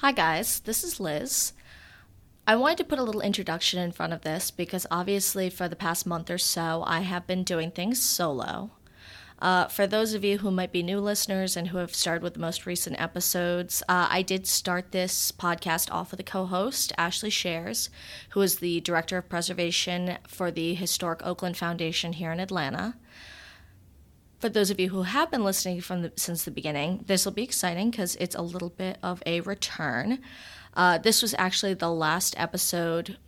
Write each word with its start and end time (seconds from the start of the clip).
Hi, 0.00 0.12
guys. 0.12 0.60
This 0.60 0.84
is 0.84 1.00
Liz. 1.00 1.54
I 2.46 2.54
wanted 2.54 2.78
to 2.78 2.84
put 2.84 3.00
a 3.00 3.02
little 3.02 3.20
introduction 3.20 3.80
in 3.80 3.90
front 3.90 4.12
of 4.12 4.20
this 4.20 4.52
because 4.52 4.86
obviously, 4.92 5.50
for 5.50 5.66
the 5.66 5.74
past 5.74 6.06
month 6.06 6.30
or 6.30 6.38
so, 6.38 6.84
I 6.86 7.00
have 7.00 7.26
been 7.26 7.42
doing 7.42 7.72
things 7.72 8.00
solo. 8.00 8.70
Uh, 9.40 9.66
for 9.66 9.88
those 9.88 10.14
of 10.14 10.22
you 10.22 10.38
who 10.38 10.52
might 10.52 10.70
be 10.70 10.84
new 10.84 11.00
listeners 11.00 11.56
and 11.56 11.66
who 11.66 11.78
have 11.78 11.96
started 11.96 12.22
with 12.22 12.34
the 12.34 12.38
most 12.38 12.64
recent 12.64 13.00
episodes, 13.00 13.82
uh, 13.88 14.06
I 14.08 14.22
did 14.22 14.46
start 14.46 14.92
this 14.92 15.32
podcast 15.32 15.90
off 15.90 16.12
with 16.12 16.20
a 16.20 16.22
co 16.22 16.46
host, 16.46 16.92
Ashley 16.96 17.30
Shares, 17.30 17.90
who 18.30 18.40
is 18.40 18.60
the 18.60 18.80
Director 18.82 19.18
of 19.18 19.28
Preservation 19.28 20.18
for 20.28 20.52
the 20.52 20.74
Historic 20.74 21.26
Oakland 21.26 21.56
Foundation 21.56 22.12
here 22.12 22.30
in 22.30 22.38
Atlanta. 22.38 22.94
For 24.38 24.48
those 24.48 24.70
of 24.70 24.78
you 24.78 24.90
who 24.90 25.02
have 25.02 25.30
been 25.30 25.42
listening 25.42 25.80
from 25.80 26.02
the, 26.02 26.12
since 26.16 26.44
the 26.44 26.52
beginning, 26.52 27.04
this 27.06 27.24
will 27.24 27.32
be 27.32 27.42
exciting 27.42 27.90
because 27.90 28.14
it's 28.16 28.36
a 28.36 28.42
little 28.42 28.70
bit 28.70 28.98
of 29.02 29.22
a 29.26 29.40
return. 29.40 30.20
Uh, 30.74 30.98
this 30.98 31.22
was 31.22 31.34
actually 31.38 31.74
the 31.74 31.90
last 31.90 32.38
episode 32.38 33.18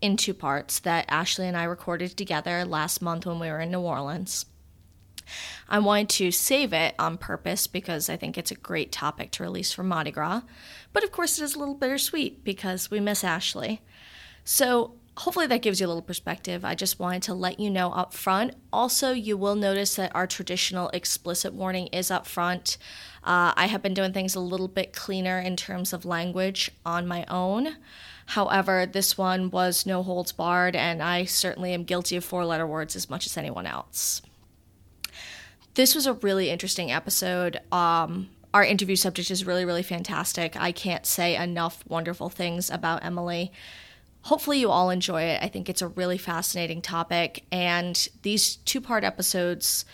in 0.00 0.16
two 0.16 0.34
parts 0.34 0.80
that 0.80 1.06
Ashley 1.08 1.46
and 1.46 1.56
I 1.56 1.64
recorded 1.64 2.16
together 2.16 2.64
last 2.64 3.00
month 3.00 3.26
when 3.26 3.38
we 3.38 3.48
were 3.48 3.60
in 3.60 3.70
New 3.70 3.80
Orleans. 3.80 4.46
I 5.68 5.78
wanted 5.78 6.08
to 6.10 6.30
save 6.30 6.72
it 6.72 6.94
on 6.98 7.16
purpose 7.16 7.66
because 7.66 8.10
I 8.10 8.16
think 8.16 8.36
it's 8.36 8.50
a 8.50 8.56
great 8.56 8.92
topic 8.92 9.30
to 9.32 9.44
release 9.44 9.72
for 9.72 9.82
Mardi 9.82 10.10
Gras. 10.10 10.42
But 10.92 11.04
of 11.04 11.12
course, 11.12 11.38
it 11.38 11.44
is 11.44 11.54
a 11.54 11.58
little 11.58 11.74
bittersweet 11.74 12.44
because 12.44 12.90
we 12.90 13.00
miss 13.00 13.24
Ashley. 13.24 13.80
So 14.44 14.96
hopefully 15.16 15.46
that 15.46 15.62
gives 15.62 15.80
you 15.80 15.86
a 15.86 15.88
little 15.88 16.02
perspective. 16.02 16.64
I 16.64 16.74
just 16.74 16.98
wanted 16.98 17.22
to 17.24 17.34
let 17.34 17.60
you 17.60 17.70
know 17.70 17.92
up 17.92 18.12
front. 18.12 18.54
Also, 18.72 19.12
you 19.12 19.36
will 19.36 19.54
notice 19.54 19.96
that 19.96 20.14
our 20.14 20.26
traditional 20.26 20.88
explicit 20.90 21.54
warning 21.54 21.86
is 21.88 22.10
up 22.10 22.26
front. 22.26 22.76
Uh, 23.22 23.52
I 23.56 23.66
have 23.66 23.82
been 23.82 23.94
doing 23.94 24.12
things 24.12 24.34
a 24.34 24.40
little 24.40 24.68
bit 24.68 24.92
cleaner 24.92 25.38
in 25.38 25.56
terms 25.56 25.92
of 25.92 26.04
language 26.04 26.70
on 26.84 27.06
my 27.06 27.24
own. 27.28 27.76
However, 28.26 28.86
this 28.86 29.16
one 29.16 29.50
was 29.50 29.86
no 29.86 30.02
holds 30.02 30.32
barred, 30.32 30.74
and 30.74 31.02
I 31.02 31.24
certainly 31.24 31.72
am 31.74 31.84
guilty 31.84 32.16
of 32.16 32.24
four 32.24 32.44
letter 32.44 32.66
words 32.66 32.96
as 32.96 33.08
much 33.08 33.26
as 33.26 33.36
anyone 33.36 33.66
else. 33.66 34.22
This 35.74 35.94
was 35.94 36.06
a 36.06 36.14
really 36.14 36.50
interesting 36.50 36.90
episode. 36.90 37.60
Um, 37.70 38.30
our 38.52 38.64
interview 38.64 38.96
subject 38.96 39.30
is 39.30 39.44
really, 39.44 39.64
really 39.64 39.82
fantastic. 39.82 40.56
I 40.56 40.72
can't 40.72 41.04
say 41.04 41.36
enough 41.36 41.84
wonderful 41.86 42.28
things 42.28 42.70
about 42.70 43.04
Emily. 43.04 43.52
Hopefully, 44.24 44.58
you 44.58 44.70
all 44.70 44.88
enjoy 44.88 45.20
it. 45.20 45.42
I 45.42 45.48
think 45.48 45.68
it's 45.68 45.82
a 45.82 45.88
really 45.88 46.16
fascinating 46.16 46.80
topic, 46.80 47.44
and 47.52 48.08
these 48.22 48.56
two 48.56 48.80
part 48.80 49.04
episodes 49.04 49.84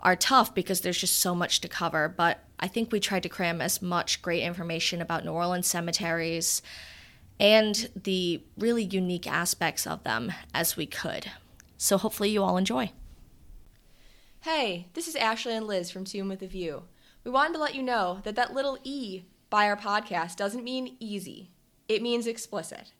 are 0.00 0.16
tough 0.16 0.52
because 0.56 0.80
there's 0.80 0.98
just 0.98 1.18
so 1.18 1.36
much 1.36 1.60
to 1.60 1.68
cover. 1.68 2.08
But 2.08 2.42
I 2.58 2.66
think 2.66 2.90
we 2.90 2.98
tried 2.98 3.22
to 3.22 3.28
cram 3.28 3.60
as 3.60 3.80
much 3.80 4.22
great 4.22 4.42
information 4.42 5.00
about 5.00 5.24
New 5.24 5.30
Orleans 5.30 5.68
cemeteries 5.68 6.62
and 7.38 7.88
the 7.94 8.42
really 8.58 8.82
unique 8.82 9.28
aspects 9.28 9.86
of 9.86 10.02
them 10.02 10.32
as 10.52 10.76
we 10.76 10.86
could. 10.86 11.30
So, 11.78 11.96
hopefully, 11.96 12.30
you 12.30 12.42
all 12.42 12.56
enjoy. 12.56 12.90
Hey, 14.40 14.88
this 14.94 15.06
is 15.06 15.14
Ashley 15.14 15.54
and 15.54 15.68
Liz 15.68 15.92
from 15.92 16.04
Tomb 16.04 16.28
with 16.28 16.42
a 16.42 16.48
View. 16.48 16.82
We 17.22 17.30
wanted 17.30 17.52
to 17.52 17.60
let 17.60 17.76
you 17.76 17.84
know 17.84 18.18
that 18.24 18.34
that 18.34 18.52
little 18.52 18.78
E 18.82 19.22
by 19.48 19.66
our 19.68 19.76
podcast 19.76 20.34
doesn't 20.34 20.64
mean 20.64 20.96
easy, 20.98 21.50
it 21.88 22.02
means 22.02 22.26
explicit. 22.26 22.94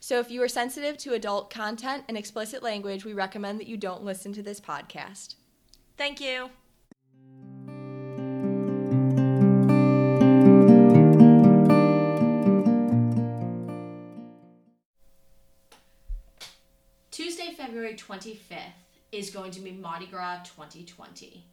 So 0.00 0.20
if 0.20 0.30
you 0.30 0.42
are 0.42 0.48
sensitive 0.48 0.96
to 0.98 1.14
adult 1.14 1.50
content 1.50 2.04
and 2.08 2.16
explicit 2.16 2.62
language, 2.62 3.04
we 3.04 3.12
recommend 3.12 3.58
that 3.60 3.66
you 3.66 3.76
don't 3.76 4.04
listen 4.04 4.32
to 4.34 4.42
this 4.42 4.60
podcast. 4.60 5.34
Thank 5.96 6.20
you. 6.20 6.50
Tuesday, 17.10 17.52
February 17.52 17.94
25th 17.94 18.58
is 19.10 19.30
going 19.30 19.50
to 19.50 19.60
be 19.60 19.72
Mardi 19.72 20.06
Gras 20.06 20.44
2020. 20.44 21.44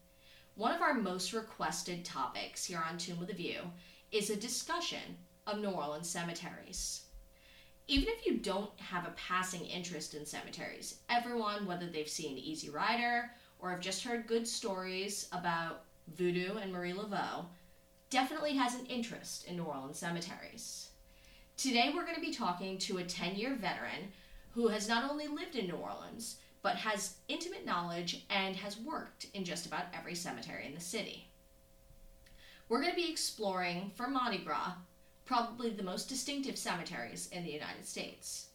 One 0.53 0.72
of 0.72 0.81
our 0.84 0.94
most 0.94 1.34
requested 1.34 2.06
topics 2.06 2.64
here 2.64 2.84
on 2.88 3.00
Tomb 3.00 3.19
of 3.19 3.28
the 3.28 3.34
View 3.34 3.62
is 4.12 4.30
a 4.30 4.36
discussion 4.36 5.18
of 5.48 5.59
New 5.59 5.69
Orleans 5.69 6.08
cemeteries. 6.08 7.05
Even 7.88 8.07
if 8.09 8.25
you 8.25 8.38
don't 8.38 8.72
have 8.79 9.06
a 9.06 9.13
passing 9.16 9.63
interest 9.63 10.16
in 10.16 10.25
cemeteries, 10.25 11.01
everyone, 11.07 11.68
whether 11.68 11.85
they've 11.85 12.09
seen 12.09 12.38
Easy 12.38 12.69
Rider 12.69 13.29
or 13.59 13.69
have 13.69 13.79
just 13.79 14.03
heard 14.03 14.25
good 14.25 14.47
stories 14.47 15.29
about 15.31 15.84
Voodoo 16.18 16.57
and 16.57 16.72
Marie 16.72 16.94
Laveau, 16.94 17.45
definitely 18.09 18.56
has 18.56 18.74
an 18.74 18.88
interest 18.88 19.45
in 19.45 19.56
New 19.56 19.63
Orleans 19.63 20.00
cemeteries. 20.00 20.90
Today, 21.57 21.91
we're 21.94 22.06
going 22.06 22.16
to 22.16 22.22
be 22.22 22.34
talking 22.34 22.79
to 22.79 22.97
a 22.97 23.03
10 23.03 23.35
year 23.35 23.56
veteran 23.56 24.12
who 24.51 24.68
has 24.69 24.90
not 24.90 25.09
only 25.09 25.28
lived 25.28 25.56
in 25.56 25.68
New 25.68 25.75
Orleans, 25.75 26.38
but 26.63 26.78
has 26.78 27.18
intimate 27.28 27.68
knowledge 27.68 28.25
and 28.31 28.56
has 28.56 28.79
worked 28.79 29.28
in 29.35 29.44
just 29.44 29.68
about 29.68 29.85
every 29.94 30.16
cemetery 30.16 30.66
in 30.66 30.74
the 30.74 30.81
city. 30.81 31.29
We're 32.68 32.81
going 32.81 32.95
to 32.95 33.00
be 33.00 33.12
exploring 33.12 33.91
for 33.94 34.07
Mardi 34.07 34.40
Gras 34.40 34.74
probably 35.25 35.72
the 35.72 35.84
most 35.84 36.08
distinctive 36.08 36.58
cemeteries 36.58 37.30
in 37.31 37.44
the 37.44 37.52
United 37.52 37.86
States. 37.86 38.50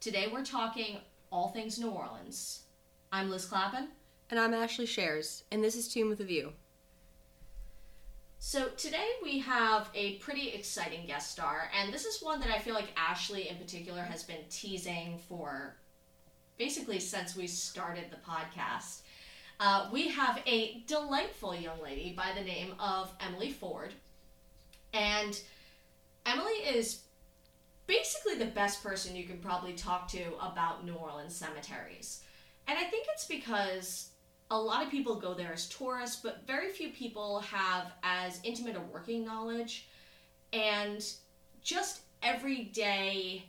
Today 0.00 0.28
we're 0.32 0.44
talking 0.44 0.96
all 1.30 1.48
things 1.48 1.78
New 1.78 1.90
Orleans. 1.90 2.62
I'm 3.12 3.30
Liz 3.30 3.44
Clappin. 3.44 3.88
And 4.30 4.40
I'm 4.40 4.54
Ashley 4.54 4.86
Shares, 4.86 5.44
and 5.52 5.62
this 5.62 5.76
is 5.76 5.88
Tomb 5.88 6.08
with 6.08 6.20
a 6.20 6.24
View. 6.24 6.54
So 8.38 8.68
today 8.70 9.06
we 9.22 9.38
have 9.40 9.90
a 9.94 10.16
pretty 10.16 10.48
exciting 10.48 11.06
guest 11.06 11.30
star, 11.30 11.70
and 11.78 11.92
this 11.92 12.06
is 12.06 12.22
one 12.22 12.40
that 12.40 12.50
I 12.50 12.58
feel 12.58 12.74
like 12.74 12.88
Ashley 12.96 13.50
in 13.50 13.56
particular 13.56 14.00
has 14.00 14.22
been 14.22 14.40
teasing 14.48 15.18
for 15.28 15.76
basically 16.56 17.00
since 17.00 17.36
we 17.36 17.46
started 17.46 18.04
the 18.10 18.16
podcast. 18.28 19.02
Uh, 19.60 19.90
we 19.92 20.08
have 20.08 20.40
a 20.46 20.82
delightful 20.86 21.54
young 21.54 21.80
lady 21.82 22.14
by 22.16 22.32
the 22.34 22.44
name 22.44 22.74
of 22.80 23.12
Emily 23.20 23.50
Ford. 23.50 23.92
And 24.94 25.40
Emily 26.26 26.52
is 26.52 27.02
basically 27.86 28.36
the 28.36 28.50
best 28.50 28.82
person 28.82 29.16
you 29.16 29.24
can 29.24 29.38
probably 29.38 29.72
talk 29.72 30.08
to 30.08 30.34
about 30.40 30.84
New 30.84 30.94
Orleans 30.94 31.34
cemeteries. 31.34 32.22
And 32.68 32.78
I 32.78 32.84
think 32.84 33.06
it's 33.12 33.26
because 33.26 34.10
a 34.50 34.58
lot 34.58 34.84
of 34.84 34.90
people 34.90 35.16
go 35.16 35.34
there 35.34 35.52
as 35.52 35.68
tourists, 35.68 36.20
but 36.22 36.46
very 36.46 36.70
few 36.70 36.90
people 36.90 37.40
have 37.40 37.92
as 38.02 38.40
intimate 38.44 38.76
a 38.76 38.80
working 38.80 39.24
knowledge 39.24 39.88
and 40.52 41.04
just 41.62 42.02
everyday 42.22 43.44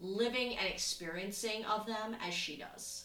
living 0.00 0.56
and 0.56 0.68
experiencing 0.68 1.64
of 1.64 1.86
them 1.86 2.16
as 2.26 2.34
she 2.34 2.56
does. 2.56 3.04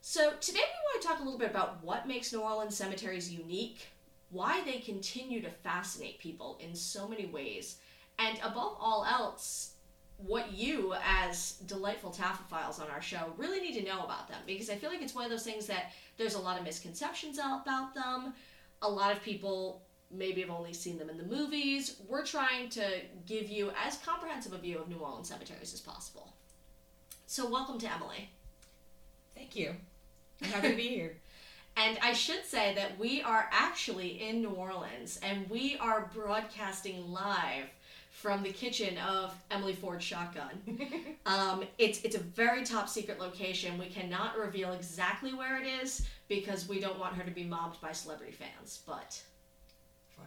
So, 0.00 0.34
today 0.40 0.60
we 0.60 0.92
want 0.92 1.02
to 1.02 1.08
talk 1.08 1.20
a 1.20 1.22
little 1.22 1.38
bit 1.38 1.50
about 1.50 1.82
what 1.82 2.06
makes 2.06 2.32
New 2.32 2.40
Orleans 2.40 2.76
cemeteries 2.76 3.32
unique, 3.32 3.88
why 4.30 4.62
they 4.64 4.78
continue 4.78 5.40
to 5.42 5.50
fascinate 5.50 6.18
people 6.18 6.58
in 6.60 6.74
so 6.74 7.08
many 7.08 7.26
ways, 7.26 7.76
and 8.18 8.38
above 8.38 8.76
all 8.80 9.04
else, 9.04 9.74
what 10.16 10.52
you, 10.52 10.94
as 11.04 11.54
delightful 11.66 12.10
Taphophiles 12.10 12.80
on 12.80 12.88
our 12.90 13.02
show, 13.02 13.32
really 13.36 13.60
need 13.60 13.74
to 13.78 13.84
know 13.84 14.04
about 14.04 14.28
them 14.28 14.38
because 14.46 14.70
I 14.70 14.76
feel 14.76 14.90
like 14.90 15.02
it's 15.02 15.14
one 15.14 15.24
of 15.24 15.30
those 15.30 15.42
things 15.44 15.66
that 15.66 15.92
there's 16.16 16.34
a 16.34 16.38
lot 16.38 16.58
of 16.58 16.64
misconceptions 16.64 17.38
about 17.38 17.94
them. 17.94 18.32
A 18.82 18.88
lot 18.88 19.12
of 19.12 19.22
people 19.22 19.82
maybe 20.10 20.40
have 20.40 20.50
only 20.50 20.72
seen 20.72 20.98
them 20.98 21.10
in 21.10 21.16
the 21.18 21.24
movies. 21.24 21.96
We're 22.08 22.24
trying 22.24 22.68
to 22.70 23.00
give 23.26 23.48
you 23.48 23.72
as 23.84 23.98
comprehensive 23.98 24.52
a 24.52 24.58
view 24.58 24.78
of 24.78 24.88
New 24.88 24.98
Orleans 24.98 25.28
cemeteries 25.28 25.74
as 25.74 25.80
possible. 25.80 26.32
So, 27.26 27.48
welcome 27.48 27.78
to 27.78 27.92
Emily. 27.92 28.30
Thank 29.34 29.56
you. 29.56 29.74
I'm 30.42 30.48
happy 30.50 30.70
to 30.70 30.76
be 30.76 30.88
here. 30.88 31.16
And 31.76 31.98
I 32.02 32.12
should 32.12 32.44
say 32.44 32.74
that 32.76 32.98
we 32.98 33.22
are 33.22 33.48
actually 33.50 34.22
in 34.22 34.40
New 34.40 34.50
Orleans 34.50 35.18
and 35.22 35.48
we 35.50 35.76
are 35.78 36.10
broadcasting 36.14 37.10
live 37.10 37.64
from 38.10 38.44
the 38.44 38.52
kitchen 38.52 38.96
of 38.98 39.34
Emily 39.50 39.72
Ford 39.72 40.00
Shotgun. 40.00 40.50
um, 41.26 41.64
it's 41.78 42.00
it's 42.04 42.14
a 42.14 42.20
very 42.20 42.64
top 42.64 42.88
secret 42.88 43.18
location. 43.18 43.76
We 43.76 43.86
cannot 43.86 44.38
reveal 44.38 44.72
exactly 44.72 45.34
where 45.34 45.60
it 45.60 45.66
is 45.66 46.06
because 46.28 46.68
we 46.68 46.78
don't 46.78 46.98
want 46.98 47.14
her 47.14 47.24
to 47.24 47.30
be 47.32 47.44
mobbed 47.44 47.80
by 47.80 47.90
celebrity 47.90 48.32
fans. 48.32 48.80
But 48.86 49.20
Fun. 50.16 50.26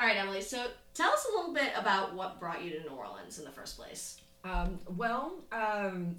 all 0.00 0.06
right, 0.06 0.16
Emily. 0.16 0.42
So 0.42 0.66
tell 0.92 1.12
us 1.12 1.24
a 1.32 1.36
little 1.36 1.54
bit 1.54 1.70
about 1.76 2.14
what 2.14 2.40
brought 2.40 2.64
you 2.64 2.72
to 2.72 2.80
New 2.80 2.96
Orleans 2.96 3.38
in 3.38 3.44
the 3.44 3.52
first 3.52 3.78
place. 3.78 4.20
Um, 4.42 4.80
well, 4.96 5.34
um, 5.52 6.16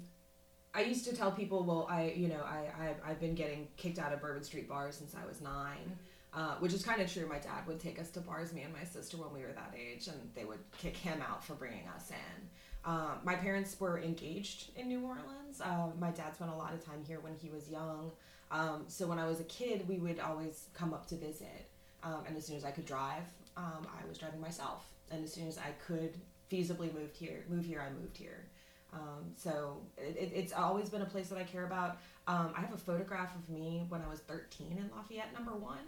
I 0.74 0.82
used 0.82 1.04
to 1.04 1.14
tell 1.14 1.30
people, 1.30 1.64
well, 1.64 1.86
I, 1.90 2.14
you 2.16 2.28
know, 2.28 2.42
I, 2.44 2.70
I, 2.82 3.10
I've 3.10 3.20
been 3.20 3.34
getting 3.34 3.68
kicked 3.76 3.98
out 3.98 4.12
of 4.12 4.20
Bourbon 4.20 4.42
Street 4.42 4.68
bars 4.68 4.96
since 4.96 5.14
I 5.14 5.26
was 5.26 5.42
nine, 5.42 5.96
uh, 6.32 6.54
which 6.60 6.72
is 6.72 6.82
kind 6.82 7.02
of 7.02 7.12
true. 7.12 7.26
My 7.28 7.38
dad 7.38 7.66
would 7.66 7.78
take 7.78 8.00
us 8.00 8.10
to 8.12 8.20
bars, 8.20 8.54
me 8.54 8.62
and 8.62 8.72
my 8.72 8.84
sister, 8.84 9.18
when 9.18 9.34
we 9.34 9.40
were 9.40 9.52
that 9.52 9.74
age, 9.78 10.08
and 10.08 10.16
they 10.34 10.44
would 10.46 10.60
kick 10.78 10.96
him 10.96 11.20
out 11.20 11.44
for 11.44 11.54
bringing 11.54 11.86
us 11.94 12.10
in. 12.10 12.48
Um, 12.84 13.18
my 13.22 13.34
parents 13.34 13.78
were 13.78 14.00
engaged 14.00 14.70
in 14.76 14.88
New 14.88 15.02
Orleans. 15.04 15.60
Uh, 15.60 15.88
my 16.00 16.10
dad 16.10 16.34
spent 16.34 16.50
a 16.50 16.56
lot 16.56 16.72
of 16.72 16.84
time 16.84 17.04
here 17.06 17.20
when 17.20 17.34
he 17.34 17.50
was 17.50 17.68
young. 17.68 18.10
Um, 18.50 18.84
so 18.88 19.06
when 19.06 19.18
I 19.18 19.26
was 19.26 19.40
a 19.40 19.44
kid, 19.44 19.86
we 19.88 19.98
would 19.98 20.20
always 20.20 20.68
come 20.72 20.94
up 20.94 21.06
to 21.08 21.16
visit. 21.16 21.68
Um, 22.02 22.24
and 22.26 22.36
as 22.36 22.46
soon 22.46 22.56
as 22.56 22.64
I 22.64 22.70
could 22.70 22.86
drive, 22.86 23.22
um, 23.58 23.86
I 23.86 24.08
was 24.08 24.16
driving 24.16 24.40
myself, 24.40 24.86
and 25.10 25.22
as 25.22 25.32
soon 25.32 25.46
as 25.46 25.58
I 25.58 25.72
could 25.86 26.16
feasibly 26.50 26.92
moved 26.92 27.16
here, 27.16 27.44
move 27.48 27.64
here, 27.64 27.84
I 27.86 27.92
moved 28.00 28.16
here. 28.16 28.46
Um, 28.92 29.32
so 29.36 29.78
it, 29.96 30.32
it's 30.34 30.52
always 30.52 30.90
been 30.90 31.02
a 31.02 31.06
place 31.06 31.28
that 31.28 31.38
I 31.38 31.44
care 31.44 31.64
about. 31.64 31.98
Um, 32.26 32.52
I 32.56 32.60
have 32.60 32.72
a 32.72 32.78
photograph 32.78 33.34
of 33.34 33.48
me 33.48 33.84
when 33.88 34.02
I 34.02 34.08
was 34.08 34.20
13 34.20 34.72
in 34.72 34.90
Lafayette, 34.94 35.32
number 35.32 35.52
one, 35.52 35.78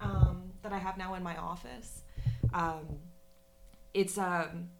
um, 0.00 0.50
that 0.62 0.72
I 0.72 0.78
have 0.78 0.96
now 0.96 1.14
in 1.14 1.22
my 1.22 1.36
office. 1.36 2.02
Um, 2.52 2.86
it's 3.92 4.18
um, 4.18 4.70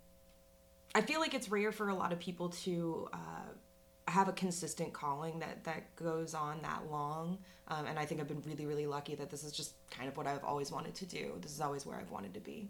I 0.95 1.03
feel 1.03 1.21
like 1.21 1.35
it's 1.35 1.49
rare 1.49 1.73
for 1.73 1.89
a 1.89 1.95
lot 1.95 2.13
of 2.13 2.19
people 2.19 2.49
to 2.51 3.09
uh, 3.13 4.09
have 4.09 4.29
a 4.29 4.33
consistent 4.33 4.93
calling 4.93 5.41
that 5.41 5.65
that 5.65 5.95
goes 5.97 6.35
on 6.35 6.63
that 6.63 6.91
long. 6.91 7.39
Um, 7.69 7.87
and 7.87 7.99
I 7.99 8.05
think 8.05 8.21
I've 8.21 8.29
been 8.29 8.43
really, 8.45 8.67
really 8.67 8.87
lucky 8.87 9.15
that 9.15 9.31
this 9.31 9.43
is 9.43 9.53
just 9.53 9.75
kind 9.91 10.09
of 10.09 10.17
what 10.17 10.27
I've 10.27 10.45
always 10.45 10.71
wanted 10.71 10.95
to 10.97 11.07
do. 11.07 11.33
This 11.41 11.53
is 11.53 11.61
always 11.61 11.87
where 11.87 11.97
I've 11.97 12.11
wanted 12.11 12.35
to 12.35 12.41
be. 12.41 12.69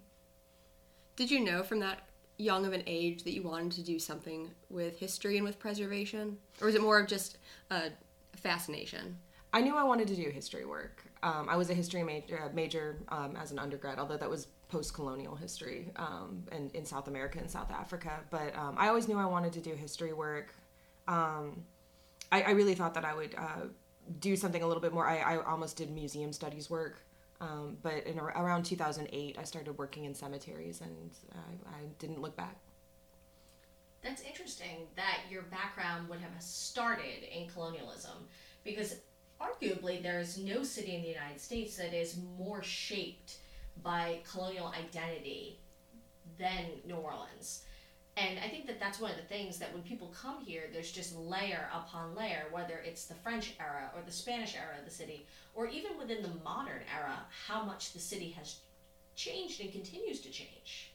Did 1.16 1.30
you 1.30 1.40
know 1.40 1.62
from 1.62 1.80
that 1.80 2.08
young 2.36 2.66
of 2.66 2.72
an 2.72 2.82
age 2.86 3.22
that 3.24 3.32
you 3.32 3.42
wanted 3.42 3.72
to 3.72 3.82
do 3.82 3.98
something 3.98 4.50
with 4.70 4.98
history 4.98 5.36
and 5.36 5.44
with 5.44 5.58
preservation, 5.58 6.36
or 6.60 6.66
was 6.66 6.74
it 6.74 6.82
more 6.82 6.98
of 6.98 7.06
just 7.06 7.38
a 7.70 7.90
fascination? 8.36 9.16
I 9.52 9.60
knew 9.60 9.76
I 9.76 9.84
wanted 9.84 10.08
to 10.08 10.16
do 10.16 10.30
history 10.30 10.64
work. 10.64 11.04
Um, 11.22 11.48
I 11.48 11.56
was 11.56 11.70
a 11.70 11.74
history 11.74 12.02
major, 12.02 12.42
uh, 12.42 12.48
major 12.52 12.98
um, 13.08 13.36
as 13.40 13.52
an 13.52 13.58
undergrad, 13.60 14.00
although 14.00 14.16
that 14.16 14.28
was 14.28 14.48
post-colonial 14.68 15.36
history 15.36 15.92
um, 15.94 16.42
in, 16.50 16.70
in 16.74 16.84
South 16.84 17.06
America 17.06 17.38
and 17.38 17.48
South 17.48 17.70
Africa. 17.70 18.20
But 18.30 18.56
um, 18.56 18.74
I 18.76 18.88
always 18.88 19.06
knew 19.06 19.16
I 19.16 19.26
wanted 19.26 19.52
to 19.52 19.60
do 19.60 19.74
history 19.74 20.12
work. 20.12 20.52
Um, 21.06 21.62
I, 22.32 22.42
I, 22.42 22.50
really 22.50 22.74
thought 22.74 22.94
that 22.94 23.04
I 23.04 23.14
would 23.14 23.34
uh, 23.36 23.66
do 24.20 24.34
something 24.36 24.62
a 24.62 24.66
little 24.66 24.80
bit 24.80 24.92
more. 24.92 25.06
I, 25.06 25.18
I 25.18 25.44
almost 25.44 25.76
did 25.76 25.90
museum 25.90 26.32
studies 26.32 26.68
work. 26.68 27.03
Um, 27.40 27.76
but 27.82 28.06
in 28.06 28.18
around 28.18 28.64
2008, 28.64 29.36
I 29.38 29.42
started 29.42 29.76
working 29.76 30.04
in 30.04 30.14
cemeteries, 30.14 30.80
and 30.80 31.10
I, 31.34 31.68
I 31.68 31.80
didn't 31.98 32.20
look 32.20 32.36
back. 32.36 32.56
That's 34.02 34.22
interesting 34.22 34.86
that 34.96 35.20
your 35.30 35.42
background 35.42 36.08
would 36.08 36.20
have 36.20 36.40
started 36.40 37.24
in 37.34 37.48
colonialism, 37.48 38.28
because 38.62 38.96
arguably 39.40 40.02
there 40.02 40.20
is 40.20 40.38
no 40.38 40.62
city 40.62 40.94
in 40.94 41.02
the 41.02 41.08
United 41.08 41.40
States 41.40 41.76
that 41.76 41.92
is 41.92 42.18
more 42.38 42.62
shaped 42.62 43.38
by 43.82 44.18
colonial 44.30 44.68
identity 44.68 45.58
than 46.38 46.66
New 46.86 46.96
Orleans. 46.96 47.64
And 48.16 48.38
I 48.38 48.48
think 48.48 48.66
that 48.66 48.78
that's 48.78 49.00
one 49.00 49.10
of 49.10 49.16
the 49.16 49.24
things 49.24 49.58
that 49.58 49.72
when 49.72 49.82
people 49.82 50.14
come 50.16 50.40
here, 50.40 50.64
there's 50.72 50.92
just 50.92 51.16
layer 51.16 51.68
upon 51.74 52.14
layer, 52.14 52.44
whether 52.52 52.78
it's 52.84 53.06
the 53.06 53.14
French 53.14 53.54
era 53.58 53.90
or 53.94 54.02
the 54.02 54.12
Spanish 54.12 54.54
era 54.54 54.78
of 54.78 54.84
the 54.84 54.90
city, 54.90 55.26
or 55.54 55.66
even 55.66 55.98
within 55.98 56.22
the 56.22 56.30
modern 56.44 56.82
era, 56.96 57.18
how 57.46 57.64
much 57.64 57.92
the 57.92 57.98
city 57.98 58.30
has 58.30 58.60
changed 59.16 59.60
and 59.60 59.72
continues 59.72 60.20
to 60.20 60.30
change. 60.30 60.93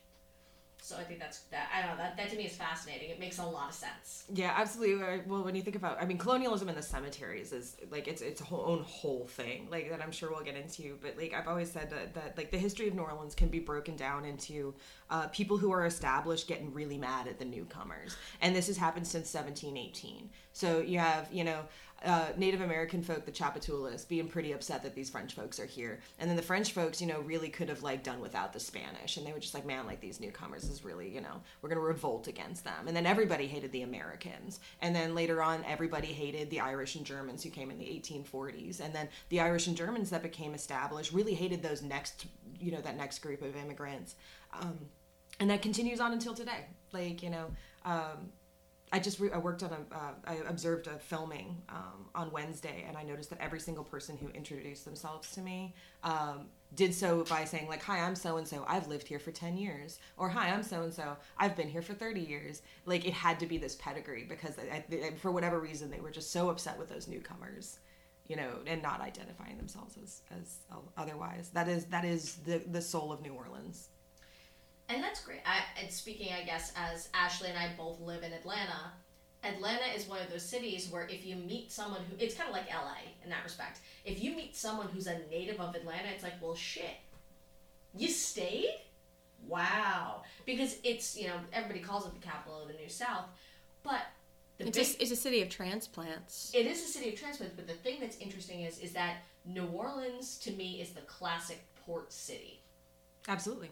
So 0.89 0.97
I 0.97 1.03
think 1.03 1.19
that's 1.19 1.41
that. 1.51 1.69
I 1.71 1.81
don't 1.81 1.91
know 1.91 1.97
that 1.97 2.17
that 2.17 2.31
to 2.31 2.35
me 2.35 2.45
is 2.45 2.55
fascinating. 2.55 3.11
It 3.11 3.19
makes 3.19 3.37
a 3.37 3.45
lot 3.45 3.69
of 3.69 3.75
sense. 3.75 4.23
Yeah, 4.33 4.55
absolutely. 4.57 5.21
Well, 5.27 5.43
when 5.43 5.53
you 5.53 5.61
think 5.61 5.75
about, 5.75 6.01
I 6.01 6.05
mean, 6.05 6.17
colonialism 6.17 6.67
in 6.67 6.73
the 6.73 6.81
cemeteries 6.81 7.53
is 7.53 7.77
like 7.91 8.07
it's 8.07 8.23
it's 8.23 8.41
whole 8.41 8.65
own 8.65 8.81
whole 8.81 9.27
thing, 9.27 9.67
like 9.69 9.91
that 9.91 10.01
I'm 10.01 10.11
sure 10.11 10.31
we'll 10.31 10.41
get 10.43 10.55
into. 10.55 10.97
But 10.99 11.15
like 11.15 11.35
I've 11.35 11.47
always 11.47 11.69
said 11.71 11.91
that 11.91 12.15
that 12.15 12.37
like 12.37 12.49
the 12.49 12.57
history 12.57 12.87
of 12.87 12.95
New 12.95 13.03
Orleans 13.03 13.35
can 13.35 13.49
be 13.49 13.59
broken 13.59 13.95
down 13.95 14.25
into 14.25 14.73
uh, 15.11 15.27
people 15.27 15.57
who 15.57 15.71
are 15.71 15.85
established 15.85 16.47
getting 16.47 16.73
really 16.73 16.97
mad 16.97 17.27
at 17.27 17.37
the 17.37 17.45
newcomers, 17.45 18.17
and 18.41 18.55
this 18.55 18.65
has 18.65 18.77
happened 18.77 19.05
since 19.05 19.31
1718. 19.31 20.27
So 20.53 20.79
you 20.79 20.97
have 20.97 21.31
you 21.31 21.43
know 21.43 21.65
uh, 22.05 22.27
Native 22.37 22.61
American 22.61 23.01
folk, 23.01 23.25
the 23.25 23.31
Tchoupitoulas, 23.31 24.07
being 24.07 24.27
pretty 24.27 24.53
upset 24.53 24.83
that 24.83 24.95
these 24.95 25.09
French 25.09 25.33
folks 25.33 25.59
are 25.59 25.65
here. 25.65 25.99
And 26.17 26.29
then 26.29 26.37
the 26.37 26.43
French 26.43 26.71
folks, 26.71 27.01
you 27.01 27.07
know, 27.07 27.19
really 27.21 27.49
could 27.49 27.69
have 27.69 27.83
like 27.83 28.03
done 28.03 28.21
without 28.21 28.53
the 28.53 28.59
Spanish. 28.59 29.17
And 29.17 29.25
they 29.25 29.33
were 29.33 29.39
just 29.39 29.53
like, 29.53 29.65
man, 29.65 29.85
like 29.85 29.99
these 29.99 30.19
newcomers 30.19 30.63
is 30.69 30.85
really, 30.85 31.09
you 31.09 31.21
know, 31.21 31.41
we're 31.61 31.69
going 31.69 31.81
to 31.81 31.85
revolt 31.85 32.27
against 32.27 32.63
them. 32.63 32.87
And 32.87 32.95
then 32.95 33.05
everybody 33.05 33.47
hated 33.47 33.71
the 33.71 33.81
Americans. 33.81 34.59
And 34.81 34.95
then 34.95 35.13
later 35.13 35.43
on, 35.43 35.63
everybody 35.65 36.07
hated 36.07 36.49
the 36.49 36.61
Irish 36.61 36.95
and 36.95 37.05
Germans 37.05 37.43
who 37.43 37.49
came 37.49 37.69
in 37.69 37.77
the 37.77 37.85
1840s. 37.85 38.79
And 38.79 38.93
then 38.93 39.09
the 39.29 39.41
Irish 39.41 39.67
and 39.67 39.75
Germans 39.75 40.09
that 40.11 40.23
became 40.23 40.53
established 40.53 41.11
really 41.11 41.33
hated 41.33 41.61
those 41.61 41.81
next, 41.81 42.27
you 42.59 42.71
know, 42.71 42.81
that 42.81 42.97
next 42.97 43.19
group 43.19 43.41
of 43.41 43.55
immigrants. 43.55 44.15
Um, 44.53 44.77
and 45.39 45.49
that 45.49 45.61
continues 45.61 45.99
on 45.99 46.13
until 46.13 46.33
today. 46.33 46.65
Like, 46.91 47.23
you 47.23 47.29
know, 47.29 47.47
um, 47.85 48.31
I 48.91 48.99
just 48.99 49.19
re- 49.19 49.31
I 49.31 49.37
worked 49.37 49.63
on 49.63 49.71
a 49.71 49.95
uh, 49.95 50.11
I 50.25 50.35
observed 50.47 50.87
a 50.87 50.97
filming 50.97 51.61
um, 51.69 52.07
on 52.15 52.31
Wednesday, 52.31 52.85
and 52.87 52.97
I 52.97 53.03
noticed 53.03 53.29
that 53.29 53.39
every 53.39 53.59
single 53.59 53.83
person 53.83 54.17
who 54.17 54.29
introduced 54.29 54.85
themselves 54.85 55.31
to 55.33 55.41
me 55.41 55.75
um, 56.03 56.47
did 56.75 56.93
so 56.93 57.23
by 57.25 57.45
saying 57.45 57.67
like, 57.67 57.83
"Hi, 57.83 57.99
I'm 57.99 58.15
so 58.15 58.37
and 58.37 58.47
so. 58.47 58.65
I've 58.67 58.87
lived 58.87 59.07
here 59.07 59.19
for 59.19 59.31
ten 59.31 59.57
years," 59.57 59.99
or 60.17 60.29
"Hi, 60.29 60.49
I'm 60.49 60.63
so 60.63 60.83
and 60.83 60.93
so. 60.93 61.17
I've 61.37 61.55
been 61.55 61.69
here 61.69 61.81
for 61.81 61.93
thirty 61.93 62.21
years." 62.21 62.61
Like 62.85 63.05
it 63.05 63.13
had 63.13 63.39
to 63.41 63.45
be 63.45 63.57
this 63.57 63.75
pedigree 63.75 64.23
because 64.23 64.55
I, 64.57 64.83
I, 64.91 65.11
for 65.17 65.31
whatever 65.31 65.59
reason 65.59 65.91
they 65.91 65.99
were 65.99 66.11
just 66.11 66.31
so 66.31 66.49
upset 66.49 66.79
with 66.79 66.89
those 66.89 67.07
newcomers, 67.07 67.79
you 68.27 68.35
know, 68.35 68.49
and 68.65 68.81
not 68.81 69.01
identifying 69.01 69.57
themselves 69.57 69.97
as 70.01 70.21
as 70.31 70.57
otherwise. 70.97 71.49
That 71.53 71.67
is 71.67 71.85
that 71.85 72.05
is 72.05 72.37
the 72.37 72.63
the 72.71 72.81
soul 72.81 73.11
of 73.11 73.21
New 73.21 73.33
Orleans 73.33 73.89
and 74.89 75.03
that's 75.03 75.23
great. 75.23 75.39
I, 75.45 75.61
and 75.81 75.91
speaking, 75.91 76.33
I 76.33 76.43
guess, 76.43 76.73
as 76.75 77.09
Ashley 77.13 77.49
and 77.49 77.57
I 77.57 77.69
both 77.77 78.01
live 78.01 78.23
in 78.23 78.33
Atlanta, 78.33 78.91
Atlanta 79.43 79.85
is 79.95 80.07
one 80.07 80.19
of 80.19 80.29
those 80.29 80.43
cities 80.43 80.89
where 80.91 81.07
if 81.07 81.25
you 81.25 81.35
meet 81.35 81.71
someone 81.71 82.01
who, 82.09 82.15
it's 82.23 82.35
kind 82.35 82.49
of 82.49 82.53
like 82.53 82.69
LA 82.69 83.11
in 83.23 83.29
that 83.29 83.43
respect. 83.43 83.79
If 84.03 84.21
you 84.21 84.35
meet 84.35 84.55
someone 84.55 84.87
who's 84.87 85.07
a 85.07 85.19
native 85.31 85.61
of 85.61 85.75
Atlanta, 85.75 86.09
it's 86.13 86.23
like, 86.23 86.33
well, 86.41 86.55
shit, 86.55 86.97
you 87.95 88.09
stayed? 88.09 88.81
Wow. 89.47 90.23
Because 90.45 90.77
it's, 90.83 91.17
you 91.17 91.27
know, 91.27 91.35
everybody 91.53 91.79
calls 91.79 92.05
it 92.05 92.13
the 92.13 92.25
capital 92.25 92.61
of 92.61 92.67
the 92.67 92.73
New 92.73 92.89
South, 92.89 93.25
but 93.83 94.01
it's, 94.57 94.77
big, 94.77 94.87
a, 94.87 95.03
it's 95.03 95.11
a 95.11 95.15
city 95.15 95.41
of 95.41 95.49
transplants. 95.49 96.51
It 96.53 96.65
is 96.65 96.83
a 96.83 96.87
city 96.87 97.09
of 97.09 97.15
transplants, 97.15 97.55
but 97.55 97.65
the 97.65 97.73
thing 97.73 97.97
that's 98.01 98.17
interesting 98.17 98.61
is 98.63 98.79
is 98.79 98.91
that 98.91 99.17
New 99.45 99.67
Orleans 99.67 100.37
to 100.39 100.51
me 100.51 100.81
is 100.81 100.89
the 100.89 101.01
classic 101.01 101.63
port 101.85 102.11
city. 102.11 102.59
Absolutely. 103.29 103.69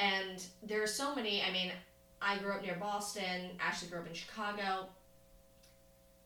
And 0.00 0.42
there 0.62 0.82
are 0.82 0.88
so 0.88 1.14
many. 1.14 1.42
I 1.42 1.52
mean, 1.52 1.72
I 2.22 2.38
grew 2.38 2.52
up 2.52 2.62
near 2.62 2.76
Boston. 2.76 3.50
Ashley 3.60 3.88
grew 3.88 4.00
up 4.00 4.06
in 4.06 4.14
Chicago. 4.14 4.88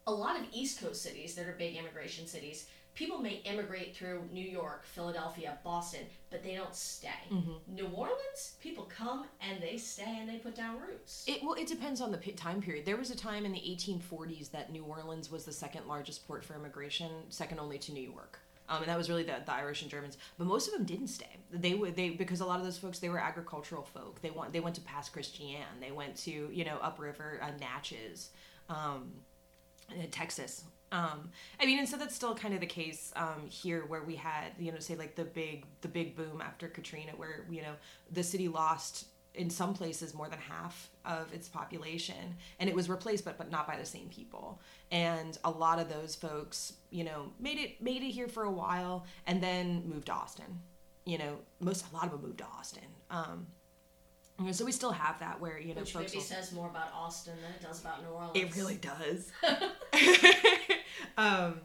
A 0.07 0.13
lot 0.13 0.39
of 0.39 0.47
East 0.53 0.81
Coast 0.81 1.03
cities 1.03 1.35
that 1.35 1.47
are 1.47 1.57
big 1.59 1.77
immigration 1.77 2.27
cities, 2.27 2.67
people 2.95 3.19
may 3.19 3.41
immigrate 3.45 3.97
through 3.97 4.23
New 4.33 4.45
York, 4.45 4.85
Philadelphia, 4.85 5.59
Boston, 5.65 6.03
but 6.31 6.43
they 6.43 6.55
don't 6.55 6.75
stay. 6.75 7.09
Mm-hmm. 7.31 7.75
New 7.75 7.87
Orleans, 7.87 8.55
people 8.61 8.85
come 8.85 9.25
and 9.41 9.63
they 9.63 9.77
stay 9.77 10.19
and 10.21 10.29
they 10.29 10.37
put 10.37 10.55
down 10.55 10.81
roots. 10.81 11.25
It 11.27 11.43
well, 11.43 11.55
it 11.55 11.67
depends 11.67 12.01
on 12.01 12.13
the 12.13 12.19
time 12.19 12.61
period. 12.63 12.87
There 12.87 12.97
was 12.97 13.11
a 13.11 13.17
time 13.17 13.45
in 13.45 13.53
the 13.53 13.61
1840s 13.61 14.51
that 14.53 14.71
New 14.71 14.85
Orleans 14.85 15.31
was 15.31 15.45
the 15.45 15.53
second 15.53 15.87
largest 15.87 16.27
port 16.27 16.45
for 16.45 16.55
immigration, 16.55 17.11
second 17.29 17.59
only 17.59 17.79
to 17.79 17.93
New 17.93 18.03
York. 18.03 18.39
Um, 18.69 18.83
and 18.83 18.89
that 18.89 18.97
was 18.97 19.11
really 19.11 19.25
the, 19.25 19.37
the 19.45 19.53
Irish 19.53 19.83
and 19.83 19.91
Germans. 19.91 20.17
But 20.39 20.47
most 20.47 20.69
of 20.69 20.75
them 20.75 20.85
didn't 20.85 21.09
stay. 21.09 21.37
They 21.51 21.75
would 21.75 21.97
they 21.97 22.11
because 22.11 22.41
a 22.41 22.47
lot 22.47 22.59
of 22.59 22.65
those 22.65 22.79
folks 22.79 22.99
they 22.99 23.09
were 23.09 23.19
agricultural 23.19 23.83
folk. 23.83 24.21
They 24.23 24.31
want 24.31 24.53
they 24.53 24.61
went 24.61 24.75
to 24.77 24.81
Pass 24.83 25.09
Christian. 25.09 25.63
They 25.81 25.93
went 25.93 26.17
to 26.19 26.49
you 26.53 26.65
know 26.65 26.79
upriver 26.81 27.41
uh, 27.43 27.51
Natchez, 27.61 28.31
um, 28.69 29.13
Texas. 30.11 30.65
Um, 30.93 31.31
I 31.61 31.67
mean, 31.67 31.81
and 31.81 31.89
so 31.89 31.97
that's 31.97 32.15
still 32.15 32.37
kind 32.37 32.55
of 32.55 32.61
the 32.61 32.67
case 32.67 33.13
um, 33.17 33.49
here, 33.49 33.85
where 33.89 34.05
we 34.05 34.15
had, 34.15 34.53
you 34.61 34.71
know, 34.71 34.79
say 34.79 34.95
like 34.95 35.17
the 35.17 35.25
big, 35.25 35.67
the 35.81 35.89
big 35.89 36.15
boom 36.15 36.41
after 36.41 36.69
Katrina, 36.69 37.13
where 37.17 37.45
you 37.51 37.63
know 37.63 37.75
the 38.13 38.23
city 38.23 38.47
lost 38.47 39.07
in 39.35 39.51
some 39.51 39.75
places 39.75 40.15
more 40.15 40.29
than 40.29 40.39
half 40.39 40.91
of 41.05 41.33
its 41.33 41.49
population 41.49 42.37
and 42.61 42.69
it 42.69 42.75
was 42.75 42.89
replaced 42.89 43.25
but 43.25 43.37
but 43.37 43.51
not 43.51 43.67
by 43.67 43.77
the 43.77 43.85
same 43.85 44.09
people. 44.09 44.61
And 44.91 45.37
a 45.45 45.51
lot 45.51 45.79
of 45.79 45.89
those 45.89 46.15
folks 46.15 46.75
you 46.91 47.05
know 47.05 47.33
made 47.39 47.59
it 47.59 47.83
made 47.83 48.03
it 48.03 48.11
here 48.11 48.29
for 48.29 48.45
a 48.45 48.51
while 48.51 49.05
and 49.27 49.43
then 49.43 49.83
moved 49.87 50.07
to 50.07 50.13
austin. 50.13 50.61
You 51.05 51.19
know 51.19 51.37
most 51.61 51.85
a 51.91 51.95
lot 51.95 52.05
of 52.05 52.13
them 52.13 52.23
moved 52.23 52.39
to 52.39 52.45
austin. 52.45 52.85
Um, 53.11 53.47
so 54.51 54.65
we 54.65 54.73
still 54.73 54.91
have 54.91 55.21
that 55.21 55.41
where 55.41 55.59
you 55.59 55.75
know 55.75 55.83
which 55.83 55.95
maybe 55.95 56.17
will, 56.17 56.21
says 56.23 56.53
more 56.53 56.69
about 56.69 56.93
austin 56.93 57.35
than 57.43 57.53
it 57.53 57.61
does 57.61 57.81
about 57.81 58.03
new 58.03 58.11
orleans. 58.11 58.37
It 58.37 58.57
really 58.57 58.77
does. 58.77 59.33
Um, 61.17 61.61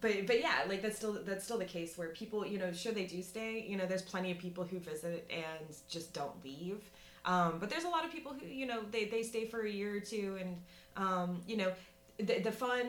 but 0.00 0.26
but 0.26 0.40
yeah 0.40 0.64
like 0.68 0.82
that's 0.82 0.96
still 0.96 1.18
that's 1.24 1.44
still 1.44 1.58
the 1.58 1.64
case 1.64 1.96
where 1.96 2.08
people 2.08 2.46
you 2.46 2.58
know 2.58 2.72
sure 2.72 2.92
they 2.92 3.06
do 3.06 3.22
stay 3.22 3.64
you 3.66 3.76
know 3.76 3.86
there's 3.86 4.02
plenty 4.02 4.30
of 4.30 4.38
people 4.38 4.64
who 4.64 4.78
visit 4.78 5.30
and 5.30 5.76
just 5.88 6.12
don't 6.12 6.44
leave 6.44 6.90
um, 7.26 7.58
but 7.58 7.68
there's 7.68 7.84
a 7.84 7.88
lot 7.88 8.04
of 8.04 8.12
people 8.12 8.32
who, 8.32 8.46
you 8.46 8.66
know, 8.66 8.82
they, 8.90 9.04
they 9.04 9.22
stay 9.22 9.44
for 9.46 9.66
a 9.66 9.70
year 9.70 9.96
or 9.96 10.00
two, 10.00 10.38
and 10.40 10.56
um, 10.96 11.42
you 11.46 11.56
know, 11.56 11.72
the, 12.18 12.38
the 12.38 12.52
fun 12.52 12.86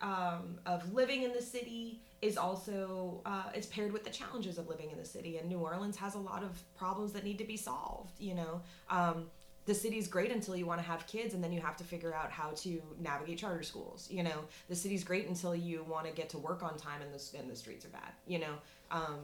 um, 0.00 0.58
of 0.66 0.92
living 0.92 1.22
in 1.22 1.32
the 1.32 1.42
city 1.42 2.00
is 2.20 2.36
also 2.36 3.20
uh, 3.24 3.44
it's 3.54 3.66
paired 3.66 3.92
with 3.92 4.04
the 4.04 4.10
challenges 4.10 4.58
of 4.58 4.68
living 4.68 4.90
in 4.90 4.98
the 4.98 5.04
city. 5.04 5.38
And 5.38 5.48
New 5.48 5.58
Orleans 5.58 5.96
has 5.96 6.14
a 6.14 6.18
lot 6.18 6.42
of 6.42 6.62
problems 6.76 7.12
that 7.12 7.24
need 7.24 7.38
to 7.38 7.44
be 7.44 7.56
solved. 7.56 8.20
You 8.20 8.34
know, 8.34 8.60
um, 8.90 9.26
the 9.64 9.74
city's 9.74 10.06
great 10.06 10.32
until 10.32 10.56
you 10.56 10.66
want 10.66 10.80
to 10.80 10.86
have 10.86 11.06
kids, 11.06 11.34
and 11.34 11.42
then 11.42 11.52
you 11.52 11.60
have 11.60 11.76
to 11.78 11.84
figure 11.84 12.14
out 12.14 12.30
how 12.30 12.50
to 12.56 12.82
navigate 13.00 13.38
charter 13.38 13.62
schools. 13.62 14.08
You 14.10 14.22
know, 14.22 14.44
the 14.68 14.76
city's 14.76 15.04
great 15.04 15.28
until 15.28 15.54
you 15.54 15.84
want 15.84 16.06
to 16.06 16.12
get 16.12 16.28
to 16.30 16.38
work 16.38 16.62
on 16.62 16.76
time, 16.76 17.00
and 17.02 17.12
the 17.12 17.38
and 17.38 17.50
the 17.50 17.56
streets 17.56 17.86
are 17.86 17.90
bad. 17.90 18.12
You 18.26 18.40
know, 18.40 18.54
um, 18.90 19.20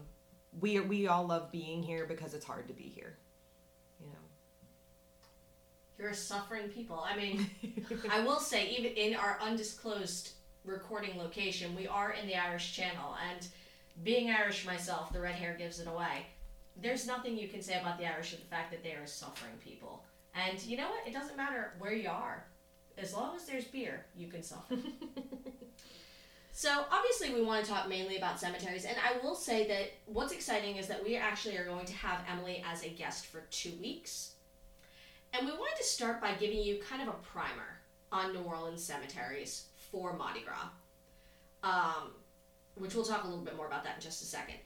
we 0.61 0.81
we 0.81 1.07
all 1.07 1.27
love 1.27 1.53
being 1.53 1.83
here 1.83 2.07
because 2.07 2.33
it's 2.33 2.45
hard 2.45 2.69
to 2.69 2.75
be 2.75 2.85
here. 2.85 3.17
You're 5.99 6.11
a 6.11 6.15
suffering 6.15 6.69
people. 6.69 7.05
I 7.09 7.17
mean, 7.17 7.49
I 8.11 8.21
will 8.21 8.41
say, 8.41 8.69
even 8.71 8.93
in 8.93 9.15
our 9.15 9.39
undisclosed 9.41 10.33
recording 10.65 11.19
location, 11.19 11.77
we 11.77 11.87
are 11.87 12.13
in 12.13 12.27
the 12.27 12.35
Irish 12.35 12.73
Channel, 12.73 13.17
and 13.31 13.47
being 14.03 14.31
Irish 14.31 14.67
myself, 14.67 15.13
the 15.13 15.21
red 15.21 15.35
hair 15.35 15.55
gives 15.57 15.79
it 15.79 15.87
away. 15.87 16.27
There's 16.77 17.07
nothing 17.07 17.39
you 17.39 17.49
can 17.49 17.63
say 17.63 17.79
about 17.81 17.99
the 17.99 18.07
Irish 18.07 18.33
of 18.33 18.41
the 18.41 18.47
fact 18.47 18.73
that 18.73 18.83
they 18.83 18.93
are 18.93 19.07
suffering 19.07 19.55
people. 19.63 20.05
And 20.35 20.61
you 20.65 20.77
know 20.77 20.89
what? 20.89 21.07
It 21.07 21.13
doesn't 21.13 21.37
matter 21.37 21.75
where 21.79 21.93
you 21.93 22.09
are. 22.09 22.45
As 22.99 23.15
long 23.15 23.37
as 23.37 23.47
there's 23.47 23.67
beer, 23.67 24.05
you 24.17 24.29
can 24.29 24.43
suffer. 24.43 24.77
so, 26.53 26.85
obviously, 26.91 27.35
we 27.35 27.43
want 27.43 27.65
to 27.65 27.71
talk 27.71 27.89
mainly 27.89 28.17
about 28.17 28.41
cemeteries. 28.41 28.85
And 28.85 28.97
I 28.99 29.25
will 29.25 29.35
say 29.35 29.67
that 29.69 29.93
what's 30.07 30.33
exciting 30.33 30.77
is 30.77 30.89
that 30.89 31.05
we 31.05 31.17
actually 31.17 31.57
are 31.57 31.65
going 31.65 31.87
to 31.87 31.95
have 31.95 32.25
Emily 32.31 32.65
as 32.69 32.85
a 32.85 32.89
guest 32.89 33.27
for 33.27 33.43
two 33.51 33.73
weeks. 33.81 34.34
And 35.37 35.47
we 35.47 35.53
wanted 35.53 35.77
to 35.79 35.85
start 35.85 36.21
by 36.21 36.33
giving 36.35 36.61
you 36.61 36.79
kind 36.89 37.03
of 37.03 37.09
a 37.09 37.19
primer 37.19 37.81
on 38.13 38.33
New 38.33 38.43
Orleans 38.43 38.85
cemeteries 38.85 39.67
for 39.91 40.13
Mardi 40.17 40.41
Gras, 40.43 40.69
um, 41.65 42.13
which 42.77 42.95
we'll 42.95 43.05
talk 43.05 43.25
a 43.25 43.27
little 43.27 43.45
bit 43.45 43.57
more 43.57 43.67
about 43.67 43.83
that 43.83 43.97
in 43.97 44.01
just 44.01 44.23
a 44.23 44.27
second. 44.27 44.57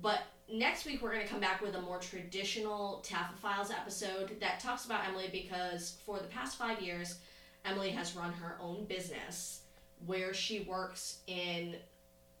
But 0.00 0.22
next 0.50 0.86
week, 0.86 1.02
we're 1.02 1.12
going 1.12 1.22
to 1.22 1.28
come 1.28 1.40
back 1.40 1.60
with 1.60 1.74
a 1.74 1.82
more 1.82 1.98
traditional 1.98 3.04
Taphophiles 3.06 3.70
episode 3.70 4.40
that 4.40 4.58
talks 4.58 4.86
about 4.86 5.06
Emily 5.06 5.28
because 5.30 5.98
for 6.06 6.18
the 6.18 6.28
past 6.28 6.56
five 6.56 6.80
years, 6.80 7.18
Emily 7.66 7.90
has 7.90 8.16
run 8.16 8.32
her 8.32 8.56
own 8.58 8.86
business 8.86 9.60
where 10.06 10.32
she 10.32 10.60
works 10.60 11.18
in 11.26 11.76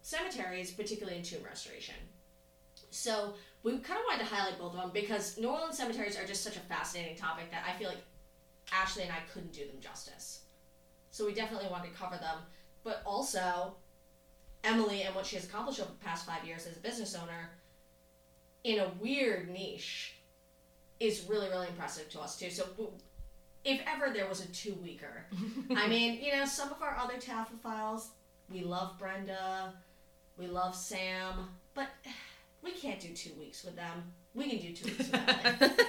cemeteries, 0.00 0.70
particularly 0.70 1.18
in 1.18 1.24
tomb 1.24 1.42
restoration. 1.44 1.94
So 2.90 3.34
we 3.66 3.72
kind 3.78 3.98
of 3.98 4.04
wanted 4.08 4.20
to 4.20 4.32
highlight 4.32 4.60
both 4.60 4.74
of 4.74 4.80
them 4.80 4.90
because 4.94 5.36
New 5.38 5.48
Orleans 5.48 5.76
cemeteries 5.76 6.16
are 6.16 6.24
just 6.24 6.44
such 6.44 6.56
a 6.56 6.60
fascinating 6.60 7.16
topic 7.16 7.50
that 7.50 7.64
I 7.68 7.76
feel 7.76 7.88
like 7.88 7.98
Ashley 8.72 9.02
and 9.02 9.10
I 9.10 9.18
couldn't 9.32 9.52
do 9.52 9.66
them 9.66 9.80
justice. 9.80 10.42
So 11.10 11.26
we 11.26 11.34
definitely 11.34 11.68
wanted 11.68 11.90
to 11.90 11.98
cover 11.98 12.16
them, 12.16 12.38
but 12.84 13.02
also 13.04 13.74
Emily 14.62 15.02
and 15.02 15.16
what 15.16 15.26
she 15.26 15.34
has 15.34 15.46
accomplished 15.46 15.80
over 15.80 15.90
the 15.90 16.04
past 16.04 16.24
five 16.24 16.44
years 16.44 16.64
as 16.64 16.76
a 16.76 16.80
business 16.80 17.16
owner 17.16 17.50
in 18.62 18.78
a 18.78 18.88
weird 19.00 19.50
niche 19.50 20.14
is 21.00 21.26
really 21.28 21.48
really 21.48 21.66
impressive 21.66 22.08
to 22.10 22.20
us 22.20 22.38
too. 22.38 22.50
So 22.50 22.66
if 23.64 23.80
ever 23.84 24.12
there 24.14 24.28
was 24.28 24.44
a 24.44 24.48
two 24.52 24.74
weeker, 24.74 25.26
I 25.74 25.88
mean, 25.88 26.22
you 26.22 26.36
know, 26.36 26.44
some 26.44 26.70
of 26.70 26.82
our 26.82 26.96
other 26.96 27.14
Taphophiles, 27.14 28.10
we 28.48 28.60
love 28.60 28.96
Brenda, 28.96 29.74
we 30.38 30.46
love 30.46 30.76
Sam, 30.76 31.48
but 31.74 31.88
we 32.66 32.72
can't 32.72 33.00
do 33.00 33.08
two 33.14 33.32
weeks 33.38 33.64
with 33.64 33.76
them. 33.76 34.12
We 34.34 34.50
can 34.50 34.58
do 34.58 34.74
two 34.74 34.84
weeks 34.86 34.98
with 34.98 35.14
Emily. 35.14 35.72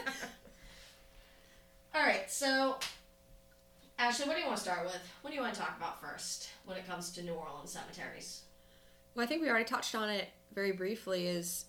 All 1.95 2.03
right, 2.03 2.29
so 2.31 2.77
Ashley, 3.99 4.27
what 4.27 4.35
do 4.35 4.41
you 4.41 4.45
want 4.45 4.57
to 4.57 4.63
start 4.63 4.85
with? 4.85 4.99
What 5.21 5.31
do 5.31 5.35
you 5.35 5.41
want 5.41 5.55
to 5.55 5.59
talk 5.59 5.75
about 5.77 5.99
first 5.99 6.49
when 6.65 6.77
it 6.77 6.87
comes 6.87 7.11
to 7.13 7.23
New 7.23 7.33
Orleans 7.33 7.71
cemeteries? 7.71 8.43
Well, 9.15 9.25
I 9.25 9.27
think 9.27 9.41
we 9.41 9.49
already 9.49 9.65
touched 9.65 9.95
on 9.95 10.09
it 10.09 10.27
very 10.53 10.71
briefly. 10.71 11.27
Is 11.27 11.65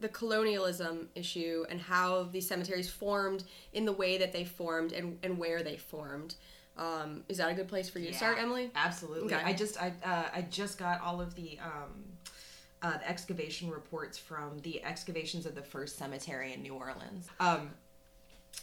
the 0.00 0.08
colonialism 0.08 1.08
issue 1.14 1.64
and 1.68 1.80
how 1.80 2.24
these 2.24 2.46
cemeteries 2.46 2.88
formed 2.88 3.44
in 3.72 3.84
the 3.84 3.92
way 3.92 4.18
that 4.18 4.32
they 4.32 4.44
formed 4.44 4.92
and, 4.92 5.18
and 5.22 5.38
where 5.38 5.62
they 5.62 5.76
formed. 5.76 6.36
Um, 6.76 7.24
is 7.28 7.38
that 7.38 7.50
a 7.50 7.54
good 7.54 7.66
place 7.66 7.88
for 7.88 7.98
you 7.98 8.06
Yeah, 8.06 8.12
to 8.12 8.16
start, 8.18 8.38
Emily? 8.38 8.70
Absolutely. 8.76 9.34
Okay. 9.34 9.44
I 9.44 9.52
just 9.52 9.82
I 9.82 9.92
uh, 10.04 10.24
I 10.32 10.42
just 10.42 10.78
got 10.78 11.00
all 11.00 11.20
of 11.20 11.34
the 11.34 11.58
um, 11.60 12.04
uh, 12.82 12.92
the 12.98 13.08
excavation 13.08 13.70
reports 13.70 14.18
from 14.18 14.58
the 14.60 14.82
excavations 14.84 15.46
of 15.46 15.54
the 15.54 15.62
first 15.62 15.98
cemetery 15.98 16.52
in 16.52 16.62
New 16.62 16.74
Orleans. 16.74 17.28
Um, 17.40 17.70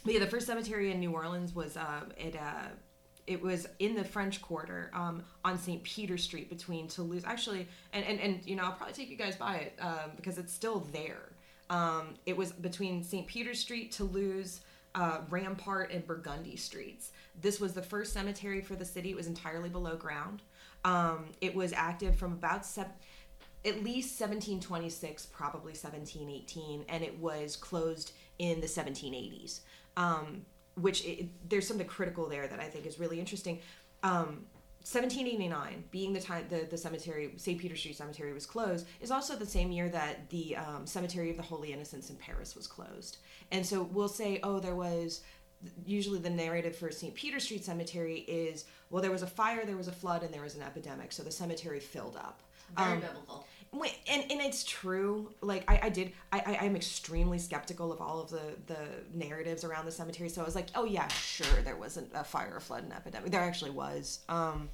yeah, 0.05 0.19
the 0.19 0.27
first 0.27 0.48
cemetery 0.48 0.91
in 0.91 1.00
New 1.00 1.12
Orleans 1.12 1.53
was 1.55 1.77
uh, 1.77 2.01
it. 2.17 2.36
Uh, 2.36 2.69
it 3.27 3.41
was 3.41 3.67
in 3.79 3.95
the 3.95 4.03
French 4.03 4.39
Quarter 4.39 4.91
um, 4.93 5.24
on 5.43 5.57
St. 5.57 5.81
Peter 5.81 6.15
Street 6.15 6.48
between 6.48 6.88
Toulouse. 6.88 7.24
Actually, 7.25 7.67
and, 7.91 8.05
and, 8.05 8.19
and 8.19 8.39
you 8.45 8.55
know, 8.55 8.65
I'll 8.65 8.74
probably 8.74 8.93
take 8.93 9.10
you 9.10 9.17
guys 9.17 9.36
by 9.36 9.55
it 9.55 9.74
um, 9.79 10.12
because 10.15 10.38
it's 10.38 10.53
still 10.53 10.86
there. 10.93 11.31
Um, 11.72 12.15
it 12.27 12.38
was 12.38 12.51
between 12.51 13.03
St. 13.03 13.25
Peter 13.25 13.55
Street, 13.55 13.91
Toulouse, 13.91 14.62
uh, 14.93 15.22
Rampart, 15.29 15.91
and 15.91 16.05
Burgundy 16.05 16.55
Streets. 16.55 17.12
This 17.41 17.60
was 17.60 17.74
the 17.74 17.81
first 17.81 18.13
cemetery 18.13 18.62
for 18.62 18.75
the 18.75 18.86
city. 18.86 19.10
It 19.10 19.15
was 19.15 19.27
entirely 19.27 19.69
below 19.69 19.95
ground. 19.95 20.43
Um, 20.84 21.25
it 21.41 21.55
was 21.55 21.74
active 21.74 22.15
from 22.15 22.34
about 22.34 22.63
seven, 22.63 22.91
at 23.65 23.84
least 23.84 24.19
1726, 24.19 25.25
probably 25.27 25.74
1718, 25.74 26.86
and 26.88 27.03
it 27.03 27.17
was 27.19 27.55
closed 27.55 28.12
in 28.39 28.62
the 28.62 28.67
1780s. 28.67 29.62
Um, 29.98 30.45
which 30.75 31.05
it, 31.05 31.29
there's 31.50 31.65
something 31.67 31.88
critical 31.88 32.27
there 32.27 32.48
that 32.48 32.60
I 32.60 32.65
think 32.65 32.86
is 32.86 33.00
really 33.00 33.19
interesting. 33.19 33.60
Um, 34.03 34.45
1789 34.86 35.86
being 35.89 36.13
the 36.13 36.19
time 36.19 36.45
the, 36.50 36.67
the 36.69 36.77
cemetery 36.77 37.34
st 37.38 37.60
peter 37.60 37.75
street 37.75 37.98
cemetery 37.98 38.31
was 38.34 38.45
closed 38.45 38.86
is 39.01 39.10
also 39.10 39.36
the 39.36 39.43
same 39.45 39.72
year 39.72 39.89
that 39.89 40.29
the 40.29 40.55
um, 40.55 40.86
cemetery 40.86 41.31
of 41.31 41.38
the 41.38 41.41
holy 41.41 41.74
innocents 41.74 42.12
in 42.12 42.15
paris 42.17 42.55
was 42.55 42.67
closed 42.67 43.17
and 43.51 43.65
so 43.65 43.81
we'll 43.81 44.07
say 44.07 44.39
oh 44.43 44.60
there 44.60 44.75
was 44.75 45.22
usually 45.88 46.19
the 46.19 46.29
narrative 46.29 46.75
for 46.75 46.91
st 46.91 47.15
peter 47.15 47.39
street 47.39 47.65
cemetery 47.65 48.19
is 48.27 48.65
well 48.91 49.01
there 49.01 49.10
was 49.10 49.24
a 49.24 49.27
fire 49.27 49.65
there 49.65 49.75
was 49.75 49.88
a 49.88 49.91
flood 49.91 50.22
and 50.22 50.31
there 50.31 50.43
was 50.43 50.53
an 50.53 50.62
epidemic 50.62 51.12
so 51.12 51.24
the 51.24 51.31
cemetery 51.31 51.79
filled 51.79 52.15
up 52.15 52.43
Very 52.77 52.91
Um, 52.93 53.00
biblical. 53.00 53.48
And 54.08 54.32
and 54.32 54.41
it's 54.41 54.63
true. 54.63 55.32
Like 55.41 55.70
I, 55.70 55.79
I 55.84 55.89
did. 55.89 56.12
I, 56.32 56.39
I 56.46 56.65
I'm 56.65 56.75
extremely 56.75 57.39
skeptical 57.39 57.91
of 57.91 58.01
all 58.01 58.22
of 58.22 58.29
the 58.29 58.55
the 58.67 58.77
narratives 59.13 59.63
around 59.63 59.86
the 59.86 59.91
cemetery. 59.91 60.29
So 60.29 60.41
I 60.41 60.46
was 60.46 60.55
like, 60.55 60.67
oh 60.75 60.86
yeah, 60.86 61.08
sure, 61.08 61.62
there 61.63 61.75
wasn't 61.75 62.10
a 62.13 62.24
fire, 62.24 62.60
flood, 62.60 62.84
an 62.84 62.91
epidemic. 62.91 63.32
There 63.32 63.41
actually 63.41 63.72
was. 63.72 64.20
Um, 64.29 64.70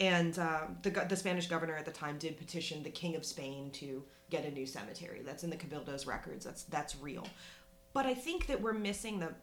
and 0.00 0.38
uh, 0.38 0.62
the 0.82 0.90
the 0.90 1.16
Spanish 1.16 1.46
governor 1.46 1.76
at 1.76 1.84
the 1.84 1.90
time 1.90 2.18
did 2.18 2.38
petition 2.38 2.82
the 2.82 2.90
King 2.90 3.16
of 3.16 3.24
Spain 3.24 3.70
to 3.72 4.02
get 4.30 4.44
a 4.44 4.50
new 4.50 4.66
cemetery. 4.66 5.22
That's 5.24 5.44
in 5.44 5.50
the 5.50 5.56
Cabildo's 5.56 6.06
records. 6.06 6.44
That's 6.44 6.64
that's 6.64 6.96
real. 6.96 7.26
But 7.92 8.06
I 8.06 8.14
think 8.14 8.46
that 8.46 8.60
we're 8.60 8.72
missing 8.72 9.20
the 9.20 9.34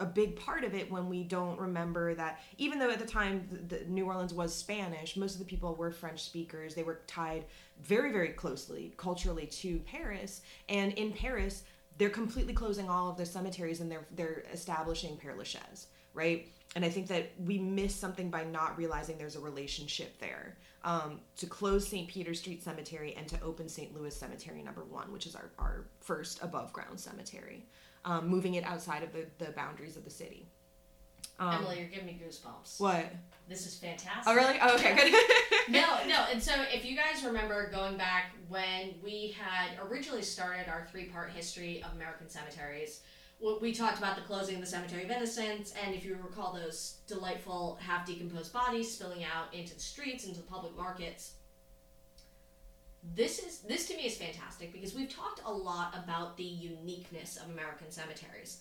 a 0.00 0.06
big 0.06 0.34
part 0.34 0.64
of 0.64 0.74
it 0.74 0.90
when 0.90 1.08
we 1.08 1.22
don't 1.22 1.60
remember 1.60 2.14
that 2.14 2.40
even 2.56 2.78
though 2.78 2.90
at 2.90 2.98
the 2.98 3.06
time 3.06 3.46
the, 3.50 3.76
the 3.76 3.84
New 3.84 4.06
Orleans 4.06 4.32
was 4.32 4.54
Spanish, 4.54 5.16
most 5.16 5.34
of 5.34 5.38
the 5.38 5.44
people 5.44 5.74
were 5.74 5.90
French 5.90 6.22
speakers. 6.22 6.74
They 6.74 6.82
were 6.82 7.00
tied 7.06 7.44
very 7.82 8.12
very 8.12 8.30
closely 8.30 8.92
culturally 8.96 9.46
to 9.46 9.78
Paris, 9.80 10.42
and 10.68 10.92
in 10.94 11.12
Paris 11.12 11.64
they're 11.98 12.08
completely 12.08 12.54
closing 12.54 12.88
all 12.88 13.10
of 13.10 13.16
their 13.18 13.26
cemeteries 13.26 13.80
and 13.80 13.90
they're 13.90 14.06
they're 14.12 14.44
establishing 14.52 15.18
Père 15.18 15.36
Lachaise, 15.36 15.86
right? 16.14 16.48
And 16.74 16.84
I 16.84 16.88
think 16.88 17.08
that 17.08 17.30
we 17.44 17.58
miss 17.58 17.94
something 17.94 18.30
by 18.30 18.44
not 18.44 18.78
realizing 18.78 19.18
there's 19.18 19.36
a 19.36 19.40
relationship 19.40 20.18
there. 20.18 20.56
Um, 20.82 21.20
to 21.36 21.46
close 21.46 21.86
St. 21.86 22.08
Peter 22.08 22.32
Street 22.32 22.62
Cemetery 22.62 23.14
and 23.18 23.28
to 23.28 23.42
open 23.42 23.68
St. 23.68 23.94
Louis 23.94 24.16
Cemetery 24.16 24.62
number 24.62 24.82
one, 24.84 25.12
which 25.12 25.26
is 25.26 25.34
our, 25.34 25.50
our 25.58 25.84
first 26.00 26.42
above 26.42 26.72
ground 26.72 26.98
cemetery, 26.98 27.66
um, 28.06 28.28
moving 28.28 28.54
it 28.54 28.64
outside 28.64 29.02
of 29.02 29.12
the, 29.12 29.26
the 29.44 29.52
boundaries 29.52 29.98
of 29.98 30.04
the 30.04 30.10
city. 30.10 30.48
Um, 31.40 31.54
Emily, 31.54 31.78
you're 31.78 31.88
giving 31.88 32.06
me 32.06 32.20
goosebumps. 32.22 32.78
What? 32.78 33.06
This 33.48 33.66
is 33.66 33.74
fantastic. 33.74 34.24
Oh, 34.26 34.34
really? 34.34 34.58
Oh, 34.60 34.74
okay, 34.74 34.94
good. 34.94 35.12
no, 35.72 35.96
no. 36.06 36.26
And 36.30 36.40
so, 36.40 36.52
if 36.72 36.84
you 36.84 36.94
guys 36.94 37.24
remember 37.24 37.70
going 37.70 37.96
back 37.96 38.36
when 38.48 38.94
we 39.02 39.34
had 39.40 39.70
originally 39.88 40.22
started 40.22 40.68
our 40.68 40.86
three 40.92 41.06
part 41.06 41.30
history 41.30 41.82
of 41.82 41.92
American 41.96 42.28
cemeteries, 42.28 43.00
we 43.60 43.72
talked 43.72 43.96
about 43.96 44.16
the 44.16 44.22
closing 44.22 44.56
of 44.56 44.60
the 44.60 44.66
Cemetery 44.66 45.04
of 45.04 45.10
Innocents, 45.10 45.72
and 45.82 45.94
if 45.94 46.04
you 46.04 46.14
recall 46.22 46.52
those 46.52 46.98
delightful 47.06 47.78
half 47.80 48.04
decomposed 48.04 48.52
bodies 48.52 48.92
spilling 48.92 49.24
out 49.24 49.52
into 49.54 49.72
the 49.74 49.80
streets, 49.80 50.26
into 50.26 50.40
the 50.40 50.46
public 50.46 50.76
markets. 50.76 51.32
This 53.16 53.38
is 53.38 53.60
this 53.60 53.88
to 53.88 53.96
me 53.96 54.02
is 54.04 54.18
fantastic 54.18 54.74
because 54.74 54.94
we've 54.94 55.08
talked 55.08 55.40
a 55.46 55.50
lot 55.50 55.96
about 56.04 56.36
the 56.36 56.44
uniqueness 56.44 57.38
of 57.38 57.50
American 57.50 57.90
cemeteries. 57.90 58.58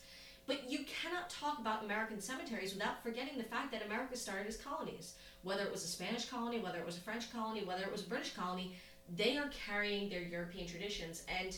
But 0.50 0.68
you 0.68 0.80
cannot 0.80 1.30
talk 1.30 1.60
about 1.60 1.84
American 1.84 2.20
cemeteries 2.20 2.74
without 2.74 3.04
forgetting 3.04 3.38
the 3.38 3.44
fact 3.44 3.72
that 3.72 3.86
America 3.86 4.18
started 4.18 4.48
as 4.48 4.58
colonies. 4.58 5.14
Whether 5.44 5.62
it 5.64 5.72
was 5.72 5.84
a 5.84 5.88
Spanish 5.88 6.28
colony, 6.28 6.58
whether 6.58 6.80
it 6.80 6.86
was 6.88 6.98
a 6.98 7.02
French 7.02 7.32
colony, 7.32 7.64
whether 7.64 7.84
it 7.84 7.92
was 7.92 8.02
a 8.02 8.10
British 8.10 8.34
colony, 8.34 8.76
they 9.16 9.38
are 9.38 9.52
carrying 9.68 10.10
their 10.10 10.24
European 10.24 10.66
traditions. 10.66 11.24
And 11.30 11.56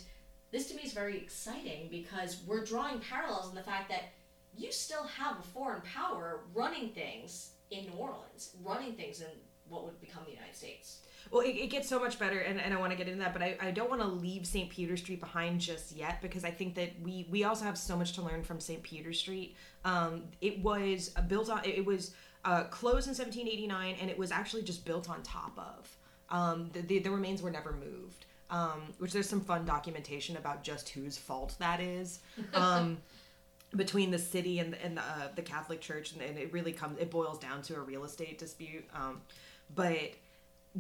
this 0.51 0.67
to 0.67 0.75
me 0.75 0.81
is 0.81 0.91
very 0.91 1.17
exciting 1.17 1.87
because 1.89 2.41
we're 2.45 2.65
drawing 2.65 2.99
parallels 2.99 3.47
in 3.47 3.55
the 3.55 3.63
fact 3.63 3.87
that 3.87 4.11
you 4.57 4.73
still 4.73 5.05
have 5.05 5.39
a 5.39 5.41
foreign 5.41 5.81
power 5.83 6.41
running 6.53 6.89
things 6.89 7.51
in 7.69 7.85
New 7.85 7.93
Orleans, 7.93 8.57
running 8.61 8.95
things 8.95 9.21
in 9.21 9.27
what 9.71 9.85
would 9.85 9.99
become 10.01 10.23
the 10.25 10.33
United 10.33 10.55
States. 10.55 10.99
Well, 11.31 11.41
it, 11.41 11.55
it 11.55 11.67
gets 11.67 11.87
so 11.87 11.99
much 11.99 12.19
better, 12.19 12.39
and, 12.39 12.59
and 12.59 12.73
I 12.73 12.79
want 12.79 12.91
to 12.91 12.97
get 12.97 13.07
into 13.07 13.19
that, 13.19 13.33
but 13.33 13.41
I, 13.41 13.55
I 13.61 13.71
don't 13.71 13.89
want 13.89 14.01
to 14.01 14.07
leave 14.07 14.45
St. 14.45 14.69
Peter 14.69 14.97
Street 14.97 15.19
behind 15.19 15.61
just 15.61 15.91
yet 15.93 16.21
because 16.21 16.43
I 16.43 16.51
think 16.51 16.75
that 16.75 16.89
we, 17.01 17.27
we 17.29 17.43
also 17.43 17.63
have 17.63 17.77
so 17.77 17.95
much 17.95 18.13
to 18.13 18.21
learn 18.21 18.43
from 18.43 18.59
St. 18.59 18.83
Peter 18.83 19.13
Street. 19.13 19.55
Um, 19.85 20.23
it 20.41 20.61
was 20.61 21.11
uh, 21.15 21.21
built 21.21 21.49
on, 21.49 21.61
it 21.63 21.85
was 21.85 22.13
uh, 22.43 22.63
closed 22.65 23.07
in 23.07 23.15
1789, 23.15 23.95
and 24.01 24.09
it 24.09 24.17
was 24.17 24.31
actually 24.31 24.63
just 24.63 24.83
built 24.83 25.09
on 25.09 25.21
top 25.23 25.57
of. 25.57 25.97
Um, 26.29 26.69
the, 26.73 26.81
the, 26.81 26.99
the 26.99 27.11
remains 27.11 27.41
were 27.41 27.51
never 27.51 27.73
moved, 27.73 28.25
um, 28.49 28.81
which 28.97 29.13
there's 29.13 29.29
some 29.29 29.41
fun 29.41 29.63
documentation 29.63 30.37
about 30.37 30.63
just 30.63 30.89
whose 30.89 31.17
fault 31.17 31.55
that 31.59 31.79
is. 31.79 32.19
Um, 32.53 32.97
between 33.75 34.11
the 34.11 34.19
city 34.19 34.59
and, 34.59 34.75
and 34.83 34.97
the, 34.97 35.01
uh, 35.01 35.29
the 35.35 35.41
Catholic 35.41 35.79
Church, 35.79 36.11
and, 36.11 36.21
and, 36.21 36.37
it 36.37 36.51
really 36.51 36.73
comes 36.73 36.99
it 36.99 37.09
boils 37.09 37.39
down 37.39 37.61
to 37.63 37.75
a 37.75 37.79
real 37.79 38.03
estate 38.03 38.37
dispute. 38.37 38.83
Um, 38.93 39.21
but 39.75 40.13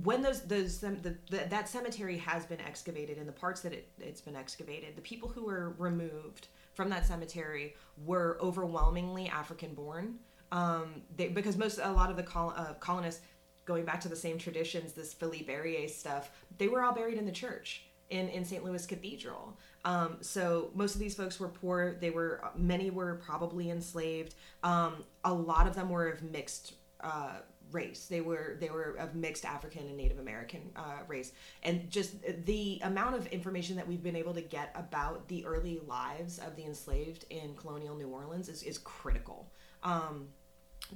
when 0.03 0.21
those 0.21 0.41
those 0.41 0.79
the, 0.79 1.15
the, 1.29 1.37
that 1.49 1.67
cemetery 1.67 2.17
has 2.17 2.45
been 2.45 2.61
excavated 2.61 3.17
and 3.17 3.27
the 3.27 3.33
parts 3.33 3.61
that 3.61 3.73
it, 3.73 3.89
it's 3.99 4.21
been 4.21 4.35
excavated, 4.35 4.95
the 4.95 5.01
people 5.01 5.29
who 5.29 5.45
were 5.45 5.75
removed 5.77 6.47
from 6.73 6.89
that 6.89 7.05
cemetery 7.05 7.75
were 8.05 8.37
overwhelmingly 8.41 9.27
African 9.27 9.73
born. 9.73 10.15
Um, 10.51 11.01
they, 11.15 11.29
because 11.29 11.57
most 11.57 11.79
a 11.81 11.91
lot 11.91 12.09
of 12.09 12.17
the 12.17 12.23
col- 12.23 12.53
uh, 12.55 12.73
colonists 12.79 13.21
going 13.65 13.85
back 13.85 14.01
to 14.01 14.09
the 14.09 14.15
same 14.15 14.37
traditions, 14.37 14.93
this 14.93 15.13
Philippe 15.13 15.51
Ariès 15.51 15.91
stuff, 15.91 16.31
they 16.57 16.67
were 16.67 16.83
all 16.83 16.93
buried 16.93 17.17
in 17.17 17.25
the 17.25 17.31
church 17.31 17.85
in, 18.09 18.27
in 18.29 18.43
St. 18.43 18.63
Louis 18.63 18.85
Cathedral. 18.85 19.57
Um, 19.85 20.17
so 20.21 20.69
most 20.75 20.93
of 20.95 20.99
these 20.99 21.15
folks 21.15 21.39
were 21.39 21.47
poor. 21.47 21.97
They 21.99 22.11
were 22.11 22.43
many 22.55 22.89
were 22.89 23.15
probably 23.15 23.69
enslaved. 23.69 24.35
Um, 24.63 25.03
a 25.23 25.33
lot 25.33 25.67
of 25.67 25.75
them 25.75 25.89
were 25.89 26.07
of 26.07 26.21
mixed 26.21 26.73
uh, 27.01 27.37
race. 27.71 28.07
They 28.07 28.21
were 28.21 28.57
they 28.59 28.69
were 28.69 28.95
of 28.99 29.15
mixed 29.15 29.45
African 29.45 29.87
and 29.87 29.97
Native 29.97 30.19
American 30.19 30.71
uh, 30.75 30.99
race, 31.07 31.31
and 31.63 31.89
just 31.89 32.15
the 32.45 32.79
amount 32.83 33.15
of 33.15 33.27
information 33.27 33.75
that 33.75 33.87
we've 33.87 34.03
been 34.03 34.15
able 34.15 34.33
to 34.33 34.41
get 34.41 34.71
about 34.75 35.27
the 35.27 35.45
early 35.45 35.81
lives 35.87 36.39
of 36.39 36.55
the 36.55 36.63
enslaved 36.63 37.25
in 37.29 37.55
colonial 37.55 37.95
New 37.95 38.09
Orleans 38.09 38.49
is 38.49 38.63
is 38.63 38.77
critical. 38.77 39.51
Um, 39.83 40.27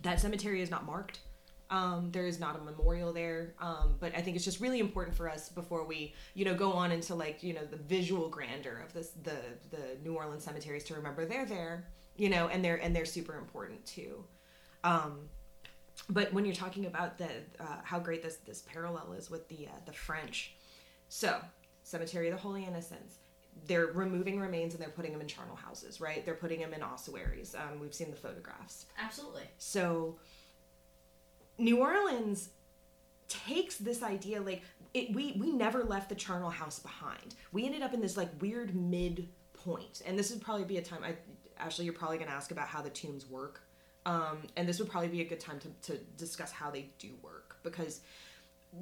that 0.01 0.19
cemetery 0.19 0.61
is 0.61 0.69
not 0.69 0.85
marked. 0.85 1.19
Um, 1.71 2.11
there 2.11 2.27
is 2.27 2.39
not 2.39 2.59
a 2.59 2.63
memorial 2.63 3.11
there, 3.11 3.55
um, 3.59 3.95
but 3.99 4.15
I 4.15 4.21
think 4.21 4.35
it's 4.35 4.45
just 4.45 4.61
really 4.61 4.79
important 4.79 5.15
for 5.15 5.27
us 5.27 5.49
before 5.49 5.83
we, 5.83 6.13
you 6.35 6.45
know, 6.45 6.53
go 6.53 6.71
on 6.73 6.91
into 6.91 7.15
like 7.15 7.41
you 7.41 7.53
know 7.53 7.65
the 7.65 7.77
visual 7.77 8.29
grandeur 8.29 8.83
of 8.85 8.93
this 8.93 9.11
the 9.23 9.37
the 9.71 9.97
New 10.03 10.13
Orleans 10.13 10.43
cemeteries 10.43 10.83
to 10.85 10.93
remember 10.93 11.25
they're 11.25 11.45
there, 11.45 11.87
you 12.17 12.29
know, 12.29 12.47
and 12.49 12.63
they're 12.63 12.77
and 12.77 12.95
they're 12.95 13.05
super 13.05 13.37
important 13.37 13.83
too. 13.85 14.23
Um, 14.83 15.29
but 16.09 16.33
when 16.33 16.45
you're 16.45 16.55
talking 16.55 16.85
about 16.85 17.17
the 17.17 17.29
uh, 17.59 17.77
how 17.83 17.99
great 17.99 18.23
this 18.23 18.37
this 18.45 18.61
parallel 18.61 19.13
is 19.13 19.29
with 19.29 19.47
the 19.49 19.67
uh, 19.67 19.79
the 19.85 19.93
French, 19.93 20.55
so 21.09 21.39
Cemetery 21.83 22.27
of 22.27 22.35
the 22.35 22.41
Holy 22.41 22.65
Innocents, 22.65 23.17
they're 23.67 23.87
removing 23.87 24.39
remains 24.39 24.73
and 24.73 24.83
they're 24.83 24.89
putting 24.89 25.11
them 25.11 25.21
in 25.21 25.27
charnel 25.27 25.55
houses, 25.55 26.01
right? 26.01 26.25
They're 26.25 26.35
putting 26.35 26.59
them 26.59 26.73
in 26.73 26.83
ossuaries. 26.83 27.55
Um, 27.55 27.79
we've 27.79 27.93
seen 27.93 28.11
the 28.11 28.17
photographs. 28.17 28.85
Absolutely. 28.99 29.43
So 29.57 30.17
New 31.57 31.79
Orleans 31.79 32.49
takes 33.27 33.77
this 33.77 34.03
idea 34.03 34.41
like 34.41 34.61
it, 34.93 35.13
we 35.13 35.33
we 35.39 35.51
never 35.51 35.83
left 35.83 36.09
the 36.09 36.15
charnel 36.15 36.49
house 36.49 36.79
behind. 36.79 37.35
We 37.51 37.65
ended 37.65 37.81
up 37.81 37.93
in 37.93 38.01
this 38.01 38.17
like 38.17 38.29
weird 38.41 38.75
mid 38.75 39.29
point, 39.53 40.01
and 40.05 40.17
this 40.17 40.31
would 40.31 40.41
probably 40.41 40.65
be 40.65 40.77
a 40.77 40.81
time. 40.81 41.03
I 41.03 41.15
Ashley, 41.57 41.85
you're 41.85 41.93
probably 41.93 42.17
going 42.17 42.29
to 42.29 42.35
ask 42.35 42.51
about 42.51 42.67
how 42.67 42.81
the 42.81 42.89
tombs 42.89 43.29
work, 43.29 43.61
um, 44.05 44.39
and 44.55 44.67
this 44.67 44.79
would 44.79 44.89
probably 44.89 45.09
be 45.09 45.21
a 45.21 45.25
good 45.25 45.39
time 45.39 45.59
to 45.59 45.93
to 45.93 45.99
discuss 46.17 46.51
how 46.51 46.69
they 46.69 46.89
do 46.99 47.09
work 47.21 47.57
because 47.63 48.01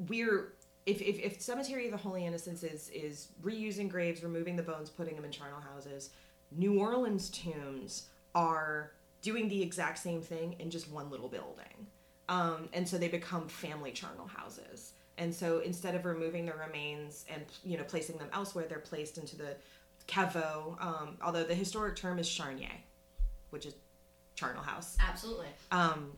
we're 0.07 0.53
if, 0.85 1.01
if, 1.01 1.17
if 1.19 1.41
cemetery 1.41 1.85
of 1.85 1.91
the 1.91 1.97
holy 1.97 2.25
innocents 2.25 2.63
is 2.63 2.89
is 2.89 3.29
reusing 3.43 3.89
graves 3.89 4.23
removing 4.23 4.55
the 4.55 4.63
bones 4.63 4.89
putting 4.89 5.15
them 5.15 5.23
in 5.23 5.31
charnel 5.31 5.61
houses 5.61 6.09
new 6.51 6.79
orleans 6.79 7.29
tombs 7.29 8.07
are 8.35 8.91
doing 9.21 9.47
the 9.47 9.61
exact 9.61 9.97
same 9.97 10.21
thing 10.21 10.55
in 10.59 10.69
just 10.69 10.91
one 10.91 11.09
little 11.09 11.29
building 11.29 11.87
um, 12.29 12.69
and 12.73 12.87
so 12.87 12.97
they 12.97 13.07
become 13.07 13.47
family 13.47 13.91
charnel 13.91 14.27
houses. 14.27 14.93
And 15.17 15.33
so 15.33 15.59
instead 15.59 15.95
of 15.95 16.05
removing 16.05 16.45
the 16.45 16.53
remains 16.53 17.25
and 17.29 17.43
you 17.63 17.77
know 17.77 17.83
placing 17.83 18.17
them 18.17 18.29
elsewhere, 18.33 18.65
they're 18.67 18.79
placed 18.79 19.17
into 19.17 19.35
the 19.35 19.55
caveau. 20.07 20.81
Um, 20.81 21.17
although 21.21 21.43
the 21.43 21.55
historic 21.55 21.95
term 21.95 22.19
is 22.19 22.27
charnier, 22.27 22.71
which 23.49 23.65
is 23.65 23.75
charnel 24.35 24.63
house. 24.63 24.97
Absolutely. 24.99 25.47
Um, 25.71 26.11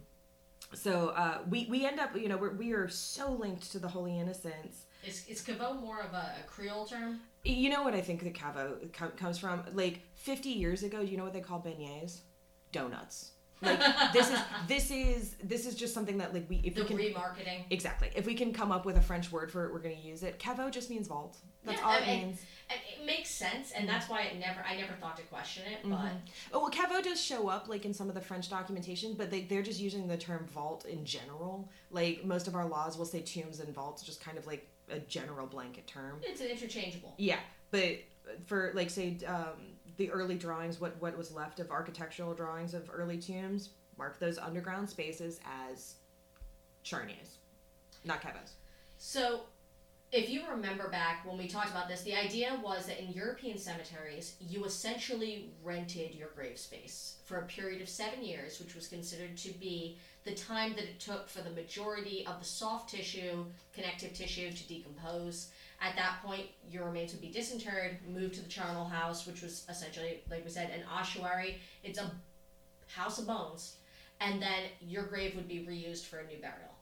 so 0.73 1.09
uh, 1.09 1.39
we 1.49 1.67
we 1.69 1.85
end 1.85 1.99
up 1.99 2.15
you 2.15 2.27
know 2.27 2.37
we're, 2.37 2.53
we 2.53 2.73
are 2.73 2.87
so 2.87 3.31
linked 3.31 3.71
to 3.71 3.79
the 3.79 3.87
Holy 3.87 4.19
Innocents. 4.19 4.85
Is, 5.05 5.27
is 5.27 5.41
caveau 5.41 5.79
more 5.79 6.01
of 6.01 6.13
a, 6.13 6.33
a 6.39 6.47
Creole 6.47 6.85
term? 6.85 7.19
You 7.43 7.69
know 7.69 7.83
what 7.83 7.93
I 7.93 8.01
think 8.01 8.23
the 8.23 8.31
caveau 8.31 8.91
com- 8.91 9.11
comes 9.11 9.37
from? 9.37 9.63
Like 9.73 10.01
50 10.15 10.49
years 10.49 10.81
ago, 10.81 11.05
do 11.05 11.11
you 11.11 11.17
know 11.17 11.23
what 11.23 11.33
they 11.33 11.41
call 11.41 11.61
beignets? 11.61 12.21
Donuts. 12.71 13.31
Like 13.61 13.79
this 14.13 14.31
is 14.31 14.39
this 14.67 14.91
is 14.91 15.35
this 15.43 15.65
is 15.65 15.75
just 15.75 15.93
something 15.93 16.17
that 16.17 16.33
like 16.33 16.49
we 16.49 16.57
if 16.63 16.75
the 16.75 16.81
we 16.81 16.87
can 16.87 16.97
remarketing 16.97 17.65
exactly 17.69 18.09
if 18.15 18.25
we 18.25 18.33
can 18.33 18.51
come 18.51 18.71
up 18.71 18.85
with 18.85 18.97
a 18.97 19.01
French 19.01 19.31
word 19.31 19.51
for 19.51 19.65
it, 19.65 19.73
we're 19.73 19.79
going 19.79 19.95
to 19.95 20.01
use 20.01 20.23
it. 20.23 20.39
Caveau 20.39 20.71
just 20.71 20.89
means 20.89 21.07
vault. 21.07 21.37
That's 21.63 21.79
yeah, 21.79 21.85
all 21.85 21.91
I 21.91 21.97
it 21.99 22.07
mean, 22.07 22.27
means. 22.27 22.41
It, 22.69 22.99
it 22.99 23.05
makes 23.05 23.29
sense, 23.29 23.71
and 23.71 23.87
that's 23.87 24.09
why 24.09 24.23
it 24.23 24.39
never 24.39 24.61
I 24.67 24.75
never 24.75 24.93
thought 24.93 25.17
to 25.17 25.23
question 25.23 25.63
it. 25.71 25.79
But 25.83 25.89
Mhm. 25.91 26.17
Oh 26.51 26.59
well, 26.61 26.71
caveau 26.71 27.03
does 27.03 27.21
show 27.21 27.47
up 27.47 27.67
like 27.69 27.85
in 27.85 27.93
some 27.93 28.09
of 28.09 28.15
the 28.15 28.21
French 28.21 28.49
documentation, 28.49 29.13
but 29.13 29.29
they 29.29 29.41
they're 29.41 29.61
just 29.61 29.79
using 29.79 30.07
the 30.07 30.17
term 30.17 30.47
vault 30.47 30.85
in 30.85 31.05
general. 31.05 31.69
Like 31.91 32.25
most 32.25 32.47
of 32.47 32.55
our 32.55 32.65
laws 32.65 32.97
will 32.97 33.05
say 33.05 33.21
tombs 33.21 33.59
and 33.59 33.73
vaults, 33.73 34.01
just 34.01 34.19
kind 34.19 34.37
of 34.37 34.47
like 34.47 34.67
a 34.89 34.99
general 34.99 35.45
blanket 35.47 35.85
term. 35.87 36.19
it's 36.23 36.41
an 36.41 36.47
interchangeable. 36.47 37.13
Yeah, 37.17 37.39
but 37.71 37.99
for 38.47 38.71
like 38.73 38.89
say 38.89 39.17
um, 39.27 39.75
the 39.97 40.09
early 40.09 40.35
drawings, 40.35 40.81
what 40.81 40.99
what 40.99 41.15
was 41.17 41.31
left 41.31 41.59
of 41.59 41.69
architectural 41.69 42.33
drawings 42.33 42.73
of 42.73 42.89
early 42.91 43.19
tombs, 43.19 43.69
mark 43.97 44.19
those 44.19 44.39
underground 44.39 44.89
spaces 44.89 45.39
as 45.69 45.95
charniers, 46.83 47.37
not 48.03 48.21
cavos. 48.21 48.51
So, 48.97 49.41
if 50.15 50.29
you 50.29 50.43
remember 50.49 50.87
back 50.87 51.25
when 51.25 51.37
we 51.37 51.45
talked 51.45 51.71
about 51.71 51.89
this, 51.89 52.01
the 52.03 52.15
idea 52.15 52.57
was 52.63 52.85
that 52.85 53.03
in 53.03 53.11
European 53.11 53.57
cemeteries, 53.57 54.37
you 54.39 54.63
essentially 54.63 55.49
rented 55.61 56.15
your 56.15 56.29
grave 56.29 56.57
space 56.57 57.17
for 57.25 57.39
a 57.39 57.45
period 57.47 57.81
of 57.81 57.89
seven 57.89 58.23
years, 58.23 58.61
which 58.61 58.75
was 58.75 58.87
considered 58.87 59.35
to 59.35 59.51
be 59.59 59.97
the 60.23 60.33
time 60.33 60.71
that 60.75 60.85
it 60.85 61.01
took 61.01 61.27
for 61.27 61.41
the 61.41 61.49
majority 61.49 62.25
of 62.27 62.39
the 62.39 62.45
soft 62.45 62.89
tissue, 62.89 63.43
connective 63.73 64.13
tissue, 64.13 64.51
to 64.51 64.67
decompose. 64.69 65.49
At 65.81 65.97
that 65.97 66.19
point, 66.23 66.45
your 66.71 66.85
remains 66.85 67.11
would 67.11 67.21
be 67.21 67.29
disinterred, 67.29 67.97
moved 68.07 68.35
to 68.35 68.41
the 68.41 68.49
charnel 68.49 68.85
house, 68.85 69.27
which 69.27 69.41
was 69.41 69.65
essentially, 69.69 70.21
like 70.29 70.45
we 70.45 70.49
said, 70.49 70.69
an 70.69 70.83
ossuary. 70.89 71.57
It's 71.83 71.99
a 71.99 72.09
house 72.87 73.19
of 73.19 73.27
bones. 73.27 73.75
And 74.21 74.41
then 74.41 74.63
your 74.79 75.03
grave 75.03 75.35
would 75.35 75.49
be 75.49 75.67
reused 75.69 76.05
for 76.05 76.19
a 76.19 76.27
new 76.27 76.37
burial 76.37 76.74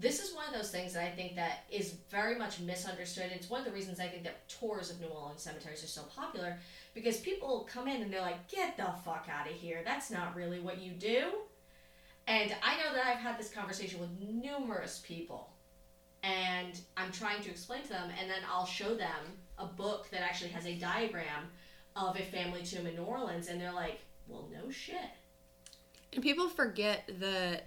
this 0.00 0.18
is 0.20 0.34
one 0.34 0.46
of 0.48 0.54
those 0.54 0.70
things 0.70 0.94
that 0.94 1.04
I 1.04 1.10
think 1.10 1.36
that 1.36 1.64
is 1.70 1.94
very 2.10 2.36
much 2.36 2.58
misunderstood. 2.60 3.30
It's 3.34 3.50
one 3.50 3.60
of 3.60 3.66
the 3.66 3.72
reasons 3.72 4.00
I 4.00 4.08
think 4.08 4.24
that 4.24 4.48
tours 4.48 4.90
of 4.90 4.98
New 4.98 5.08
Orleans 5.08 5.42
cemeteries 5.42 5.84
are 5.84 5.88
so 5.88 6.02
popular 6.04 6.58
because 6.94 7.18
people 7.18 7.68
come 7.70 7.86
in 7.86 8.00
and 8.00 8.12
they're 8.12 8.22
like, 8.22 8.48
"Get 8.48 8.76
the 8.78 8.86
fuck 9.04 9.28
out 9.30 9.46
of 9.46 9.52
here! 9.52 9.82
That's 9.84 10.10
not 10.10 10.34
really 10.34 10.58
what 10.58 10.80
you 10.80 10.92
do." 10.92 11.42
And 12.26 12.54
I 12.62 12.76
know 12.78 12.94
that 12.94 13.06
I've 13.06 13.18
had 13.18 13.38
this 13.38 13.50
conversation 13.50 14.00
with 14.00 14.10
numerous 14.20 15.02
people, 15.04 15.52
and 16.22 16.80
I'm 16.96 17.12
trying 17.12 17.42
to 17.42 17.50
explain 17.50 17.82
to 17.82 17.88
them, 17.88 18.10
and 18.18 18.30
then 18.30 18.42
I'll 18.50 18.66
show 18.66 18.94
them 18.94 19.38
a 19.58 19.66
book 19.66 20.08
that 20.10 20.22
actually 20.22 20.50
has 20.50 20.66
a 20.66 20.76
diagram 20.76 21.50
of 21.94 22.18
a 22.18 22.22
family 22.22 22.62
tomb 22.62 22.86
in 22.86 22.94
New 22.94 23.02
Orleans, 23.02 23.48
and 23.48 23.60
they're 23.60 23.72
like, 23.72 24.00
"Well, 24.26 24.48
no 24.50 24.70
shit." 24.70 25.10
And 26.12 26.22
people 26.22 26.48
forget 26.48 27.04
that 27.18 27.66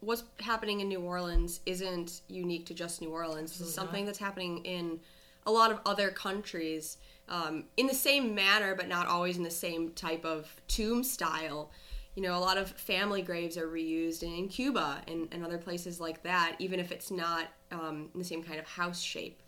what's 0.00 0.24
happening 0.40 0.80
in 0.80 0.88
New 0.88 1.00
Orleans 1.00 1.60
isn't 1.66 2.20
unique 2.28 2.66
to 2.66 2.74
just 2.74 3.00
New 3.00 3.10
Orleans. 3.10 3.58
This 3.58 3.66
is 3.66 3.74
something 3.74 4.04
that's 4.04 4.18
happening 4.18 4.64
in 4.64 5.00
a 5.46 5.50
lot 5.50 5.70
of 5.70 5.80
other 5.86 6.10
countries 6.10 6.98
um, 7.28 7.64
in 7.76 7.86
the 7.86 7.94
same 7.94 8.34
manner, 8.34 8.74
but 8.74 8.88
not 8.88 9.06
always 9.06 9.36
in 9.36 9.42
the 9.42 9.50
same 9.50 9.90
type 9.90 10.24
of 10.24 10.54
tomb 10.68 11.02
style. 11.02 11.70
You 12.14 12.22
know, 12.22 12.36
a 12.36 12.40
lot 12.40 12.56
of 12.56 12.70
family 12.70 13.22
graves 13.22 13.56
are 13.56 13.66
reused 13.66 14.22
in, 14.22 14.32
in 14.32 14.48
Cuba 14.48 15.02
and, 15.06 15.28
and 15.32 15.44
other 15.44 15.58
places 15.58 16.00
like 16.00 16.22
that, 16.22 16.56
even 16.58 16.80
if 16.80 16.92
it's 16.92 17.10
not 17.10 17.48
um, 17.72 18.10
in 18.14 18.18
the 18.18 18.24
same 18.24 18.42
kind 18.42 18.58
of 18.58 18.66
house 18.66 19.00
shape. 19.00 19.42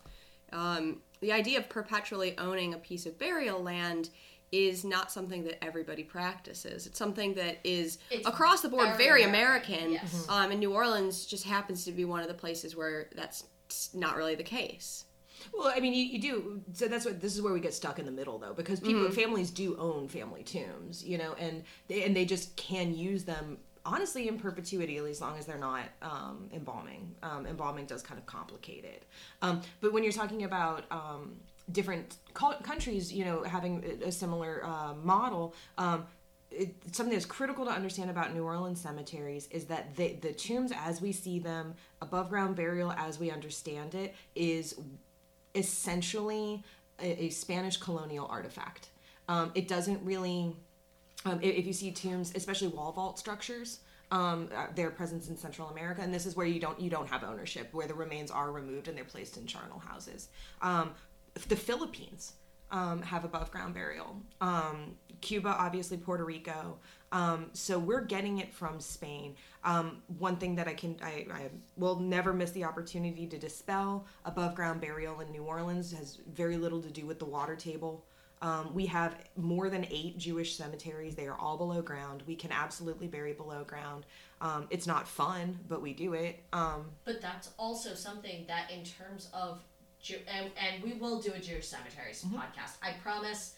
Um, 0.52 1.02
the 1.20 1.32
idea 1.32 1.58
of 1.58 1.68
perpetually 1.68 2.36
owning 2.38 2.74
a 2.74 2.78
piece 2.78 3.06
of 3.06 3.18
burial 3.18 3.62
land 3.62 4.10
is 4.50 4.84
not 4.84 5.12
something 5.12 5.44
that 5.44 5.62
everybody 5.62 6.02
practices. 6.02 6.86
It's 6.86 6.98
something 6.98 7.34
that 7.34 7.58
is 7.64 7.98
It's 8.10 8.26
across 8.26 8.62
the 8.62 8.68
board 8.68 8.86
very 8.96 8.96
very 8.96 9.22
American, 9.24 9.74
American. 9.74 9.92
yes. 9.92 10.26
Um, 10.28 10.50
and 10.50 10.60
New 10.60 10.72
Orleans 10.72 11.26
just 11.26 11.44
happens 11.44 11.84
to 11.84 11.92
be 11.92 12.04
one 12.04 12.20
of 12.20 12.28
the 12.28 12.34
places 12.34 12.74
where 12.74 13.08
that's 13.14 13.44
not 13.94 14.16
really 14.16 14.34
the 14.34 14.42
case. 14.42 15.04
Well, 15.54 15.72
I 15.74 15.80
mean, 15.80 15.94
you, 15.94 16.04
you 16.04 16.20
do. 16.20 16.62
So 16.72 16.88
that's 16.88 17.04
what 17.04 17.20
this 17.20 17.36
is 17.36 17.42
where 17.42 17.52
we 17.52 17.60
get 17.60 17.72
stuck 17.74 17.98
in 17.98 18.06
the 18.06 18.12
middle, 18.12 18.38
though, 18.38 18.54
because 18.54 18.80
people, 18.80 19.08
families 19.10 19.50
do 19.50 19.76
own 19.78 20.08
family 20.08 20.42
tombs, 20.42 21.04
you 21.04 21.16
know, 21.16 21.34
and 21.38 21.62
they 21.86 22.02
and 22.04 22.14
they 22.16 22.24
just 22.24 22.56
can 22.56 22.94
use 22.94 23.24
them 23.24 23.58
honestly 23.86 24.28
in 24.28 24.38
perpetuity 24.38 24.98
as 24.98 25.20
long 25.20 25.38
as 25.38 25.46
they're 25.46 25.56
not 25.58 25.84
um, 26.02 26.48
embalming. 26.52 27.14
Um, 27.22 27.46
embalming 27.46 27.86
does 27.86 28.02
kind 28.02 28.18
of 28.18 28.26
complicate 28.26 28.84
it. 28.84 29.04
Um, 29.40 29.62
but 29.80 29.92
when 29.92 30.02
you're 30.02 30.12
talking 30.12 30.44
about 30.44 30.84
um, 30.90 31.36
different 31.72 32.16
cul- 32.34 32.58
countries, 32.62 33.12
you 33.12 33.24
know, 33.24 33.42
having 33.42 33.84
a 34.04 34.12
similar 34.12 34.64
uh, 34.64 34.94
model. 35.02 35.54
Um, 35.76 36.06
it, 36.50 36.74
something 36.92 37.12
that's 37.12 37.26
critical 37.26 37.64
to 37.66 37.70
understand 37.70 38.10
about 38.10 38.34
New 38.34 38.44
Orleans 38.44 38.80
cemeteries 38.80 39.48
is 39.50 39.66
that 39.66 39.94
the, 39.96 40.14
the 40.14 40.32
tombs 40.32 40.72
as 40.74 41.00
we 41.00 41.12
see 41.12 41.38
them, 41.38 41.74
above 42.00 42.30
ground 42.30 42.56
burial 42.56 42.92
as 42.92 43.18
we 43.18 43.30
understand 43.30 43.94
it, 43.94 44.14
is 44.34 44.80
essentially 45.54 46.62
a, 47.00 47.24
a 47.24 47.30
Spanish 47.30 47.76
colonial 47.76 48.26
artifact. 48.26 48.88
Um, 49.28 49.52
it 49.54 49.68
doesn't 49.68 50.02
really. 50.04 50.56
Um, 51.24 51.40
if, 51.42 51.56
if 51.56 51.66
you 51.66 51.72
see 51.72 51.90
tombs, 51.90 52.32
especially 52.34 52.68
wall 52.68 52.92
vault 52.92 53.18
structures, 53.18 53.80
um, 54.10 54.48
uh, 54.56 54.66
their 54.74 54.90
presence 54.90 55.28
in 55.28 55.36
Central 55.36 55.68
America, 55.68 56.00
and 56.00 56.14
this 56.14 56.24
is 56.26 56.36
where 56.36 56.46
you 56.46 56.60
don't 56.60 56.80
you 56.80 56.88
don't 56.88 57.08
have 57.08 57.24
ownership, 57.24 57.68
where 57.72 57.86
the 57.86 57.94
remains 57.94 58.30
are 58.30 58.50
removed 58.50 58.88
and 58.88 58.96
they're 58.96 59.04
placed 59.04 59.36
in 59.36 59.46
charnel 59.46 59.80
houses. 59.80 60.28
Um, 60.62 60.92
the 61.48 61.56
Philippines 61.56 62.34
um, 62.70 63.02
have 63.02 63.24
above 63.24 63.50
ground 63.50 63.74
burial. 63.74 64.16
Um, 64.40 64.96
Cuba, 65.20 65.48
obviously, 65.48 65.96
Puerto 65.96 66.24
Rico. 66.24 66.78
Um, 67.10 67.46
so 67.52 67.78
we're 67.78 68.02
getting 68.02 68.38
it 68.38 68.52
from 68.52 68.78
Spain. 68.80 69.34
Um, 69.64 70.02
one 70.18 70.36
thing 70.36 70.54
that 70.56 70.68
I 70.68 70.74
can, 70.74 70.96
I, 71.02 71.26
I 71.32 71.50
will 71.76 71.98
never 71.98 72.32
miss 72.32 72.50
the 72.52 72.64
opportunity 72.64 73.26
to 73.26 73.38
dispel 73.38 74.06
above 74.24 74.54
ground 74.54 74.80
burial 74.80 75.20
in 75.20 75.30
New 75.32 75.42
Orleans 75.42 75.92
has 75.92 76.18
very 76.32 76.56
little 76.56 76.82
to 76.82 76.90
do 76.90 77.06
with 77.06 77.18
the 77.18 77.24
water 77.24 77.56
table. 77.56 78.04
Um, 78.40 78.72
we 78.72 78.86
have 78.86 79.16
more 79.36 79.68
than 79.68 79.86
eight 79.90 80.18
Jewish 80.18 80.56
cemeteries. 80.56 81.16
They 81.16 81.26
are 81.26 81.36
all 81.36 81.56
below 81.56 81.82
ground. 81.82 82.22
We 82.26 82.36
can 82.36 82.52
absolutely 82.52 83.08
bury 83.08 83.32
below 83.32 83.64
ground. 83.64 84.06
Um, 84.40 84.68
it's 84.70 84.86
not 84.86 85.08
fun, 85.08 85.58
but 85.68 85.82
we 85.82 85.92
do 85.92 86.12
it. 86.12 86.44
But 87.04 87.20
that's 87.20 87.50
also 87.58 87.94
something 87.94 88.44
that, 88.46 88.70
in 88.70 88.84
terms 88.84 89.28
of, 89.32 89.60
Jew- 90.08 90.20
and, 90.26 90.50
and 90.56 90.82
we 90.82 90.94
will 90.94 91.20
do 91.20 91.32
a 91.34 91.38
Jewish 91.38 91.66
cemeteries 91.68 92.24
podcast. 92.24 92.76
I 92.82 92.92
promise. 93.02 93.54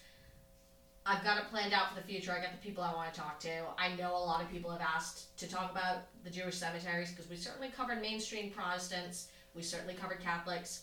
I've 1.06 1.22
got 1.24 1.38
it 1.38 1.44
planned 1.50 1.72
out 1.72 1.88
for 1.94 2.00
the 2.00 2.06
future. 2.06 2.32
I 2.32 2.40
got 2.42 2.50
the 2.52 2.66
people 2.66 2.82
I 2.82 2.92
want 2.92 3.12
to 3.14 3.20
talk 3.20 3.38
to. 3.40 3.62
I 3.78 3.94
know 3.94 4.12
a 4.16 4.18
lot 4.18 4.42
of 4.42 4.50
people 4.50 4.70
have 4.70 4.80
asked 4.82 5.36
to 5.38 5.48
talk 5.48 5.70
about 5.70 5.98
the 6.24 6.30
Jewish 6.30 6.56
cemeteries 6.56 7.10
because 7.10 7.30
we 7.30 7.36
certainly 7.36 7.68
covered 7.68 8.02
mainstream 8.02 8.50
Protestants. 8.50 9.28
We 9.54 9.62
certainly 9.62 9.94
covered 9.94 10.20
Catholics. 10.20 10.82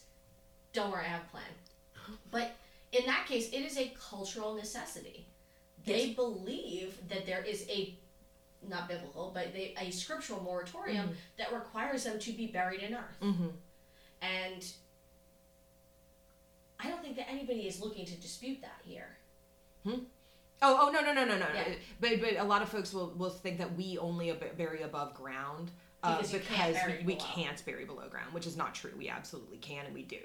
Don't 0.73 0.89
worry, 0.91 1.06
I 1.06 1.10
have 1.10 1.21
a 1.21 1.32
plan. 1.32 1.43
But 2.32 2.56
in 2.93 3.06
that 3.06 3.25
case, 3.27 3.49
it 3.49 3.60
is 3.60 3.77
a 3.77 3.93
cultural 4.10 4.56
necessity. 4.56 5.27
They 5.86 6.13
believe 6.13 6.97
that 7.10 7.25
there 7.25 7.43
is 7.43 7.65
a 7.69 7.93
not 8.67 8.88
biblical, 8.88 9.32
but 9.34 9.53
they, 9.53 9.75
a 9.80 9.91
scriptural 9.91 10.41
moratorium 10.41 11.10
that 11.38 11.53
requires 11.53 12.06
them 12.06 12.17
to 12.19 12.32
be 12.32 12.47
buried 12.47 12.82
in 12.82 12.95
earth. 12.95 13.19
mhm. 13.21 13.51
And 14.21 14.65
I 16.80 16.90
don't 16.90 17.02
think 17.02 17.16
that 17.18 17.30
anybody 17.30 17.62
is 17.68 17.82
looking 17.82 18.06
to 18.06 18.16
dispute 18.16 18.62
that 18.62 18.82
here. 18.84 19.18
Oh, 19.86 19.92
oh 20.62 20.92
no, 20.92 21.02
no, 21.02 21.13
no, 21.13 21.24
no, 21.26 21.38
no. 21.38 21.46
Yeah. 21.54 21.68
But 22.02 22.20
but 22.20 22.38
a 22.38 22.44
lot 22.44 22.62
of 22.62 22.70
folks 22.70 22.94
will 22.94 23.13
will 23.18 23.30
think 23.30 23.58
that 23.60 23.76
we 23.76 23.98
only 23.98 24.32
ab- 24.32 24.58
bury 24.58 24.82
above 24.82 25.13
ground. 25.13 25.72
Uh, 26.04 26.18
Because 26.18 26.34
you 26.34 26.40
can't 26.40 26.74
because 26.74 26.88
bury 26.88 27.04
we 27.06 27.16
below. 27.16 27.26
can't 27.34 27.66
bury 27.66 27.86
below 27.86 28.08
ground, 28.10 28.32
which 28.34 28.46
is 28.48 28.56
not 28.58 28.76
true. 28.76 28.92
We 28.98 29.10
absolutely 29.10 29.58
can, 29.58 29.86
and 29.86 29.94
we 29.94 30.04
do. 30.04 30.20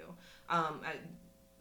Um, 0.49 0.81
I, 0.85 0.95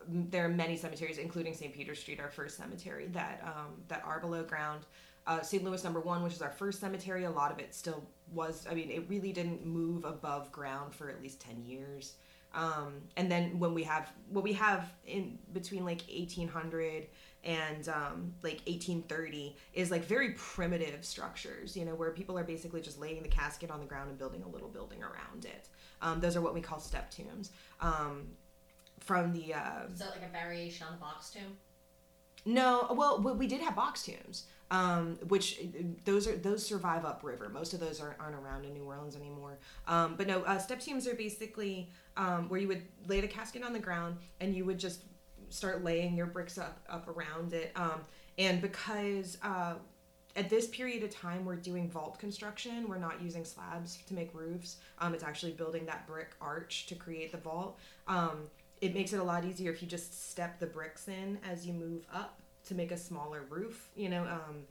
there 0.08 0.44
are 0.44 0.48
many 0.48 0.76
cemeteries, 0.76 1.18
including 1.18 1.54
St. 1.54 1.72
Peter 1.72 1.94
Street, 1.94 2.18
our 2.20 2.28
first 2.30 2.56
cemetery, 2.56 3.06
that 3.12 3.42
um, 3.44 3.74
that 3.88 4.02
are 4.04 4.20
below 4.20 4.42
ground. 4.42 4.84
Uh, 5.26 5.40
St. 5.40 5.62
Louis 5.62 5.82
Number 5.84 6.00
One, 6.00 6.22
which 6.24 6.32
is 6.32 6.42
our 6.42 6.50
first 6.50 6.80
cemetery, 6.80 7.24
a 7.24 7.30
lot 7.30 7.52
of 7.52 7.58
it 7.60 7.74
still 7.74 8.02
was. 8.34 8.66
I 8.70 8.74
mean, 8.74 8.90
it 8.90 9.04
really 9.08 9.32
didn't 9.32 9.64
move 9.64 10.04
above 10.04 10.50
ground 10.50 10.94
for 10.94 11.08
at 11.08 11.22
least 11.22 11.40
ten 11.40 11.62
years. 11.64 12.14
Um, 12.54 13.02
and 13.16 13.30
then 13.30 13.58
when 13.58 13.72
we 13.74 13.82
have 13.84 14.10
what 14.28 14.44
we 14.44 14.52
have 14.54 14.92
in 15.06 15.38
between 15.52 15.84
like 15.84 16.02
1800 16.12 17.06
and 17.44 17.88
um, 17.88 18.34
like 18.42 18.60
1830 18.66 19.56
is 19.74 19.90
like 19.90 20.04
very 20.04 20.30
primitive 20.32 21.04
structures, 21.04 21.76
you 21.76 21.84
know, 21.84 21.94
where 21.94 22.10
people 22.10 22.38
are 22.38 22.44
basically 22.44 22.80
just 22.80 23.00
laying 23.00 23.22
the 23.22 23.28
casket 23.28 23.70
on 23.70 23.80
the 23.80 23.86
ground 23.86 24.10
and 24.10 24.18
building 24.18 24.42
a 24.42 24.48
little 24.48 24.68
building 24.68 25.02
around 25.02 25.44
it. 25.44 25.68
Um, 26.02 26.20
those 26.20 26.36
are 26.36 26.40
what 26.40 26.54
we 26.54 26.60
call 26.60 26.78
step 26.78 27.10
tombs. 27.10 27.50
Um, 27.80 28.28
from 29.00 29.32
the 29.32 29.54
uh, 29.54 29.86
Is 29.92 29.98
that 29.98 30.10
like 30.10 30.28
a 30.28 30.32
variation 30.32 30.86
on 30.86 30.92
the 30.92 31.00
box 31.00 31.30
tomb? 31.30 31.56
no, 32.44 32.88
well, 32.90 33.20
we- 33.20 33.46
did 33.46 33.60
have 33.60 33.76
box 33.76 34.04
tombs, 34.04 34.46
um, 34.70 35.16
which 35.28 35.60
uh, 35.60 35.82
those 36.04 36.26
are 36.26 36.36
those 36.36 36.64
survive 36.66 37.04
upriver. 37.04 37.48
Most 37.48 37.72
of 37.72 37.80
those 37.80 38.00
aren't, 38.00 38.18
aren't 38.20 38.34
around 38.36 38.64
in 38.64 38.74
New 38.74 38.84
Orleans 38.84 39.14
anymore. 39.16 39.58
Um, 39.86 40.14
but 40.16 40.26
no, 40.26 40.42
uh, 40.42 40.58
step 40.58 40.80
tombs 40.80 41.06
are 41.06 41.14
basically 41.14 41.90
um, 42.16 42.48
where 42.48 42.60
you 42.60 42.68
would 42.68 42.82
lay 43.06 43.20
the 43.20 43.28
casket 43.28 43.62
on 43.62 43.72
the 43.72 43.78
ground 43.78 44.16
and 44.40 44.54
you 44.54 44.64
would 44.64 44.78
just 44.78 45.02
start 45.50 45.84
laying 45.84 46.16
your 46.16 46.26
bricks 46.26 46.58
up 46.58 46.80
up 46.88 47.08
around 47.08 47.52
it. 47.52 47.72
Um, 47.76 48.00
and 48.38 48.60
because 48.60 49.38
uh, 49.42 49.74
at 50.36 50.48
this 50.48 50.66
period 50.68 51.02
of 51.02 51.10
time 51.10 51.44
we're 51.44 51.56
doing 51.56 51.90
vault 51.90 52.18
construction, 52.18 52.88
we're 52.88 52.98
not 52.98 53.20
using 53.20 53.44
slabs 53.44 53.98
to 54.06 54.14
make 54.14 54.30
roofs. 54.34 54.76
Um, 54.98 55.14
it's 55.14 55.24
actually 55.24 55.52
building 55.52 55.84
that 55.86 56.06
brick 56.06 56.30
arch 56.40 56.86
to 56.86 56.94
create 56.94 57.32
the 57.32 57.38
vault. 57.38 57.78
Um, 58.08 58.44
it 58.80 58.94
makes 58.94 59.12
it 59.12 59.20
a 59.20 59.22
lot 59.22 59.44
easier 59.44 59.70
if 59.70 59.80
you 59.82 59.88
just 59.88 60.30
step 60.30 60.58
the 60.58 60.66
bricks 60.66 61.06
in 61.08 61.38
as 61.48 61.66
you 61.66 61.72
move 61.72 62.04
up 62.12 62.40
to 62.66 62.74
make 62.74 62.90
a 62.92 62.96
smaller 62.96 63.42
roof, 63.48 63.88
you 63.94 64.08
know. 64.08 64.22
Um, 64.22 64.64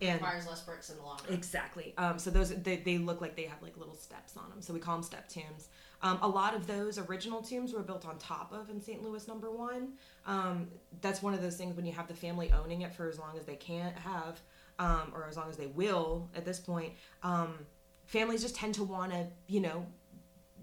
and 0.00 0.14
Requires 0.20 0.46
less 0.46 0.60
bricks 0.62 0.90
in 0.90 0.96
the 0.96 1.02
long 1.02 1.18
run. 1.24 1.34
exactly. 1.34 1.92
Um, 1.98 2.18
so 2.18 2.30
those 2.30 2.54
they, 2.62 2.76
they 2.76 2.98
look 2.98 3.20
like 3.20 3.34
they 3.34 3.44
have 3.44 3.60
like 3.62 3.76
little 3.76 3.96
steps 3.96 4.36
on 4.36 4.48
them. 4.50 4.62
So 4.62 4.72
we 4.72 4.78
call 4.78 4.94
them 4.94 5.02
step 5.02 5.28
tombs. 5.28 5.68
Um, 6.02 6.18
a 6.22 6.28
lot 6.28 6.54
of 6.54 6.66
those 6.66 6.98
original 6.98 7.42
tombs 7.42 7.72
were 7.72 7.82
built 7.82 8.06
on 8.06 8.18
top 8.18 8.52
of 8.52 8.70
in 8.70 8.80
St. 8.80 9.02
Louis 9.02 9.26
Number 9.26 9.50
One. 9.50 9.94
Um, 10.26 10.68
that's 11.00 11.22
one 11.22 11.34
of 11.34 11.42
those 11.42 11.56
things 11.56 11.74
when 11.74 11.86
you 11.86 11.92
have 11.92 12.06
the 12.06 12.14
family 12.14 12.52
owning 12.52 12.82
it 12.82 12.94
for 12.94 13.08
as 13.08 13.18
long 13.18 13.36
as 13.36 13.44
they 13.44 13.56
can 13.56 13.92
have, 13.94 14.40
um, 14.78 15.12
or 15.14 15.26
as 15.28 15.36
long 15.36 15.50
as 15.50 15.56
they 15.56 15.66
will 15.66 16.28
at 16.36 16.44
this 16.44 16.60
point. 16.60 16.92
Um, 17.22 17.66
families 18.06 18.42
just 18.42 18.54
tend 18.54 18.74
to 18.76 18.84
want 18.84 19.12
to, 19.12 19.26
you 19.48 19.60
know, 19.60 19.86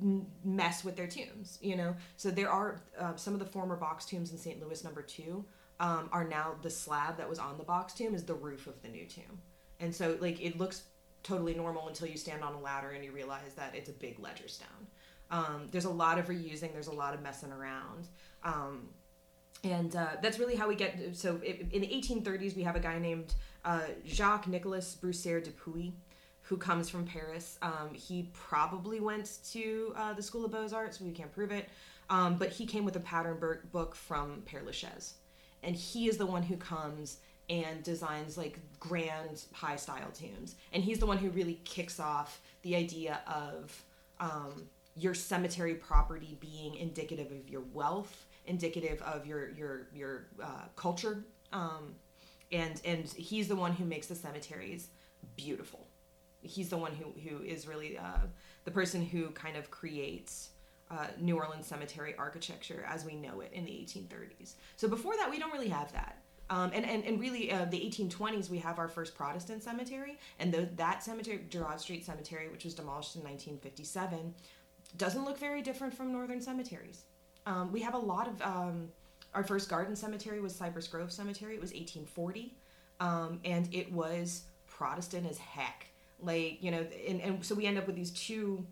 m- 0.01 0.25
mess 0.45 0.85
with 0.85 0.95
their 0.95 1.07
tombs, 1.07 1.59
you 1.61 1.75
know. 1.75 1.95
So 2.15 2.31
there 2.31 2.49
are 2.49 2.81
uh, 2.97 3.15
some 3.15 3.33
of 3.33 3.39
the 3.39 3.45
former 3.45 3.75
box 3.75 4.05
tombs 4.05 4.31
in 4.31 4.37
St. 4.37 4.61
Louis 4.65 4.83
Number 4.85 5.01
Two 5.01 5.43
um, 5.81 6.07
are 6.13 6.25
now 6.25 6.55
the 6.61 6.69
slab 6.69 7.17
that 7.17 7.29
was 7.29 7.39
on 7.39 7.57
the 7.57 7.63
box 7.63 7.93
tomb 7.93 8.15
is 8.15 8.23
the 8.23 8.33
roof 8.33 8.67
of 8.67 8.81
the 8.81 8.87
new 8.87 9.05
tomb, 9.05 9.41
and 9.81 9.93
so 9.93 10.17
like 10.21 10.41
it 10.41 10.57
looks 10.57 10.83
totally 11.23 11.55
normal 11.55 11.87
until 11.87 12.07
you 12.07 12.17
stand 12.17 12.43
on 12.43 12.53
a 12.53 12.59
ladder 12.59 12.91
and 12.91 13.03
you 13.03 13.11
realize 13.11 13.53
that 13.55 13.73
it's 13.75 13.89
a 13.89 13.93
big 13.93 14.19
ledger 14.19 14.47
stone. 14.47 14.87
Um, 15.31 15.67
there's 15.71 15.85
a 15.85 15.89
lot 15.89 16.17
of 16.19 16.27
reusing. 16.27 16.71
There's 16.73 16.87
a 16.87 16.93
lot 16.93 17.13
of 17.13 17.21
messing 17.21 17.51
around. 17.51 18.07
Um, 18.43 18.89
and 19.63 19.95
uh, 19.95 20.09
that's 20.21 20.37
really 20.39 20.55
how 20.55 20.67
we 20.67 20.75
get. 20.75 20.97
So 21.15 21.39
i- 21.43 21.65
in 21.71 21.81
the 21.81 21.87
1830s, 21.87 22.55
we 22.55 22.63
have 22.63 22.75
a 22.75 22.79
guy 22.79 22.99
named 22.99 23.33
uh, 23.63 23.81
Jacques 24.05 24.47
Nicolas 24.47 24.95
Bussière 25.01 25.43
de 25.43 25.49
Pouilly, 25.51 25.91
who 26.43 26.57
comes 26.57 26.89
from 26.89 27.05
Paris. 27.05 27.57
Um, 27.63 27.93
he 27.93 28.29
probably 28.33 28.99
went 28.99 29.39
to 29.51 29.93
uh, 29.97 30.13
the 30.13 30.21
School 30.21 30.45
of 30.45 30.51
Beaux 30.51 30.69
Arts. 30.75 31.01
We 31.01 31.11
can't 31.11 31.33
prove 31.33 31.51
it, 31.51 31.67
um, 32.11 32.37
but 32.37 32.49
he 32.49 32.67
came 32.67 32.85
with 32.85 32.95
a 32.95 32.99
pattern 32.99 33.37
book 33.71 33.95
from 33.95 34.43
Père 34.45 34.63
Lachaise, 34.63 35.13
and 35.63 35.75
he 35.75 36.07
is 36.07 36.17
the 36.17 36.25
one 36.27 36.43
who 36.43 36.57
comes 36.57 37.17
and 37.49 37.81
designs 37.83 38.37
like 38.37 38.59
grand 38.79 39.43
high 39.53 39.75
style 39.75 40.09
tombs 40.13 40.55
and 40.73 40.83
he's 40.83 40.97
the 40.97 41.05
one 41.05 41.15
who 41.19 41.29
really 41.29 41.59
kicks 41.63 41.99
off 41.99 42.41
the 42.63 42.75
idea 42.75 43.19
of 43.27 43.83
um, 44.19 44.63
your 44.95 45.13
cemetery 45.13 45.75
property 45.75 46.37
being 46.39 46.75
indicative 46.75 47.31
of 47.31 47.49
your 47.49 47.63
wealth 47.73 48.25
indicative 48.45 49.01
of 49.01 49.25
your 49.25 49.49
your 49.51 49.87
your 49.93 50.27
uh, 50.41 50.65
culture 50.75 51.23
um, 51.51 51.95
and 52.51 52.81
and 52.85 53.05
he's 53.13 53.47
the 53.47 53.55
one 53.55 53.71
who 53.71 53.85
makes 53.85 54.07
the 54.07 54.15
cemeteries 54.15 54.89
beautiful 55.35 55.87
he's 56.41 56.69
the 56.69 56.77
one 56.77 56.91
who 56.93 57.05
who 57.27 57.43
is 57.43 57.67
really 57.67 57.97
uh, 57.97 58.19
the 58.63 58.71
person 58.71 59.03
who 59.03 59.29
kind 59.31 59.57
of 59.57 59.71
creates 59.71 60.49
uh, 60.91 61.07
New 61.19 61.37
Orleans 61.37 61.65
cemetery 61.65 62.15
architecture 62.17 62.85
as 62.87 63.05
we 63.05 63.15
know 63.15 63.41
it 63.41 63.51
in 63.53 63.65
the 63.65 63.71
1830s. 63.71 64.53
So 64.75 64.87
before 64.87 65.15
that, 65.17 65.29
we 65.29 65.39
don't 65.39 65.51
really 65.51 65.69
have 65.69 65.91
that. 65.93 66.21
Um, 66.49 66.71
and, 66.75 66.85
and, 66.85 67.03
and 67.03 67.19
really, 67.19 67.51
uh, 67.51 67.65
the 67.65 67.79
1820s, 67.79 68.51
we 68.51 68.59
have 68.59 68.77
our 68.77 68.87
first 68.87 69.15
Protestant 69.15 69.63
cemetery, 69.63 70.19
and 70.37 70.53
tho- 70.53 70.69
that 70.75 71.01
cemetery, 71.01 71.43
Girod 71.49 71.79
Street 71.79 72.05
Cemetery, 72.05 72.49
which 72.49 72.65
was 72.65 72.75
demolished 72.75 73.15
in 73.15 73.23
1957, 73.23 74.35
doesn't 74.97 75.25
look 75.25 75.37
very 75.37 75.61
different 75.61 75.93
from 75.93 76.11
northern 76.11 76.41
cemeteries. 76.41 77.03
Um, 77.45 77.71
we 77.71 77.81
have 77.81 77.93
a 77.93 77.99
lot 77.99 78.27
of 78.27 78.41
um, 78.41 78.89
our 79.33 79.43
first 79.43 79.69
garden 79.69 79.95
cemetery 79.95 80.39
was 80.39 80.55
Cypress 80.55 80.87
Grove 80.87 81.11
Cemetery. 81.11 81.55
It 81.55 81.61
was 81.61 81.71
1840, 81.71 82.55
um, 82.99 83.39
and 83.45 83.67
it 83.73 83.91
was 83.91 84.43
Protestant 84.67 85.29
as 85.29 85.37
heck. 85.37 85.87
Like 86.21 86.61
you 86.61 86.71
know, 86.71 86.85
and, 87.07 87.21
and 87.21 87.45
so 87.45 87.55
we 87.55 87.65
end 87.65 87.77
up 87.77 87.87
with 87.87 87.95
these 87.95 88.11
two 88.11 88.65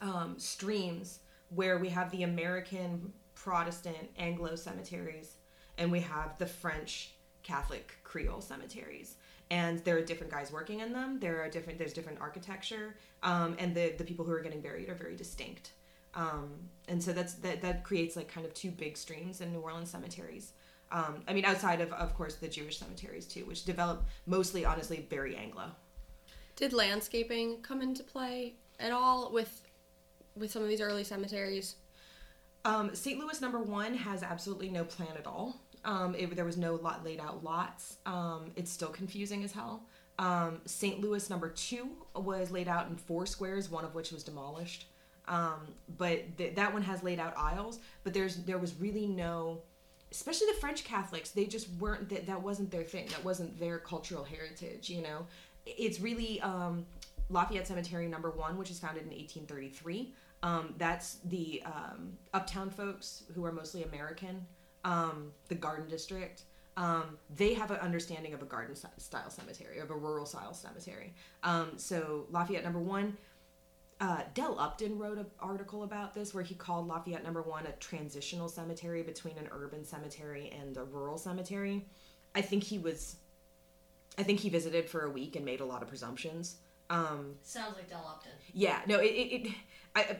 um, 0.00 0.34
streams 0.38 1.20
where 1.50 1.78
we 1.78 1.88
have 1.88 2.10
the 2.10 2.22
American 2.22 3.12
Protestant 3.34 3.96
Anglo 4.18 4.54
cemeteries 4.54 5.36
and 5.78 5.90
we 5.90 6.00
have 6.00 6.36
the 6.38 6.46
French 6.46 7.12
Catholic 7.42 7.98
Creole 8.04 8.40
cemeteries. 8.40 9.16
And 9.50 9.80
there 9.80 9.96
are 9.96 10.02
different 10.02 10.32
guys 10.32 10.52
working 10.52 10.80
in 10.80 10.92
them. 10.92 11.18
There 11.18 11.42
are 11.42 11.48
different. 11.48 11.78
There's 11.78 11.92
different 11.92 12.20
architecture, 12.20 12.96
um, 13.22 13.56
and 13.58 13.74
the 13.74 13.94
the 13.98 14.04
people 14.04 14.24
who 14.24 14.32
are 14.32 14.40
getting 14.40 14.60
buried 14.60 14.88
are 14.88 14.94
very 14.94 15.16
distinct. 15.16 15.72
Um, 16.14 16.68
and 16.88 17.02
so 17.02 17.12
that's 17.12 17.34
that 17.34 17.60
that 17.62 17.84
creates 17.84 18.14
like 18.16 18.28
kind 18.28 18.46
of 18.46 18.54
two 18.54 18.70
big 18.70 18.96
streams 18.96 19.40
in 19.40 19.52
New 19.52 19.60
Orleans 19.60 19.90
cemeteries. 19.90 20.52
Um, 20.92 21.22
I 21.28 21.32
mean, 21.32 21.44
outside 21.44 21.80
of 21.80 21.92
of 21.92 22.14
course 22.14 22.36
the 22.36 22.48
Jewish 22.48 22.78
cemeteries 22.78 23.26
too, 23.26 23.44
which 23.44 23.64
develop 23.64 24.06
mostly 24.26 24.64
honestly 24.64 25.06
very 25.10 25.36
Anglo. 25.36 25.70
Did 26.56 26.72
landscaping 26.72 27.62
come 27.62 27.80
into 27.80 28.02
play 28.02 28.54
at 28.78 28.92
all 28.92 29.32
with 29.32 29.62
with 30.36 30.50
some 30.50 30.62
of 30.62 30.68
these 30.68 30.80
early 30.80 31.04
cemeteries? 31.04 31.76
Um, 32.64 32.94
St. 32.94 33.18
Louis 33.18 33.40
number 33.40 33.60
one 33.60 33.94
has 33.94 34.22
absolutely 34.22 34.68
no 34.68 34.84
plan 34.84 35.16
at 35.18 35.26
all. 35.26 35.60
Um, 35.84 36.14
it, 36.14 36.34
there 36.36 36.44
was 36.44 36.56
no 36.56 36.74
lot 36.76 37.04
laid 37.04 37.20
out 37.20 37.42
lots. 37.42 37.96
Um, 38.06 38.52
it's 38.56 38.70
still 38.70 38.88
confusing 38.88 39.44
as 39.44 39.52
hell. 39.52 39.84
Um, 40.18 40.60
St. 40.66 41.00
Louis 41.00 41.30
number 41.30 41.48
two 41.48 41.88
was 42.14 42.50
laid 42.50 42.68
out 42.68 42.88
in 42.88 42.96
four 42.96 43.24
squares, 43.24 43.70
one 43.70 43.84
of 43.84 43.94
which 43.94 44.12
was 44.12 44.22
demolished. 44.22 44.86
Um, 45.26 45.74
but 45.96 46.36
th- 46.36 46.54
that 46.56 46.72
one 46.72 46.82
has 46.82 47.02
laid 47.02 47.18
out 47.18 47.32
aisles. 47.36 47.78
But 48.04 48.12
there's 48.12 48.36
there 48.36 48.58
was 48.58 48.74
really 48.78 49.06
no, 49.06 49.62
especially 50.12 50.48
the 50.48 50.60
French 50.60 50.84
Catholics. 50.84 51.30
They 51.30 51.46
just 51.46 51.68
weren't 51.78 52.10
that 52.10 52.26
that 52.26 52.42
wasn't 52.42 52.70
their 52.70 52.82
thing. 52.82 53.06
That 53.08 53.24
wasn't 53.24 53.58
their 53.58 53.78
cultural 53.78 54.24
heritage. 54.24 54.90
You 54.90 55.02
know, 55.02 55.26
it's 55.64 56.00
really 56.00 56.40
um, 56.42 56.84
Lafayette 57.30 57.66
Cemetery 57.66 58.06
number 58.06 58.30
one, 58.30 58.58
which 58.58 58.70
is 58.70 58.78
founded 58.78 59.04
in 59.04 59.10
1833. 59.10 60.12
Um, 60.42 60.74
that's 60.78 61.16
the 61.24 61.62
uptown 62.32 62.70
folks 62.70 63.24
who 63.34 63.44
are 63.44 63.52
mostly 63.52 63.84
American, 63.84 64.46
um, 64.84 65.32
the 65.48 65.54
Garden 65.54 65.88
District. 65.88 66.42
Um, 66.76 67.18
they 67.34 67.54
have 67.54 67.70
an 67.70 67.78
understanding 67.78 68.32
of 68.32 68.42
a 68.42 68.46
garden 68.46 68.74
style 68.74 69.28
cemetery, 69.30 69.78
of 69.80 69.90
a 69.90 69.94
rural 69.94 70.24
style 70.24 70.54
cemetery. 70.54 71.12
Um, 71.42 71.72
so 71.76 72.26
Lafayette 72.30 72.64
number 72.64 72.78
one, 72.78 73.16
uh, 74.00 74.22
Dell 74.32 74.58
Upton 74.58 74.98
wrote 74.98 75.18
an 75.18 75.26
article 75.40 75.82
about 75.82 76.14
this 76.14 76.32
where 76.32 76.42
he 76.42 76.54
called 76.54 76.88
Lafayette 76.88 77.22
number 77.22 77.42
one 77.42 77.66
a 77.66 77.72
transitional 77.72 78.48
cemetery 78.48 79.02
between 79.02 79.36
an 79.36 79.48
urban 79.52 79.84
cemetery 79.84 80.50
and 80.58 80.76
a 80.78 80.84
rural 80.84 81.18
cemetery. 81.18 81.86
I 82.34 82.40
think 82.40 82.62
he 82.62 82.78
was, 82.78 83.16
I 84.16 84.22
think 84.22 84.40
he 84.40 84.48
visited 84.48 84.88
for 84.88 85.02
a 85.02 85.10
week 85.10 85.36
and 85.36 85.44
made 85.44 85.60
a 85.60 85.66
lot 85.66 85.82
of 85.82 85.88
presumptions. 85.88 86.56
Um, 86.88 87.34
Sounds 87.42 87.76
like 87.76 87.90
Dell 87.90 88.06
Upton. 88.08 88.32
yeah, 88.54 88.80
no, 88.86 88.98
it, 89.00 89.06
it, 89.08 89.46
it 89.46 89.52
I, 89.94 90.16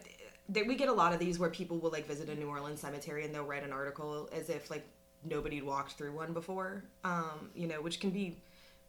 We 0.53 0.75
get 0.75 0.89
a 0.89 0.93
lot 0.93 1.13
of 1.13 1.19
these 1.19 1.39
where 1.39 1.51
people 1.51 1.79
will 1.79 1.91
like 1.91 2.07
visit 2.07 2.29
a 2.29 2.35
New 2.35 2.49
Orleans 2.49 2.81
cemetery 2.81 3.25
and 3.25 3.35
they'll 3.35 3.45
write 3.45 3.65
an 3.65 3.73
article 3.73 4.29
as 4.33 4.49
if 4.51 4.71
like 4.71 4.85
nobody 5.25 5.63
walked 5.63 5.93
through 5.93 6.13
one 6.13 6.33
before, 6.33 6.85
um, 7.05 7.51
you 7.55 7.67
know, 7.67 7.81
which 7.81 8.01
can 8.01 8.11
be, 8.11 8.37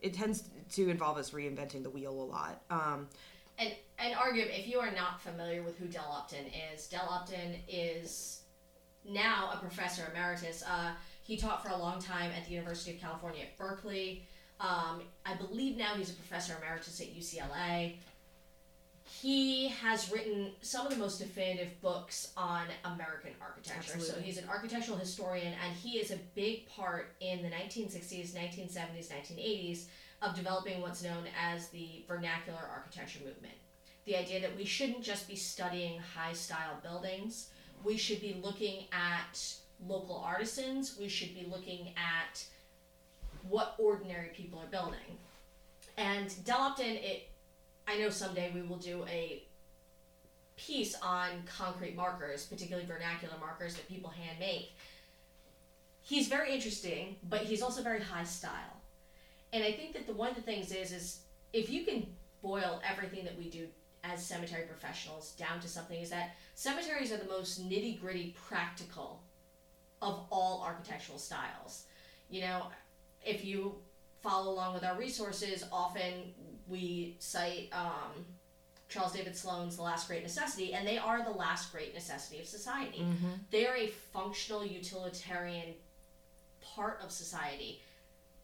it 0.01 0.13
tends 0.13 0.43
to 0.73 0.89
involve 0.89 1.17
us 1.17 1.31
reinventing 1.31 1.83
the 1.83 1.89
wheel 1.89 2.11
a 2.11 2.23
lot. 2.23 2.61
Um, 2.69 3.07
And 3.59 3.73
and 3.99 4.15
arguably, 4.15 4.59
if 4.59 4.67
you 4.67 4.79
are 4.79 4.91
not 4.91 5.21
familiar 5.21 5.61
with 5.61 5.77
who 5.77 5.85
Dell 5.85 6.11
Upton 6.17 6.45
is, 6.73 6.87
Dell 6.87 7.07
Upton 7.11 7.55
is 7.67 8.41
now 9.07 9.51
a 9.53 9.57
professor 9.57 10.07
emeritus. 10.09 10.63
Uh, 10.67 10.91
he 11.23 11.37
taught 11.37 11.61
for 11.61 11.69
a 11.69 11.77
long 11.77 12.01
time 12.01 12.31
at 12.35 12.45
the 12.45 12.53
University 12.53 12.91
of 12.95 12.99
California 12.99 13.43
at 13.43 13.57
Berkeley. 13.57 14.25
Um, 14.59 15.01
I 15.25 15.35
believe 15.35 15.77
now 15.77 15.95
he's 15.95 16.09
a 16.09 16.13
professor 16.13 16.55
emeritus 16.57 16.99
at 17.01 17.15
UCLA. 17.15 17.97
He 19.19 19.67
has 19.67 20.11
written 20.11 20.51
some 20.61 20.87
of 20.87 20.93
the 20.93 20.97
most 20.97 21.19
definitive 21.19 21.79
books 21.81 22.31
on 22.37 22.65
American 22.85 23.31
architecture. 23.41 23.99
So 23.99 24.19
he's 24.19 24.37
an 24.37 24.47
architectural 24.47 24.97
historian, 24.97 25.53
and 25.63 25.75
he 25.75 25.97
is 25.99 26.11
a 26.11 26.17
big 26.33 26.67
part 26.67 27.11
in 27.19 27.43
the 27.43 27.49
1960s, 27.49 28.31
1970s, 28.31 29.09
1980s 29.09 29.85
of 30.21 30.33
developing 30.33 30.81
what's 30.81 31.03
known 31.03 31.25
as 31.39 31.67
the 31.69 32.03
vernacular 32.07 32.61
architecture 32.73 33.19
movement. 33.19 33.53
The 34.05 34.15
idea 34.15 34.39
that 34.41 34.55
we 34.55 34.65
shouldn't 34.65 35.03
just 35.03 35.27
be 35.27 35.35
studying 35.35 35.99
high 35.99 36.33
style 36.33 36.79
buildings, 36.81 37.49
we 37.83 37.97
should 37.97 38.21
be 38.21 38.39
looking 38.41 38.85
at 38.93 39.55
local 39.87 40.23
artisans, 40.25 40.97
we 40.97 41.09
should 41.09 41.35
be 41.35 41.47
looking 41.51 41.93
at 41.97 42.43
what 43.49 43.75
ordinary 43.77 44.29
people 44.29 44.59
are 44.59 44.67
building. 44.67 45.17
And 45.97 46.33
Dell 46.45 46.61
Upton, 46.61 46.95
it 46.95 47.27
I 47.91 47.97
know 47.97 48.09
someday 48.09 48.51
we 48.53 48.61
will 48.61 48.77
do 48.77 49.05
a 49.09 49.43
piece 50.55 50.95
on 51.01 51.43
concrete 51.45 51.95
markers, 51.95 52.45
particularly 52.45 52.87
vernacular 52.87 53.33
markers 53.39 53.75
that 53.75 53.87
people 53.89 54.09
hand 54.09 54.39
make. 54.39 54.71
He's 56.01 56.27
very 56.27 56.53
interesting, 56.53 57.17
but 57.27 57.41
he's 57.41 57.61
also 57.61 57.83
very 57.83 58.01
high 58.01 58.23
style. 58.23 58.81
And 59.51 59.63
I 59.63 59.73
think 59.73 59.93
that 59.93 60.07
the 60.07 60.13
one 60.13 60.29
of 60.29 60.35
the 60.35 60.41
things 60.41 60.71
is 60.71 60.93
is 60.93 61.19
if 61.51 61.69
you 61.69 61.83
can 61.83 62.07
boil 62.41 62.81
everything 62.89 63.25
that 63.25 63.37
we 63.37 63.49
do 63.49 63.67
as 64.03 64.25
cemetery 64.25 64.63
professionals 64.63 65.31
down 65.31 65.59
to 65.59 65.67
something 65.67 65.99
is 65.99 66.09
that 66.09 66.35
cemeteries 66.55 67.11
are 67.11 67.17
the 67.17 67.25
most 67.25 67.69
nitty 67.69 67.99
gritty 67.99 68.35
practical 68.47 69.21
of 70.01 70.25
all 70.31 70.63
architectural 70.65 71.19
styles. 71.19 71.83
You 72.29 72.41
know, 72.41 72.67
if 73.23 73.43
you 73.43 73.75
follow 74.21 74.51
along 74.51 74.73
with 74.75 74.83
our 74.83 74.97
resources, 74.97 75.65
often 75.71 76.33
we 76.71 77.15
cite 77.19 77.69
um, 77.73 78.25
Charles 78.89 79.11
David 79.13 79.35
Sloane's 79.35 79.75
The 79.75 79.83
Last 79.83 80.07
Great 80.07 80.23
Necessity, 80.23 80.73
and 80.73 80.87
they 80.87 80.97
are 80.97 81.23
the 81.23 81.31
last 81.31 81.71
great 81.71 81.93
necessity 81.93 82.39
of 82.39 82.47
society. 82.47 83.05
They 83.51 83.67
are 83.67 83.75
a 83.75 83.87
functional 83.87 84.65
utilitarian 84.65 85.73
part 86.61 86.99
of 87.03 87.11
society, 87.11 87.81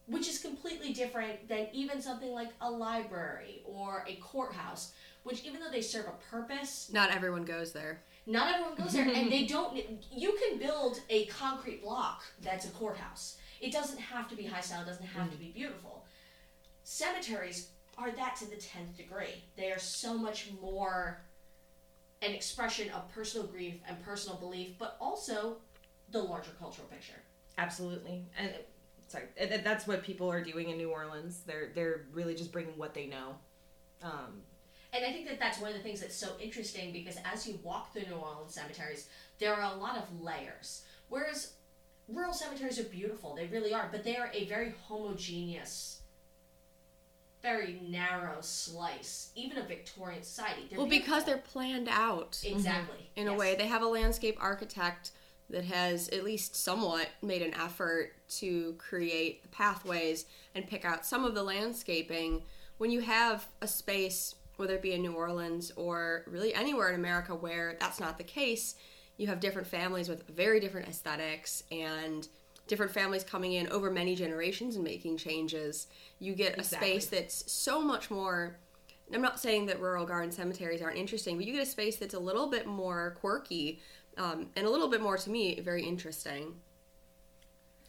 which 0.08 0.28
is 0.28 0.40
completely 0.40 0.94
different 0.94 1.48
than 1.48 1.68
even 1.74 2.02
something 2.02 2.32
like 2.32 2.50
a 2.62 2.70
library 2.70 3.62
or 3.66 4.04
a 4.08 4.16
courthouse, 4.16 4.92
which, 5.24 5.44
even 5.46 5.60
though 5.62 5.72
they 5.72 5.82
serve 5.82 6.06
a 6.08 6.32
purpose, 6.32 6.90
Not 6.94 7.12
everyone 7.12 7.44
goes 7.46 7.72
there. 7.74 8.02
not 8.26 8.54
everyone 8.54 8.76
goes 8.76 8.94
there, 8.94 9.08
and 9.08 9.32
they 9.32 9.46
don't. 9.56 9.78
You 10.12 10.38
can 10.42 10.60
build 10.60 11.00
a 11.10 11.26
concrete 11.28 11.82
block 11.84 12.24
that's 12.42 12.66
a 12.66 12.70
courthouse. 12.72 13.38
It 13.60 13.72
doesn't 13.74 14.00
have 14.00 14.30
to 14.30 14.36
be 14.36 14.44
high 14.44 14.62
style. 14.62 14.82
It 14.84 14.86
doesn't 14.86 15.06
have 15.06 15.32
to 15.32 15.38
be 15.38 15.48
beautiful. 15.54 16.06
Cemeteries 16.84 17.70
are 17.98 18.12
that 18.12 18.36
to 18.38 18.50
the 18.50 18.56
tenth 18.56 18.96
degree. 18.98 19.44
They 19.56 19.72
are 19.72 19.80
so 19.80 20.18
much 20.18 20.50
more 20.62 21.22
an 22.22 22.32
expression 22.32 22.90
of 22.92 23.08
personal 23.14 23.46
grief 23.48 23.76
and 23.88 24.02
personal 24.04 24.38
belief, 24.38 24.70
but 24.80 24.98
also 25.00 25.58
the 26.12 26.20
larger 26.20 26.52
cultural 26.60 26.88
picture. 26.88 27.22
Absolutely, 27.58 28.26
and 28.38 28.52
sorry, 29.08 29.26
that's 29.64 29.88
what 29.88 30.04
people 30.04 30.30
are 30.32 30.44
doing 30.44 30.70
in 30.70 30.78
New 30.78 30.90
Orleans. 30.90 31.42
They're 31.46 31.70
they're 31.76 32.06
really 32.14 32.36
just 32.36 32.52
bringing 32.52 32.78
what 32.78 32.94
they 32.94 33.08
know. 33.08 33.36
Um, 34.04 34.42
And 34.94 35.04
I 35.06 35.12
think 35.12 35.28
that 35.28 35.40
that's 35.40 35.60
one 35.60 35.70
of 35.72 35.78
the 35.78 35.84
things 35.84 36.02
that's 36.02 36.16
so 36.16 36.36
interesting 36.40 36.92
because 36.94 37.18
as 37.32 37.46
you 37.48 37.60
walk 37.64 37.94
through 37.94 38.04
New 38.04 38.16
Orleans 38.16 38.54
cemeteries, 38.54 39.10
there 39.40 39.54
are 39.54 39.74
a 39.74 39.78
lot 39.78 39.98
of 39.98 40.22
layers. 40.22 40.84
Whereas 41.10 41.54
rural 42.08 42.34
cemeteries 42.34 42.80
are 42.80 42.84
beautiful, 42.84 43.36
they 43.36 43.48
really 43.48 43.74
are, 43.74 43.90
but 43.92 44.04
they 44.04 44.16
are 44.18 44.32
a 44.34 44.46
very 44.46 44.74
homogeneous, 44.88 46.02
very 47.48 47.80
narrow 47.88 48.38
slice, 48.42 49.32
even 49.36 49.58
of 49.58 49.68
Victorian 49.68 50.22
society. 50.22 50.64
They're 50.70 50.80
Well, 50.80 50.88
because 50.88 51.24
they're 51.24 51.38
planned 51.38 51.88
out 51.90 52.34
mhm. 52.44 52.52
exactly 52.52 53.10
in 53.16 53.28
a 53.28 53.34
way. 53.34 53.56
They 53.56 53.68
have 53.68 53.82
a 53.82 53.88
landscape 53.88 54.38
architect 54.40 55.12
that 55.50 55.64
has 55.64 56.10
at 56.10 56.26
least 56.26 56.58
somewhat 56.58 57.08
made 57.22 57.42
an 57.42 57.54
effort 57.54 58.12
to 58.30 58.74
create 58.78 59.44
the 59.44 59.50
pathways 59.50 60.26
and 60.56 60.68
pick 60.68 60.84
out 60.84 61.06
some 61.06 61.24
of 61.24 61.36
the 61.36 61.44
landscaping. 61.44 62.44
When 62.80 62.92
you 62.92 63.00
have 63.00 63.48
a 63.62 63.68
space, 63.68 64.36
whether 64.58 64.76
it 64.76 64.82
be 64.82 64.92
in 64.92 65.02
New 65.02 65.14
Orleans 65.14 65.72
or 65.78 66.26
really 66.28 66.54
anywhere 66.54 66.90
in 66.90 66.96
America 66.96 67.34
where 67.34 67.78
that's 67.80 68.00
not 68.00 68.18
the 68.18 68.26
case, 68.26 68.76
you 69.16 69.28
have 69.28 69.40
different 69.40 69.70
families 69.70 70.10
with 70.10 70.28
very 70.28 70.60
different 70.60 70.90
aesthetics 70.90 71.64
and 71.72 72.28
different 72.68 72.92
families 72.92 73.24
coming 73.24 73.54
in 73.54 73.68
over 73.70 73.90
many 73.90 74.16
generations 74.16 74.76
and 74.76 74.84
making 74.84 75.18
changes. 75.18 75.88
You 76.20 76.36
get 76.36 76.60
a 76.60 76.64
space 76.64 77.06
that's 77.08 77.52
so 77.52 77.82
much 77.82 78.12
more 78.12 78.58
I'm 79.14 79.22
not 79.22 79.40
saying 79.40 79.68
that 79.68 79.80
rural 79.80 80.06
garden 80.06 80.32
cemeteries 80.32 80.82
aren't 80.82 80.98
interesting, 80.98 81.38
but 81.38 81.46
you 81.46 81.54
get 81.54 81.64
a 81.64 81.70
space 81.70 81.96
that's 81.96 82.14
a 82.14 82.20
little 82.20 82.50
bit 82.50 82.68
more 82.68 83.16
quirky 83.20 83.80
um, 84.18 84.48
and 84.56 84.66
a 84.66 84.70
little 84.70 84.90
bit 84.90 85.02
more, 85.02 85.18
to 85.18 85.30
me, 85.30 85.60
very 85.62 85.84
interesting. 85.84 86.56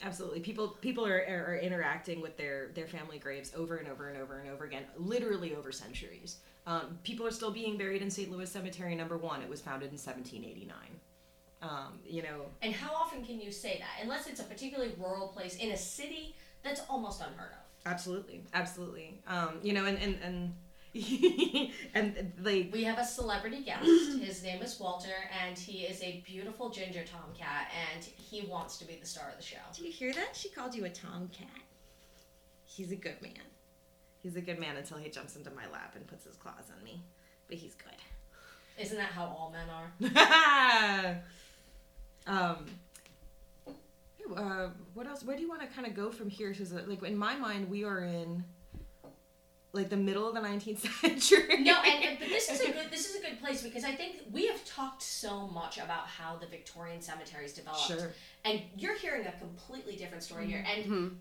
Absolutely. 0.03 0.39
People 0.41 0.69
people 0.81 1.05
are, 1.05 1.25
are, 1.29 1.55
are 1.55 1.57
interacting 1.57 2.21
with 2.21 2.37
their, 2.37 2.69
their 2.75 2.87
family 2.87 3.19
graves 3.19 3.53
over 3.57 3.77
and 3.77 3.89
over 3.89 4.09
and 4.09 4.17
over 4.17 4.39
and 4.39 4.49
over 4.49 4.65
again, 4.65 4.85
literally 4.97 5.57
over 5.57 5.73
centuries. 5.73 6.37
Um, 6.67 6.99
people 7.03 7.27
are 7.27 7.33
still 7.33 7.51
being 7.51 7.77
buried 7.77 8.03
in 8.03 8.11
St. 8.11 8.31
Louis 8.31 8.49
Cemetery 8.49 8.95
number 8.95 9.17
one. 9.17 9.43
It 9.43 9.49
was 9.49 9.61
founded 9.61 9.89
in 9.89 9.99
1789. 9.99 10.77
Um, 11.61 11.99
you 12.07 12.23
know, 12.23 12.43
And 12.63 12.73
how 12.73 12.95
often 12.95 13.25
can 13.25 13.41
you 13.41 13.51
say 13.51 13.79
that? 13.79 14.03
Unless 14.03 14.29
it's 14.29 14.41
a 14.41 14.45
particularly 14.45 14.95
rural 14.99 15.29
place 15.29 15.57
in 15.57 15.73
a 15.73 15.77
city 15.77 16.37
that's 16.63 16.81
almost 16.89 17.21
unheard 17.21 17.51
of. 17.53 17.91
absolutely, 17.91 18.43
absolutely. 18.55 19.21
Um, 19.27 19.59
you 19.63 19.73
know, 19.73 19.85
and 19.85 19.99
and 19.99 20.19
and 20.23 20.55
and 21.95 22.33
like 22.43 22.71
We 22.73 22.85
have 22.85 22.99
a 22.99 23.05
celebrity 23.05 23.63
guest. 23.63 23.85
His 24.21 24.43
name 24.43 24.63
is 24.63 24.79
Walter, 24.81 25.15
and 25.45 25.59
he 25.59 25.81
is 25.85 26.03
a 26.03 26.23
beautiful 26.27 26.71
ginger 26.71 27.05
tomcat, 27.05 27.71
and 27.93 28.05
he 28.05 28.47
wants 28.47 28.79
to 28.79 28.85
be 28.87 28.97
the 28.97 29.07
star 29.07 29.29
of 29.31 29.37
the 29.37 29.43
show. 29.43 29.59
Do 29.75 29.85
you 29.85 29.93
hear 29.93 30.13
that? 30.13 30.35
She 30.35 30.49
called 30.49 30.75
you 30.75 30.85
a 30.85 30.91
tomcat. 30.91 31.47
He's 32.65 32.91
a 32.93 32.97
good 32.97 33.21
man. 33.21 33.33
He's 34.23 34.37
a 34.37 34.41
good 34.41 34.59
man 34.59 34.77
until 34.77 34.99
he 34.99 35.11
jumps 35.11 35.37
into 35.37 35.51
my 35.51 35.69
lap 35.73 35.93
and 35.97 36.07
puts 36.07 36.25
his 36.25 36.37
claws 36.37 36.71
on 36.77 36.83
me. 36.85 37.03
But 37.49 37.59
he's 37.59 37.75
good. 37.75 37.93
Isn't 38.83 38.97
that 38.97 39.11
how 39.11 39.25
all 39.25 39.53
men 39.53 39.69
are? 39.71 41.23
um, 42.27 42.67
uh, 44.37 44.69
what 44.95 45.07
else? 45.07 45.23
Where 45.25 45.37
do 45.37 45.43
you 45.43 45.49
want 45.49 45.63
to 45.63 45.69
kind 45.69 45.87
of 45.87 45.95
go 45.95 46.11
from 46.11 46.29
here? 46.29 46.51
Because, 46.51 46.73
like, 46.73 47.03
in 47.03 47.17
my 47.17 47.37
mind, 47.37 47.71
we 47.71 47.85
are 47.85 48.01
in 48.01 48.45
like 49.73 49.91
the 49.91 49.97
middle 49.97 50.27
of 50.27 50.35
the 50.35 50.41
19th 50.41 50.79
century. 51.01 51.63
No, 51.63 51.77
and, 51.83 52.05
and 52.05 52.19
but 52.19 52.29
this 52.29 52.51
is 52.51 52.61
a 52.61 52.67
good 52.73 52.91
this 52.91 53.09
is 53.09 53.17
a 53.17 53.21
good 53.21 53.41
place 53.41 53.63
because 53.63 53.85
I 53.85 53.93
think 53.93 54.17
we 54.33 54.47
have 54.47 54.65
talked 54.65 55.03
so 55.03 55.47
much 55.49 55.77
about 55.79 56.07
how 56.07 56.37
the 56.37 56.47
Victorian 56.47 57.01
cemeteries 57.01 57.53
developed, 57.53 57.83
Sure. 57.87 58.11
and 58.45 58.61
you're 58.77 58.97
hearing 58.97 59.27
a 59.27 59.33
completely 59.33 59.97
different 59.97 60.23
story 60.23 60.47
here. 60.47 60.65
And 60.75 61.19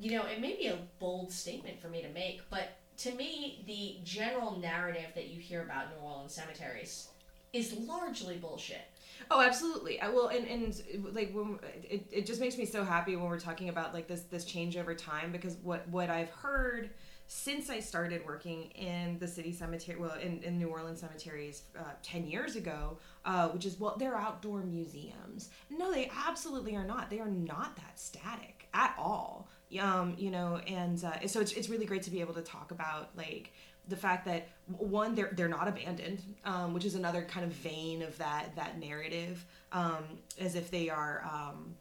you 0.00 0.10
know, 0.10 0.24
it 0.26 0.40
may 0.40 0.56
be 0.56 0.66
a 0.66 0.78
bold 0.98 1.30
statement 1.30 1.80
for 1.80 1.88
me 1.88 2.02
to 2.02 2.08
make, 2.08 2.40
but 2.50 2.76
to 2.98 3.12
me, 3.14 3.62
the 3.66 3.98
general 4.04 4.58
narrative 4.58 5.06
that 5.14 5.28
you 5.28 5.40
hear 5.40 5.62
about 5.62 5.86
New 5.90 6.04
Orleans 6.04 6.34
cemeteries 6.34 7.08
is 7.52 7.72
largely 7.78 8.36
bullshit. 8.36 8.82
Oh, 9.30 9.40
absolutely. 9.40 10.00
I 10.00 10.08
will, 10.08 10.28
and, 10.28 10.46
and 10.46 10.82
like 11.12 11.32
when 11.32 11.58
it, 11.82 12.06
it 12.10 12.26
just 12.26 12.40
makes 12.40 12.56
me 12.58 12.64
so 12.66 12.84
happy 12.84 13.16
when 13.16 13.26
we're 13.28 13.38
talking 13.40 13.68
about 13.68 13.94
like 13.94 14.06
this 14.06 14.22
this 14.22 14.44
change 14.44 14.76
over 14.76 14.94
time 14.94 15.32
because 15.32 15.56
what 15.62 15.88
what 15.88 16.10
I've 16.10 16.30
heard 16.30 16.90
since 17.26 17.70
I 17.70 17.80
started 17.80 18.24
working 18.26 18.64
in 18.72 19.18
the 19.18 19.26
city 19.26 19.50
cemetery, 19.52 19.98
well, 19.98 20.18
in, 20.18 20.42
in 20.42 20.58
New 20.58 20.68
Orleans 20.68 21.00
cemeteries 21.00 21.62
uh, 21.78 21.82
10 22.02 22.26
years 22.26 22.54
ago, 22.54 22.98
uh, 23.24 23.48
which 23.48 23.64
is, 23.64 23.80
well, 23.80 23.96
they're 23.98 24.16
outdoor 24.16 24.62
museums. 24.62 25.48
No, 25.70 25.90
they 25.90 26.10
absolutely 26.26 26.76
are 26.76 26.84
not. 26.84 27.08
They 27.08 27.20
are 27.20 27.30
not 27.30 27.76
that 27.76 27.98
static 27.98 28.68
at 28.74 28.94
all. 28.98 29.48
Um, 29.80 30.14
you 30.18 30.30
know, 30.30 30.58
and 30.68 31.02
uh, 31.02 31.26
so 31.26 31.40
it's, 31.40 31.52
it's 31.52 31.68
really 31.68 31.86
great 31.86 32.02
to 32.02 32.10
be 32.10 32.20
able 32.20 32.34
to 32.34 32.42
talk 32.42 32.70
about 32.70 33.08
like 33.16 33.52
the 33.88 33.96
fact 33.96 34.24
that 34.26 34.48
one 34.66 35.14
they're 35.14 35.30
they're 35.32 35.48
not 35.48 35.68
abandoned, 35.68 36.22
um, 36.44 36.72
which 36.74 36.84
is 36.84 36.94
another 36.94 37.22
kind 37.22 37.44
of 37.44 37.52
vein 37.52 38.02
of 38.02 38.16
that 38.18 38.54
that 38.56 38.78
narrative, 38.78 39.44
um, 39.72 40.04
as 40.38 40.54
if 40.54 40.70
they 40.70 40.88
are. 40.88 41.22
Um, 41.30 41.74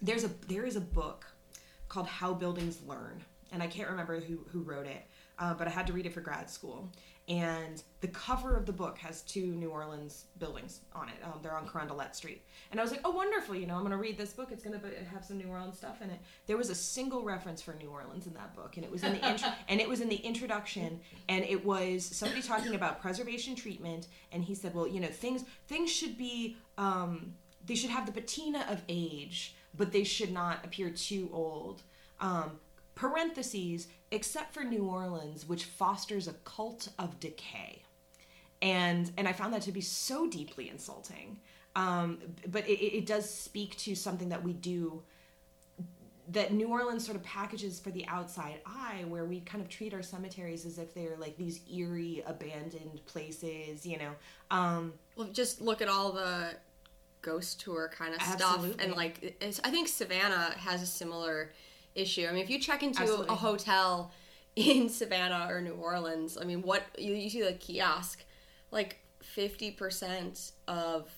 there's 0.00 0.24
a 0.24 0.30
there 0.48 0.64
is 0.64 0.76
a 0.76 0.80
book 0.80 1.26
called 1.88 2.06
How 2.06 2.32
Buildings 2.32 2.80
Learn, 2.86 3.22
and 3.52 3.62
I 3.62 3.66
can't 3.66 3.90
remember 3.90 4.20
who 4.20 4.40
who 4.48 4.62
wrote 4.62 4.86
it, 4.86 5.04
uh, 5.38 5.54
but 5.54 5.66
I 5.66 5.70
had 5.70 5.86
to 5.88 5.92
read 5.92 6.06
it 6.06 6.12
for 6.12 6.20
grad 6.20 6.50
school. 6.50 6.90
And 7.26 7.82
the 8.02 8.08
cover 8.08 8.54
of 8.54 8.66
the 8.66 8.72
book 8.72 8.98
has 8.98 9.22
two 9.22 9.46
New 9.46 9.70
Orleans 9.70 10.26
buildings 10.38 10.80
on 10.92 11.08
it. 11.08 11.14
Um, 11.24 11.40
they're 11.42 11.56
on 11.56 11.66
Carondelet 11.66 12.14
Street, 12.14 12.42
and 12.70 12.78
I 12.78 12.82
was 12.82 12.92
like, 12.92 13.00
"Oh, 13.02 13.12
wonderful! 13.12 13.54
You 13.54 13.66
know, 13.66 13.76
I'm 13.76 13.80
going 13.80 13.92
to 13.92 13.96
read 13.96 14.18
this 14.18 14.34
book. 14.34 14.50
It's 14.52 14.62
going 14.62 14.78
to 14.78 14.86
have 15.06 15.24
some 15.24 15.38
New 15.38 15.46
Orleans 15.46 15.78
stuff 15.78 16.02
in 16.02 16.10
it." 16.10 16.20
There 16.46 16.58
was 16.58 16.68
a 16.68 16.74
single 16.74 17.22
reference 17.22 17.62
for 17.62 17.72
New 17.72 17.88
Orleans 17.88 18.26
in 18.26 18.34
that 18.34 18.54
book, 18.54 18.76
and 18.76 18.84
it 18.84 18.90
was 18.90 19.04
in 19.04 19.14
the 19.14 19.26
intro, 19.26 19.48
and 19.68 19.80
it 19.80 19.88
was 19.88 20.02
in 20.02 20.10
the 20.10 20.16
introduction, 20.16 21.00
and 21.30 21.44
it 21.46 21.64
was 21.64 22.04
somebody 22.04 22.42
talking 22.42 22.74
about 22.74 23.00
preservation 23.00 23.54
treatment, 23.56 24.08
and 24.30 24.44
he 24.44 24.54
said, 24.54 24.74
"Well, 24.74 24.86
you 24.86 25.00
know, 25.00 25.08
things 25.08 25.44
things 25.66 25.90
should 25.90 26.18
be." 26.18 26.58
Um, 26.76 27.36
they 27.66 27.74
should 27.74 27.88
have 27.88 28.04
the 28.04 28.12
patina 28.12 28.66
of 28.68 28.82
age, 28.86 29.54
but 29.74 29.92
they 29.92 30.04
should 30.04 30.30
not 30.30 30.62
appear 30.62 30.90
too 30.90 31.30
old. 31.32 31.82
Um, 32.20 32.58
parentheses, 32.94 33.88
except 34.10 34.54
for 34.54 34.64
New 34.64 34.86
Orleans, 34.86 35.48
which 35.48 35.64
fosters 35.64 36.28
a 36.28 36.34
cult 36.44 36.88
of 36.98 37.18
decay. 37.20 37.82
And 38.62 39.10
and 39.16 39.28
I 39.28 39.32
found 39.32 39.52
that 39.54 39.62
to 39.62 39.72
be 39.72 39.80
so 39.80 40.28
deeply 40.28 40.68
insulting. 40.68 41.40
Um, 41.76 42.18
but 42.46 42.68
it, 42.68 42.80
it 42.80 43.06
does 43.06 43.28
speak 43.28 43.76
to 43.78 43.94
something 43.94 44.28
that 44.28 44.42
we 44.42 44.52
do 44.52 45.02
that 46.28 46.52
New 46.52 46.68
Orleans 46.68 47.04
sort 47.04 47.16
of 47.16 47.22
packages 47.22 47.78
for 47.78 47.90
the 47.90 48.06
outside 48.06 48.60
eye, 48.64 49.04
where 49.08 49.24
we 49.26 49.40
kind 49.40 49.62
of 49.62 49.68
treat 49.68 49.92
our 49.92 50.02
cemeteries 50.02 50.64
as 50.64 50.78
if 50.78 50.94
they're 50.94 51.16
like 51.18 51.36
these 51.36 51.60
eerie, 51.70 52.22
abandoned 52.26 53.04
places, 53.06 53.84
you 53.84 53.98
know. 53.98 54.12
Um, 54.50 54.94
Well, 55.16 55.28
just 55.32 55.60
look 55.60 55.82
at 55.82 55.88
all 55.88 56.12
the 56.12 56.54
ghost 57.20 57.60
tour 57.60 57.90
kind 57.94 58.14
of 58.14 58.22
stuff, 58.22 58.64
and 58.78 58.94
like 58.94 59.36
it's, 59.40 59.60
I 59.64 59.70
think 59.70 59.88
Savannah 59.88 60.54
has 60.56 60.82
a 60.82 60.86
similar 60.86 61.52
issue. 61.94 62.26
I 62.28 62.32
mean, 62.32 62.42
if 62.42 62.50
you 62.50 62.58
check 62.58 62.82
into 62.82 63.02
Absolutely. 63.02 63.28
a 63.28 63.36
hotel 63.36 64.12
in 64.56 64.88
Savannah 64.88 65.46
or 65.48 65.60
New 65.60 65.74
Orleans, 65.74 66.38
I 66.40 66.44
mean, 66.44 66.62
what 66.62 66.82
you, 66.98 67.14
you 67.14 67.30
see 67.30 67.42
the 67.42 67.54
kiosk, 67.54 68.24
like 68.70 68.98
fifty 69.22 69.70
percent 69.70 70.52
of 70.68 71.10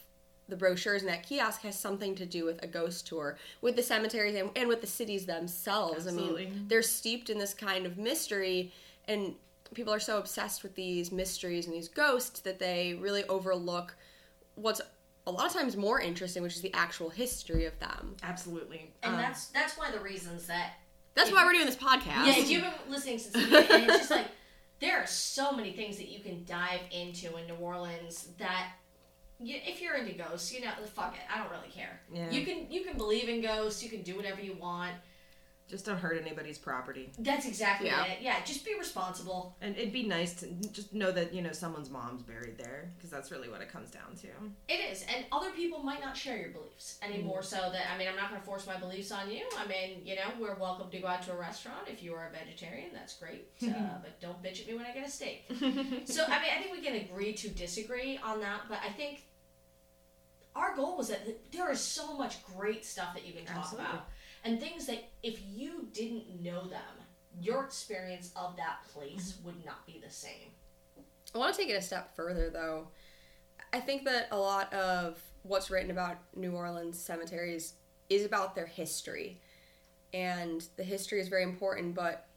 the 0.49 0.57
brochures 0.57 1.03
in 1.03 1.09
that 1.09 1.27
kiosk 1.27 1.63
has 1.63 1.79
something 1.79 2.15
to 2.15 2.25
do 2.25 2.45
with 2.45 2.63
a 2.63 2.67
ghost 2.67 3.07
tour 3.07 3.37
with 3.61 3.75
the 3.75 3.83
cemeteries 3.83 4.37
and, 4.37 4.51
and 4.55 4.69
with 4.69 4.81
the 4.81 4.87
cities 4.87 5.27
themselves. 5.27 6.07
I 6.07 6.13
mean, 6.13 6.67
they're 6.69 6.83
steeped 6.83 7.31
in 7.31 7.39
this 7.39 7.53
kind 7.53 7.85
of 7.85 7.99
mystery 7.99 8.73
and 9.09 9.35
people 9.75 9.93
are 9.93 10.01
so 10.01 10.19
obsessed 10.19 10.63
with 10.63 10.75
these 10.75 11.11
mysteries 11.11 11.67
and 11.67 11.75
these 11.75 11.89
ghosts 11.89 12.41
that 12.41 12.59
they 12.59 12.95
really 13.01 13.25
overlook 13.25 13.97
what's 14.55 14.81
a 15.27 15.31
lot 15.31 15.47
of 15.47 15.53
times 15.53 15.77
more 15.77 16.01
interesting, 16.01 16.43
which 16.43 16.55
is 16.55 16.61
the 16.63 16.73
actual 16.75 17.11
history 17.11 17.65
of 17.65 17.79
them. 17.81 18.17
absolutely. 18.23 18.93
And 19.03 19.15
Um, 19.15 19.21
that's 19.21 19.47
that's 19.49 19.77
one 19.77 19.89
of 19.89 19.95
the 19.95 20.01
reasons 20.01 20.47
that 20.47 20.75
That's 21.15 21.33
why 21.33 21.45
we're 21.45 21.53
doing 21.53 21.67
this 21.67 21.77
podcast. 21.77 22.27
Yeah, 22.27 22.37
if 22.39 22.51
you've 22.51 22.63
been 22.63 22.73
listening 22.89 23.19
since 23.19 23.33
the 23.35 23.41
beginning, 23.41 23.71
and 23.71 23.91
it's 23.91 23.99
just 23.99 24.11
like 24.11 24.27
there 24.81 24.99
are 25.01 25.07
so 25.07 25.53
many 25.53 25.73
things 25.73 25.97
that 25.97 26.09
you 26.09 26.21
can 26.21 26.45
dive 26.45 26.81
into 26.91 27.37
in 27.37 27.47
New 27.47 27.55
Orleans 27.55 28.29
that 28.39 28.73
you, 29.41 29.59
if 29.67 29.83
you're 29.83 29.97
into 29.97 30.13
ghosts, 30.13 30.53
you 30.53 30.61
know, 30.65 30.71
fuck 30.95 31.15
it, 31.15 31.21
I 31.35 31.39
don't 31.39 31.51
really 31.51 31.69
care. 31.71 32.01
Yeah. 32.13 32.31
You 32.31 32.45
can 32.47 32.71
you 32.71 32.85
can 32.85 32.97
believe 32.97 33.29
in 33.29 33.41
ghosts, 33.43 33.83
you 33.83 33.91
can 33.91 34.03
do 34.03 34.17
whatever 34.17 34.41
you 34.41 34.55
want. 34.55 34.93
Just 35.69 35.85
don't 35.85 35.99
hurt 35.99 36.21
anybody's 36.21 36.59
property. 36.59 37.11
That's 37.19 37.45
exactly 37.47 37.89
Yeah. 37.89 38.05
it. 38.05 38.19
Yeah, 38.23 38.43
just 38.45 38.65
be 38.65 38.75
responsible. 38.79 39.57
And 39.61 39.77
it'd 39.77 39.93
be 39.93 40.05
nice 40.05 40.35
to 40.41 40.47
just 40.71 40.95
know 40.95 41.11
that 41.11 41.35
you 41.35 41.43
know 41.43 41.51
someone's 41.53 41.91
mom's 41.91 42.23
buried 42.23 42.57
there 42.57 42.93
because 42.97 43.11
that's 43.11 43.33
really 43.33 43.49
what 43.49 43.61
it 43.61 43.69
comes 43.69 43.91
down 43.91 44.15
to. 44.23 44.29
It 44.69 44.75
is, 44.93 45.05
and 45.15 45.25
other 45.33 45.51
people 45.51 45.83
might 45.83 46.01
not 46.01 46.17
share 46.17 46.37
your 46.37 46.51
beliefs 46.51 46.99
any 47.03 47.21
more 47.21 47.43
so 47.43 47.57
that 47.57 47.91
I 47.93 47.99
mean, 47.99 48.07
I'm 48.07 48.17
not 48.17 48.31
going 48.31 48.41
to 48.41 48.47
force 48.47 48.67
my 48.67 48.77
beliefs 48.77 49.11
on 49.11 49.31
you. 49.31 49.43
I 49.59 49.67
mean, 49.67 50.03
you 50.05 50.15
know, 50.15 50.31
we're 50.41 50.55
welcome 50.55 50.89
to 50.91 50.99
go 51.01 51.09
out 51.09 51.23
to 51.25 51.33
a 51.33 51.37
restaurant 51.37 51.89
if 51.89 52.03
you 52.03 52.15
are 52.15 52.29
a 52.29 52.31
vegetarian. 52.33 52.91
That's 52.93 53.17
great, 53.19 53.49
uh, 53.65 53.99
but 54.03 54.21
don't 54.21 54.41
bitch 54.43 54.61
at 54.61 54.69
me 54.69 54.75
when 54.75 54.87
I 54.87 54.93
get 54.93 55.07
a 55.07 55.11
steak. 55.11 55.47
so 55.49 55.57
I 55.59 55.65
mean, 55.65 56.51
I 56.57 56.63
think 56.63 56.73
we 56.73 56.81
can 56.81 56.95
agree 56.95 57.33
to 57.35 57.49
disagree 57.49 58.19
on 58.23 58.41
that, 58.41 58.63
but 58.69 58.79
I 58.87 58.93
think 58.93 59.25
our 60.55 60.75
goal 60.75 60.97
was 60.97 61.09
that 61.09 61.21
there 61.53 61.71
is 61.71 61.81
so 61.81 62.17
much 62.17 62.43
great 62.45 62.85
stuff 62.85 63.13
that 63.15 63.27
you 63.27 63.33
can 63.35 63.45
talk 63.45 63.59
Absolutely. 63.59 63.91
about, 63.91 64.09
and 64.47 64.61
things 64.61 64.87
that 64.87 65.03
if 65.23 65.41
you 65.53 65.89
didn't 65.93 66.41
know 66.43 66.63
them, 66.67 66.81
your 67.41 67.65
experience 67.65 68.31
of 68.37 68.57
that 68.57 68.79
place 68.93 69.39
would 69.45 69.65
not 69.67 69.85
be 69.87 70.01
the 70.03 70.11
same. 70.11 70.53
I 71.35 71.39
want 71.39 71.55
to 71.55 71.61
take 71.61 71.69
it 71.69 71.75
a 71.75 71.83
step 71.83 72.15
further, 72.15 72.49
though. 72.49 72.89
I 73.73 73.81
think 73.81 74.05
that 74.05 74.29
a 74.31 74.39
lot 74.39 74.73
of 74.73 75.21
what's 75.43 75.69
written 75.71 75.91
about 75.91 76.17
New 76.35 76.53
Orleans 76.53 76.99
cemeteries 76.99 77.75
is 78.09 78.25
about 78.25 78.55
their 78.55 78.67
history. 78.67 79.41
And 80.15 80.65
the 80.77 80.85
history 80.85 81.21
is 81.21 81.29
very 81.29 81.43
important, 81.43 81.95
but 81.95 82.29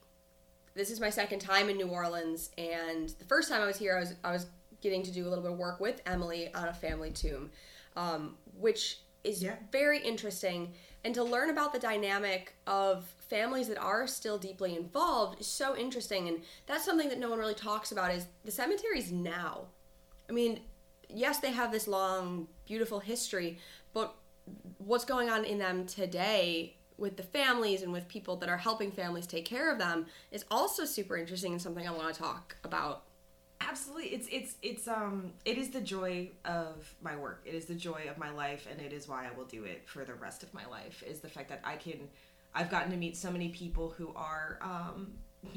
this 0.74 0.90
is 0.90 1.00
my 1.00 1.12
second 1.12 1.40
time 1.40 1.70
in 1.70 1.78
New 1.78 1.88
Orleans. 1.88 2.50
And 2.58 3.10
the 3.10 3.26
first 3.26 3.50
time 3.50 3.62
I 3.62 3.66
was 3.68 3.78
here, 3.78 3.96
I 3.96 4.00
was, 4.00 4.16
I 4.24 4.32
was 4.32 4.48
getting 4.82 5.04
to 5.04 5.12
do 5.12 5.28
a 5.28 5.30
little 5.30 5.44
bit 5.44 5.52
of 5.52 5.58
work 5.58 5.80
with 5.80 6.02
Emily 6.06 6.54
on 6.56 6.68
a 6.68 6.74
family 6.74 7.12
tomb, 7.12 7.52
um, 7.96 8.36
which 8.58 9.02
is 9.24 9.44
Yeah. 9.44 9.56
very 9.72 10.00
interesting. 10.00 10.74
And 11.04 11.16
to 11.16 11.24
learn 11.24 11.50
about 11.50 11.72
the 11.72 11.80
dynamic 11.80 12.56
of 12.68 13.06
families 13.30 13.68
that 13.70 13.78
are 13.78 14.06
still 14.06 14.38
deeply 14.38 14.76
involved 14.76 15.40
is 15.40 15.48
so 15.48 15.76
interesting. 15.78 16.28
And 16.28 16.42
that's 16.66 16.84
something 16.84 17.10
that 17.10 17.20
no 17.20 17.30
one 17.30 17.40
really 17.40 17.54
talks 17.54 17.92
about 17.92 18.14
is 18.14 18.26
the 18.44 18.52
cemeteries 18.52 19.12
now. 19.12 19.68
I 20.30 20.34
mean, 20.34 20.60
yes, 21.08 21.40
they 21.40 21.52
have 21.52 21.72
this 21.72 21.88
long, 21.88 22.48
beautiful 22.66 23.00
history, 23.00 23.60
but 23.94 24.14
what's 24.78 25.06
going 25.06 25.30
on 25.30 25.46
in 25.46 25.58
them 25.58 25.86
today 25.86 26.76
with 26.98 27.16
the 27.16 27.24
families 27.24 27.82
and 27.82 27.94
with 27.94 28.08
people 28.10 28.36
that 28.36 28.50
are 28.50 28.58
helping 28.58 28.92
families 28.92 29.26
take 29.26 29.46
care 29.46 29.72
of 29.72 29.80
them 29.80 30.06
is 30.32 30.44
also 30.52 30.84
super 30.84 31.16
interesting 31.16 31.54
and 31.54 31.62
something 31.62 31.88
I 31.88 31.92
want 31.92 32.14
to 32.14 32.20
talk 32.20 32.58
about. 32.64 33.04
Absolutely, 33.62 34.08
it's 34.08 34.28
it's 34.32 34.56
it's 34.62 34.88
um 34.88 35.34
it 35.46 35.58
is 35.58 35.70
the 35.70 35.82
joy 35.82 36.30
of 36.46 36.94
my 37.02 37.16
work. 37.18 37.42
It 37.46 37.54
is 37.54 37.66
the 37.66 37.76
joy 37.76 38.04
of 38.10 38.18
my 38.18 38.32
life, 38.32 38.68
and 38.72 38.80
it 38.80 38.94
is 38.94 39.08
why 39.08 39.28
I 39.28 39.38
will 39.38 39.46
do 39.46 39.66
it 39.66 39.88
for 39.88 40.06
the 40.06 40.14
rest 40.14 40.44
of 40.44 40.54
my 40.54 40.66
life. 40.68 41.04
Is 41.06 41.20
the 41.20 41.28
fact 41.28 41.50
that 41.50 41.60
I 41.64 41.76
can, 41.76 42.08
I've 42.56 42.70
gotten 42.72 42.90
to 42.92 42.98
meet 42.98 43.18
so 43.18 43.30
many 43.30 43.50
people 43.50 43.90
who 43.98 44.12
are 44.16 44.60
um 44.62 45.12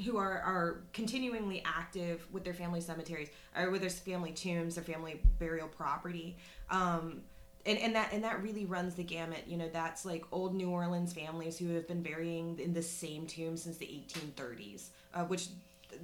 who 0.05 0.17
are 0.17 0.41
are 0.41 0.83
continuingly 0.93 1.62
active 1.65 2.27
with 2.33 2.45
their 2.45 2.55
family 2.55 2.81
cemeteries 2.81 3.29
or 3.57 3.71
with 3.71 3.81
their 3.83 3.91
family 3.91 4.33
tombs, 4.33 4.75
their 4.75 4.85
family 4.85 5.21
burial 5.38 5.69
property. 5.69 6.37
Um, 6.71 7.23
and, 7.65 7.79
and 7.79 7.95
that 7.95 8.13
and 8.13 8.25
that 8.25 8.42
really 8.42 8.67
runs 8.67 8.96
the 8.96 9.05
gamut. 9.05 9.44
You 9.46 9.57
know, 9.57 9.69
that's 9.73 10.05
like 10.05 10.25
old 10.33 10.55
New 10.57 10.71
Orleans 10.71 11.13
families 11.13 11.57
who 11.57 11.73
have 11.75 11.87
been 11.87 12.03
burying 12.03 12.59
in 12.59 12.75
the 12.75 12.83
same 12.83 13.27
tomb 13.29 13.57
since 13.57 13.77
the 13.77 13.87
1830s, 13.87 14.90
uh, 15.15 15.25
which 15.25 15.46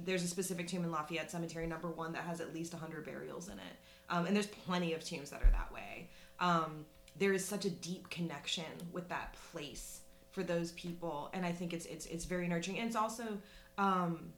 there's 0.03 0.23
a 0.23 0.27
specific 0.27 0.67
tomb 0.67 0.83
in 0.83 0.91
Lafayette 0.91 1.31
Cemetery, 1.31 1.67
number 1.67 1.89
one, 1.89 2.13
that 2.13 2.23
has 2.23 2.41
at 2.41 2.53
least 2.53 2.73
100 2.73 3.05
burials 3.05 3.47
in 3.47 3.55
it. 3.55 3.75
Um, 4.09 4.25
and 4.25 4.35
there's 4.35 4.47
plenty 4.47 4.93
of 4.93 5.03
tombs 5.03 5.29
that 5.29 5.41
are 5.41 5.51
that 5.51 5.71
way. 5.73 6.09
Um, 6.39 6.85
there 7.17 7.33
is 7.33 7.45
such 7.45 7.65
a 7.65 7.69
deep 7.69 8.09
connection 8.09 8.65
with 8.91 9.09
that 9.09 9.35
place 9.51 10.01
for 10.31 10.43
those 10.43 10.71
people, 10.73 11.29
and 11.33 11.45
I 11.45 11.51
think 11.51 11.73
it's 11.73 11.85
it's 11.85 12.05
it's 12.05 12.25
very 12.25 12.47
nurturing. 12.47 12.79
And 12.79 12.87
it's 12.87 12.95
also 12.95 13.37
um, 13.77 14.31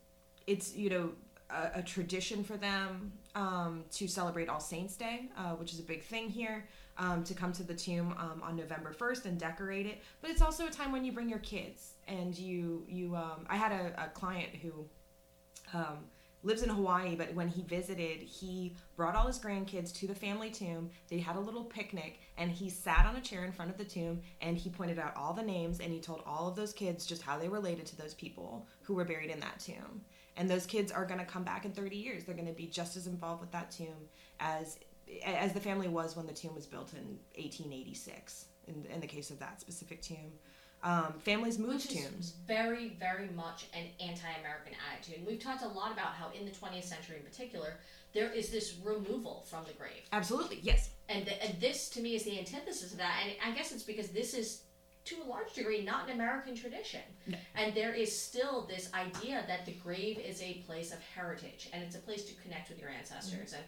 it's 0.47 0.75
you 0.75 0.89
know 0.89 1.11
a, 1.49 1.79
a 1.79 1.83
tradition 1.83 2.43
for 2.43 2.57
them 2.57 3.13
um, 3.35 3.83
to 3.91 4.07
celebrate 4.07 4.49
All 4.49 4.59
Saints 4.59 4.95
Day, 4.95 5.29
uh, 5.37 5.51
which 5.51 5.73
is 5.73 5.79
a 5.79 5.83
big 5.83 6.03
thing 6.03 6.29
here. 6.29 6.65
Um, 6.97 7.23
to 7.23 7.33
come 7.33 7.53
to 7.53 7.63
the 7.63 7.73
tomb 7.73 8.13
um, 8.17 8.43
on 8.43 8.55
November 8.57 8.91
first 8.91 9.25
and 9.25 9.39
decorate 9.39 9.85
it, 9.85 10.03
but 10.21 10.29
it's 10.29 10.41
also 10.41 10.67
a 10.67 10.69
time 10.69 10.91
when 10.91 11.05
you 11.05 11.13
bring 11.13 11.29
your 11.29 11.39
kids 11.39 11.93
and 12.07 12.37
you 12.37 12.83
you. 12.87 13.17
I 13.49 13.55
had 13.55 13.71
a, 13.71 14.05
a 14.05 14.09
client 14.09 14.49
who 14.61 14.85
um, 15.73 16.05
lives 16.43 16.63
in 16.63 16.69
Hawaii, 16.69 17.15
but 17.15 17.33
when 17.33 17.47
he 17.47 17.61
visited, 17.61 18.19
he 18.19 18.75
brought 18.95 19.15
all 19.15 19.27
his 19.27 19.39
grandkids 19.39 19.93
to 19.93 20.07
the 20.07 20.15
family 20.15 20.49
tomb. 20.49 20.89
They 21.09 21.19
had 21.19 21.35
a 21.35 21.39
little 21.39 21.63
picnic, 21.63 22.19
and 22.37 22.49
he 22.51 22.69
sat 22.69 23.05
on 23.05 23.15
a 23.15 23.21
chair 23.21 23.45
in 23.45 23.51
front 23.51 23.71
of 23.71 23.77
the 23.77 23.85
tomb 23.85 24.21
and 24.41 24.57
he 24.57 24.69
pointed 24.69 24.97
out 24.97 25.15
all 25.15 25.33
the 25.33 25.43
names 25.43 25.79
and 25.79 25.91
he 25.91 25.99
told 25.99 26.23
all 26.25 26.47
of 26.47 26.55
those 26.55 26.73
kids 26.73 27.05
just 27.05 27.21
how 27.21 27.37
they 27.37 27.47
related 27.47 27.85
to 27.87 27.97
those 27.97 28.13
people 28.13 28.67
who 28.81 28.95
were 28.95 29.05
buried 29.05 29.29
in 29.29 29.39
that 29.39 29.59
tomb. 29.59 30.01
And 30.37 30.49
those 30.49 30.65
kids 30.65 30.91
are 30.91 31.05
going 31.05 31.19
to 31.19 31.25
come 31.25 31.43
back 31.43 31.65
in 31.65 31.71
30 31.71 31.95
years. 31.95 32.23
They're 32.23 32.35
going 32.35 32.47
to 32.47 32.53
be 32.53 32.67
just 32.67 32.95
as 32.97 33.05
involved 33.05 33.41
with 33.41 33.51
that 33.51 33.69
tomb 33.71 34.09
as 34.39 34.79
as 35.25 35.51
the 35.51 35.59
family 35.59 35.89
was 35.89 36.15
when 36.15 36.25
the 36.25 36.31
tomb 36.33 36.55
was 36.55 36.65
built 36.65 36.93
in 36.93 37.19
1886. 37.35 38.45
In, 38.67 38.85
in 38.93 39.01
the 39.01 39.07
case 39.07 39.29
of 39.29 39.39
that 39.39 39.59
specific 39.59 40.01
tomb, 40.01 40.31
um, 40.83 41.13
families 41.19 41.59
move 41.59 41.75
Which 41.75 41.85
is 41.91 42.03
tombs. 42.05 42.33
very, 42.47 42.95
very 42.99 43.29
much 43.35 43.65
an 43.73 43.85
anti-American 43.99 44.73
attitude. 44.91 45.17
And 45.19 45.27
we've 45.27 45.39
talked 45.39 45.63
a 45.63 45.67
lot 45.67 45.91
about 45.91 46.13
how 46.13 46.29
in 46.37 46.45
the 46.45 46.51
20th 46.51 46.83
century 46.85 47.17
in 47.17 47.23
particular, 47.23 47.75
there 48.13 48.31
is 48.31 48.49
this 48.49 48.75
removal 48.83 49.45
from 49.49 49.63
the 49.65 49.73
grave. 49.73 50.01
Absolutely, 50.11 50.59
yes. 50.63 50.89
And, 51.07 51.27
and 51.41 51.59
this, 51.61 51.89
to 51.89 52.01
me, 52.01 52.15
is 52.15 52.23
the 52.23 52.37
antithesis 52.39 52.91
of 52.91 52.97
that. 52.97 53.21
And 53.23 53.33
I 53.45 53.55
guess 53.55 53.71
it's 53.71 53.83
because 53.83 54.09
this 54.09 54.33
is, 54.33 54.61
to 55.05 55.15
a 55.23 55.27
large 55.29 55.53
degree, 55.53 55.83
not 55.83 56.09
an 56.09 56.15
American 56.15 56.55
tradition. 56.55 57.01
And 57.55 57.73
there 57.75 57.93
is 57.93 58.17
still 58.17 58.67
this 58.67 58.89
idea 58.93 59.43
that 59.47 59.65
the 59.65 59.73
grave 59.73 60.17
is 60.19 60.41
a 60.41 60.63
place 60.67 60.91
of 60.91 60.99
heritage 61.15 61.69
and 61.73 61.83
it's 61.83 61.95
a 61.95 61.99
place 61.99 62.23
to 62.25 62.33
connect 62.41 62.69
with 62.69 62.79
your 62.79 62.89
ancestors. 62.89 63.53
And 63.53 63.63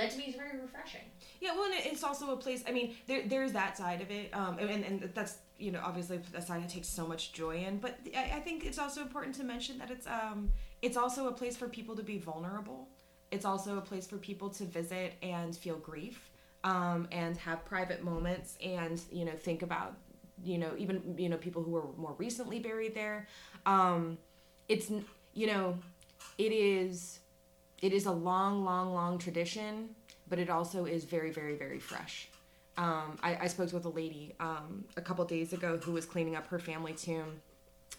that, 0.00 0.10
to 0.12 0.18
me, 0.18 0.24
is 0.24 0.36
very 0.36 0.58
refreshing. 0.58 1.02
Yeah, 1.40 1.54
well, 1.54 1.64
and 1.64 1.74
it's 1.74 2.04
also 2.04 2.32
a 2.32 2.36
place. 2.36 2.62
I 2.66 2.72
mean, 2.72 2.94
there 3.06 3.22
there's 3.26 3.52
that 3.52 3.76
side 3.76 4.00
of 4.00 4.10
it, 4.10 4.34
um, 4.34 4.58
and 4.58 4.84
and 4.84 5.10
that's 5.14 5.38
you 5.58 5.70
know 5.72 5.80
obviously 5.84 6.20
a 6.34 6.42
side 6.42 6.62
that 6.62 6.68
takes 6.70 6.88
so 6.88 7.06
much 7.06 7.32
joy 7.32 7.64
in. 7.64 7.78
But 7.78 7.98
I, 8.16 8.32
I 8.36 8.40
think 8.40 8.64
it's 8.64 8.78
also 8.78 9.02
important 9.02 9.34
to 9.36 9.44
mention 9.44 9.78
that 9.78 9.90
it's 9.90 10.06
um 10.06 10.50
it's 10.82 10.96
also 10.96 11.28
a 11.28 11.32
place 11.32 11.56
for 11.56 11.68
people 11.68 11.96
to 11.96 12.02
be 12.02 12.18
vulnerable. 12.18 12.88
It's 13.30 13.44
also 13.44 13.78
a 13.78 13.80
place 13.80 14.06
for 14.06 14.16
people 14.16 14.50
to 14.50 14.64
visit 14.64 15.14
and 15.22 15.56
feel 15.56 15.76
grief, 15.76 16.30
um, 16.64 17.06
and 17.12 17.36
have 17.36 17.64
private 17.64 18.02
moments, 18.02 18.56
and 18.62 19.00
you 19.12 19.24
know 19.24 19.32
think 19.32 19.62
about 19.62 19.96
you 20.44 20.58
know 20.58 20.72
even 20.76 21.14
you 21.16 21.28
know 21.28 21.36
people 21.36 21.62
who 21.62 21.70
were 21.70 21.86
more 21.96 22.14
recently 22.18 22.58
buried 22.58 22.94
there. 22.94 23.28
Um, 23.66 24.18
it's 24.68 24.90
you 25.34 25.46
know 25.46 25.78
it 26.38 26.52
is 26.52 27.20
it 27.80 27.92
is 27.92 28.06
a 28.06 28.12
long, 28.12 28.64
long, 28.64 28.92
long 28.92 29.18
tradition, 29.18 29.90
but 30.28 30.38
it 30.38 30.50
also 30.50 30.84
is 30.84 31.04
very, 31.04 31.30
very, 31.30 31.56
very 31.56 31.78
fresh. 31.78 32.28
Um, 32.76 33.18
I, 33.22 33.36
I 33.42 33.46
spoke 33.48 33.72
with 33.72 33.84
a 33.84 33.90
lady 33.90 34.34
um, 34.40 34.84
a 34.96 35.00
couple 35.00 35.24
days 35.24 35.52
ago 35.52 35.78
who 35.82 35.92
was 35.92 36.06
cleaning 36.06 36.36
up 36.36 36.46
her 36.48 36.58
family 36.58 36.92
tomb. 36.92 37.40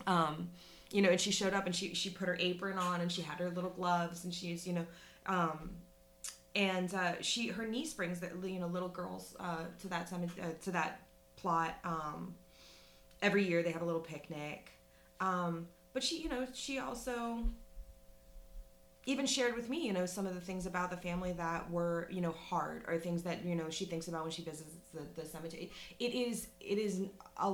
Um, 0.07 0.49
you 0.91 1.01
know, 1.01 1.09
and 1.09 1.19
she 1.19 1.31
showed 1.31 1.53
up 1.53 1.65
and 1.65 1.75
she 1.75 1.93
she 1.93 2.09
put 2.09 2.27
her 2.27 2.37
apron 2.39 2.77
on 2.77 3.01
and 3.01 3.11
she 3.11 3.21
had 3.21 3.39
her 3.39 3.49
little 3.49 3.69
gloves 3.69 4.23
and 4.23 4.33
she's 4.33 4.67
you 4.67 4.73
know, 4.73 4.85
um, 5.25 5.71
and 6.55 6.93
uh, 6.93 7.13
she 7.21 7.47
her 7.47 7.65
niece 7.65 7.93
brings 7.93 8.19
the 8.19 8.29
you 8.43 8.59
know 8.59 8.67
little 8.67 8.89
girls 8.89 9.35
uh, 9.39 9.65
to 9.79 9.87
that 9.87 10.09
time 10.09 10.29
uh, 10.41 10.45
to 10.63 10.71
that 10.71 11.01
plot. 11.37 11.77
Um, 11.83 12.35
every 13.21 13.47
year 13.47 13.63
they 13.63 13.71
have 13.71 13.81
a 13.81 13.85
little 13.85 14.01
picnic, 14.01 14.71
um, 15.19 15.67
but 15.93 16.03
she 16.03 16.21
you 16.21 16.29
know 16.29 16.45
she 16.53 16.79
also 16.79 17.45
even 19.05 19.25
shared 19.25 19.55
with 19.55 19.67
me, 19.69 19.85
you 19.85 19.93
know, 19.93 20.05
some 20.05 20.27
of 20.27 20.35
the 20.35 20.41
things 20.41 20.65
about 20.65 20.91
the 20.91 20.97
family 20.97 21.33
that 21.33 21.69
were, 21.71 22.07
you 22.11 22.21
know, 22.21 22.31
hard 22.31 22.83
or 22.87 22.97
things 22.97 23.23
that, 23.23 23.43
you 23.43 23.55
know, 23.55 23.69
she 23.69 23.85
thinks 23.85 24.07
about 24.07 24.23
when 24.23 24.31
she 24.31 24.43
visits 24.43 24.75
the, 24.93 25.01
the 25.19 25.27
cemetery. 25.27 25.71
It 25.99 26.13
is, 26.13 26.47
it 26.59 26.77
is, 26.77 27.01
a, 27.37 27.53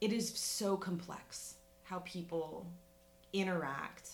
it 0.00 0.12
is 0.12 0.30
so 0.30 0.76
complex 0.76 1.56
how 1.84 1.98
people 2.00 2.66
interact 3.34 4.10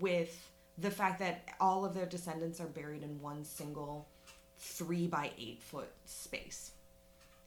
with 0.00 0.50
the 0.78 0.90
fact 0.90 1.18
that 1.18 1.50
all 1.60 1.84
of 1.84 1.94
their 1.94 2.06
descendants 2.06 2.60
are 2.60 2.66
buried 2.66 3.02
in 3.02 3.20
one 3.20 3.44
single 3.44 4.08
three 4.56 5.06
by 5.06 5.30
eight 5.38 5.62
foot 5.62 5.90
space. 6.06 6.72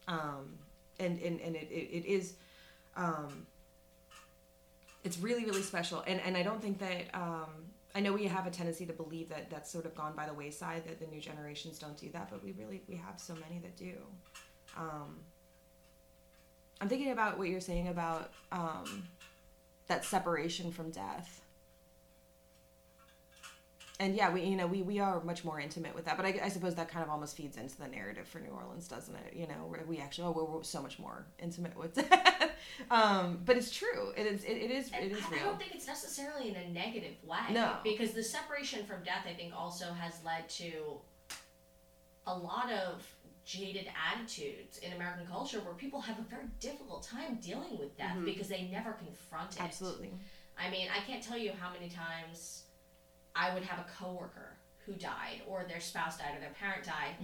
Um, 0.06 0.58
and, 1.00 1.18
and, 1.20 1.40
and 1.40 1.56
it, 1.56 1.68
it, 1.70 2.04
it 2.04 2.06
is, 2.06 2.34
um, 2.96 3.46
it's 5.04 5.18
really 5.18 5.44
really 5.44 5.62
special. 5.62 6.02
And 6.06 6.20
and 6.20 6.36
i 6.36 6.42
don't 6.42 6.60
think 6.60 6.78
that 6.78 7.14
um 7.14 7.50
i 7.94 8.00
know 8.00 8.12
we 8.12 8.26
have 8.26 8.46
a 8.46 8.50
tendency 8.50 8.86
to 8.86 8.92
believe 8.92 9.28
that 9.28 9.50
that's 9.50 9.70
sort 9.70 9.86
of 9.86 9.94
gone 9.94 10.14
by 10.16 10.26
the 10.26 10.34
wayside 10.34 10.84
that 10.86 10.98
the 10.98 11.06
new 11.06 11.20
generations 11.20 11.78
don't 11.78 11.96
do 11.96 12.10
that 12.10 12.30
but 12.30 12.42
we 12.42 12.52
really 12.52 12.82
we 12.88 12.96
have 12.96 13.20
so 13.20 13.34
many 13.34 13.60
that 13.60 13.76
do. 13.76 13.94
Um 14.76 15.20
i'm 16.80 16.88
thinking 16.88 17.12
about 17.12 17.38
what 17.38 17.48
you're 17.48 17.60
saying 17.60 17.88
about 17.88 18.32
um 18.50 19.04
that 19.86 20.04
separation 20.04 20.72
from 20.72 20.90
death 20.90 21.43
and 24.00 24.16
yeah 24.16 24.30
we 24.30 24.42
you 24.42 24.56
know 24.56 24.66
we 24.66 24.82
we 24.82 24.98
are 24.98 25.22
much 25.22 25.44
more 25.44 25.60
intimate 25.60 25.94
with 25.94 26.04
that 26.04 26.16
but 26.16 26.26
i, 26.26 26.40
I 26.42 26.48
suppose 26.48 26.74
that 26.74 26.88
kind 26.88 27.04
of 27.04 27.10
almost 27.10 27.36
feeds 27.36 27.56
into 27.56 27.76
the 27.78 27.88
narrative 27.88 28.26
for 28.26 28.40
new 28.40 28.50
orleans 28.50 28.88
doesn't 28.88 29.14
it 29.14 29.34
you 29.36 29.46
know 29.46 29.72
we 29.86 29.98
actually 29.98 30.26
oh 30.26 30.32
we're, 30.32 30.44
we're 30.44 30.62
so 30.62 30.82
much 30.82 30.98
more 30.98 31.26
intimate 31.38 31.76
with 31.76 31.94
that 31.94 32.56
um 32.90 33.40
but 33.44 33.56
it's 33.56 33.70
true 33.70 34.12
it 34.16 34.26
is 34.26 34.42
it, 34.44 34.56
it 34.56 34.70
is 34.70 34.90
it 35.00 35.12
is 35.12 35.22
I, 35.32 35.36
I 35.36 35.38
don't 35.44 35.58
think 35.58 35.74
it's 35.74 35.86
necessarily 35.86 36.48
in 36.48 36.56
a 36.56 36.68
negative 36.68 37.14
way. 37.24 37.52
No. 37.52 37.76
Because 37.82 38.12
the 38.12 38.22
separation 38.22 38.84
from 38.84 39.02
death, 39.04 39.24
I 39.28 39.34
think, 39.34 39.52
also 39.56 39.92
has 39.92 40.14
led 40.24 40.48
to 40.50 40.98
a 42.26 42.34
lot 42.36 42.70
of 42.72 43.06
jaded 43.44 43.86
attitudes 44.12 44.78
in 44.78 44.92
American 44.94 45.26
culture 45.26 45.60
where 45.60 45.74
people 45.74 46.00
have 46.00 46.18
a 46.18 46.22
very 46.22 46.46
difficult 46.60 47.02
time 47.02 47.38
dealing 47.42 47.78
with 47.78 47.96
death 47.98 48.16
because 48.24 48.48
they 48.48 48.68
never 48.72 48.92
confront 48.92 49.52
it. 49.52 49.60
absolutely 49.62 50.10
I 50.56 50.70
mean, 50.70 50.86
I 50.94 51.00
can't 51.04 51.22
tell 51.22 51.36
you 51.36 51.50
how 51.60 51.72
many 51.72 51.90
times 51.90 52.62
I 53.34 53.52
would 53.54 53.62
have 53.64 53.78
a 53.80 53.86
coworker 53.98 54.56
who 54.86 54.92
died, 54.92 55.42
or 55.48 55.64
their 55.66 55.80
spouse 55.80 56.18
died, 56.18 56.36
or 56.36 56.40
their 56.40 56.54
parent 56.60 56.84
died, 56.84 57.14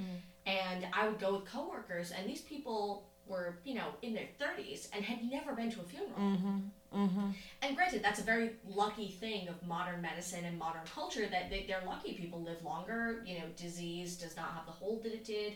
and 0.46 0.86
I 0.92 1.06
would 1.06 1.20
go 1.20 1.36
with 1.36 1.44
coworkers, 1.44 2.11
and 2.11 2.28
these 2.28 2.40
people 2.40 3.04
were, 3.30 3.58
you 3.64 3.74
know, 3.74 3.86
in 4.02 4.12
their 4.12 4.28
30s 4.40 4.88
and 4.92 5.04
had 5.04 5.24
never 5.24 5.54
been 5.54 5.70
to 5.70 5.80
a 5.80 5.84
funeral. 5.84 6.18
mm-hmm 6.18 6.58
mm-hmm 6.94 7.30
And 7.62 7.76
granted, 7.76 8.02
that's 8.02 8.18
a 8.18 8.24
very 8.24 8.50
lucky 8.68 9.08
thing 9.08 9.48
of 9.48 9.64
modern 9.66 10.02
medicine 10.02 10.44
and 10.44 10.58
modern 10.58 10.82
culture 10.92 11.26
that 11.30 11.48
they, 11.48 11.64
they're 11.66 11.82
lucky 11.86 12.14
people 12.14 12.42
live 12.42 12.62
longer. 12.64 13.22
You 13.24 13.38
know, 13.38 13.44
disease 13.56 14.16
does 14.16 14.36
not 14.36 14.52
have 14.54 14.66
the 14.66 14.72
hold 14.72 15.04
that 15.04 15.12
it 15.12 15.24
did. 15.24 15.54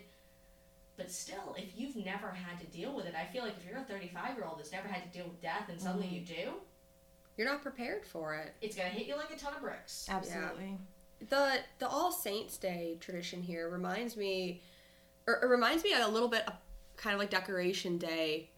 But 0.97 1.11
still, 1.11 1.57
if 1.59 1.77
you've 1.77 1.97
never 1.97 2.29
had 2.29 2.61
to 2.61 2.67
deal 2.67 2.95
with 2.95 3.07
it, 3.07 3.15
I 3.21 3.31
feel 3.33 3.43
like 3.43 3.55
if 3.59 3.69
you're 3.69 3.81
a 3.81 3.85
35 3.85 4.37
year 4.37 4.47
old 4.47 4.61
that's 4.61 4.71
never 4.71 4.87
had 4.87 5.11
to 5.11 5.19
deal 5.19 5.27
with 5.27 5.43
death 5.43 5.69
and 5.69 5.81
suddenly 5.81 6.07
you 6.07 6.21
do, 6.21 6.53
You're 7.37 7.49
not 7.49 7.63
prepared 7.63 8.05
for 8.07 8.35
it. 8.35 8.53
it's 8.61 8.77
going 8.77 8.91
to 8.91 8.97
hit 8.97 9.07
you 9.07 9.17
like 9.17 9.31
a 9.31 9.37
ton 9.37 9.55
of 9.55 9.61
bricks. 9.61 10.07
absolutely 10.11 10.79
the 11.29 11.59
the 11.79 11.89
All 11.89 12.13
Saints 12.13 12.59
Day 12.59 12.97
tradition 13.01 13.43
here 13.43 13.69
reminds 13.69 14.17
me, 14.17 14.61
or 15.27 15.35
it 15.43 15.47
reminds 15.47 15.83
me 15.85 15.95
a 15.95 16.09
little 16.09 16.29
bit 16.29 16.47
of 16.47 16.55
kind 16.97 17.15
of 17.15 17.21
like 17.21 17.31
Decoration 17.31 17.99
Day, 17.99 18.51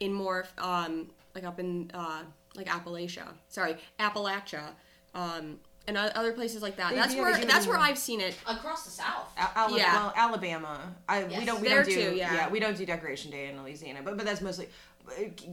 in 0.00 0.12
more 0.12 0.46
um 0.58 1.10
like 1.34 1.44
up 1.44 1.60
in 1.60 1.90
uh 1.94 2.22
like 2.56 2.66
Appalachia, 2.66 3.28
sorry 3.48 3.76
Appalachia, 4.00 4.70
um 5.14 5.58
and 5.86 5.96
other 5.98 6.32
places 6.32 6.62
like 6.62 6.76
that. 6.76 6.90
They 6.90 6.96
That's 6.96 7.14
do- 7.14 7.20
where 7.22 7.36
that's 7.44 7.66
where 7.66 7.78
I've 7.78 7.98
seen 7.98 8.20
it. 8.20 8.36
Across 8.46 8.84
the 8.84 8.90
South. 8.90 9.30
Al- 9.36 9.50
Alabama, 9.54 9.78
Yeah. 9.78 9.94
well, 9.94 10.12
Alabama. 10.16 10.94
I, 11.08 11.24
we 11.24 11.44
don't 11.44 11.60
we 11.60 11.68
There 11.68 11.82
don't 11.82 11.88
do 11.94 12.10
too, 12.10 12.16
yeah. 12.16 12.48
we 12.48 12.58
don't 12.60 12.76
do 12.76 12.86
Decoration 12.86 13.30
Day 13.30 13.48
in 13.48 13.60
Louisiana, 13.62 14.00
but 14.04 14.16
but 14.16 14.24
that's 14.26 14.40
mostly. 14.40 14.68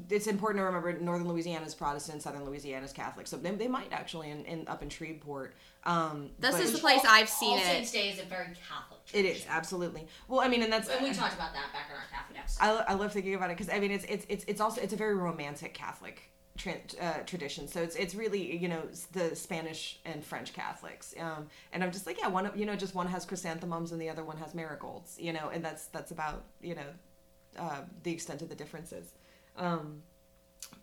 It's 0.10 0.28
important 0.28 0.62
to 0.62 0.64
remember 0.64 0.94
Northern 1.00 1.28
Louisiana 1.28 1.66
is 1.66 1.76
Protestant, 1.76 2.22
Southern 2.22 2.46
Louisiana 2.46 2.86
is 2.86 2.94
Catholic, 2.94 3.28
so 3.28 3.36
they, 3.36 3.52
they 3.52 3.68
might 3.68 3.92
actually 3.92 4.32
in, 4.32 4.46
in 4.46 4.66
up 4.70 4.82
in 4.82 4.88
Shreveport. 4.88 5.56
Um, 5.84 6.30
This 6.40 6.58
is 6.62 6.72
the 6.72 6.78
place 6.78 7.02
I've 7.06 7.28
seen 7.28 7.52
All 7.54 7.58
it. 7.58 7.64
Saints 7.66 7.92
Day 7.92 8.10
is 8.12 8.20
a 8.20 8.24
very 8.24 8.46
Catholic 8.46 9.02
it 9.08 9.24
tradition. 9.24 9.42
is 9.42 9.46
absolutely 9.50 10.08
well. 10.30 10.40
I 10.40 10.48
mean, 10.48 10.64
and 10.64 10.72
that's 10.72 10.88
And 10.88 11.04
we 11.04 11.12
talked 11.14 11.34
about 11.34 11.52
that 11.54 11.74
back 11.74 11.90
in 11.90 11.98
our 11.98 12.04
Catholic 12.10 12.40
episode. 12.40 12.64
I, 12.64 12.94
I 12.94 12.94
love 12.94 13.12
thinking 13.12 13.36
about 13.36 13.50
it 13.52 13.58
because 13.58 13.70
I 13.74 13.80
mean 13.80 13.92
it's 13.92 14.06
it's 14.06 14.26
it's 14.30 14.46
it's 14.48 14.62
also 14.62 14.80
it's 14.80 14.94
a 14.94 14.96
very 14.96 15.16
romantic 15.16 15.74
Catholic 15.74 16.22
tra- 16.62 16.76
uh, 17.02 17.20
tradition. 17.26 17.68
So 17.68 17.82
it's 17.82 17.96
it's 17.96 18.16
really 18.16 18.58
you 18.58 18.68
know 18.68 18.82
the 19.14 19.36
Spanish 19.36 20.00
and 20.06 20.24
French 20.24 20.54
Catholics. 20.54 21.14
Um, 21.20 21.48
and 21.74 21.84
I'm 21.84 21.92
just 21.92 22.06
like 22.06 22.20
yeah, 22.20 22.28
one 22.28 22.52
you 22.56 22.66
know 22.66 22.76
just 22.76 22.96
one 22.96 23.08
has 23.08 23.26
chrysanthemums 23.26 23.92
and 23.92 24.02
the 24.02 24.10
other 24.10 24.24
one 24.24 24.38
has 24.38 24.54
marigolds. 24.54 25.18
You 25.20 25.34
know, 25.34 25.50
and 25.54 25.64
that's 25.64 25.88
that's 25.88 26.12
about 26.12 26.44
you 26.62 26.76
know 26.76 26.88
uh, 27.58 27.82
the 28.04 28.12
extent 28.12 28.42
of 28.42 28.50
the 28.50 28.56
differences. 28.56 29.14
Um, 29.58 30.04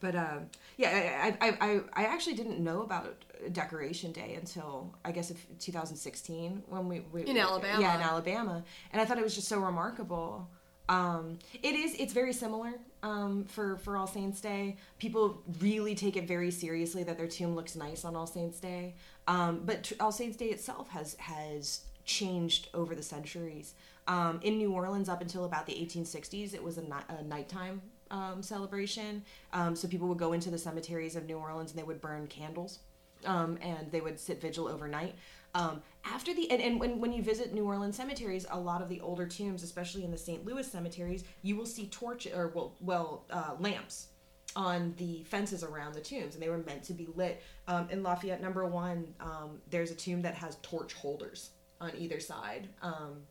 but 0.00 0.14
uh, 0.14 0.38
yeah, 0.76 1.34
I, 1.40 1.48
I, 1.48 1.56
I, 1.60 1.80
I 1.94 2.04
actually 2.04 2.34
didn't 2.34 2.60
know 2.60 2.82
about 2.82 3.24
Decoration 3.52 4.12
Day 4.12 4.34
until 4.34 4.94
I 5.04 5.12
guess 5.12 5.30
if 5.30 5.46
2016 5.60 6.64
when 6.68 6.88
we, 6.88 7.00
we 7.12 7.22
In 7.22 7.38
Alabama. 7.38 7.80
Yeah, 7.80 7.96
in 7.96 8.02
Alabama, 8.02 8.64
and 8.92 9.00
I 9.00 9.04
thought 9.04 9.18
it 9.18 9.24
was 9.24 9.34
just 9.34 9.48
so 9.48 9.60
remarkable. 9.60 10.48
Um, 10.88 11.38
it 11.62 11.74
is. 11.74 11.94
It's 11.98 12.12
very 12.12 12.32
similar 12.32 12.72
um, 13.02 13.44
for 13.44 13.76
for 13.78 13.96
All 13.96 14.06
Saints 14.06 14.40
Day. 14.40 14.76
People 14.98 15.42
really 15.60 15.94
take 15.94 16.16
it 16.16 16.26
very 16.26 16.50
seriously 16.50 17.02
that 17.04 17.16
their 17.16 17.28
tomb 17.28 17.54
looks 17.54 17.76
nice 17.76 18.04
on 18.04 18.16
All 18.16 18.26
Saints 18.26 18.60
Day. 18.60 18.94
Um, 19.26 19.62
but 19.64 19.92
All 20.00 20.12
Saints 20.12 20.36
Day 20.36 20.46
itself 20.46 20.88
has 20.90 21.14
has 21.18 21.80
changed 22.04 22.68
over 22.74 22.94
the 22.94 23.02
centuries. 23.02 23.74
Um, 24.06 24.40
in 24.42 24.56
New 24.56 24.72
Orleans, 24.72 25.08
up 25.10 25.20
until 25.20 25.44
about 25.44 25.66
the 25.66 25.74
1860s, 25.74 26.54
it 26.54 26.62
was 26.62 26.78
a, 26.78 26.82
ni- 26.82 27.06
a 27.10 27.22
nighttime 27.22 27.82
um, 28.10 28.42
celebration. 28.42 29.22
Um, 29.52 29.76
so 29.76 29.86
people 29.86 30.08
would 30.08 30.18
go 30.18 30.32
into 30.32 30.50
the 30.50 30.56
cemeteries 30.56 31.14
of 31.14 31.26
New 31.26 31.36
Orleans 31.36 31.72
and 31.72 31.78
they 31.78 31.84
would 31.84 32.00
burn 32.00 32.26
candles 32.26 32.78
um, 33.26 33.58
and 33.60 33.90
they 33.90 34.00
would 34.00 34.18
sit 34.18 34.40
vigil 34.40 34.66
overnight. 34.66 35.14
Um, 35.58 35.82
after 36.04 36.32
the 36.32 36.48
and, 36.52 36.62
and 36.62 36.78
when, 36.78 37.00
when 37.00 37.12
you 37.12 37.20
visit 37.20 37.52
New 37.52 37.64
Orleans 37.64 37.96
cemeteries, 37.96 38.46
a 38.48 38.58
lot 38.58 38.80
of 38.80 38.88
the 38.88 39.00
older 39.00 39.26
tombs, 39.26 39.64
especially 39.64 40.04
in 40.04 40.12
the 40.12 40.16
St. 40.16 40.46
Louis 40.46 40.66
cemeteries, 40.70 41.24
you 41.42 41.56
will 41.56 41.66
see 41.66 41.88
torch 41.88 42.28
or 42.28 42.48
well, 42.54 42.76
well 42.80 43.24
uh, 43.30 43.56
lamps 43.58 44.06
on 44.54 44.94
the 44.98 45.24
fences 45.24 45.64
around 45.64 45.94
the 45.94 46.00
tombs, 46.00 46.34
and 46.34 46.42
they 46.42 46.48
were 46.48 46.58
meant 46.58 46.84
to 46.84 46.92
be 46.92 47.08
lit. 47.16 47.42
Um, 47.66 47.88
in 47.90 48.04
Lafayette 48.04 48.40
Number 48.40 48.64
One, 48.66 49.14
um, 49.18 49.58
there's 49.68 49.90
a 49.90 49.96
tomb 49.96 50.22
that 50.22 50.34
has 50.36 50.56
torch 50.62 50.94
holders 50.94 51.50
on 51.80 51.90
either 51.98 52.20
side 52.20 52.68
um, 52.80 53.22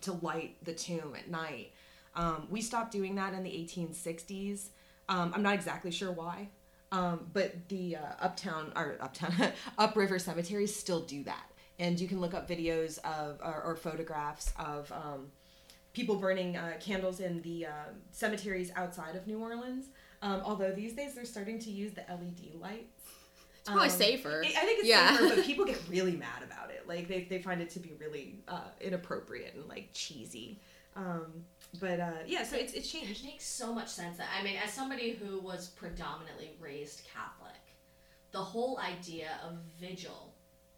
to 0.00 0.12
light 0.22 0.56
the 0.64 0.72
tomb 0.72 1.14
at 1.16 1.30
night. 1.30 1.72
Um, 2.14 2.48
we 2.50 2.62
stopped 2.62 2.92
doing 2.92 3.14
that 3.16 3.34
in 3.34 3.42
the 3.42 3.50
1860s. 3.50 4.68
Um, 5.08 5.32
I'm 5.34 5.42
not 5.42 5.54
exactly 5.54 5.90
sure 5.90 6.12
why, 6.12 6.48
um, 6.92 7.28
but 7.32 7.68
the 7.68 7.96
uh, 7.96 8.00
uptown 8.20 8.72
or 8.74 8.96
uptown 9.00 9.52
upriver 9.78 10.18
cemeteries 10.18 10.74
still 10.74 11.00
do 11.00 11.24
that, 11.24 11.47
and 11.78 11.98
you 12.00 12.08
can 12.08 12.20
look 12.20 12.34
up 12.34 12.48
videos 12.48 12.98
of 13.04 13.40
or, 13.42 13.62
or 13.62 13.76
photographs 13.76 14.52
of 14.58 14.90
um, 14.92 15.30
people 15.92 16.16
burning 16.16 16.56
uh, 16.56 16.72
candles 16.80 17.20
in 17.20 17.40
the 17.42 17.66
uh, 17.66 17.70
cemeteries 18.12 18.70
outside 18.76 19.16
of 19.16 19.26
New 19.26 19.38
Orleans. 19.40 19.86
Um, 20.22 20.42
although 20.44 20.72
these 20.72 20.94
days 20.94 21.14
they're 21.14 21.24
starting 21.24 21.58
to 21.60 21.70
use 21.70 21.92
the 21.92 22.02
LED 22.08 22.54
lights. 22.60 23.02
It's 23.60 23.68
probably 23.70 23.84
Um, 23.88 23.90
safer. 23.90 24.42
I 24.44 24.48
I 24.48 24.64
think 24.64 24.78
it's 24.80 24.88
Yeah. 24.88 25.16
safer, 25.16 25.36
but 25.36 25.44
people 25.50 25.64
get 25.64 25.80
really 25.88 26.16
mad 26.16 26.42
about 26.44 26.70
it. 26.70 26.86
Like 26.88 27.06
they, 27.08 27.24
they 27.24 27.40
find 27.40 27.60
it 27.60 27.70
to 27.70 27.80
be 27.80 27.92
really 28.00 28.40
uh, 28.48 28.62
inappropriate 28.80 29.54
and 29.54 29.68
like 29.68 29.90
cheesy. 29.92 30.58
Um, 30.96 31.44
but 31.80 32.00
uh, 32.00 32.10
yeah, 32.26 32.42
so 32.42 32.56
it's 32.56 32.72
it's 32.72 32.90
changed. 32.90 33.10
It 33.10 33.24
makes 33.24 33.46
so 33.46 33.72
much 33.72 33.88
sense 33.88 34.16
that 34.16 34.26
I 34.36 34.42
mean, 34.42 34.56
as 34.64 34.72
somebody 34.72 35.12
who 35.12 35.38
was 35.38 35.68
predominantly 35.68 36.56
raised 36.60 37.02
Catholic, 37.14 37.60
the 38.32 38.38
whole 38.38 38.78
idea 38.80 39.38
of 39.46 39.58
vigil 39.78 40.27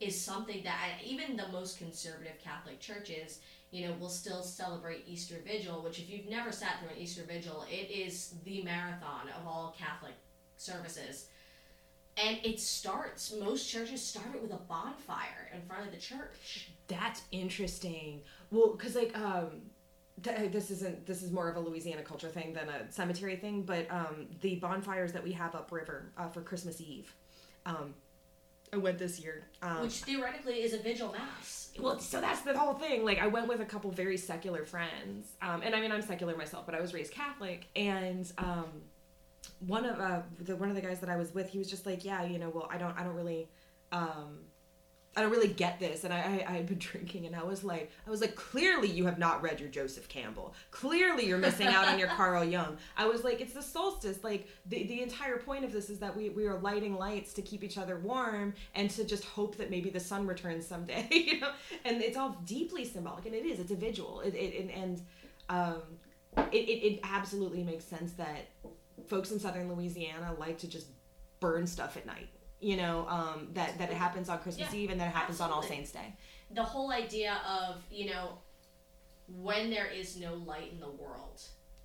is 0.00 0.18
something 0.18 0.62
that 0.64 0.76
I, 0.82 1.04
even 1.04 1.36
the 1.36 1.48
most 1.48 1.78
conservative 1.78 2.38
Catholic 2.42 2.80
churches, 2.80 3.40
you 3.70 3.86
know, 3.86 3.94
will 4.00 4.08
still 4.08 4.42
celebrate 4.42 5.04
Easter 5.06 5.36
Vigil. 5.46 5.82
Which, 5.82 5.98
if 5.98 6.10
you've 6.10 6.28
never 6.28 6.50
sat 6.50 6.80
through 6.80 6.90
an 6.90 6.98
Easter 6.98 7.22
Vigil, 7.22 7.64
it 7.70 7.90
is 7.90 8.34
the 8.44 8.62
marathon 8.62 9.28
of 9.38 9.46
all 9.46 9.76
Catholic 9.78 10.14
services. 10.56 11.26
And 12.16 12.38
it 12.42 12.58
starts. 12.58 13.32
Most 13.32 13.70
churches 13.70 14.02
start 14.02 14.34
it 14.34 14.42
with 14.42 14.52
a 14.52 14.56
bonfire 14.56 15.50
in 15.54 15.62
front 15.62 15.86
of 15.86 15.92
the 15.92 16.00
church. 16.00 16.70
That's 16.88 17.22
interesting. 17.30 18.22
Well, 18.50 18.72
because 18.72 18.96
like 18.96 19.16
um, 19.16 19.62
th- 20.22 20.50
this 20.50 20.70
isn't 20.70 21.06
this 21.06 21.22
is 21.22 21.30
more 21.30 21.48
of 21.48 21.56
a 21.56 21.60
Louisiana 21.60 22.02
culture 22.02 22.28
thing 22.28 22.52
than 22.52 22.68
a 22.68 22.90
cemetery 22.90 23.36
thing, 23.36 23.62
but 23.62 23.86
um, 23.90 24.26
the 24.40 24.56
bonfires 24.56 25.12
that 25.12 25.22
we 25.22 25.32
have 25.32 25.54
upriver 25.54 26.10
uh, 26.18 26.28
for 26.28 26.40
Christmas 26.40 26.80
Eve. 26.80 27.14
Um, 27.66 27.94
I 28.72 28.76
went 28.76 28.98
this 28.98 29.18
year. 29.20 29.42
Um, 29.62 29.82
Which 29.82 30.02
theoretically 30.02 30.62
is 30.62 30.72
a 30.74 30.78
vigil 30.78 31.12
mass. 31.12 31.70
well, 31.78 31.98
so 31.98 32.20
that's 32.20 32.42
the 32.42 32.56
whole 32.56 32.74
thing. 32.74 33.04
Like, 33.04 33.18
I 33.18 33.26
went 33.26 33.48
with 33.48 33.60
a 33.60 33.64
couple 33.64 33.90
very 33.90 34.16
secular 34.16 34.64
friends, 34.64 35.32
um, 35.42 35.62
and 35.62 35.74
I 35.74 35.80
mean, 35.80 35.90
I'm 35.92 36.02
secular 36.02 36.36
myself, 36.36 36.66
but 36.66 36.74
I 36.74 36.80
was 36.80 36.94
raised 36.94 37.12
Catholic, 37.12 37.66
and 37.74 38.30
um, 38.38 38.66
one 39.66 39.84
of 39.84 39.98
uh, 39.98 40.22
the 40.40 40.56
one 40.56 40.68
of 40.68 40.76
the 40.76 40.82
guys 40.82 41.00
that 41.00 41.10
I 41.10 41.16
was 41.16 41.34
with, 41.34 41.50
he 41.50 41.58
was 41.58 41.68
just 41.68 41.84
like, 41.86 42.04
"Yeah, 42.04 42.24
you 42.24 42.38
know, 42.38 42.50
well, 42.50 42.68
I 42.70 42.78
don't, 42.78 42.96
I 42.98 43.02
don't 43.02 43.16
really, 43.16 43.48
um, 43.92 44.38
I 45.16 45.22
don't 45.22 45.30
really 45.30 45.48
get 45.48 45.80
this." 45.80 46.04
And 46.04 46.14
I, 46.14 46.18
I, 46.18 46.44
I 46.48 46.52
had 46.52 46.66
been 46.66 46.78
drinking, 46.90 47.26
and 47.26 47.34
I 47.34 47.42
was 47.42 47.64
like, 47.64 47.90
I 48.06 48.10
was 48.10 48.20
like, 48.20 48.34
clearly 48.34 48.88
you 48.88 49.06
have 49.06 49.18
not 49.18 49.42
read 49.42 49.60
your 49.60 49.68
Joseph 49.68 50.08
Campbell. 50.08 50.54
Clearly 50.70 51.26
you're 51.26 51.38
missing 51.38 51.66
out 51.66 51.88
on 51.88 51.98
your 51.98 52.08
Carl 52.16 52.44
Jung. 52.44 52.76
I 52.96 53.06
was 53.06 53.24
like, 53.24 53.40
it's 53.40 53.54
the 53.54 53.62
solstice. 53.62 54.22
Like 54.22 54.48
the 54.66 54.84
the 54.84 55.02
entire 55.02 55.38
point 55.38 55.64
of 55.64 55.72
this 55.72 55.90
is 55.90 55.98
that 55.98 56.16
we 56.16 56.30
we 56.30 56.46
are 56.46 56.58
lighting 56.58 56.96
lights 56.96 57.32
to 57.34 57.42
keep 57.42 57.64
each 57.64 57.78
other 57.78 57.98
warm 57.98 58.54
and 58.74 58.90
to 58.90 59.04
just 59.04 59.24
hope 59.24 59.56
that 59.56 59.70
maybe 59.70 59.90
the 59.90 60.00
sun 60.00 60.26
returns 60.26 60.66
someday. 60.66 61.06
You 61.30 61.40
know, 61.40 61.50
and 61.84 62.02
it's 62.02 62.16
all 62.16 62.40
deeply 62.44 62.84
symbolic, 62.84 63.26
and 63.26 63.34
it 63.34 63.44
is. 63.44 63.60
It's 63.60 63.70
a 63.70 63.76
visual. 63.76 64.20
It, 64.20 64.34
it 64.34 64.60
and, 64.60 64.70
and 64.70 65.02
um, 65.48 65.82
it, 66.52 66.68
it 66.68 66.86
it 66.86 67.00
absolutely 67.04 67.62
makes 67.62 67.84
sense 67.84 68.12
that 68.12 68.48
folks 69.06 69.30
in 69.30 69.38
southern 69.38 69.72
Louisiana 69.72 70.34
like 70.38 70.58
to 70.58 70.68
just 70.68 70.86
burn 71.40 71.66
stuff 71.66 71.96
at 71.96 72.06
night. 72.06 72.28
You 72.60 72.76
know, 72.76 73.06
um, 73.08 73.48
that 73.54 73.78
that 73.78 73.90
it 73.90 73.96
happens 73.96 74.28
on 74.28 74.38
Christmas 74.38 74.72
Yeah, 74.72 74.78
Eve 74.80 74.90
and 74.90 75.00
that 75.00 75.08
it 75.08 75.14
happens 75.14 75.40
on 75.40 75.50
All. 75.50 75.62
Saints 75.62 75.92
Day. 75.92 76.14
the 76.52 76.62
whole 76.62 76.90
idea 76.92 77.38
of 77.48 77.76
you 77.90 78.06
know 78.10 78.38
when 79.28 79.70
there 79.70 79.86
is 79.86 80.16
no 80.16 80.34
light 80.34 80.72
in 80.72 80.80
the 80.80 80.90
world 80.90 81.40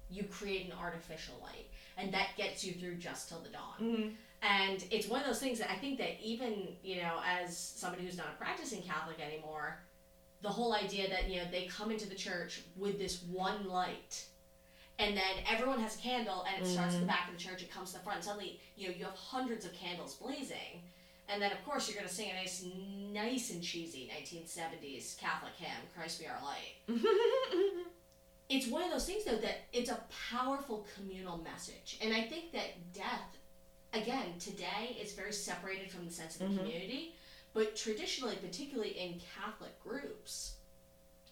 you 0.09 0.23
create 0.23 0.65
an 0.65 0.73
artificial 0.79 1.35
light 1.41 1.67
and 1.97 2.13
that 2.13 2.29
gets 2.37 2.63
you 2.63 2.73
through 2.73 2.95
just 2.95 3.29
till 3.29 3.39
the 3.39 3.49
dawn 3.49 3.79
Mhm. 3.79 4.15
and 4.41 4.83
it's 4.91 5.07
one 5.07 5.19
of 5.21 5.27
those 5.27 5.39
things 5.39 5.59
that 5.59 5.71
i 5.71 5.75
think 5.75 5.97
that 5.99 6.19
even 6.21 6.75
you 6.83 7.01
know 7.01 7.19
as 7.23 7.55
somebody 7.57 8.03
who's 8.05 8.17
not 8.17 8.27
a 8.33 8.37
practicing 8.37 8.81
catholic 8.81 9.19
anymore 9.19 9.79
the 10.41 10.49
whole 10.49 10.73
idea 10.73 11.09
that 11.09 11.29
you 11.29 11.37
know 11.37 11.49
they 11.51 11.65
come 11.67 11.91
into 11.91 12.07
the 12.09 12.15
church 12.15 12.61
with 12.75 12.97
this 12.99 13.21
one 13.23 13.67
light 13.67 14.25
and 14.97 15.15
then 15.15 15.23
everyone 15.51 15.79
has 15.79 15.95
a 15.95 15.99
candle 15.99 16.45
and 16.47 16.63
it 16.63 16.67
starts 16.67 16.93
at 16.95 16.99
the 17.01 17.05
mm-hmm. 17.05 17.07
back 17.07 17.27
of 17.27 17.37
the 17.37 17.43
church 17.43 17.61
it 17.61 17.71
comes 17.71 17.91
to 17.91 17.97
the 17.97 18.03
front 18.03 18.17
and 18.17 18.25
suddenly 18.25 18.59
you 18.75 18.87
know 18.87 18.93
you 18.95 19.03
have 19.03 19.15
hundreds 19.15 19.65
of 19.65 19.73
candles 19.73 20.15
blazing 20.15 20.81
and 21.27 21.41
then, 21.41 21.51
of 21.51 21.63
course, 21.65 21.87
you're 21.87 21.97
going 21.97 22.07
to 22.07 22.13
sing 22.13 22.29
a 22.29 22.35
nice, 22.35 22.63
nice 23.11 23.51
and 23.51 23.61
cheesy 23.61 24.11
1970s 24.15 25.17
Catholic 25.17 25.53
hymn, 25.57 25.71
Christ 25.95 26.19
Be 26.19 26.27
Our 26.27 26.37
Light. 26.43 27.01
it's 28.49 28.67
one 28.67 28.83
of 28.83 28.91
those 28.91 29.07
things, 29.07 29.23
though, 29.25 29.37
that 29.37 29.63
it's 29.73 29.89
a 29.89 29.99
powerful 30.31 30.85
communal 30.95 31.37
message. 31.37 31.97
And 32.01 32.13
I 32.13 32.21
think 32.21 32.51
that 32.51 32.93
death, 32.93 33.37
again, 33.93 34.37
today 34.39 34.97
is 35.01 35.13
very 35.13 35.33
separated 35.33 35.89
from 35.89 36.05
the 36.05 36.11
sense 36.11 36.35
of 36.35 36.39
the 36.41 36.45
mm-hmm. 36.45 36.57
community. 36.57 37.15
But 37.53 37.75
traditionally, 37.75 38.35
particularly 38.35 38.91
in 38.91 39.19
Catholic 39.35 39.81
groups, 39.81 40.57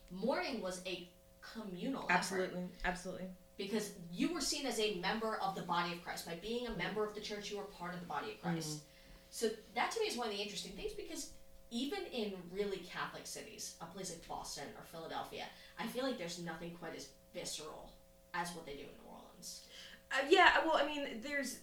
mourning 0.09 0.61
was 0.61 0.81
a 0.87 1.07
communal 1.53 2.03
effort 2.09 2.15
Absolutely, 2.15 2.63
absolutely. 2.83 3.27
Because 3.57 3.91
you 4.11 4.33
were 4.33 4.41
seen 4.41 4.65
as 4.65 4.79
a 4.79 4.95
member 4.95 5.37
of 5.37 5.55
the 5.55 5.61
body 5.61 5.93
of 5.93 6.03
Christ. 6.03 6.25
By 6.25 6.35
being 6.35 6.67
a 6.67 6.75
member 6.75 7.05
of 7.05 7.13
the 7.13 7.21
church, 7.21 7.51
you 7.51 7.57
were 7.57 7.63
part 7.63 7.93
of 7.93 7.99
the 7.99 8.05
body 8.05 8.31
of 8.31 8.41
Christ. 8.41 8.79
So 9.29 9.49
that 9.75 9.91
to 9.91 9.99
me 9.99 10.07
is 10.07 10.17
one 10.17 10.27
of 10.27 10.33
the 10.33 10.41
interesting 10.41 10.73
things 10.73 10.93
because 10.93 11.31
even 11.71 11.99
in 12.11 12.33
really 12.51 12.77
Catholic 12.77 13.25
cities, 13.25 13.75
a 13.81 13.85
place 13.85 14.11
like 14.11 14.27
Boston 14.27 14.65
or 14.77 14.85
Philadelphia, 14.85 15.45
I 15.79 15.87
feel 15.87 16.03
like 16.03 16.19
there's 16.19 16.39
nothing 16.39 16.71
quite 16.79 16.95
as 16.95 17.09
visceral 17.33 17.91
as 18.33 18.51
what 18.51 18.65
they 18.65 18.73
do 18.73 18.81
in 18.81 18.85
New 18.85 19.09
Orleans. 19.09 19.65
Uh, 20.11 20.17
yeah, 20.29 20.59
well, 20.65 20.77
I 20.77 20.85
mean, 20.85 21.21
there's 21.23 21.57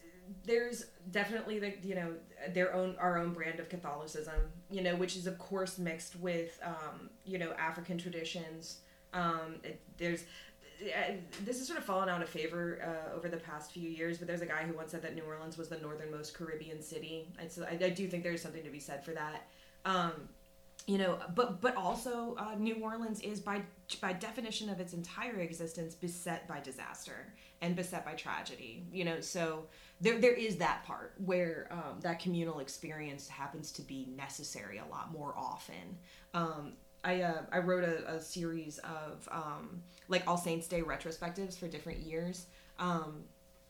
there's 0.45 0.86
definitely 1.11 1.59
the 1.59 1.74
you 1.82 1.95
know 1.95 2.14
their 2.53 2.74
own 2.74 2.97
our 2.99 3.18
own 3.18 3.32
brand 3.32 3.61
of 3.61 3.68
Catholicism, 3.68 4.34
you 4.70 4.82
know, 4.82 4.97
which 4.97 5.16
is 5.16 5.26
of 5.26 5.38
course 5.38 5.78
mixed 5.78 6.16
with 6.16 6.59
um, 6.64 7.11
you 7.24 7.38
know 7.38 7.53
African 7.53 7.99
traditions. 7.99 8.78
Um, 9.12 9.57
it, 9.64 9.80
there's 9.99 10.24
this 11.45 11.59
has 11.59 11.66
sort 11.66 11.78
of 11.78 11.85
fallen 11.85 12.09
out 12.09 12.22
of 12.22 12.28
favor 12.28 12.81
uh, 12.83 13.16
over 13.16 13.28
the 13.28 13.37
past 13.37 13.72
few 13.72 13.89
years, 13.89 14.18
but 14.18 14.26
there's 14.26 14.41
a 14.41 14.47
guy 14.47 14.62
who 14.62 14.74
once 14.74 14.93
said 14.93 15.03
that 15.03 15.14
New 15.14 15.22
Orleans 15.22 15.59
was 15.59 15.68
the 15.68 15.78
northernmost 15.78 16.35
Caribbean 16.35 16.83
city, 16.83 17.28
and 17.39 17.51
so 17.51 17.64
I, 17.64 17.85
I 17.85 17.91
do 17.91 18.07
think 18.09 18.22
there's 18.22 18.43
something 18.43 18.62
to 18.64 18.70
be 18.70 18.81
said 18.81 19.05
for 19.05 19.12
that. 19.12 19.47
Um, 19.85 20.12
you 20.87 20.97
know 20.97 21.18
but 21.35 21.61
but 21.61 21.76
also 21.76 22.35
uh, 22.39 22.55
new 22.59 22.74
orleans 22.76 23.20
is 23.20 23.39
by 23.39 23.61
by 24.01 24.14
definition 24.14 24.70
of 24.70 24.81
its 24.81 24.95
entire 24.95 25.41
existence 25.41 25.95
beset 25.95 26.49
by 26.49 26.59
disaster 26.61 27.35
and 27.61 27.76
beset 27.76 28.03
by 28.03 28.14
tragedy 28.14 28.83
you 28.91 29.05
know? 29.05 29.20
So 29.20 29.66
there 30.01 30.18
there 30.18 30.33
is 30.33 30.57
that 30.57 30.85
part 30.85 31.12
where 31.24 31.68
um, 31.70 32.01
that 32.01 32.20
communal 32.20 32.61
experience 32.61 33.28
happens 33.28 33.70
to 33.72 33.83
be 33.83 34.09
necessary 34.16 34.78
a 34.78 34.91
lot 34.91 35.12
more 35.12 35.35
often. 35.37 35.99
Um, 36.33 36.72
I, 37.05 37.22
uh, 37.22 37.42
I 37.53 37.59
wrote 37.59 37.84
a, 37.84 38.14
a 38.16 38.20
series 38.20 38.78
of 38.78 39.28
um, 39.30 39.82
like 40.09 40.22
all 40.26 40.36
saints 40.36 40.66
day 40.68 40.82
retrospectives 40.82 41.59
for 41.59 41.66
different 41.68 42.01
years 42.01 42.46
um, 42.78 43.24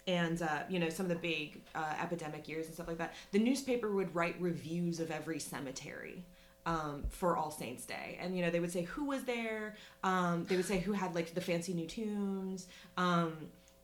and 0.06 0.40
uh, 0.42 0.60
you 0.68 0.78
know 0.78 0.88
some 0.88 1.06
of 1.06 1.10
the 1.10 1.16
big 1.18 1.60
uh, 1.74 1.94
epidemic 2.02 2.48
years 2.48 2.66
and 2.66 2.74
stuff 2.74 2.88
like 2.88 2.98
that 2.98 3.14
the 3.32 3.38
newspaper 3.38 3.90
would 3.90 4.14
write 4.14 4.36
reviews 4.40 4.98
of 5.00 5.10
every 5.10 5.38
cemetery 5.38 6.24
um, 6.66 7.04
for 7.08 7.36
All 7.38 7.50
Saints 7.50 7.86
Day, 7.86 8.18
and 8.20 8.36
you 8.36 8.44
know 8.44 8.50
they 8.50 8.60
would 8.60 8.70
say 8.70 8.82
who 8.82 9.06
was 9.06 9.24
there. 9.24 9.76
Um, 10.04 10.44
they 10.46 10.56
would 10.56 10.66
say 10.66 10.78
who 10.78 10.92
had 10.92 11.14
like 11.14 11.32
the 11.32 11.40
fancy 11.40 11.72
new 11.72 11.86
tombs. 11.86 12.66
Um, 12.98 13.32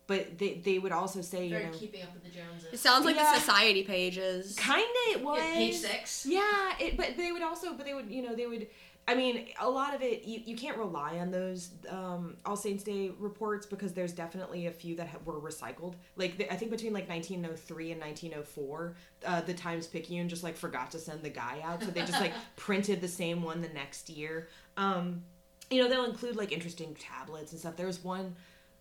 but 0.07 0.39
they 0.39 0.61
they 0.63 0.79
would 0.79 0.93
also 0.93 1.23
say 1.23 1.47
you 1.47 1.59
know 1.59 1.71
keeping 1.73 2.03
up 2.03 2.13
with 2.13 2.25
the 2.25 2.31
Joneses. 2.31 2.75
It 2.75 2.79
sounds 2.79 3.07
like 3.07 3.17
Yeah. 3.17 3.33
the 3.33 3.41
society 3.41 3.83
pages. 3.83 4.55
kind 4.57 4.85
of 4.85 5.21
it 5.21 5.25
was 5.25 5.39
Yeah, 5.39 5.55
page 5.55 5.75
six. 5.75 6.27
yeah, 6.27 6.75
it, 6.79 6.97
but 6.99 7.17
they 7.17 7.33
would 7.33 7.43
also, 7.43 7.73
but 7.75 7.87
they 7.87 7.95
would, 7.95 8.11
you 8.11 8.23
know, 8.23 8.35
they 8.35 8.47
would. 8.47 8.67
I 9.09 9.15
mean, 9.15 9.47
a 9.61 9.71
lot 9.71 9.95
of 9.95 10.03
it 10.03 10.25
you, 10.25 10.43
you 10.45 10.57
can't 10.57 10.77
rely 10.77 11.19
on 11.19 11.31
those 11.31 11.71
um, 11.89 12.37
All 12.45 12.57
Saints 12.57 12.83
Day 12.83 13.13
reports 13.19 13.65
because 13.65 13.93
there's 13.93 14.13
definitely 14.13 14.67
a 14.67 14.73
few 14.73 14.97
that 14.97 15.07
ha- 15.07 15.19
were 15.25 15.41
recycled. 15.41 15.95
Like 16.17 16.39
the, 16.39 16.53
I 16.53 16.57
think 16.57 16.73
between 16.73 16.93
like 16.93 17.09
1903 17.09 17.93
and 17.93 18.01
1904, 18.01 18.97
uh, 19.25 19.41
the 19.43 19.55
Times 19.55 19.87
Picayune 19.87 20.29
just 20.29 20.43
like 20.43 20.57
forgot 20.57 20.91
to 20.91 20.99
send 20.99 21.23
the 21.23 21.31
guy 21.31 21.61
out, 21.63 21.83
so 21.83 21.91
they 21.91 22.01
just 22.01 22.21
like 22.21 22.33
printed 22.57 23.01
the 23.01 23.09
same 23.09 23.43
one 23.43 23.61
the 23.61 23.69
next 23.69 24.11
year. 24.11 24.49
Um, 24.77 25.23
you 25.71 25.83
know, 25.83 25.89
they'll 25.89 26.05
include 26.05 26.35
like 26.35 26.51
interesting 26.51 26.97
tablets 26.97 27.53
and 27.53 27.61
stuff. 27.61 27.77
There 27.77 27.87
was 27.87 28.03
one 28.03 28.35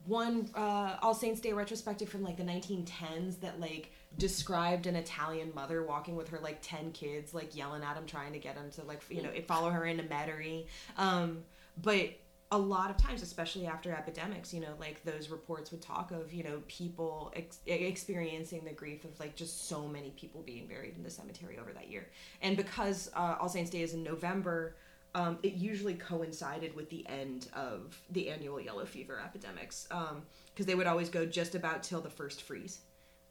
one 0.06 0.50
uh, 0.56 0.98
All 1.02 1.14
Saints 1.14 1.40
Day 1.42 1.54
retrospective 1.54 2.10
from 2.10 2.24
like 2.24 2.38
the 2.38 2.44
1910s 2.44 3.40
that 3.42 3.60
like 3.60 3.92
described 4.18 4.88
an 4.88 4.95
Italian 4.95 5.51
mother 5.55 5.84
walking 5.84 6.16
with 6.16 6.30
her 6.30 6.39
like 6.39 6.59
10 6.61 6.91
kids, 6.91 7.34
like 7.34 7.55
yelling 7.55 7.84
at 7.84 7.95
him, 7.95 8.05
trying 8.05 8.34
to 8.34 8.39
get 8.39 8.55
him 8.55 8.70
to 8.72 8.84
like 8.84 9.01
you 9.09 9.22
know 9.22 9.32
follow 9.47 9.70
her 9.70 9.86
into 9.86 10.03
Metairie. 10.03 10.66
Um, 10.97 11.43
but 11.82 12.11
a 12.51 12.57
lot 12.57 12.89
of 12.91 12.97
times, 12.97 13.22
especially 13.22 13.66
after 13.66 13.91
epidemics, 13.91 14.53
you 14.53 14.61
know, 14.61 14.76
like 14.80 15.03
those 15.03 15.30
reports 15.30 15.72
would 15.72 15.82
talk 15.82 16.11
of, 16.11 16.32
you 16.32 16.43
know, 16.43 16.61
people 16.68 17.34
ex- 17.36 17.59
experiencing 17.66 18.63
the 18.63 18.72
grief 18.72 19.03
of 19.03 19.20
like 19.20 19.36
just 19.36 19.68
so 19.68 19.88
many 19.88 20.11
people 20.11 20.41
being 20.41 20.68
buried 20.68 20.95
in 20.95 21.03
the 21.03 21.09
cemetery 21.09 21.57
over 21.59 21.74
that 21.74 21.89
year. 21.89 22.07
And 22.41 22.55
because 22.55 23.09
uh, 23.16 23.36
All 23.41 23.49
Saints 23.49 23.72
Day 23.72 23.82
is 23.82 23.93
in 23.93 24.03
November, 24.03 24.76
um, 25.16 25.39
it 25.43 25.53
usually 25.53 25.95
coincided 25.95 26.76
with 26.76 26.89
the 26.89 27.07
end 27.07 27.47
of 27.53 27.99
the 28.11 28.30
annual 28.30 28.59
yellow 28.59 28.86
fever 28.86 29.20
epidemics 29.24 29.88
because 29.89 30.11
um, 30.11 30.24
they 30.66 30.76
would 30.76 30.88
always 30.88 31.09
go 31.09 31.26
just 31.26 31.55
about 31.55 31.82
till 31.82 32.01
the 32.01 32.09
first 32.09 32.43
freeze. 32.43 32.82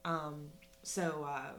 Um, 0.05 0.49
so, 0.85 1.27
uh, 1.29 1.53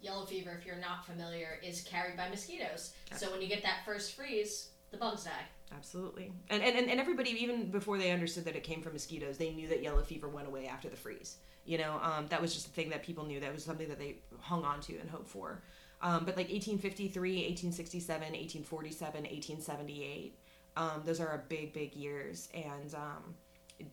yellow 0.00 0.24
fever, 0.24 0.56
if 0.58 0.66
you're 0.66 0.76
not 0.76 1.06
familiar, 1.06 1.60
is 1.62 1.82
carried 1.82 2.16
by 2.16 2.28
mosquitoes. 2.28 2.94
So 3.16 3.30
when 3.30 3.42
you 3.42 3.48
get 3.48 3.62
that 3.62 3.80
first 3.84 4.16
freeze, 4.16 4.70
the 4.90 4.96
bugs 4.96 5.24
die. 5.24 5.46
Absolutely. 5.72 6.32
And, 6.48 6.62
and 6.62 6.90
and 6.90 6.98
everybody, 6.98 7.30
even 7.30 7.70
before 7.70 7.96
they 7.96 8.10
understood 8.10 8.44
that 8.46 8.56
it 8.56 8.64
came 8.64 8.82
from 8.82 8.92
mosquitoes, 8.92 9.38
they 9.38 9.50
knew 9.50 9.68
that 9.68 9.82
yellow 9.82 10.02
fever 10.02 10.28
went 10.28 10.48
away 10.48 10.66
after 10.66 10.88
the 10.88 10.96
freeze. 10.96 11.36
You 11.64 11.78
know, 11.78 12.00
um, 12.02 12.26
that 12.28 12.40
was 12.40 12.54
just 12.54 12.66
a 12.66 12.70
thing 12.70 12.90
that 12.90 13.04
people 13.04 13.24
knew. 13.24 13.38
That 13.38 13.52
was 13.52 13.64
something 13.64 13.88
that 13.88 13.98
they 13.98 14.16
hung 14.40 14.64
on 14.64 14.80
to 14.80 14.98
and 14.98 15.08
hoped 15.08 15.28
for. 15.28 15.62
Um, 16.02 16.24
but 16.24 16.36
like 16.36 16.48
1853, 16.48 17.30
1867, 17.30 18.20
1847, 18.20 19.22
1878, 19.22 20.38
um, 20.76 21.02
those 21.04 21.20
are 21.20 21.44
big, 21.48 21.72
big 21.72 21.94
years. 21.94 22.48
And 22.54 22.94
um, 22.94 23.34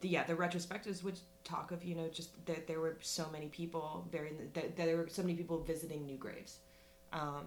the, 0.01 0.07
yeah, 0.07 0.23
the 0.23 0.33
retrospectives 0.33 1.03
would 1.03 1.19
talk 1.47 1.71
of, 1.71 1.83
you 1.83 1.95
know, 1.95 2.07
just 2.09 2.45
that 2.45 2.67
there 2.67 2.79
were 2.79 2.97
so 3.01 3.27
many 3.31 3.47
people 3.47 4.07
buried, 4.11 4.53
that, 4.53 4.75
that 4.75 4.85
there 4.85 4.97
were 4.97 5.07
so 5.07 5.21
many 5.21 5.35
people 5.35 5.59
visiting 5.59 6.05
new 6.05 6.17
graves. 6.17 6.57
Um, 7.13 7.45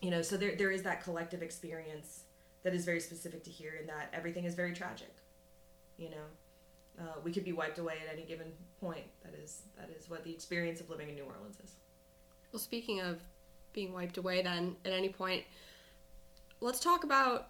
you 0.00 0.10
know, 0.10 0.22
so 0.22 0.36
there, 0.36 0.54
there 0.56 0.70
is 0.70 0.82
that 0.82 1.02
collective 1.02 1.42
experience 1.42 2.24
that 2.62 2.74
is 2.74 2.84
very 2.84 3.00
specific 3.00 3.42
to 3.44 3.50
here 3.50 3.74
in 3.80 3.86
that 3.86 4.10
everything 4.12 4.44
is 4.44 4.54
very 4.54 4.72
tragic. 4.72 5.14
You 5.96 6.10
know, 6.10 7.00
uh, 7.00 7.20
we 7.24 7.32
could 7.32 7.44
be 7.44 7.52
wiped 7.52 7.78
away 7.78 7.94
at 8.06 8.12
any 8.12 8.24
given 8.24 8.52
point. 8.80 9.04
That 9.24 9.34
is 9.42 9.62
that 9.76 9.90
is 9.98 10.10
what 10.10 10.24
the 10.24 10.32
experience 10.32 10.80
of 10.80 10.90
living 10.90 11.08
in 11.08 11.14
New 11.14 11.24
Orleans 11.24 11.56
is. 11.64 11.72
Well, 12.52 12.60
speaking 12.60 13.00
of 13.00 13.20
being 13.72 13.92
wiped 13.92 14.18
away, 14.18 14.42
then 14.42 14.76
at 14.84 14.92
any 14.92 15.08
point, 15.08 15.44
let's 16.60 16.80
talk 16.80 17.04
about 17.04 17.48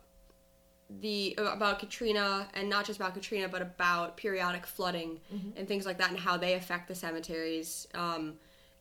the 1.01 1.35
about 1.39 1.79
Katrina 1.79 2.49
and 2.55 2.69
not 2.69 2.85
just 2.85 2.99
about 2.99 3.15
Katrina, 3.15 3.49
but 3.49 3.63
about 3.63 4.17
periodic 4.17 4.67
flooding 4.67 5.21
mm-hmm. 5.33 5.51
and 5.57 5.67
things 5.67 5.87
like 5.87 5.99
that, 5.99 6.11
and 6.11 6.19
how 6.19 6.37
they 6.37 6.55
affect 6.55 6.89
the 6.89 6.95
cemeteries 6.95 7.87
um, 7.95 8.35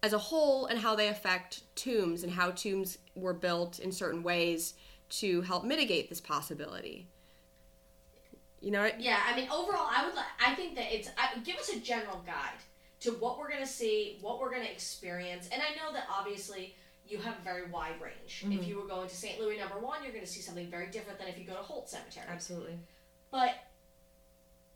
as 0.03 0.13
a 0.13 0.17
whole, 0.17 0.65
and 0.65 0.79
how 0.79 0.95
they 0.95 1.07
affect 1.07 1.63
tombs 1.75 2.23
and 2.23 2.31
how 2.31 2.51
tombs 2.51 2.97
were 3.15 3.33
built 3.33 3.79
in 3.79 3.91
certain 3.91 4.23
ways 4.23 4.73
to 5.09 5.41
help 5.41 5.63
mitigate 5.63 6.09
this 6.09 6.21
possibility. 6.21 7.07
You 8.61 8.71
know 8.71 8.81
what? 8.81 9.01
Yeah, 9.01 9.19
I 9.27 9.35
mean, 9.35 9.49
overall, 9.49 9.87
I 9.89 10.05
would. 10.05 10.13
I 10.45 10.55
think 10.55 10.75
that 10.75 10.93
it's. 10.93 11.09
I, 11.17 11.39
give 11.39 11.57
us 11.57 11.69
a 11.69 11.79
general 11.79 12.21
guide 12.25 12.61
to 13.01 13.11
what 13.13 13.39
we're 13.39 13.49
going 13.49 13.61
to 13.61 13.67
see, 13.67 14.17
what 14.21 14.39
we're 14.39 14.51
going 14.51 14.63
to 14.63 14.71
experience, 14.71 15.49
and 15.51 15.61
I 15.61 15.75
know 15.75 15.91
that 15.93 16.05
obviously 16.15 16.75
you 17.11 17.19
have 17.19 17.35
a 17.39 17.43
very 17.43 17.69
wide 17.69 18.01
range. 18.01 18.43
Mm-hmm. 18.43 18.53
If 18.53 18.67
you 18.67 18.77
were 18.77 18.87
going 18.87 19.07
to 19.07 19.15
St. 19.15 19.39
Louis 19.39 19.57
Number 19.57 19.79
One, 19.79 20.03
you're 20.03 20.13
going 20.13 20.25
to 20.25 20.31
see 20.31 20.41
something 20.41 20.69
very 20.69 20.87
different 20.87 21.19
than 21.19 21.27
if 21.27 21.37
you 21.37 21.45
go 21.45 21.53
to 21.53 21.61
Holt 21.61 21.89
Cemetery. 21.89 22.25
Absolutely. 22.29 22.77
But 23.31 23.55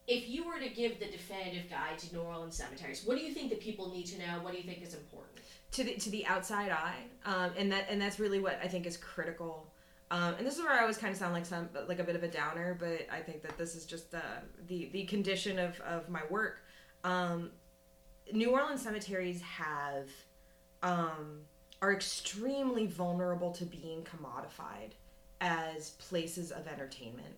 if 0.07 0.29
you 0.29 0.45
were 0.45 0.59
to 0.59 0.69
give 0.69 0.99
the 0.99 1.07
definitive 1.07 1.69
guide 1.69 1.97
to 1.99 2.13
New 2.13 2.21
Orleans 2.21 2.55
cemeteries, 2.55 3.03
what 3.05 3.17
do 3.17 3.23
you 3.23 3.33
think 3.33 3.49
that 3.49 3.59
people 3.59 3.89
need 3.89 4.05
to 4.07 4.19
know? 4.19 4.39
What 4.41 4.51
do 4.51 4.57
you 4.57 4.63
think 4.63 4.83
is 4.83 4.93
important? 4.93 5.39
To 5.71 5.83
the 5.83 5.95
to 5.95 6.09
the 6.09 6.25
outside 6.25 6.71
eye, 6.71 7.03
um, 7.25 7.51
and 7.57 7.71
that 7.71 7.87
and 7.89 8.01
that's 8.01 8.19
really 8.19 8.39
what 8.39 8.59
I 8.63 8.67
think 8.67 8.85
is 8.85 8.97
critical 8.97 9.73
um, 10.11 10.35
and 10.37 10.45
this 10.45 10.57
is 10.57 10.63
where 10.63 10.71
I 10.71 10.81
always 10.81 10.97
kind 10.97 11.11
of 11.11 11.17
sound 11.17 11.33
like 11.33 11.45
some 11.45 11.67
like 11.87 11.99
a 11.99 12.03
bit 12.03 12.15
of 12.15 12.23
a 12.23 12.27
downer, 12.27 12.77
but 12.79 13.07
I 13.11 13.21
think 13.21 13.41
that 13.41 13.57
this 13.57 13.75
is 13.75 13.85
just 13.85 14.11
the 14.11 14.21
the, 14.67 14.89
the 14.93 15.05
condition 15.05 15.57
of, 15.57 15.79
of 15.81 16.09
my 16.09 16.21
work. 16.29 16.61
Um, 17.03 17.51
New 18.31 18.51
Orleans 18.51 18.81
cemeteries 18.81 19.41
have 19.41 20.09
um, 20.83 21.41
are 21.81 21.93
extremely 21.93 22.87
vulnerable 22.87 23.51
to 23.51 23.65
being 23.65 24.03
commodified 24.03 24.91
as 25.41 25.91
places 25.91 26.51
of 26.51 26.67
entertainment. 26.67 27.35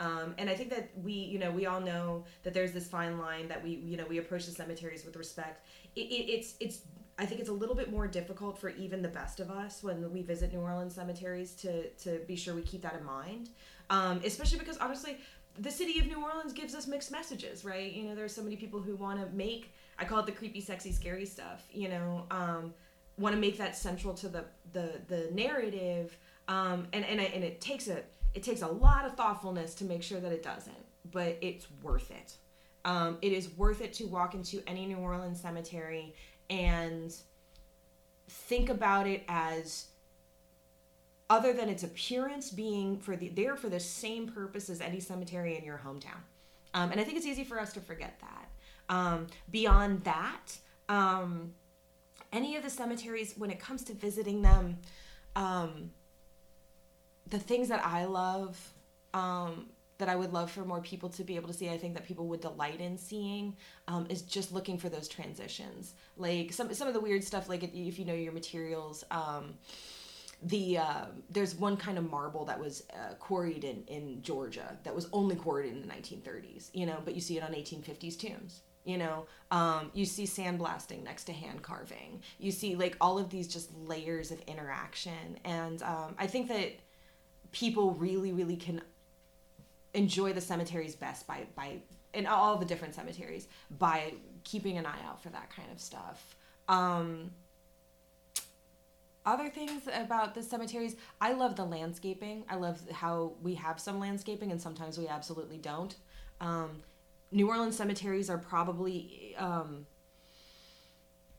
Um, 0.00 0.34
and 0.38 0.50
I 0.50 0.54
think 0.54 0.70
that 0.70 0.90
we, 1.02 1.12
you 1.12 1.38
know, 1.38 1.50
we 1.50 1.66
all 1.66 1.80
know 1.80 2.24
that 2.42 2.54
there's 2.54 2.72
this 2.72 2.88
fine 2.88 3.18
line 3.18 3.46
that 3.48 3.62
we, 3.62 3.70
you 3.70 3.96
know, 3.96 4.06
we 4.08 4.18
approach 4.18 4.46
the 4.46 4.52
cemeteries 4.52 5.04
with 5.04 5.16
respect. 5.16 5.66
It, 5.94 6.00
it, 6.00 6.30
it's 6.30 6.54
it's 6.58 6.80
I 7.18 7.26
think 7.26 7.40
it's 7.40 7.50
a 7.50 7.52
little 7.52 7.74
bit 7.76 7.90
more 7.90 8.08
difficult 8.08 8.58
for 8.58 8.70
even 8.70 9.02
the 9.02 9.08
best 9.08 9.38
of 9.38 9.50
us 9.50 9.82
when 9.82 10.10
we 10.12 10.22
visit 10.22 10.52
New 10.52 10.60
Orleans 10.60 10.94
cemeteries 10.94 11.54
to 11.56 11.88
to 11.90 12.20
be 12.26 12.34
sure 12.34 12.54
we 12.54 12.62
keep 12.62 12.82
that 12.82 12.96
in 12.98 13.04
mind, 13.04 13.50
um, 13.90 14.20
especially 14.24 14.58
because 14.58 14.78
honestly, 14.78 15.18
the 15.58 15.70
city 15.70 16.00
of 16.00 16.06
New 16.06 16.20
Orleans 16.20 16.52
gives 16.52 16.74
us 16.74 16.86
mixed 16.88 17.12
messages, 17.12 17.64
right? 17.64 17.92
You 17.92 18.04
know, 18.04 18.14
there's 18.14 18.34
so 18.34 18.42
many 18.42 18.56
people 18.56 18.80
who 18.80 18.96
want 18.96 19.20
to 19.20 19.36
make 19.36 19.72
I 19.98 20.04
call 20.04 20.18
it 20.18 20.26
the 20.26 20.32
creepy, 20.32 20.60
sexy, 20.60 20.90
scary 20.90 21.26
stuff. 21.26 21.64
You 21.70 21.88
know, 21.90 22.26
um, 22.30 22.74
want 23.18 23.34
to 23.34 23.40
make 23.40 23.58
that 23.58 23.76
central 23.76 24.14
to 24.14 24.28
the 24.28 24.44
the 24.72 25.00
the 25.08 25.28
narrative, 25.32 26.16
um, 26.48 26.86
and 26.92 27.04
and 27.04 27.20
and 27.20 27.44
it 27.44 27.60
takes 27.60 27.88
a 27.88 28.02
it 28.34 28.42
takes 28.42 28.62
a 28.62 28.68
lot 28.68 29.04
of 29.04 29.14
thoughtfulness 29.14 29.74
to 29.76 29.84
make 29.84 30.02
sure 30.02 30.20
that 30.20 30.32
it 30.32 30.42
doesn't, 30.42 30.84
but 31.10 31.36
it's 31.40 31.66
worth 31.82 32.10
it. 32.10 32.36
Um, 32.84 33.18
it 33.22 33.32
is 33.32 33.56
worth 33.56 33.80
it 33.80 33.92
to 33.94 34.06
walk 34.06 34.34
into 34.34 34.62
any 34.66 34.86
New 34.86 34.96
Orleans 34.96 35.40
cemetery 35.40 36.14
and 36.50 37.14
think 38.28 38.68
about 38.68 39.06
it 39.06 39.22
as 39.28 39.86
other 41.30 41.52
than 41.52 41.68
its 41.68 41.82
appearance 41.82 42.50
being 42.50 42.98
for 42.98 43.16
the 43.16 43.28
there 43.30 43.56
for 43.56 43.68
the 43.68 43.80
same 43.80 44.26
purpose 44.26 44.68
as 44.68 44.80
any 44.80 45.00
cemetery 45.00 45.56
in 45.56 45.64
your 45.64 45.80
hometown 45.84 46.20
um, 46.74 46.90
and 46.90 47.00
i 47.00 47.04
think 47.04 47.16
it's 47.16 47.26
easy 47.26 47.44
for 47.44 47.58
us 47.58 47.72
to 47.72 47.80
forget 47.80 48.20
that 48.20 48.94
um, 48.94 49.26
beyond 49.50 50.02
that 50.04 50.58
um, 50.88 51.54
any 52.32 52.56
of 52.56 52.62
the 52.62 52.70
cemeteries 52.70 53.34
when 53.36 53.50
it 53.50 53.60
comes 53.60 53.84
to 53.84 53.92
visiting 53.92 54.42
them 54.42 54.78
um, 55.36 55.90
the 57.28 57.38
things 57.38 57.68
that 57.68 57.84
i 57.84 58.04
love 58.04 58.72
um, 59.14 59.66
that 60.02 60.08
I 60.08 60.16
would 60.16 60.32
love 60.32 60.50
for 60.50 60.64
more 60.64 60.80
people 60.80 61.08
to 61.10 61.22
be 61.22 61.36
able 61.36 61.46
to 61.46 61.54
see, 61.54 61.70
I 61.70 61.78
think 61.78 61.94
that 61.94 62.04
people 62.04 62.26
would 62.26 62.40
delight 62.40 62.80
in 62.80 62.98
seeing, 62.98 63.56
um, 63.86 64.04
is 64.10 64.22
just 64.22 64.50
looking 64.52 64.76
for 64.76 64.88
those 64.88 65.06
transitions. 65.06 65.94
Like 66.16 66.52
some 66.52 66.74
some 66.74 66.88
of 66.88 66.94
the 66.94 66.98
weird 66.98 67.22
stuff, 67.22 67.48
like 67.48 67.62
if 67.62 67.98
you 67.98 68.04
know 68.04 68.14
your 68.14 68.32
materials. 68.32 69.04
Um, 69.12 69.54
the 70.42 70.78
uh, 70.78 71.04
there's 71.30 71.54
one 71.54 71.76
kind 71.76 71.98
of 71.98 72.10
marble 72.10 72.44
that 72.46 72.58
was 72.58 72.82
uh, 72.92 73.14
quarried 73.14 73.62
in, 73.62 73.84
in 73.86 74.20
Georgia 74.22 74.76
that 74.82 74.92
was 74.92 75.06
only 75.12 75.36
quarried 75.36 75.72
in 75.72 75.80
the 75.80 75.86
1930s, 75.86 76.70
you 76.72 76.84
know, 76.84 76.98
but 77.04 77.14
you 77.14 77.20
see 77.20 77.36
it 77.36 77.44
on 77.44 77.52
1850s 77.52 78.18
tombs. 78.18 78.62
You 78.84 78.98
know, 78.98 79.26
um, 79.50 79.90
you 79.94 80.04
see 80.04 80.24
sandblasting 80.24 81.04
next 81.04 81.24
to 81.24 81.32
hand 81.32 81.62
carving. 81.62 82.20
You 82.38 82.50
see 82.50 82.74
like 82.74 82.96
all 83.00 83.18
of 83.18 83.30
these 83.30 83.46
just 83.46 83.70
layers 83.76 84.30
of 84.30 84.40
interaction, 84.42 85.38
and 85.44 85.82
um, 85.82 86.14
I 86.18 86.26
think 86.26 86.48
that 86.48 86.72
people 87.52 87.92
really, 87.92 88.32
really 88.32 88.56
can 88.56 88.82
enjoy 89.94 90.32
the 90.32 90.40
cemeteries 90.40 90.96
best 90.96 91.26
by 91.26 91.46
by 91.54 91.76
in 92.14 92.26
all 92.26 92.56
the 92.56 92.64
different 92.64 92.94
cemeteries 92.94 93.48
by 93.78 94.14
keeping 94.44 94.78
an 94.78 94.86
eye 94.86 95.00
out 95.06 95.22
for 95.22 95.28
that 95.30 95.50
kind 95.54 95.70
of 95.70 95.80
stuff. 95.80 96.36
Um, 96.68 97.30
other 99.24 99.48
things 99.48 99.88
about 99.92 100.34
the 100.34 100.42
cemeteries, 100.42 100.96
I 101.20 101.32
love 101.32 101.54
the 101.54 101.64
landscaping. 101.64 102.44
I 102.48 102.56
love 102.56 102.80
how 102.90 103.34
we 103.42 103.54
have 103.54 103.78
some 103.78 104.00
landscaping 104.00 104.50
and 104.50 104.60
sometimes 104.60 104.98
we 104.98 105.06
absolutely 105.06 105.58
don't. 105.58 105.94
Um, 106.40 106.82
New 107.32 107.48
Orleans 107.48 107.76
cemeteries 107.76 108.30
are 108.30 108.38
probably 108.38 109.34
um, 109.38 109.86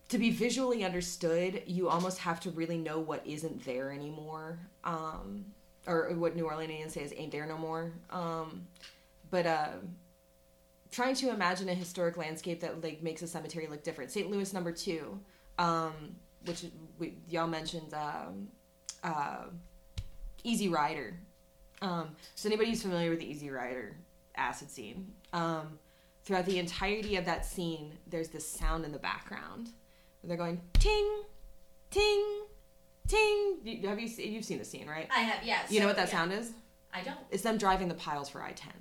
to 0.09 0.17
be 0.17 0.31
visually 0.31 0.83
understood. 0.83 1.63
You 1.65 1.89
almost 1.89 2.19
have 2.19 2.39
to 2.41 2.51
really 2.51 2.77
know 2.77 2.99
what 2.99 3.25
isn't 3.25 3.63
there 3.65 3.91
anymore. 3.91 4.59
Um, 4.83 5.45
or 5.87 6.13
what 6.15 6.35
New 6.35 6.45
Orleanians 6.45 6.91
say 6.91 7.01
is 7.01 7.13
ain't 7.15 7.31
there 7.31 7.45
no 7.45 7.57
more. 7.57 7.91
Um, 8.09 8.67
but 9.29 9.45
uh, 9.45 9.69
trying 10.91 11.15
to 11.15 11.29
imagine 11.29 11.67
a 11.69 11.73
historic 11.73 12.17
landscape 12.17 12.61
that 12.61 12.83
like 12.83 13.01
makes 13.01 13.21
a 13.21 13.27
cemetery 13.27 13.67
look 13.67 13.83
different. 13.83 14.11
St. 14.11 14.29
Louis 14.29 14.53
number 14.53 14.71
two, 14.71 15.19
um, 15.57 15.93
which 16.45 16.65
we, 16.99 17.15
y'all 17.29 17.47
mentioned, 17.47 17.93
um, 17.93 18.47
uh, 19.03 19.45
Easy 20.43 20.69
Rider. 20.69 21.15
Um, 21.81 22.15
so 22.35 22.47
anybody 22.47 22.69
who's 22.69 22.81
familiar 22.81 23.09
with 23.09 23.19
the 23.19 23.29
Easy 23.29 23.49
Rider 23.49 23.95
acid 24.35 24.69
scene, 24.69 25.11
um, 25.33 25.79
throughout 26.23 26.45
the 26.45 26.59
entirety 26.59 27.15
of 27.15 27.25
that 27.25 27.45
scene, 27.45 27.93
there's 28.07 28.29
this 28.29 28.47
sound 28.47 28.85
in 28.85 28.91
the 28.91 28.99
background. 28.99 29.69
They're 30.23 30.37
going 30.37 30.61
ting, 30.79 31.23
ting, 31.89 32.23
ting. 33.07 33.57
Have 33.83 33.99
you 33.99 34.07
you've 34.07 34.45
seen 34.45 34.57
the 34.57 34.65
scene, 34.65 34.87
right? 34.87 35.07
I 35.13 35.19
have, 35.19 35.45
yes. 35.45 35.71
You 35.71 35.81
know 35.81 35.87
what 35.87 35.97
that 35.97 36.07
yeah. 36.07 36.17
sound 36.17 36.31
is? 36.31 36.53
I 36.93 37.01
don't. 37.03 37.17
It's 37.29 37.43
them 37.43 37.57
driving 37.57 37.87
the 37.89 37.95
piles 37.95 38.29
for 38.29 38.41
I 38.41 38.51
ten. 38.51 38.73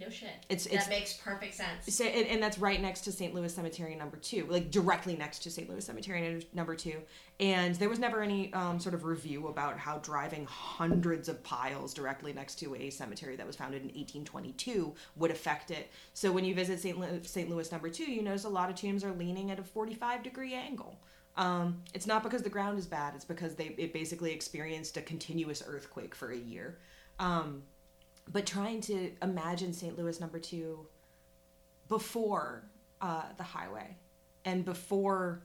No 0.00 0.08
shit. 0.08 0.30
It's- 0.48 0.66
it's- 0.66 0.84
that 0.84 0.90
makes 0.90 1.14
perfect 1.14 1.54
sense. 1.54 1.92
So, 1.94 2.04
and, 2.04 2.26
and 2.28 2.42
that's 2.42 2.58
right 2.58 2.80
next 2.80 3.00
to 3.02 3.12
St. 3.12 3.34
Louis 3.34 3.52
Cemetery 3.52 3.96
number 3.96 4.16
two, 4.16 4.46
like 4.48 4.70
directly 4.70 5.16
next 5.16 5.40
to 5.40 5.50
St. 5.50 5.68
Louis 5.68 5.84
Cemetery 5.84 6.46
number 6.52 6.76
two. 6.76 7.02
And 7.40 7.74
there 7.76 7.88
was 7.88 7.98
never 7.98 8.22
any 8.22 8.52
um, 8.52 8.78
sort 8.78 8.94
of 8.94 9.04
review 9.04 9.48
about 9.48 9.76
how 9.78 9.98
driving 9.98 10.44
hundreds 10.46 11.28
of 11.28 11.42
piles 11.42 11.92
directly 11.94 12.32
next 12.32 12.56
to 12.60 12.74
a 12.76 12.90
cemetery 12.90 13.34
that 13.36 13.46
was 13.46 13.56
founded 13.56 13.82
in 13.82 13.88
1822 13.88 14.94
would 15.16 15.30
affect 15.30 15.70
it. 15.70 15.90
So 16.14 16.30
when 16.30 16.44
you 16.44 16.54
visit 16.54 16.80
St. 16.80 16.98
Louis, 16.98 17.20
St. 17.28 17.50
Louis 17.50 17.70
number 17.72 17.88
two, 17.88 18.10
you 18.10 18.22
notice 18.22 18.44
a 18.44 18.48
lot 18.48 18.70
of 18.70 18.76
tombs 18.76 19.02
are 19.04 19.12
leaning 19.12 19.50
at 19.50 19.58
a 19.58 19.64
45 19.64 20.22
degree 20.22 20.54
angle. 20.54 20.98
Um, 21.36 21.82
it's 21.94 22.06
not 22.06 22.22
because 22.24 22.42
the 22.42 22.50
ground 22.50 22.78
is 22.80 22.86
bad; 22.86 23.14
it's 23.14 23.24
because 23.24 23.54
they 23.54 23.66
it 23.78 23.92
basically 23.92 24.32
experienced 24.32 24.96
a 24.96 25.02
continuous 25.02 25.62
earthquake 25.64 26.12
for 26.16 26.32
a 26.32 26.36
year. 26.36 26.78
Um, 27.20 27.62
but 28.32 28.46
trying 28.46 28.80
to 28.82 29.12
imagine 29.22 29.72
St. 29.72 29.98
Louis 29.98 30.20
number 30.20 30.38
two 30.38 30.86
before 31.88 32.64
uh, 33.00 33.22
the 33.36 33.42
highway 33.42 33.96
and 34.44 34.64
before 34.64 35.42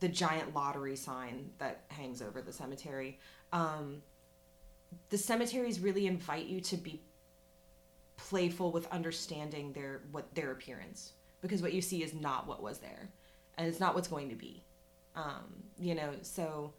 the 0.00 0.08
giant 0.08 0.54
lottery 0.54 0.96
sign 0.96 1.50
that 1.58 1.84
hangs 1.88 2.20
over 2.20 2.42
the 2.42 2.52
cemetery. 2.52 3.18
Um, 3.52 4.02
the 5.10 5.18
cemeteries 5.18 5.80
really 5.80 6.06
invite 6.06 6.46
you 6.46 6.60
to 6.62 6.76
be 6.76 7.00
playful 8.16 8.70
with 8.70 8.86
understanding 8.92 9.72
their 9.72 10.02
what 10.12 10.32
their 10.34 10.52
appearance 10.52 11.12
because 11.40 11.60
what 11.60 11.72
you 11.72 11.82
see 11.82 12.02
is 12.02 12.14
not 12.14 12.46
what 12.46 12.62
was 12.62 12.78
there 12.78 13.10
and 13.58 13.66
it's 13.66 13.80
not 13.80 13.92
what's 13.92 14.06
going 14.06 14.28
to 14.28 14.36
be 14.36 14.62
um, 15.16 15.42
you 15.80 15.96
know 15.96 16.10
so 16.22 16.72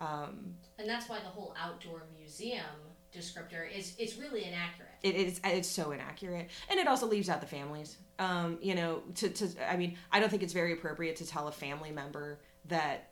um, 0.00 0.54
And 0.78 0.88
that's 0.88 1.08
why 1.08 1.18
the 1.18 1.28
whole 1.28 1.54
outdoor 1.60 2.04
museum 2.18 2.64
descriptor 3.12 3.70
is 3.70 3.94
it's 3.98 4.16
really 4.16 4.44
inaccurate. 4.44 4.87
It 5.02 5.14
is 5.14 5.40
it's 5.44 5.68
so 5.68 5.92
inaccurate. 5.92 6.48
And 6.70 6.78
it 6.78 6.88
also 6.88 7.06
leaves 7.06 7.28
out 7.28 7.40
the 7.40 7.46
families. 7.46 7.96
Um 8.18 8.58
you 8.60 8.74
know 8.74 9.02
to, 9.16 9.28
to 9.28 9.48
i 9.70 9.76
mean 9.76 9.96
i 10.10 10.18
don't 10.18 10.28
think 10.28 10.42
it's 10.42 10.52
very 10.52 10.72
appropriate 10.72 11.16
to 11.16 11.26
tell 11.26 11.46
a 11.48 11.52
family 11.52 11.92
member 11.92 12.40
that 12.66 13.10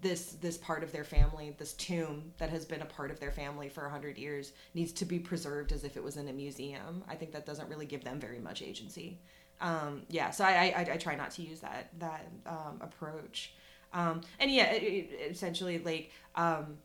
this 0.00 0.32
this 0.32 0.56
part 0.58 0.82
of 0.82 0.92
their 0.92 1.04
family 1.04 1.54
this 1.58 1.72
tomb 1.74 2.32
that 2.38 2.50
has 2.50 2.64
been 2.64 2.82
a 2.82 2.86
part 2.86 3.10
of 3.10 3.18
their 3.18 3.32
family 3.32 3.68
for 3.68 3.82
100 3.82 4.18
years 4.18 4.52
needs 4.74 4.92
to 4.92 5.04
be 5.04 5.18
preserved 5.18 5.72
as 5.72 5.84
if 5.84 5.96
it 5.96 6.02
was 6.02 6.16
in 6.16 6.28
a 6.28 6.32
museum. 6.32 7.02
I 7.08 7.14
think 7.16 7.32
that 7.32 7.46
doesn't 7.46 7.68
really 7.68 7.86
give 7.86 8.04
them 8.04 8.20
very 8.20 8.38
much 8.38 8.62
agency. 8.62 9.20
Um 9.60 10.02
yeah 10.08 10.30
so 10.30 10.44
i 10.44 10.72
i, 10.76 10.92
I 10.92 10.96
try 10.96 11.16
not 11.16 11.30
to 11.32 11.42
use 11.42 11.60
that 11.60 11.90
that 11.98 12.26
um 12.46 12.78
approach. 12.80 13.54
Um 13.92 14.20
and 14.38 14.50
yeah 14.50 14.72
it, 14.72 14.82
it, 14.82 15.30
essentially 15.30 15.78
like 15.78 16.10
um 16.34 16.78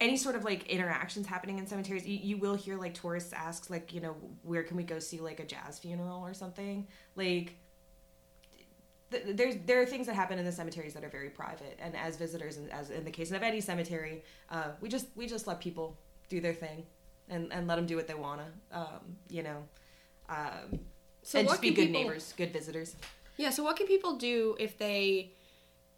any 0.00 0.16
sort 0.16 0.36
of 0.36 0.44
like 0.44 0.66
interactions 0.68 1.26
happening 1.26 1.58
in 1.58 1.66
cemeteries 1.66 2.06
you, 2.06 2.18
you 2.18 2.36
will 2.36 2.54
hear 2.54 2.76
like 2.76 2.94
tourists 2.94 3.32
ask 3.32 3.68
like 3.70 3.92
you 3.92 4.00
know 4.00 4.14
where 4.42 4.62
can 4.62 4.76
we 4.76 4.82
go 4.84 4.98
see 4.98 5.18
like 5.20 5.40
a 5.40 5.44
jazz 5.44 5.78
funeral 5.78 6.20
or 6.22 6.32
something? 6.34 6.86
Like 7.16 7.56
th- 9.10 9.24
there's 9.36 9.56
there 9.66 9.80
are 9.82 9.86
things 9.86 10.06
that 10.06 10.14
happen 10.14 10.38
in 10.38 10.44
the 10.44 10.52
cemeteries 10.52 10.94
that 10.94 11.04
are 11.04 11.08
very 11.08 11.30
private 11.30 11.78
and 11.82 11.96
as 11.96 12.16
visitors 12.16 12.56
and 12.58 12.70
as 12.72 12.90
in 12.90 13.04
the 13.04 13.10
case 13.10 13.30
of 13.32 13.42
any 13.42 13.60
cemetery 13.60 14.22
uh, 14.50 14.68
we 14.80 14.88
just 14.88 15.06
we 15.16 15.26
just 15.26 15.46
let 15.46 15.60
people 15.60 15.96
do 16.28 16.40
their 16.40 16.54
thing 16.54 16.84
and 17.28 17.52
and 17.52 17.66
let 17.66 17.76
them 17.76 17.86
do 17.86 17.96
what 17.96 18.06
they 18.06 18.14
want 18.14 18.40
to 18.40 18.78
um, 18.78 19.00
you 19.28 19.42
know 19.42 19.62
um, 20.28 20.78
So 21.22 21.38
and 21.38 21.48
just 21.48 21.60
be 21.60 21.70
good 21.70 21.86
people- 21.86 22.02
neighbors 22.02 22.34
good 22.36 22.52
visitors. 22.52 22.96
Yeah, 23.36 23.50
so 23.50 23.62
what 23.62 23.76
can 23.76 23.86
people 23.86 24.16
do 24.16 24.56
if 24.58 24.78
they 24.78 25.30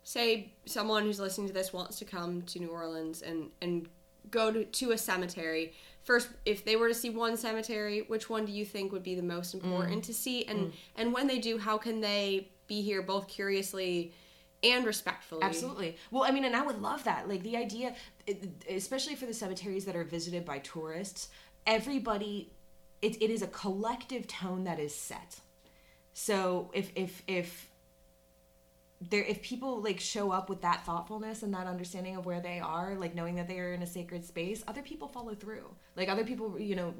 say 0.02 0.52
someone 0.66 1.04
who's 1.04 1.20
listening 1.20 1.46
to 1.48 1.52
this 1.52 1.72
wants 1.72 1.98
to 1.98 2.04
come 2.04 2.42
to 2.42 2.58
New 2.58 2.68
Orleans 2.68 3.22
and 3.22 3.50
and 3.60 3.88
go 4.30 4.52
to, 4.52 4.64
to 4.64 4.92
a 4.92 4.98
cemetery? 4.98 5.72
First, 6.02 6.28
if 6.46 6.64
they 6.64 6.76
were 6.76 6.88
to 6.88 6.94
see 6.94 7.10
one 7.10 7.36
cemetery, 7.36 8.02
which 8.08 8.30
one 8.30 8.44
do 8.44 8.52
you 8.52 8.64
think 8.64 8.92
would 8.92 9.02
be 9.02 9.14
the 9.14 9.22
most 9.22 9.54
important 9.54 10.02
mm. 10.02 10.06
to 10.06 10.14
see? 10.14 10.44
And 10.46 10.58
mm. 10.58 10.72
and 10.96 11.12
when 11.12 11.26
they 11.26 11.38
do, 11.38 11.58
how 11.58 11.78
can 11.78 12.00
they 12.00 12.50
be 12.66 12.82
here 12.82 13.02
both 13.02 13.28
curiously 13.28 14.12
and 14.62 14.84
respectfully? 14.84 15.42
Absolutely. 15.42 15.96
Well, 16.10 16.24
I 16.24 16.30
mean, 16.30 16.44
and 16.44 16.54
I 16.54 16.62
would 16.62 16.80
love 16.80 17.04
that. 17.04 17.28
Like 17.28 17.42
the 17.42 17.56
idea, 17.56 17.94
especially 18.68 19.14
for 19.14 19.26
the 19.26 19.34
cemeteries 19.34 19.84
that 19.86 19.96
are 19.96 20.04
visited 20.04 20.44
by 20.44 20.58
tourists, 20.58 21.28
everybody, 21.66 22.52
it, 23.02 23.20
it 23.22 23.30
is 23.30 23.42
a 23.42 23.46
collective 23.46 24.26
tone 24.26 24.64
that 24.64 24.78
is 24.78 24.94
set. 24.94 25.40
So 26.12 26.70
if 26.74 26.90
if 26.94 27.22
if 27.26 27.69
there 29.00 29.22
if 29.22 29.40
people 29.42 29.80
like 29.80 29.98
show 29.98 30.30
up 30.30 30.50
with 30.50 30.60
that 30.60 30.84
thoughtfulness 30.84 31.42
and 31.42 31.54
that 31.54 31.66
understanding 31.66 32.16
of 32.16 32.26
where 32.26 32.40
they 32.40 32.60
are, 32.60 32.94
like 32.96 33.14
knowing 33.14 33.34
that 33.36 33.48
they 33.48 33.58
are 33.58 33.72
in 33.72 33.82
a 33.82 33.86
sacred 33.86 34.24
space, 34.24 34.62
other 34.68 34.82
people 34.82 35.08
follow 35.08 35.34
through. 35.34 35.74
Like 35.96 36.08
other 36.08 36.24
people, 36.24 36.58
you 36.58 36.76
know. 36.76 36.94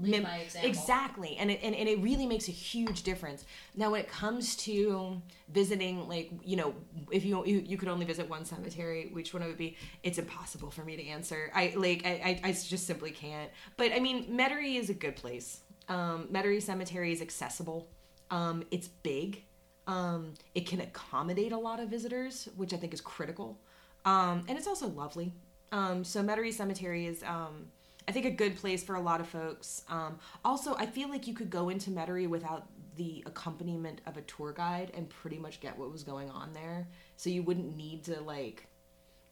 Lead 0.00 0.22
by 0.22 0.36
example. 0.38 0.70
Exactly, 0.70 1.36
and 1.36 1.50
it 1.50 1.60
and, 1.62 1.74
and 1.74 1.86
it 1.86 2.00
really 2.00 2.24
makes 2.24 2.48
a 2.48 2.50
huge 2.50 3.02
difference. 3.02 3.44
Now, 3.76 3.90
when 3.90 4.00
it 4.00 4.08
comes 4.08 4.56
to 4.56 5.20
visiting, 5.50 6.08
like 6.08 6.30
you 6.42 6.56
know, 6.56 6.74
if 7.10 7.26
you 7.26 7.44
you, 7.44 7.62
you 7.66 7.76
could 7.76 7.88
only 7.88 8.06
visit 8.06 8.26
one 8.26 8.46
cemetery, 8.46 9.10
which 9.12 9.34
one 9.34 9.42
it 9.42 9.48
would 9.48 9.58
be? 9.58 9.76
It's 10.02 10.16
impossible 10.16 10.70
for 10.70 10.82
me 10.82 10.96
to 10.96 11.06
answer. 11.06 11.50
I 11.54 11.74
like 11.76 12.06
I, 12.06 12.40
I, 12.42 12.48
I 12.48 12.52
just 12.52 12.86
simply 12.86 13.10
can't. 13.10 13.50
But 13.76 13.92
I 13.92 14.00
mean, 14.00 14.34
Metairie 14.34 14.78
is 14.78 14.88
a 14.88 14.94
good 14.94 15.14
place. 15.14 15.60
Um, 15.90 16.26
Metairie 16.32 16.62
Cemetery 16.62 17.12
is 17.12 17.20
accessible. 17.20 17.86
Um, 18.30 18.64
it's 18.70 18.88
big. 18.88 19.44
Um, 19.86 20.34
it 20.54 20.66
can 20.66 20.80
accommodate 20.80 21.52
a 21.52 21.58
lot 21.58 21.80
of 21.80 21.88
visitors, 21.88 22.48
which 22.56 22.72
I 22.72 22.76
think 22.76 22.94
is 22.94 23.00
critical. 23.00 23.58
Um, 24.04 24.44
and 24.48 24.56
it's 24.56 24.66
also 24.66 24.88
lovely. 24.88 25.32
Um, 25.72 26.04
so 26.04 26.22
Metairie 26.22 26.52
Cemetery 26.52 27.06
is, 27.06 27.22
um, 27.24 27.66
I 28.06 28.12
think, 28.12 28.26
a 28.26 28.30
good 28.30 28.56
place 28.56 28.84
for 28.84 28.94
a 28.94 29.00
lot 29.00 29.20
of 29.20 29.28
folks. 29.28 29.82
Um, 29.88 30.18
also, 30.44 30.74
I 30.76 30.86
feel 30.86 31.08
like 31.08 31.26
you 31.26 31.34
could 31.34 31.50
go 31.50 31.68
into 31.68 31.90
Metairie 31.90 32.28
without 32.28 32.66
the 32.96 33.22
accompaniment 33.26 34.02
of 34.06 34.16
a 34.16 34.22
tour 34.22 34.52
guide 34.52 34.92
and 34.94 35.08
pretty 35.08 35.38
much 35.38 35.60
get 35.60 35.78
what 35.78 35.90
was 35.90 36.02
going 36.02 36.30
on 36.30 36.52
there. 36.52 36.86
So 37.16 37.30
you 37.30 37.42
wouldn't 37.42 37.76
need 37.76 38.04
to 38.04 38.20
like, 38.20 38.66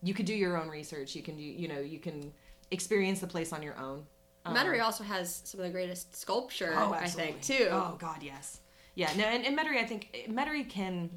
you 0.03 0.15
could 0.15 0.27
do 0.27 0.35
your 0.35 0.57
own 0.57 0.69
research. 0.69 1.15
You 1.15 1.23
can 1.23 1.37
do, 1.37 1.43
you 1.43 1.69
know, 1.69 1.79
you 1.81 1.99
can 1.99 2.33
experience 2.71 3.21
the 3.21 3.27
place 3.27 3.53
on 3.53 3.63
your 3.63 3.77
own. 3.79 4.05
Um, 4.47 4.57
Metairie 4.57 4.83
also 4.83 5.05
has 5.05 5.43
some 5.45 5.61
of 5.61 5.67
the 5.67 5.73
greatest 5.73 6.17
sculpture, 6.17 6.73
Oh, 6.75 6.93
I 6.95 7.07
think, 7.07 7.43
too. 7.43 7.69
Oh 7.71 7.97
God, 7.99 8.23
yes. 8.23 8.61
Yeah, 9.01 9.11
no, 9.17 9.25
and, 9.25 9.47
and 9.47 9.59
Metairie, 9.59 9.79
I 9.79 9.85
think 9.85 10.27
Metairie 10.29 10.69
can. 10.69 11.09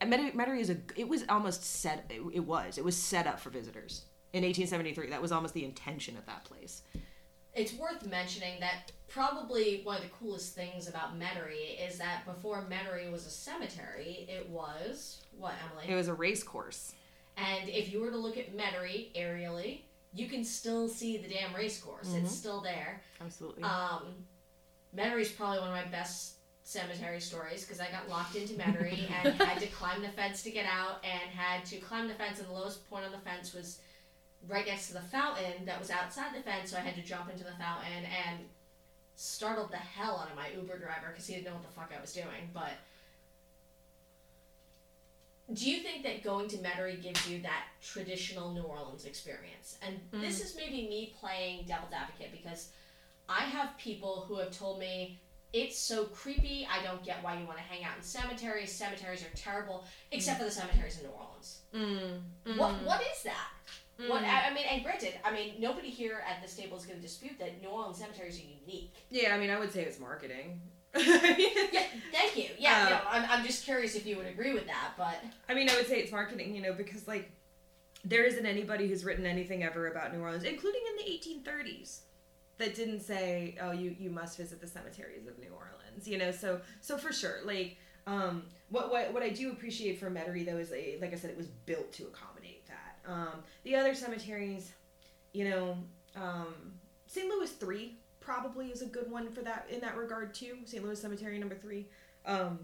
Metairie, 0.00 0.34
Metairie 0.34 0.60
is 0.60 0.70
a. 0.70 0.78
It 0.96 1.06
was 1.06 1.26
almost 1.28 1.62
set. 1.62 2.06
It, 2.08 2.22
it 2.32 2.40
was. 2.40 2.78
It 2.78 2.84
was 2.84 2.96
set 2.96 3.26
up 3.26 3.38
for 3.38 3.50
visitors 3.50 4.06
in 4.32 4.44
1873. 4.44 5.10
That 5.10 5.20
was 5.20 5.30
almost 5.30 5.52
the 5.52 5.62
intention 5.62 6.16
of 6.16 6.24
that 6.24 6.44
place. 6.44 6.80
It's 7.54 7.74
worth 7.74 8.06
mentioning 8.06 8.60
that 8.60 8.92
probably 9.08 9.82
one 9.84 9.96
of 9.96 10.02
the 10.04 10.08
coolest 10.08 10.54
things 10.54 10.88
about 10.88 11.18
Metairie 11.20 11.86
is 11.86 11.98
that 11.98 12.24
before 12.24 12.64
Metairie 12.70 13.12
was 13.12 13.26
a 13.26 13.30
cemetery, 13.30 14.26
it 14.26 14.48
was 14.48 15.20
what 15.36 15.52
Emily. 15.70 15.92
It 15.92 15.96
was 15.96 16.08
a 16.08 16.14
race 16.14 16.42
course. 16.42 16.94
And 17.36 17.68
if 17.68 17.92
you 17.92 18.00
were 18.00 18.10
to 18.10 18.16
look 18.16 18.38
at 18.38 18.56
Metairie 18.56 19.12
aerially, 19.14 19.82
you 20.14 20.28
can 20.28 20.44
still 20.44 20.88
see 20.88 21.18
the 21.18 21.28
damn 21.28 21.54
race 21.54 21.78
course. 21.78 22.14
It's 22.14 22.34
still 22.34 22.62
there. 22.62 23.02
Absolutely. 23.20 23.64
Um, 23.64 24.14
Metairie 24.96 25.20
is 25.20 25.30
probably 25.30 25.58
one 25.58 25.68
of 25.68 25.74
my 25.74 25.84
best 25.90 26.37
cemetery 26.68 27.18
stories 27.18 27.64
because 27.64 27.80
I 27.80 27.90
got 27.90 28.10
locked 28.10 28.36
into 28.36 28.52
Metairie 28.52 29.10
and 29.24 29.40
had 29.40 29.58
to 29.60 29.66
climb 29.68 30.02
the 30.02 30.08
fence 30.08 30.42
to 30.42 30.50
get 30.50 30.66
out 30.66 31.02
and 31.02 31.30
had 31.30 31.64
to 31.66 31.78
climb 31.78 32.08
the 32.08 32.14
fence 32.14 32.40
and 32.40 32.48
the 32.48 32.52
lowest 32.52 32.88
point 32.90 33.06
on 33.06 33.10
the 33.10 33.18
fence 33.18 33.54
was 33.54 33.78
right 34.46 34.66
next 34.66 34.88
to 34.88 34.92
the 34.92 35.00
fountain 35.00 35.64
that 35.64 35.80
was 35.80 35.90
outside 35.90 36.34
the 36.36 36.42
fence 36.42 36.70
so 36.70 36.76
I 36.76 36.80
had 36.80 36.94
to 36.96 37.00
jump 37.02 37.30
into 37.30 37.42
the 37.42 37.52
fountain 37.52 38.04
and 38.04 38.40
startled 39.16 39.70
the 39.70 39.78
hell 39.78 40.20
out 40.22 40.30
of 40.30 40.36
my 40.36 40.50
Uber 40.54 40.78
driver 40.78 41.06
because 41.10 41.26
he 41.26 41.36
didn't 41.36 41.46
know 41.46 41.54
what 41.54 41.62
the 41.62 41.72
fuck 41.72 41.90
I 41.96 42.02
was 42.02 42.12
doing 42.12 42.50
but 42.52 42.72
do 45.54 45.70
you 45.70 45.78
think 45.78 46.02
that 46.02 46.22
going 46.22 46.48
to 46.48 46.58
Metairie 46.58 47.02
gives 47.02 47.26
you 47.26 47.40
that 47.40 47.64
traditional 47.82 48.52
New 48.52 48.60
Orleans 48.60 49.06
experience? 49.06 49.78
And 49.80 49.98
this 50.12 50.40
mm. 50.40 50.44
is 50.44 50.54
maybe 50.54 50.86
me 50.86 51.14
playing 51.18 51.64
devil's 51.66 51.94
advocate 51.94 52.32
because 52.32 52.68
I 53.26 53.44
have 53.44 53.78
people 53.78 54.26
who 54.28 54.36
have 54.36 54.50
told 54.50 54.78
me 54.78 55.18
it's 55.52 55.78
so 55.78 56.04
creepy. 56.04 56.68
I 56.70 56.84
don't 56.84 57.02
get 57.02 57.22
why 57.22 57.38
you 57.38 57.46
want 57.46 57.58
to 57.58 57.64
hang 57.64 57.84
out 57.84 57.96
in 57.96 58.02
cemeteries. 58.02 58.72
Cemeteries 58.72 59.22
are 59.22 59.34
terrible, 59.34 59.84
except 60.12 60.36
mm. 60.36 60.40
for 60.40 60.44
the 60.46 60.50
cemeteries 60.50 60.98
in 60.98 61.06
New 61.06 61.12
Orleans. 61.12 61.60
Mm, 61.74 62.58
what 62.58 62.74
mm. 62.74 62.84
what 62.84 63.00
is 63.00 63.22
that? 63.24 63.48
What 64.06 64.22
I, 64.22 64.48
I 64.48 64.54
mean, 64.54 64.64
and 64.70 64.84
granted, 64.84 65.14
I 65.24 65.32
mean 65.32 65.54
nobody 65.58 65.88
here 65.88 66.22
at 66.28 66.40
this 66.40 66.54
table 66.54 66.76
is 66.76 66.86
going 66.86 66.98
to 66.98 67.02
dispute 67.02 67.38
that 67.40 67.60
New 67.60 67.68
Orleans 67.68 67.98
cemeteries 67.98 68.38
are 68.38 68.46
unique. 68.66 68.94
yeah, 69.10 69.34
I 69.34 69.38
mean, 69.38 69.50
I 69.50 69.58
would 69.58 69.72
say 69.72 69.82
it's 69.82 69.98
marketing. 69.98 70.60
Yeah, 70.96 71.82
thank 72.12 72.36
you. 72.36 72.48
Yeah, 72.58 72.86
Uh, 72.86 72.90
no, 72.90 73.00
I'm, 73.10 73.30
I'm 73.30 73.46
just 73.46 73.64
curious 73.64 73.94
if 73.94 74.06
you 74.06 74.16
would 74.16 74.26
agree 74.26 74.54
with 74.54 74.66
that, 74.66 74.92
but 74.96 75.16
I 75.48 75.54
mean, 75.54 75.68
I 75.68 75.76
would 75.76 75.86
say 75.86 75.98
it's 76.00 76.10
marketing, 76.12 76.54
you 76.54 76.62
know, 76.62 76.72
because 76.72 77.06
like 77.06 77.30
there 78.04 78.24
isn't 78.24 78.46
anybody 78.46 78.88
who's 78.88 79.04
written 79.04 79.26
anything 79.26 79.62
ever 79.62 79.88
about 79.88 80.14
New 80.14 80.20
Orleans, 80.20 80.44
including 80.44 80.80
in 80.90 80.96
the 81.04 81.50
1830s, 81.50 82.00
that 82.58 82.74
didn't 82.74 83.00
say, 83.00 83.56
"Oh, 83.60 83.72
you 83.72 83.94
you 83.98 84.10
must 84.10 84.36
visit 84.36 84.60
the 84.60 84.66
cemeteries 84.66 85.26
of 85.26 85.38
New 85.38 85.50
Orleans." 85.50 86.06
You 86.06 86.18
know, 86.18 86.30
so 86.30 86.60
so 86.80 86.98
for 86.98 87.12
sure, 87.12 87.38
like 87.44 87.78
um, 88.06 88.44
what 88.70 88.90
what 88.90 89.12
what 89.12 89.22
I 89.22 89.28
do 89.28 89.50
appreciate 89.52 89.98
for 89.98 90.10
Metairie 90.10 90.44
though 90.44 90.56
is 90.56 90.70
like, 90.70 91.12
I 91.12 91.16
said, 91.16 91.30
it 91.30 91.36
was 91.36 91.48
built 91.48 91.92
to 91.94 92.04
accommodate 92.04 92.66
that. 92.66 93.10
Um, 93.10 93.42
the 93.64 93.76
other 93.76 93.94
cemeteries, 93.94 94.72
you 95.32 95.48
know, 95.48 95.78
um, 96.16 96.54
St. 97.06 97.28
Louis 97.28 97.50
three 97.50 97.98
probably 98.20 98.66
is 98.66 98.82
a 98.82 98.86
good 98.86 99.10
one 99.10 99.30
for 99.30 99.40
that 99.42 99.66
in 99.70 99.80
that 99.80 99.96
regard 99.96 100.34
too. 100.34 100.58
St. 100.64 100.82
Louis 100.82 101.00
Cemetery 101.00 101.38
number 101.38 101.54
three, 101.54 101.86
um, 102.26 102.58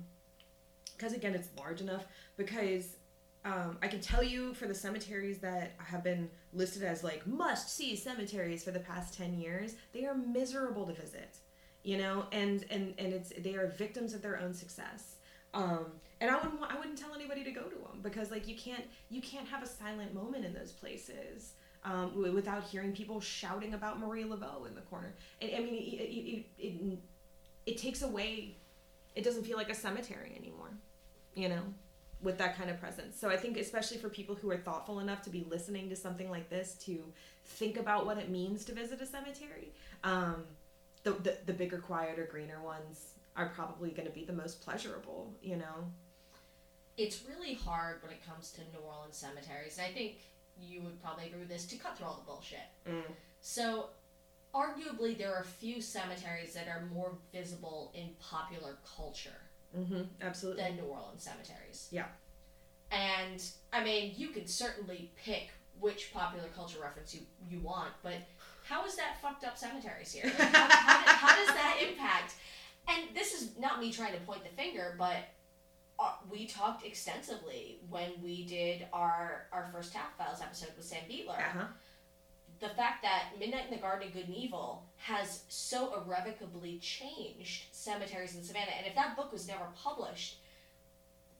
because 0.96 1.12
again 1.12 1.34
it's 1.34 1.48
large 1.58 1.80
enough. 1.80 2.06
Because 2.36 2.96
um, 3.44 3.76
I 3.82 3.88
can 3.88 4.00
tell 4.00 4.22
you 4.22 4.54
for 4.54 4.66
the 4.66 4.74
cemeteries 4.74 5.38
that 5.38 5.72
have 5.78 6.02
been 6.02 6.30
listed 6.54 6.82
as 6.82 7.04
like 7.04 7.26
must 7.26 7.74
see 7.74 7.96
cemeteries 7.96 8.64
for 8.64 8.70
the 8.70 8.80
past 8.80 9.14
ten 9.14 9.38
years, 9.38 9.74
they 9.92 10.04
are 10.06 10.14
miserable 10.14 10.86
to 10.86 10.92
visit. 10.92 11.36
You 11.82 11.98
know, 11.98 12.26
and 12.32 12.64
and 12.70 12.94
and 12.98 13.12
it's 13.12 13.32
they 13.38 13.54
are 13.54 13.66
victims 13.66 14.14
of 14.14 14.22
their 14.22 14.40
own 14.40 14.54
success. 14.54 15.16
Um, 15.52 15.86
and 16.20 16.30
I 16.30 16.36
wouldn't 16.36 16.60
I 16.62 16.78
wouldn't 16.78 16.98
tell 16.98 17.14
anybody 17.14 17.44
to 17.44 17.50
go 17.50 17.62
to 17.62 17.76
them 17.76 18.00
because 18.02 18.30
like 18.30 18.48
you 18.48 18.56
can't 18.56 18.84
you 19.10 19.20
can't 19.20 19.46
have 19.46 19.62
a 19.62 19.66
silent 19.66 20.14
moment 20.14 20.44
in 20.44 20.54
those 20.54 20.72
places 20.72 21.52
um, 21.84 22.10
w- 22.10 22.32
without 22.32 22.64
hearing 22.64 22.92
people 22.92 23.20
shouting 23.20 23.74
about 23.74 24.00
Marie 24.00 24.24
Laveau 24.24 24.66
in 24.66 24.74
the 24.74 24.80
corner. 24.82 25.14
And 25.40 25.50
I 25.54 25.60
mean, 25.60 25.74
it, 25.74 25.78
it, 25.78 26.46
it, 26.58 26.66
it, 26.66 26.98
it 27.66 27.78
takes 27.78 28.02
away. 28.02 28.56
It 29.14 29.22
doesn't 29.22 29.44
feel 29.44 29.56
like 29.56 29.70
a 29.70 29.74
cemetery 29.74 30.34
anymore, 30.36 30.70
you 31.34 31.48
know, 31.48 31.62
with 32.24 32.38
that 32.38 32.56
kind 32.56 32.70
of 32.70 32.80
presence. 32.80 33.20
So 33.20 33.28
I 33.28 33.36
think 33.36 33.56
especially 33.56 33.98
for 33.98 34.08
people 34.08 34.34
who 34.34 34.50
are 34.50 34.56
thoughtful 34.56 34.98
enough 35.00 35.22
to 35.22 35.30
be 35.30 35.46
listening 35.48 35.88
to 35.90 35.96
something 35.96 36.30
like 36.30 36.48
this 36.48 36.74
to 36.86 37.04
think 37.44 37.76
about 37.76 38.06
what 38.06 38.18
it 38.18 38.30
means 38.30 38.64
to 38.64 38.72
visit 38.72 39.00
a 39.00 39.06
cemetery. 39.06 39.72
Um, 40.02 40.44
the, 41.04 41.12
the 41.12 41.38
the 41.46 41.52
bigger, 41.52 41.78
quieter, 41.78 42.26
greener 42.30 42.62
ones 42.62 43.12
are 43.36 43.50
probably 43.50 43.90
going 43.90 44.06
to 44.06 44.14
be 44.14 44.24
the 44.24 44.32
most 44.32 44.62
pleasurable, 44.62 45.34
you 45.42 45.56
know. 45.56 45.92
It's 46.96 47.24
really 47.28 47.54
hard 47.54 48.02
when 48.02 48.12
it 48.12 48.24
comes 48.26 48.52
to 48.52 48.60
New 48.72 48.84
Orleans 48.86 49.16
cemeteries, 49.16 49.78
and 49.78 49.86
I 49.86 49.90
think 49.90 50.18
you 50.58 50.80
would 50.82 51.02
probably 51.02 51.26
agree 51.26 51.40
with 51.40 51.48
this 51.48 51.66
to 51.66 51.76
cut 51.76 51.98
through 51.98 52.06
all 52.06 52.22
the 52.24 52.30
bullshit. 52.30 52.60
Mm. 52.88 53.02
So, 53.40 53.86
arguably, 54.54 55.18
there 55.18 55.34
are 55.34 55.40
a 55.40 55.44
few 55.44 55.80
cemeteries 55.80 56.54
that 56.54 56.68
are 56.68 56.86
more 56.94 57.12
visible 57.32 57.92
in 57.94 58.10
popular 58.20 58.78
culture 58.96 59.43
Mm-hmm. 59.76 60.02
Absolutely. 60.22 60.62
than 60.62 60.76
New 60.76 60.84
Orleans 60.84 61.22
cemeteries. 61.22 61.88
Yeah. 61.90 62.06
And 62.90 63.42
I 63.72 63.82
mean, 63.82 64.12
you 64.16 64.28
can 64.28 64.46
certainly 64.46 65.10
pick 65.16 65.50
which 65.80 66.12
popular 66.12 66.48
culture 66.54 66.78
reference 66.80 67.14
you, 67.14 67.22
you 67.48 67.58
want, 67.60 67.90
but 68.02 68.14
how 68.64 68.84
is 68.86 68.94
that 68.96 69.20
fucked 69.20 69.44
up 69.44 69.58
cemeteries 69.58 70.12
here? 70.12 70.24
Like, 70.24 70.34
how, 70.54 70.68
how, 70.68 70.98
did- 71.00 71.08
how 71.08 71.36
does 71.36 71.54
that 71.54 71.78
impact? 71.88 72.34
And 72.88 73.14
this 73.14 73.34
is 73.34 73.58
not 73.58 73.80
me 73.80 73.90
trying 73.92 74.12
to 74.12 74.20
point 74.20 74.42
the 74.44 74.50
finger, 74.50 74.94
but 74.98 75.16
uh, 75.98 76.12
we 76.30 76.46
talked 76.46 76.84
extensively 76.86 77.78
when 77.88 78.10
we 78.22 78.44
did 78.44 78.86
our 78.92 79.46
our 79.52 79.68
first 79.72 79.92
Taphophiles 79.94 80.42
episode 80.42 80.70
with 80.76 80.84
Sam 80.84 81.02
Beatler 81.10 81.38
Uh-huh. 81.38 81.64
The 82.64 82.74
fact 82.74 83.02
that 83.02 83.38
Midnight 83.38 83.66
in 83.66 83.70
the 83.76 83.80
Garden 83.80 84.08
of 84.08 84.14
Good 84.14 84.26
and 84.26 84.36
Evil 84.36 84.84
has 84.96 85.42
so 85.48 85.94
irrevocably 86.00 86.78
changed 86.78 87.64
cemeteries 87.72 88.34
in 88.34 88.42
Savannah, 88.42 88.72
and 88.76 88.86
if 88.86 88.94
that 88.94 89.16
book 89.16 89.32
was 89.32 89.46
never 89.46 89.66
published, 89.76 90.38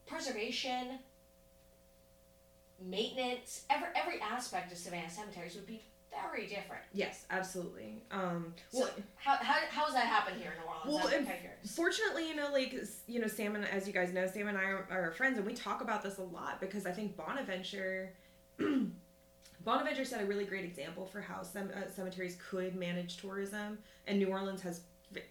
preservation, 0.05 0.99
maintenance, 2.79 3.63
every 3.69 3.87
every 3.95 4.21
aspect 4.21 4.71
of 4.71 4.77
Savannah 4.77 5.09
cemeteries 5.09 5.55
would 5.55 5.65
be 5.65 5.81
very 6.11 6.47
different. 6.47 6.83
Yes, 6.93 7.25
absolutely. 7.31 8.03
Um, 8.11 8.53
So 8.71 8.81
well, 8.81 8.89
how, 9.15 9.35
how, 9.35 9.55
how 9.69 9.85
does 9.85 9.95
that 9.95 10.05
happen 10.05 10.35
here 10.39 10.51
in 10.51 10.61
New 10.61 10.67
Orleans? 10.67 11.03
Well, 11.03 11.17
and 11.17 11.25
kind 11.25 11.37
of 11.37 11.41
curious. 11.41 11.75
fortunately, 11.75 12.29
you 12.29 12.35
know, 12.35 12.51
like 12.51 12.73
you 13.07 13.19
know, 13.19 13.27
Sam 13.27 13.55
and 13.55 13.65
as 13.65 13.87
you 13.87 13.93
guys 13.93 14.13
know, 14.13 14.27
Sam 14.27 14.47
and 14.47 14.57
I 14.57 14.63
are, 14.63 14.87
are 14.91 15.11
friends, 15.11 15.37
and 15.37 15.47
we 15.47 15.53
talk 15.53 15.81
about 15.81 16.03
this 16.03 16.19
a 16.19 16.23
lot 16.23 16.61
because 16.61 16.85
I 16.85 16.91
think 16.91 17.17
Bonaventure, 17.17 18.13
Bonaventure 19.65 20.05
set 20.05 20.21
a 20.21 20.25
really 20.25 20.45
great 20.45 20.63
example 20.63 21.07
for 21.07 21.19
how 21.19 21.41
some 21.41 21.69
uh, 21.75 21.89
cemeteries 21.93 22.37
could 22.49 22.75
manage 22.75 23.17
tourism, 23.17 23.79
and 24.07 24.19
New 24.19 24.27
Orleans 24.27 24.61
has 24.61 24.81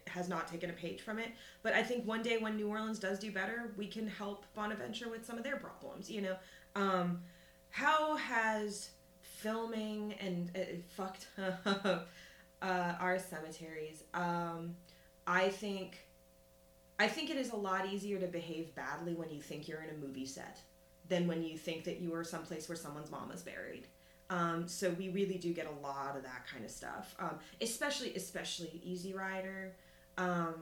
has 0.07 0.27
not 0.27 0.47
taken 0.47 0.69
a 0.69 0.73
page 0.73 1.01
from 1.01 1.19
it. 1.19 1.29
But 1.63 1.73
I 1.73 1.83
think 1.83 2.05
one 2.05 2.21
day 2.21 2.37
when 2.37 2.55
New 2.57 2.67
Orleans 2.67 2.99
does 2.99 3.17
do 3.19 3.31
better, 3.31 3.73
we 3.77 3.87
can 3.87 4.07
help 4.07 4.45
Bonaventure 4.53 5.09
with 5.09 5.25
some 5.25 5.37
of 5.37 5.43
their 5.43 5.57
problems. 5.57 6.09
You 6.09 6.21
know, 6.21 6.35
um, 6.75 7.21
how 7.69 8.17
has 8.17 8.89
filming 9.21 10.13
and 10.19 10.51
uh, 10.55 10.59
fucked 10.95 11.27
up 11.65 12.09
uh, 12.61 12.93
our 12.99 13.17
cemeteries? 13.17 14.03
Um, 14.13 14.75
I 15.25 15.47
think 15.47 16.05
I 16.99 17.07
think 17.07 17.29
it 17.29 17.37
is 17.37 17.51
a 17.51 17.55
lot 17.55 17.87
easier 17.87 18.19
to 18.19 18.27
behave 18.27 18.75
badly 18.75 19.13
when 19.13 19.29
you 19.29 19.41
think 19.41 19.67
you're 19.67 19.81
in 19.81 19.89
a 19.91 20.05
movie 20.05 20.25
set 20.25 20.59
than 21.07 21.27
when 21.27 21.43
you 21.43 21.57
think 21.57 21.85
that 21.85 22.01
you 22.01 22.13
are 22.15 22.23
someplace 22.23 22.67
where 22.67 22.75
someone's 22.75 23.11
mom 23.11 23.31
is 23.31 23.41
buried. 23.41 23.87
Um, 24.29 24.67
so 24.67 24.89
we 24.91 25.09
really 25.09 25.37
do 25.37 25.53
get 25.53 25.67
a 25.67 25.85
lot 25.85 26.15
of 26.17 26.23
that 26.23 26.45
kind 26.51 26.65
of 26.65 26.71
stuff, 26.71 27.15
um, 27.19 27.37
especially 27.61 28.15
especially 28.15 28.81
Easy 28.83 29.13
Rider. 29.13 29.73
Um, 30.17 30.55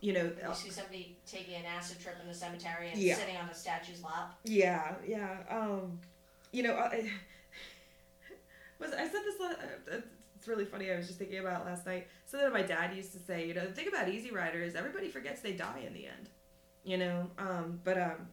you 0.00 0.12
know, 0.12 0.30
You 0.48 0.54
see 0.54 0.70
somebody 0.70 1.16
taking 1.26 1.54
an 1.54 1.64
acid 1.64 2.00
trip 2.00 2.16
in 2.20 2.26
the 2.28 2.34
cemetery 2.34 2.90
and 2.90 2.98
Yeah. 3.00 3.14
sitting 3.16 3.36
on 3.36 3.48
a 3.48 3.54
statue's 3.54 4.02
lap. 4.02 4.34
Yeah, 4.44 4.96
yeah. 5.06 5.38
Um, 5.48 6.00
you 6.52 6.64
know, 6.64 6.74
I, 6.74 7.08
was 8.78 8.92
I 8.92 9.04
said 9.08 9.22
this? 9.24 9.40
uh, 9.40 10.00
It's 10.36 10.48
really 10.48 10.64
funny. 10.64 10.90
I 10.90 10.96
was 10.96 11.06
just 11.06 11.18
thinking 11.18 11.38
about 11.38 11.62
it 11.62 11.66
last 11.66 11.86
night. 11.86 12.08
Something 12.26 12.48
that 12.50 12.52
my 12.52 12.62
dad 12.66 12.94
used 12.96 13.12
to 13.12 13.18
say. 13.20 13.46
You 13.46 13.54
know, 13.54 13.64
the 13.64 13.72
thing 13.72 13.86
about 13.88 14.08
Easy 14.08 14.32
Rider 14.32 14.60
is 14.60 14.74
everybody 14.74 15.08
forgets 15.08 15.40
they 15.40 15.52
die 15.52 15.84
in 15.86 15.94
the 15.94 16.06
end. 16.06 16.28
You 16.84 16.98
know, 16.98 17.30
um, 17.38 17.80
but 17.84 17.96
um, 17.96 18.28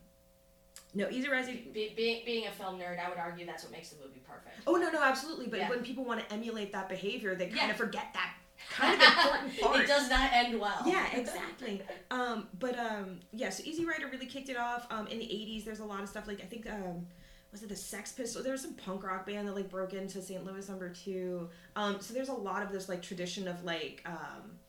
no, 0.93 1.07
Easy 1.09 1.29
Rider. 1.29 1.51
Be, 1.73 1.93
being, 1.95 2.23
being 2.25 2.47
a 2.47 2.51
film 2.51 2.79
nerd, 2.79 3.03
I 3.03 3.09
would 3.09 3.17
argue 3.19 3.45
that's 3.45 3.63
what 3.63 3.71
makes 3.71 3.89
the 3.89 4.03
movie 4.03 4.21
perfect. 4.27 4.55
Oh 4.67 4.75
no, 4.75 4.89
no, 4.91 5.01
absolutely. 5.01 5.47
But 5.47 5.59
Yeah. 5.59 5.69
when 5.69 5.83
people 5.83 6.03
want 6.03 6.27
to 6.27 6.33
emulate 6.33 6.71
that 6.73 6.89
behavior, 6.89 7.35
they 7.35 7.45
kind 7.47 7.57
Yeah. 7.57 7.69
of 7.71 7.77
forget 7.77 8.07
that 8.13 8.33
kind 8.71 9.01
of 9.01 9.07
important 9.07 9.59
part. 9.61 9.79
it 9.81 9.87
does 9.87 10.09
not 10.09 10.31
end 10.33 10.59
well. 10.59 10.81
Yeah, 10.85 11.07
exactly. 11.15 11.81
um, 12.11 12.47
but 12.59 12.77
um, 12.77 13.19
yeah, 13.31 13.49
so 13.49 13.63
Easy 13.65 13.85
Rider 13.85 14.07
really 14.11 14.25
kicked 14.25 14.49
it 14.49 14.57
off. 14.57 14.85
Um, 14.91 15.07
in 15.07 15.19
the 15.19 15.25
'80s, 15.25 15.63
there's 15.63 15.79
a 15.79 15.85
lot 15.85 16.01
of 16.03 16.09
stuff 16.09 16.27
like 16.27 16.41
I 16.41 16.45
think 16.45 16.67
um, 16.69 17.05
was 17.51 17.63
it 17.63 17.69
the 17.69 17.75
Sex 17.75 18.11
Pistols? 18.11 18.43
There 18.43 18.51
was 18.51 18.61
some 18.61 18.73
punk 18.73 19.03
rock 19.03 19.25
band 19.25 19.47
that 19.47 19.55
like 19.55 19.69
broke 19.69 19.93
into 19.93 20.21
St. 20.21 20.43
Louis 20.45 20.67
number 20.67 20.89
two. 20.89 21.49
Um, 21.75 22.01
so 22.01 22.13
there's 22.13 22.29
a 22.29 22.33
lot 22.33 22.61
of 22.61 22.71
this 22.71 22.89
like 22.89 23.01
tradition 23.01 23.47
of 23.47 23.63
like 23.63 24.03
um, 24.05 24.59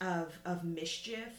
of 0.00 0.38
of 0.44 0.62
mischief 0.64 1.32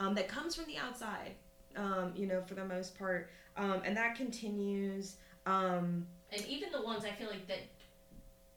um, 0.00 0.14
that 0.16 0.26
comes 0.28 0.54
from 0.56 0.64
the 0.66 0.76
outside. 0.78 1.32
Um, 1.76 2.12
you 2.16 2.26
know, 2.26 2.40
for 2.42 2.54
the 2.54 2.64
most 2.64 2.96
part, 2.98 3.30
um, 3.56 3.82
and 3.84 3.96
that 3.96 4.16
continues. 4.16 5.16
Um, 5.46 6.06
And 6.32 6.44
even 6.46 6.72
the 6.72 6.82
ones 6.82 7.04
I 7.04 7.10
feel 7.12 7.28
like 7.30 7.46
that 7.48 7.58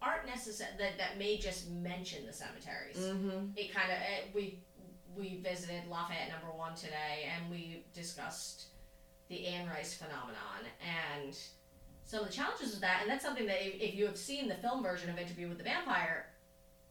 aren't 0.02 0.26
necessary 0.26 0.72
that, 0.78 0.98
that 0.98 1.18
may 1.18 1.38
just 1.38 1.70
mention 1.70 2.26
the 2.26 2.34
cemeteries. 2.34 2.98
mhm. 2.98 3.52
It 3.56 3.74
kind 3.74 3.92
of 3.92 4.34
we 4.34 4.60
we 5.16 5.38
visited 5.38 5.88
Lafayette 5.90 6.30
number 6.30 6.56
one 6.56 6.76
today, 6.76 7.28
and 7.34 7.50
we 7.50 7.84
discussed 7.94 8.66
the 9.30 9.48
Anne 9.48 9.68
Rice 9.68 9.94
phenomenon 9.96 10.62
and 10.80 11.36
some 12.04 12.22
of 12.22 12.28
the 12.28 12.34
challenges 12.34 12.76
of 12.76 12.82
that. 12.82 13.00
And 13.02 13.10
that's 13.10 13.24
something 13.26 13.48
that 13.48 13.66
if, 13.66 13.82
if 13.82 13.96
you 13.96 14.06
have 14.06 14.18
seen 14.18 14.48
the 14.48 14.56
film 14.56 14.84
version 14.84 15.10
of 15.10 15.18
Interview 15.18 15.50
with 15.50 15.58
the 15.58 15.64
Vampire, 15.64 16.28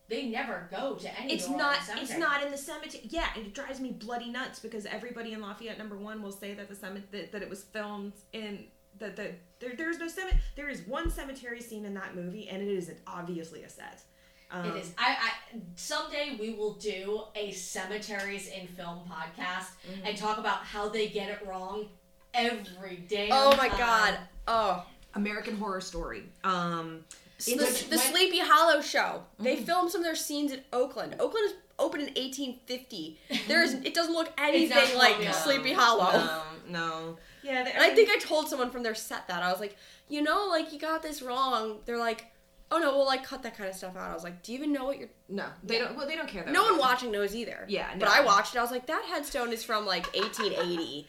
they 0.09 0.27
never 0.27 0.69
go 0.71 0.95
to 0.95 1.21
any. 1.21 1.33
It's 1.35 1.49
not. 1.49 1.79
It's 1.97 2.17
not 2.17 2.43
in 2.45 2.51
the 2.51 2.59
cemetery. 2.59 3.05
Yeah, 3.09 3.27
and 3.37 3.47
it 3.47 3.55
drives 3.55 3.81
me 3.81 3.91
bloody 3.93 4.31
nuts 4.31 4.59
because 4.61 4.87
everybody 4.87 5.33
in 5.33 5.41
Lafayette 5.41 5.79
number 5.79 5.97
one 5.97 6.23
will 6.23 6.33
say 6.33 6.55
that 6.55 6.69
the 6.69 6.75
cemetery 6.77 7.07
that, 7.13 7.33
that 7.33 7.43
it 7.43 7.51
was 7.51 7.65
filmed 7.65 8.13
in 8.33 8.65
that 8.99 9.17
the 9.17 9.33
there, 9.59 9.75
there's 9.77 9.99
no 9.99 10.09
cemetery. 10.09 10.41
There 10.55 10.69
is 10.69 10.83
one 10.83 11.11
cemetery 11.11 11.61
scene 11.61 11.85
in 11.85 11.95
that 11.95 12.15
movie, 12.15 12.49
and 12.49 12.63
it 12.63 12.69
is 12.69 12.91
obviously 13.07 13.65
a 13.65 13.69
set. 13.69 14.03
Um, 14.51 14.65
It 14.71 14.77
is. 14.77 14.93
I, 14.97 15.17
I 15.21 15.59
someday 15.75 16.37
we 16.39 16.55
will 16.55 16.75
do 16.75 17.23
a 17.35 17.51
cemeteries 17.51 18.49
in 18.49 18.69
film 18.69 19.01
podcast 19.11 19.71
Mm-hmm. 19.91 20.07
and 20.07 20.17
talk 20.17 20.39
about 20.39 20.59
how 20.59 20.89
they 20.89 21.09
get 21.09 21.29
it 21.31 21.45
wrong 21.47 21.89
every 22.33 22.97
day. 23.09 23.29
Oh 23.33 23.57
my 23.57 23.69
god. 23.71 24.19
Oh. 24.47 24.87
American 25.15 25.57
Horror 25.57 25.81
Story. 25.81 26.25
Um, 26.45 27.05
the, 27.39 27.53
In 27.53 27.59
the 27.59 27.65
when- 27.65 27.99
Sleepy 27.99 28.39
Hollow 28.39 28.81
show. 28.81 29.25
They 29.39 29.57
mm. 29.57 29.65
filmed 29.65 29.91
some 29.91 30.01
of 30.01 30.05
their 30.05 30.15
scenes 30.15 30.53
in 30.53 30.61
Oakland. 30.73 31.17
Oakland 31.21 31.47
is 31.51 31.55
opened 31.79 32.03
in 32.03 32.15
1850. 32.15 33.19
There 33.49 33.63
is. 33.63 33.75
It 33.75 33.95
doesn't 33.95 34.15
look 34.15 34.33
anything 34.39 34.97
like 34.97 35.15
colonial. 35.15 35.33
Sleepy 35.33 35.73
Hollow. 35.73 36.13
no, 36.13 36.43
no. 36.69 37.17
Yeah, 37.43 37.61
And 37.61 37.83
I 37.83 37.95
think 37.95 38.11
I 38.11 38.19
told 38.19 38.49
someone 38.49 38.71
from 38.71 38.83
their 38.83 38.95
set 38.95 39.29
that 39.29 39.43
I 39.43 39.53
was 39.53 39.61
like, 39.61 39.77
you 40.09 40.21
know, 40.21 40.49
like 40.49 40.73
you 40.73 40.81
got 40.81 41.03
this 41.03 41.23
wrong. 41.23 41.79
They're 41.85 41.99
like, 41.99 42.27
oh 42.71 42.79
no, 42.79 42.97
we'll 42.97 43.07
like 43.07 43.23
cut 43.25 43.43
that 43.45 43.57
kind 43.57 43.69
of 43.71 43.77
stuff 43.77 43.97
out. 43.97 44.11
I 44.11 44.15
was 44.15 44.25
like, 44.25 44.43
do 44.43 44.53
you 44.53 44.59
even 44.59 44.73
know 44.73 44.85
what 44.85 44.99
you're? 44.99 45.09
no, 45.29 45.47
they 45.63 45.79
don't. 45.79 45.97
Well, 45.97 46.07
they 46.07 46.17
don't 46.17 46.29
care. 46.29 46.45
That 46.45 46.53
No 46.53 46.65
one 46.65 46.79
watching 46.79 47.11
knows 47.13 47.35
either. 47.35 47.65
Yeah, 47.69 47.89
But. 47.99 48.09
I 48.09 48.23
watched 48.25 48.55
it. 48.55 48.59
I 48.59 48.63
was 48.63 48.71
like, 48.71 48.87
that 48.87 49.05
headstone 49.09 49.53
is 49.53 49.63
from 49.63 49.87
like 49.87 50.07
1880. 50.15 51.07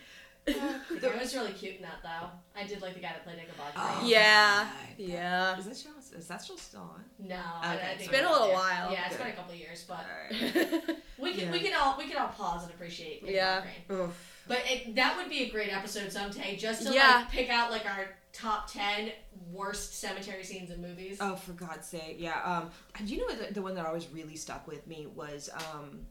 The 0.48 1.00
guy 1.02 1.18
was 1.20 1.36
really 1.36 1.52
cute 1.52 1.76
in 1.78 1.82
that 1.82 2.02
though. 2.04 2.30
I 2.60 2.66
did 2.66 2.82
like 2.82 2.94
the 2.94 3.00
guy 3.02 3.10
that 3.10 3.24
played 3.26 3.38
Ichabod 3.38 3.74
Oh. 3.76 3.98
Crane. 4.00 4.10
Yeah, 4.10 4.64
God. 4.64 4.72
yeah. 4.98 5.58
Is 5.58 5.66
that 5.66 5.78
show? 5.78 6.18
Is 6.18 6.28
that 6.28 6.44
show 6.46 6.56
still 6.56 6.82
on? 6.82 7.04
No, 7.20 7.36
I- 7.62 7.76
Okay, 7.76 7.86
I 7.86 7.90
it's 7.92 8.00
think 8.00 8.12
been 8.12 8.24
we're 8.24 8.30
a 8.30 8.32
little 8.32 8.54
while. 8.54 8.92
Yeah, 8.92 9.08
it's 9.08 9.18
been 9.18 9.28
a 9.28 9.32
couple 9.34 9.54
of 9.54 9.60
years, 9.60 9.86
but 9.88 10.06
Alright. 10.32 10.98
we 11.20 11.34
can 11.34 11.46
Yeah. 11.48 11.52
we 11.52 11.60
can 11.60 11.74
all 11.80 11.98
we 11.98 12.08
can 12.08 12.18
all 12.18 12.30
pause 12.30 12.64
and 12.64 12.72
appreciate. 12.74 13.18
Ichabod 13.24 13.34
Yeah. 13.36 13.64
Oof. 13.92 14.34
But 14.48 14.60
it, 14.66 14.96
that 14.96 15.18
would 15.18 15.30
be 15.30 15.44
a 15.44 15.50
great 15.50 15.74
episode 15.76 16.10
someday, 16.12 16.56
just 16.56 16.88
to 16.88 16.94
Yeah. 16.94 17.18
like 17.18 17.30
pick 17.30 17.50
out 17.50 17.70
like 17.70 17.86
our 17.86 18.16
top 18.32 18.72
ten 18.72 19.12
worst 19.52 20.00
cemetery 20.00 20.44
scenes 20.46 20.72
in 20.72 20.82
movies. 20.82 21.18
Oh, 21.20 21.36
for 21.36 21.52
God's 21.52 21.86
sake, 21.88 22.16
yeah. 22.20 22.42
Um, 22.44 22.72
and 22.98 23.10
you 23.10 23.18
know 23.18 23.26
what 23.26 23.48
the, 23.50 23.54
the 23.56 23.62
one 23.62 23.76
that 23.76 23.86
always 23.86 24.08
really 24.08 24.38
stuck 24.38 24.66
with 24.68 24.88
me 24.88 25.06
was, 25.08 25.50
um, 25.74 26.06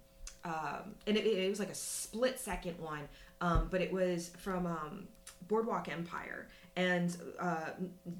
um, 0.44 0.94
and 1.06 1.16
it, 1.16 1.24
it 1.26 1.48
was 1.48 1.58
like 1.58 1.70
a 1.70 1.74
split 1.74 2.38
second 2.38 2.78
one, 2.78 3.08
um, 3.40 3.68
but 3.70 3.80
it 3.80 3.92
was 3.92 4.30
from 4.38 4.66
um, 4.66 5.08
Boardwalk 5.48 5.88
Empire, 5.88 6.48
and 6.76 7.16
uh, 7.40 7.70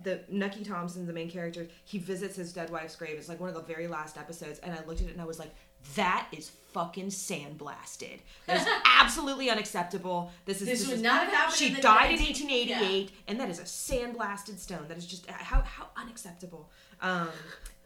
the 0.02 0.20
Nucky 0.30 0.64
Thompson, 0.64 1.06
the 1.06 1.12
main 1.12 1.30
character, 1.30 1.66
he 1.84 1.98
visits 1.98 2.36
his 2.36 2.52
dead 2.52 2.70
wife's 2.70 2.96
grave. 2.96 3.16
It's 3.18 3.28
like 3.28 3.40
one 3.40 3.48
of 3.48 3.54
the 3.54 3.62
very 3.62 3.86
last 3.86 4.16
episodes, 4.16 4.58
and 4.60 4.72
I 4.72 4.84
looked 4.86 5.00
at 5.02 5.08
it 5.08 5.12
and 5.12 5.20
I 5.20 5.26
was 5.26 5.38
like, 5.38 5.50
that 5.94 6.26
is 6.32 6.50
fucking 6.72 7.08
sandblasted. 7.08 8.18
That 8.46 8.60
is 8.60 8.66
absolutely 9.00 9.50
unacceptable. 9.50 10.32
This 10.44 10.60
is 10.62 10.68
This 10.68 10.78
this 10.80 10.88
would 10.88 10.96
is- 10.96 11.02
not 11.02 11.24
have 11.24 11.32
happened 11.32 11.56
She 11.56 11.68
in 11.74 11.80
died 11.80 12.12
in 12.12 12.18
19 12.18 12.48
1888, 12.48 13.10
and 13.28 13.40
that 13.40 13.50
is 13.50 13.58
a 13.58 13.62
sandblasted 13.64 14.58
stone. 14.58 14.86
That 14.88 14.96
is 14.96 15.06
just 15.06 15.28
how 15.30 15.62
how 15.62 15.88
unacceptable. 15.96 16.70
Um, 17.00 17.28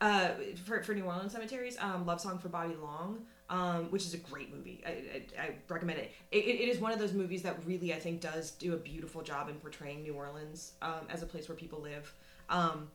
uh, 0.00 0.30
for 0.64 0.82
for 0.82 0.94
New 0.94 1.04
Orleans 1.04 1.32
cemeteries, 1.32 1.76
um, 1.78 2.06
Love 2.06 2.20
Song 2.20 2.38
for 2.38 2.48
Bobby 2.48 2.74
Long, 2.80 3.26
um, 3.50 3.90
which 3.90 4.06
is 4.06 4.14
a 4.14 4.18
great 4.18 4.54
movie. 4.54 4.82
I, 4.86 4.90
I, 4.90 5.42
I 5.42 5.50
recommend 5.68 5.98
it. 5.98 6.12
It, 6.30 6.38
it. 6.46 6.68
is 6.68 6.78
one 6.78 6.92
of 6.92 7.00
those 7.00 7.12
movies 7.12 7.42
that 7.42 7.56
really 7.66 7.92
I 7.92 7.98
think 7.98 8.20
does 8.20 8.52
do 8.52 8.74
a 8.74 8.76
beautiful 8.76 9.22
job 9.22 9.48
in 9.48 9.56
portraying 9.56 10.02
New 10.02 10.14
Orleans 10.14 10.72
um, 10.80 11.06
as 11.10 11.22
a 11.22 11.26
place 11.26 11.48
where 11.48 11.56
people 11.56 11.80
live. 11.80 12.14
Um, 12.48 12.88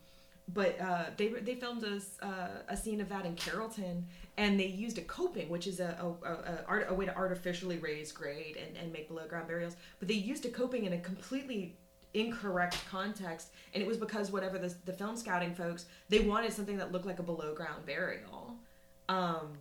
but 0.53 0.79
uh, 0.79 1.05
they 1.17 1.27
they 1.27 1.55
filmed 1.55 1.83
a, 1.83 1.99
uh, 2.25 2.47
a 2.69 2.77
scene 2.77 3.01
of 3.01 3.09
that 3.09 3.25
in 3.25 3.35
Carrollton, 3.35 4.05
and 4.37 4.59
they 4.59 4.67
used 4.67 4.97
a 4.97 5.01
coping, 5.01 5.49
which 5.49 5.67
is 5.67 5.79
a 5.79 5.97
a, 6.23 6.73
a, 6.73 6.85
a 6.89 6.93
way 6.93 7.05
to 7.05 7.15
artificially 7.15 7.77
raise 7.77 8.11
grade 8.11 8.57
and, 8.57 8.77
and 8.77 8.93
make 8.93 9.07
below 9.07 9.27
ground 9.27 9.47
burials. 9.47 9.75
But 9.99 10.07
they 10.07 10.13
used 10.13 10.45
a 10.45 10.49
coping 10.49 10.85
in 10.85 10.93
a 10.93 10.99
completely 10.99 11.75
incorrect 12.13 12.77
context, 12.89 13.49
and 13.73 13.83
it 13.83 13.87
was 13.87 13.97
because 13.97 14.31
whatever 14.31 14.57
the, 14.57 14.73
the 14.85 14.93
film 14.93 15.17
scouting 15.17 15.53
folks 15.53 15.85
they 16.07 16.19
wanted 16.19 16.53
something 16.53 16.77
that 16.77 16.91
looked 16.91 17.05
like 17.05 17.19
a 17.19 17.23
below 17.23 17.53
ground 17.53 17.85
burial, 17.85 18.53
um, 19.09 19.57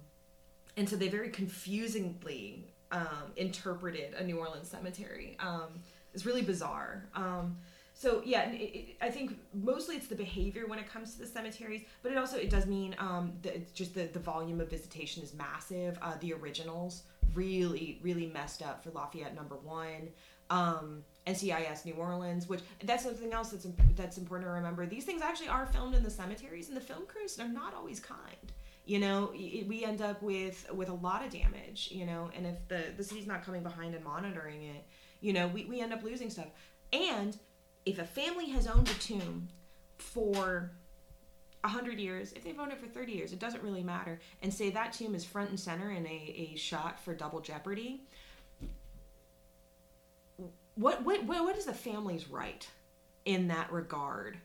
and 0.76 0.88
so 0.88 0.96
they 0.96 1.08
very 1.08 1.30
confusingly 1.30 2.66
um, 2.90 3.32
interpreted 3.36 4.14
a 4.14 4.24
New 4.24 4.38
Orleans 4.38 4.68
cemetery. 4.68 5.36
Um, 5.40 5.80
it's 6.12 6.24
really 6.24 6.42
bizarre. 6.42 7.08
Um, 7.14 7.56
so 7.94 8.22
yeah, 8.24 8.50
it, 8.50 8.56
it, 8.56 8.96
I 9.00 9.10
think 9.10 9.38
mostly 9.52 9.96
it's 9.96 10.08
the 10.08 10.16
behavior 10.16 10.66
when 10.66 10.78
it 10.78 10.88
comes 10.88 11.14
to 11.14 11.20
the 11.20 11.26
cemeteries, 11.26 11.82
but 12.02 12.10
it 12.12 12.18
also 12.18 12.36
it 12.36 12.50
does 12.50 12.66
mean 12.66 12.94
um, 12.98 13.32
that 13.42 13.72
just 13.74 13.94
the 13.94 14.04
the 14.06 14.18
volume 14.18 14.60
of 14.60 14.68
visitation 14.68 15.22
is 15.22 15.32
massive. 15.32 15.96
Uh, 16.02 16.14
the 16.20 16.32
originals 16.32 17.04
really 17.34 18.00
really 18.02 18.26
messed 18.26 18.62
up 18.62 18.82
for 18.82 18.90
Lafayette 18.90 19.34
number 19.34 19.56
one. 19.56 20.08
Um, 20.50 21.04
NCIS 21.26 21.86
New 21.86 21.94
Orleans, 21.94 22.48
which 22.48 22.60
that's 22.82 23.02
something 23.02 23.32
else 23.32 23.50
that's 23.50 23.66
that's 23.94 24.18
important 24.18 24.48
to 24.48 24.52
remember. 24.52 24.86
These 24.86 25.04
things 25.04 25.22
actually 25.22 25.48
are 25.48 25.64
filmed 25.64 25.94
in 25.94 26.02
the 26.02 26.10
cemeteries, 26.10 26.68
and 26.68 26.76
the 26.76 26.82
film 26.82 27.06
crews 27.06 27.38
are 27.38 27.48
not 27.48 27.74
always 27.74 28.00
kind. 28.00 28.52
You 28.86 28.98
know, 28.98 29.30
we 29.32 29.82
end 29.84 30.02
up 30.02 30.22
with 30.22 30.70
with 30.72 30.88
a 30.88 30.94
lot 30.94 31.24
of 31.24 31.32
damage. 31.32 31.88
You 31.90 32.06
know, 32.06 32.30
and 32.36 32.46
if 32.46 32.68
the 32.68 32.82
the 32.96 33.04
city's 33.04 33.26
not 33.26 33.44
coming 33.44 33.62
behind 33.62 33.94
and 33.94 34.04
monitoring 34.04 34.62
it, 34.62 34.84
you 35.20 35.32
know, 35.32 35.46
we, 35.48 35.64
we 35.64 35.80
end 35.80 35.92
up 35.92 36.02
losing 36.02 36.30
stuff. 36.30 36.48
And 36.92 37.36
if 37.86 37.98
a 37.98 38.04
family 38.04 38.50
has 38.50 38.66
owned 38.66 38.88
a 38.88 38.94
tomb 38.94 39.48
for 39.96 40.70
a 41.62 41.68
hundred 41.68 41.98
years, 41.98 42.34
if 42.34 42.44
they've 42.44 42.58
owned 42.58 42.72
it 42.72 42.78
for 42.78 42.86
thirty 42.86 43.12
years, 43.12 43.32
it 43.32 43.38
doesn't 43.38 43.62
really 43.62 43.82
matter. 43.82 44.20
And 44.42 44.52
say 44.52 44.68
that 44.70 44.92
tomb 44.92 45.14
is 45.14 45.24
front 45.24 45.48
and 45.48 45.58
center 45.58 45.90
in 45.90 46.06
a, 46.06 46.52
a 46.52 46.56
shot 46.56 47.00
for 47.00 47.14
double 47.14 47.40
jeopardy. 47.40 48.02
What 50.74 51.04
what 51.04 51.24
what 51.24 51.56
is 51.56 51.64
the 51.64 51.72
family's 51.72 52.28
right 52.28 52.68
in 53.24 53.48
that 53.48 53.72
regard 53.72 54.36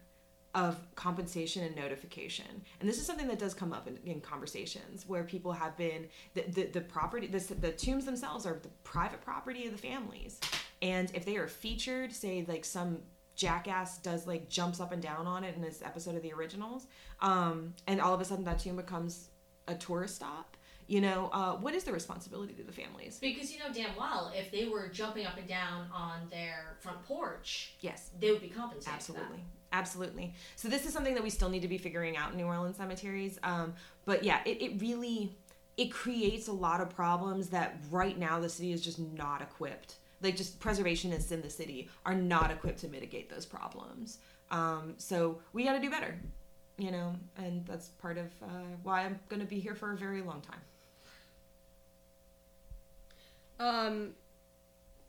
of 0.56 0.78
compensation 0.96 1.64
and 1.64 1.76
notification? 1.76 2.46
And 2.80 2.90
this 2.90 2.98
is 2.98 3.06
something 3.06 3.28
that 3.28 3.40
does 3.40 3.54
come 3.54 3.72
up 3.74 3.88
in, 3.88 3.98
in 4.06 4.22
conversations 4.22 5.06
where 5.08 5.24
people 5.24 5.52
have 5.52 5.78
been 5.78 6.08
the 6.34 6.44
the, 6.44 6.64
the 6.66 6.82
property 6.82 7.28
the, 7.28 7.40
the 7.56 7.72
tombs 7.72 8.06
themselves 8.06 8.46
are 8.46 8.60
the 8.62 8.70
private 8.84 9.22
property 9.22 9.66
of 9.66 9.72
the 9.72 9.78
families, 9.78 10.40
and 10.82 11.12
if 11.14 11.26
they 11.26 11.38
are 11.38 11.48
featured, 11.48 12.12
say 12.14 12.46
like 12.48 12.66
some 12.66 13.00
jackass 13.36 14.00
does 14.00 14.28
like 14.28 14.50
jumps 14.50 14.82
up 14.82 14.92
and 14.92 15.02
down 15.02 15.26
on 15.26 15.46
it 15.46 15.56
in 15.56 15.62
this 15.62 15.82
episode 15.82 16.14
of 16.14 16.22
the 16.22 16.34
originals 16.34 16.88
um 17.22 17.74
and 17.88 18.02
all 18.02 18.14
of 18.14 18.20
a 18.20 18.26
sudden 18.26 18.44
that 18.44 18.60
tomb 18.60 18.76
becomes 18.76 19.30
a 19.70 19.76
tourist 19.76 20.18
stop 20.18 20.58
you 20.88 21.00
know 21.00 21.30
uh 21.32 21.54
what 21.54 21.74
is 21.74 21.86
the 21.86 21.92
responsibility 21.94 22.54
to 22.54 22.64
the 22.64 22.72
families 22.74 23.18
Because 23.22 23.50
you 23.50 23.60
know 23.60 23.72
damn 23.74 23.96
well, 23.98 24.30
if 24.36 24.52
they 24.52 24.68
were 24.68 24.90
jumping 24.90 25.26
up 25.26 25.38
and 25.38 25.48
down 25.48 25.88
on 25.94 26.28
their 26.30 26.76
front 26.82 27.02
porch, 27.06 27.76
yes 27.80 28.10
they 28.20 28.30
would 28.32 28.42
be 28.42 28.50
compensated. 28.50 28.94
absolutely 28.94 29.42
absolutely. 29.72 30.34
So 30.56 30.68
this 30.68 30.86
is 30.86 30.94
something 30.94 31.14
that 31.14 31.24
we 31.24 31.30
still 31.30 31.50
need 31.50 31.62
to 31.62 31.68
be 31.68 31.78
figuring 31.78 32.18
out 32.18 32.32
in 32.32 32.38
new 32.38 32.46
orleans 32.46 32.78
cemeteries. 32.78 33.40
Um 33.44 33.74
but 34.06 34.24
yeah 34.24 34.40
it, 34.46 34.62
it 34.62 34.82
really 34.82 35.36
it 35.78 35.92
creates 35.92 36.48
a 36.48 36.52
lot 36.52 36.82
of 36.82 36.90
problems 36.90 37.50
that 37.50 37.80
right 37.90 38.18
now 38.18 38.40
the 38.40 38.50
city 38.50 38.72
is 38.72 38.82
just 38.82 39.00
not 39.00 39.42
equipped. 39.42 39.96
Like 40.22 40.36
just 40.36 40.60
preservationists 40.60 41.32
in 41.32 41.42
the 41.42 41.50
city 41.50 41.90
are 42.06 42.16
not 42.16 42.52
equipped 42.52 42.80
to 42.80 42.88
mitigate 42.88 43.30
those 43.30 43.46
problems. 43.46 44.20
Um 44.52 44.96
so 44.98 45.40
we 45.54 45.64
got 45.64 45.74
to 45.74 45.80
do 45.80 45.90
better 45.90 46.20
you 46.78 46.92
know 46.92 47.14
and 47.36 47.66
that's 47.66 47.90
part 47.90 48.18
of 48.18 48.28
uh, 48.42 48.48
why 48.84 49.02
i'm 49.02 49.20
going 49.28 49.42
to 49.42 49.46
be 49.46 49.60
here 49.60 49.76
for 49.76 49.92
a 49.92 49.98
very 49.98 50.22
long 50.22 50.40
time. 50.40 50.62
Um, 53.60 54.12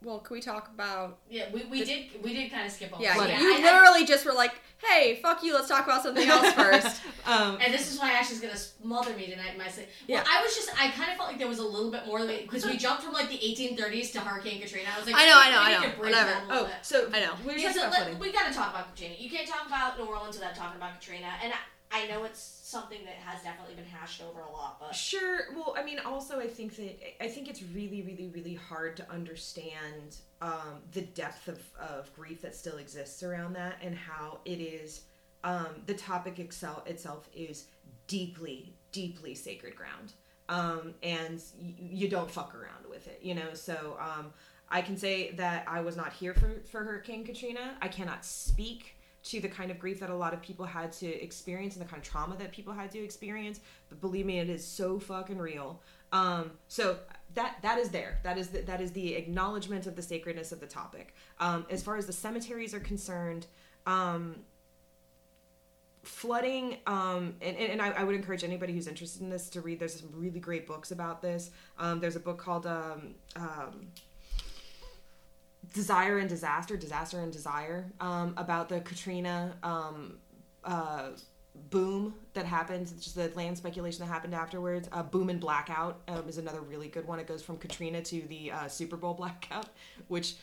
well, 0.03 0.19
can 0.19 0.33
we 0.35 0.41
talk 0.41 0.69
about? 0.73 1.19
Yeah, 1.29 1.45
we, 1.53 1.63
we 1.65 1.83
did 1.85 2.23
we 2.23 2.33
did 2.33 2.51
kind 2.51 2.65
of 2.65 2.71
skip 2.71 2.91
over. 2.93 3.01
Yeah, 3.03 3.13
Flood 3.15 3.29
it. 3.29 3.33
it. 3.33 3.41
you 3.41 3.53
I- 3.53 3.59
I- 3.59 3.61
literally 3.61 4.05
just 4.05 4.25
were 4.25 4.33
like, 4.33 4.53
"Hey, 4.83 5.19
fuck 5.21 5.43
you. 5.43 5.53
Let's 5.53 5.67
talk 5.67 5.85
about 5.85 6.01
something 6.03 6.27
else 6.27 6.51
first. 6.53 7.01
um 7.25 7.57
And 7.61 7.73
this 7.73 7.91
is 7.91 7.99
why 7.99 8.13
Ashley's 8.13 8.39
gonna 8.41 8.57
smother 8.57 9.13
me 9.15 9.27
tonight 9.29 9.51
in 9.53 9.57
my 9.57 9.67
sleep. 9.67 9.87
Well, 10.07 10.17
Yeah. 10.17 10.23
I 10.27 10.41
was 10.43 10.55
just, 10.55 10.69
I 10.79 10.89
kind 10.91 11.11
of 11.11 11.17
felt 11.17 11.29
like 11.29 11.37
there 11.37 11.47
was 11.47 11.59
a 11.59 11.63
little 11.63 11.91
bit 11.91 12.05
more 12.07 12.25
because 12.25 12.65
we 12.65 12.77
jumped 12.77 13.03
from 13.03 13.13
like 13.13 13.29
the 13.29 13.37
1830s 13.37 14.11
to 14.13 14.19
Hurricane 14.21 14.59
Katrina. 14.61 14.89
I 14.95 14.97
was 14.97 15.05
like, 15.07 15.15
I 15.15 15.25
know, 15.27 15.37
I 15.37 15.51
know, 15.51 15.59
I 15.61 15.71
need 15.71 15.85
know. 15.87 15.91
to 15.93 15.99
bridge 15.99 16.11
Whatever. 16.13 16.29
that 16.31 16.43
a 16.43 16.47
little 16.47 16.63
oh 16.63 16.67
bit. 16.67 16.75
so 16.81 17.09
I 17.13 17.19
know. 17.19 17.33
we 17.41 17.45
were 17.47 17.53
Because 17.55 17.75
talking 17.75 17.89
about 17.89 18.07
let- 18.11 18.19
we 18.19 18.31
gotta 18.31 18.53
talk 18.53 18.71
about 18.73 18.89
Katrina. 18.95 19.15
You 19.19 19.29
can't 19.29 19.47
talk 19.47 19.67
about 19.67 19.97
New 19.99 20.05
Orleans 20.05 20.35
without 20.35 20.55
talking 20.55 20.77
about 20.77 20.99
Katrina, 20.99 21.27
and 21.43 21.53
I, 21.53 22.03
I 22.03 22.07
know 22.07 22.23
it's 22.23 22.59
something 22.71 22.99
that 23.05 23.15
has 23.15 23.43
definitely 23.43 23.75
been 23.75 23.85
hashed 23.85 24.21
over 24.21 24.41
a 24.41 24.51
lot, 24.51 24.79
but 24.79 24.95
Sure. 24.95 25.53
Well, 25.55 25.75
I 25.77 25.83
mean, 25.83 25.99
also, 25.99 26.39
I 26.39 26.47
think 26.47 26.75
that 26.77 27.23
I 27.23 27.27
think 27.27 27.49
it's 27.49 27.61
really, 27.61 28.01
really, 28.01 28.31
really 28.33 28.53
hard 28.55 28.95
to 28.97 29.11
understand 29.11 30.15
um, 30.41 30.81
the 30.93 31.01
depth 31.01 31.47
of, 31.47 31.59
of 31.79 32.13
grief 32.15 32.41
that 32.41 32.55
still 32.55 32.77
exists 32.77 33.21
around 33.23 33.53
that, 33.53 33.75
and 33.81 33.93
how 33.95 34.39
it 34.45 34.59
is 34.61 35.01
um, 35.43 35.67
the 35.85 35.93
topic 35.93 36.39
itself 36.39 36.87
itself 36.87 37.29
is 37.35 37.65
deeply, 38.07 38.73
deeply 38.91 39.35
sacred 39.35 39.75
ground, 39.75 40.13
um, 40.49 40.93
and 41.03 41.41
y- 41.61 41.73
you 41.77 42.07
don't 42.07 42.31
fuck 42.31 42.55
around 42.55 42.89
with 42.89 43.07
it. 43.07 43.19
You 43.21 43.35
know, 43.35 43.53
so. 43.53 43.97
Um, 43.99 44.33
I 44.73 44.81
can 44.81 44.95
say 44.95 45.31
that 45.31 45.65
I 45.67 45.81
was 45.81 45.97
not 45.97 46.13
here 46.13 46.33
for, 46.33 46.61
for 46.71 46.81
Hurricane 46.85 47.25
Katrina. 47.25 47.75
I 47.81 47.89
cannot 47.89 48.23
speak 48.23 48.95
to 49.23 49.39
the 49.39 49.47
kind 49.47 49.69
of 49.69 49.77
grief 49.77 49.99
that 49.99 50.09
a 50.09 50.15
lot 50.15 50.33
of 50.33 50.41
people 50.41 50.65
had 50.65 50.91
to 50.91 51.07
experience 51.07 51.75
and 51.75 51.85
the 51.85 51.89
kind 51.89 52.01
of 52.01 52.07
trauma 52.07 52.35
that 52.37 52.51
people 52.51 52.73
had 52.73 52.91
to 52.91 52.99
experience. 52.99 53.59
But 53.89 54.01
believe 54.01 54.25
me, 54.25 54.39
it 54.39 54.49
is 54.49 54.65
so 54.65 54.99
fucking 54.99 55.37
real. 55.37 55.81
Um, 56.11 56.51
so 56.67 56.97
that 57.35 57.57
that 57.61 57.77
is 57.77 57.89
there. 57.89 58.19
That 58.23 58.37
is 58.37 58.49
the, 58.49 58.61
that 58.61 58.81
is 58.81 58.91
the 58.91 59.13
acknowledgement 59.13 59.85
of 59.87 59.95
the 59.95 60.01
sacredness 60.01 60.51
of 60.51 60.59
the 60.59 60.67
topic. 60.67 61.15
Um, 61.39 61.65
as 61.69 61.83
far 61.83 61.97
as 61.97 62.07
the 62.07 62.13
cemeteries 62.13 62.73
are 62.73 62.79
concerned, 62.79 63.45
um, 63.85 64.37
flooding 66.03 66.77
um, 66.87 67.35
and, 67.41 67.55
and 67.57 67.81
I, 67.81 67.89
I 67.91 68.03
would 68.03 68.15
encourage 68.15 68.43
anybody 68.43 68.73
who's 68.73 68.87
interested 68.87 69.21
in 69.21 69.29
this 69.29 69.49
to 69.51 69.61
read 69.61 69.79
there's 69.79 69.99
some 69.99 70.09
really 70.13 70.39
great 70.39 70.65
books 70.65 70.91
about 70.91 71.21
this 71.21 71.51
um, 71.77 71.99
there's 71.99 72.15
a 72.15 72.19
book 72.19 72.39
called 72.39 72.65
um, 72.65 73.13
um, 73.35 73.87
desire 75.73 76.17
and 76.17 76.27
disaster 76.27 76.75
disaster 76.75 77.19
and 77.19 77.31
desire 77.31 77.91
um, 77.99 78.33
about 78.37 78.69
the 78.69 78.81
katrina 78.81 79.55
um, 79.63 80.17
uh, 80.63 81.09
boom 81.69 82.13
that 82.33 82.45
happened 82.45 82.91
just 82.99 83.15
the 83.15 83.31
land 83.35 83.57
speculation 83.57 83.99
that 83.99 84.11
happened 84.11 84.33
afterwards. 84.33 84.89
Uh, 84.91 85.03
boom 85.03 85.29
and 85.29 85.39
blackout 85.39 86.01
um, 86.07 86.27
is 86.27 86.37
another 86.37 86.61
really 86.61 86.87
good 86.87 87.05
one. 87.07 87.19
It 87.19 87.27
goes 87.27 87.41
from 87.41 87.57
katrina 87.57 88.01
to 88.03 88.21
the 88.27 88.51
uh, 88.51 88.67
super 88.67 88.97
bowl 88.97 89.13
blackout 89.21 89.67
which 90.07 90.35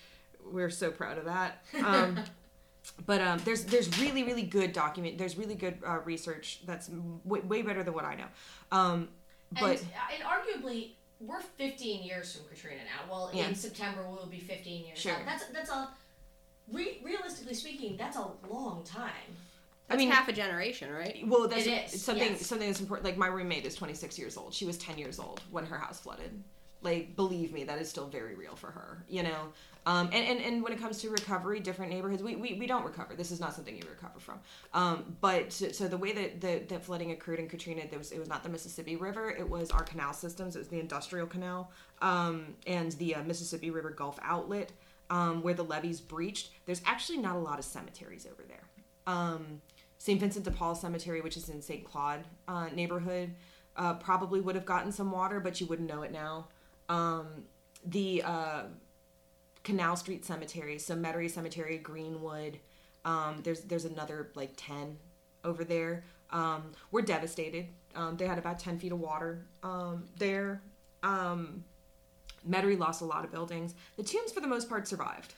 we're 0.44 0.70
so 0.70 0.90
proud 0.90 1.18
of 1.18 1.24
that. 1.24 1.62
Um, 1.84 2.20
but 3.06 3.20
um, 3.20 3.40
there's 3.44 3.64
there's 3.64 3.98
really 4.00 4.22
really 4.22 4.42
good 4.42 4.72
document 4.72 5.18
there's 5.18 5.36
really 5.36 5.54
good 5.54 5.78
uh, 5.86 5.98
research 6.04 6.60
that's 6.64 6.88
way, 7.24 7.40
way 7.40 7.62
better 7.62 7.82
than 7.82 7.94
what 7.94 8.04
i 8.04 8.14
know. 8.14 8.24
Um, 8.72 9.08
but 9.52 9.80
and, 9.80 9.88
and 10.14 10.22
arguably 10.24 10.92
we're 11.20 11.40
15 11.40 12.02
years 12.04 12.34
from 12.36 12.46
Katrina 12.48 12.80
now. 12.84 13.10
Well, 13.12 13.30
Yeah. 13.32 13.48
in 13.48 13.54
September 13.54 14.04
we'll 14.08 14.26
be 14.26 14.38
15 14.40 14.86
years. 14.86 14.98
Sure. 14.98 15.12
out. 15.12 15.24
That's 15.26 15.44
that's 15.46 15.70
a 15.70 15.88
re- 16.70 17.00
realistically 17.02 17.54
speaking, 17.54 17.96
that's 17.96 18.16
a 18.16 18.30
long 18.48 18.84
time. 18.84 19.36
I 19.90 19.96
mean, 19.96 20.10
half 20.10 20.28
a 20.28 20.32
generation, 20.32 20.92
right? 20.92 21.26
well, 21.26 21.48
that's 21.48 21.66
It 21.66 21.92
is, 21.94 22.02
something 22.02 22.32
yes. 22.32 22.46
something 22.46 22.68
that's 22.68 22.80
important. 22.80 23.06
Like 23.06 23.16
my 23.16 23.26
roommate 23.28 23.64
is 23.64 23.74
26 23.74 24.18
years 24.18 24.36
old. 24.36 24.52
She 24.52 24.66
was 24.66 24.76
10 24.78 24.98
years 24.98 25.18
old 25.18 25.40
when 25.50 25.64
her 25.66 25.78
house 25.78 25.98
flooded. 25.98 26.42
Like, 26.80 27.16
believe 27.16 27.52
me, 27.52 27.64
that 27.64 27.80
is 27.80 27.88
still 27.88 28.06
very 28.06 28.34
real 28.34 28.54
for 28.54 28.70
her. 28.70 29.04
You 29.08 29.24
know. 29.24 29.52
Um, 29.86 30.10
and, 30.12 30.26
and, 30.26 30.40
and 30.40 30.62
when 30.62 30.72
it 30.72 30.80
comes 30.80 31.00
to 31.00 31.08
recovery, 31.08 31.60
different 31.60 31.90
neighborhoods, 31.90 32.22
we, 32.22 32.36
we, 32.36 32.54
we 32.54 32.66
don't 32.66 32.84
recover. 32.84 33.14
This 33.14 33.30
is 33.30 33.40
not 33.40 33.54
something 33.54 33.74
you 33.74 33.84
recover 33.88 34.18
from. 34.18 34.38
Um, 34.74 35.16
but 35.22 35.50
so, 35.50 35.88
the 35.88 35.96
way 35.96 36.12
that 36.12 36.40
the 36.42 36.62
that 36.68 36.84
flooding 36.84 37.12
occurred 37.12 37.38
in 37.38 37.48
Katrina, 37.48 37.82
there 37.88 37.98
was 37.98 38.12
it 38.12 38.18
was 38.18 38.28
not 38.28 38.42
the 38.42 38.50
Mississippi 38.50 38.96
River. 38.96 39.30
It 39.30 39.48
was 39.48 39.70
our 39.70 39.82
canal 39.82 40.12
systems. 40.12 40.56
It 40.56 40.58
was 40.58 40.68
the 40.68 40.80
industrial 40.80 41.26
canal 41.26 41.70
um, 42.02 42.54
and 42.66 42.92
the 42.92 43.14
uh, 43.14 43.22
Mississippi 43.22 43.70
River 43.70 43.90
Gulf 43.90 44.18
outlet 44.22 44.72
um, 45.10 45.42
where 45.42 45.54
the 45.54 45.64
levees 45.64 46.00
breached. 46.00 46.50
There's 46.66 46.82
actually 46.84 47.18
not 47.18 47.36
a 47.36 47.40
lot 47.40 47.58
of 47.58 47.64
cemeteries 47.64 48.26
over 48.30 48.42
there. 48.46 48.68
Um, 49.06 49.62
St. 49.98 50.20
Vincent 50.20 50.44
de 50.44 50.50
Paul 50.50 50.74
Cemetery, 50.74 51.20
which 51.20 51.36
is 51.36 51.48
in 51.48 51.60
St. 51.60 51.84
Claude 51.84 52.24
uh, 52.46 52.68
neighborhood, 52.74 53.34
uh, 53.76 53.94
probably 53.94 54.40
would 54.40 54.54
have 54.54 54.66
gotten 54.66 54.92
some 54.92 55.10
water, 55.10 55.40
but 55.40 55.60
you 55.60 55.66
wouldn't 55.66 55.88
know 55.88 56.02
it 56.02 56.12
now. 56.12 56.48
Um, 56.88 57.44
the 57.84 58.22
uh, 58.24 58.62
Canal 59.64 59.96
Street 59.96 60.24
Cemetery, 60.24 60.78
so 60.78 60.94
Metairie 60.94 61.30
Cemetery, 61.30 61.78
Greenwood. 61.78 62.58
Um, 63.04 63.40
there's 63.42 63.60
there's 63.62 63.84
another 63.84 64.30
like 64.34 64.52
ten 64.56 64.96
over 65.44 65.64
there. 65.64 66.04
Um, 66.30 66.72
we're 66.90 67.02
devastated. 67.02 67.66
Um, 67.94 68.16
they 68.16 68.26
had 68.26 68.38
about 68.38 68.58
ten 68.58 68.78
feet 68.78 68.92
of 68.92 69.00
water 69.00 69.46
um, 69.62 70.04
there. 70.18 70.62
Um, 71.02 71.64
Metairie 72.48 72.78
lost 72.78 73.02
a 73.02 73.04
lot 73.04 73.24
of 73.24 73.30
buildings. 73.30 73.74
The 73.96 74.02
tombs, 74.02 74.32
for 74.32 74.40
the 74.40 74.46
most 74.46 74.68
part, 74.68 74.88
survived. 74.88 75.34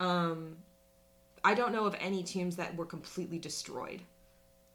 Um, 0.00 0.56
I 1.44 1.54
don't 1.54 1.72
know 1.72 1.86
of 1.86 1.96
any 2.00 2.22
tombs 2.22 2.56
that 2.56 2.76
were 2.76 2.86
completely 2.86 3.38
destroyed 3.38 4.02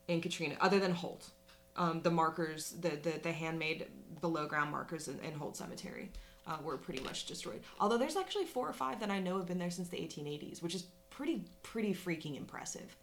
in 0.07 0.21
Katrina, 0.21 0.55
other 0.61 0.79
than 0.79 0.91
Holt. 0.91 1.29
Um, 1.77 2.01
the 2.01 2.11
markers, 2.11 2.71
the, 2.81 2.89
the, 2.89 3.19
the 3.21 3.31
handmade 3.31 3.85
below 4.19 4.47
ground 4.47 4.71
markers 4.71 5.07
in, 5.07 5.19
in 5.19 5.33
Holt 5.33 5.55
Cemetery 5.55 6.11
uh, 6.47 6.57
were 6.63 6.77
pretty 6.77 7.01
much 7.01 7.25
destroyed. 7.25 7.61
Although 7.79 7.97
there's 7.97 8.15
actually 8.15 8.45
four 8.45 8.67
or 8.67 8.73
five 8.73 8.99
that 9.01 9.09
I 9.09 9.19
know 9.19 9.37
have 9.37 9.45
been 9.45 9.59
there 9.59 9.69
since 9.69 9.89
the 9.89 9.97
1880s, 9.97 10.61
which 10.61 10.73
is 10.73 10.85
pretty, 11.09 11.45
pretty 11.63 11.93
freaking 11.93 12.37
impressive. 12.37 12.95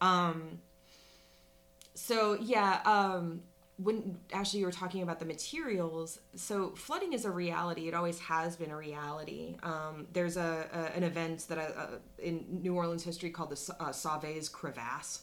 Um, 0.00 0.58
so, 1.94 2.38
yeah, 2.40 2.80
um, 2.84 3.42
when 3.78 4.18
actually 4.32 4.60
you 4.60 4.66
were 4.66 4.72
talking 4.72 5.02
about 5.02 5.20
the 5.20 5.24
materials, 5.24 6.18
so 6.34 6.70
flooding 6.70 7.12
is 7.12 7.24
a 7.24 7.30
reality. 7.30 7.86
It 7.86 7.94
always 7.94 8.18
has 8.18 8.56
been 8.56 8.70
a 8.70 8.76
reality. 8.76 9.56
Um, 9.62 10.06
there's 10.12 10.36
a, 10.36 10.66
a 10.72 10.96
an 10.96 11.04
event 11.04 11.46
that 11.48 11.58
I, 11.58 11.64
uh, 11.64 11.86
in 12.18 12.44
New 12.62 12.74
Orleans 12.74 13.04
history 13.04 13.30
called 13.30 13.50
the 13.50 13.76
uh, 13.78 13.92
Crevasse, 14.52 15.22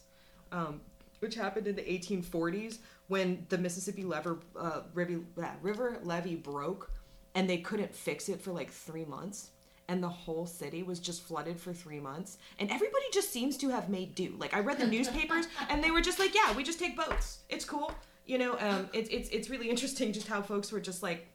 um, 0.54 0.80
which 1.20 1.36
happened 1.36 1.68
in 1.68 1.76
the 1.76 1.82
1840s 1.82 2.80
when 3.08 3.46
the 3.50 3.58
Mississippi 3.58 4.04
lever, 4.04 4.40
uh, 4.58 4.82
river, 4.94 5.20
uh, 5.42 5.50
river 5.62 6.00
levee 6.04 6.36
broke, 6.36 6.92
and 7.34 7.50
they 7.50 7.58
couldn't 7.58 7.94
fix 7.94 8.30
it 8.30 8.42
for 8.42 8.52
like 8.52 8.72
three 8.72 9.06
months. 9.06 9.50
And 9.88 10.02
the 10.02 10.10
whole 10.10 10.48
city 10.48 10.82
was 10.82 11.00
just 11.00 11.22
flooded 11.22 11.60
for 11.60 11.72
three 11.72 12.00
months, 12.00 12.40
and 12.58 12.72
everybody 12.72 13.06
just 13.14 13.32
seems 13.32 13.56
to 13.58 13.70
have 13.70 13.88
made 13.88 14.16
do. 14.16 14.34
Like 14.40 14.56
I 14.56 14.62
read 14.62 14.80
the 14.80 14.88
newspapers, 14.88 15.48
and 15.70 15.84
they 15.84 15.92
were 15.92 16.02
just 16.02 16.18
like, 16.18 16.34
"Yeah, 16.34 16.56
we 16.56 16.64
just 16.64 16.80
take 16.80 16.98
boats. 16.98 17.42
It's 17.50 17.66
cool." 17.66 17.92
You 18.26 18.40
know, 18.40 18.58
um, 18.60 18.90
it's 18.94 19.10
it's 19.12 19.30
it's 19.30 19.50
really 19.52 19.70
interesting 19.70 20.12
just 20.12 20.28
how 20.28 20.42
folks 20.42 20.72
were 20.72 20.80
just 20.80 21.04
like, 21.04 21.28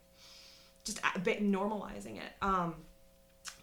just 0.83 0.99
a 1.15 1.19
bit 1.19 1.41
normalizing 1.41 2.17
it. 2.17 2.33
Um, 2.41 2.75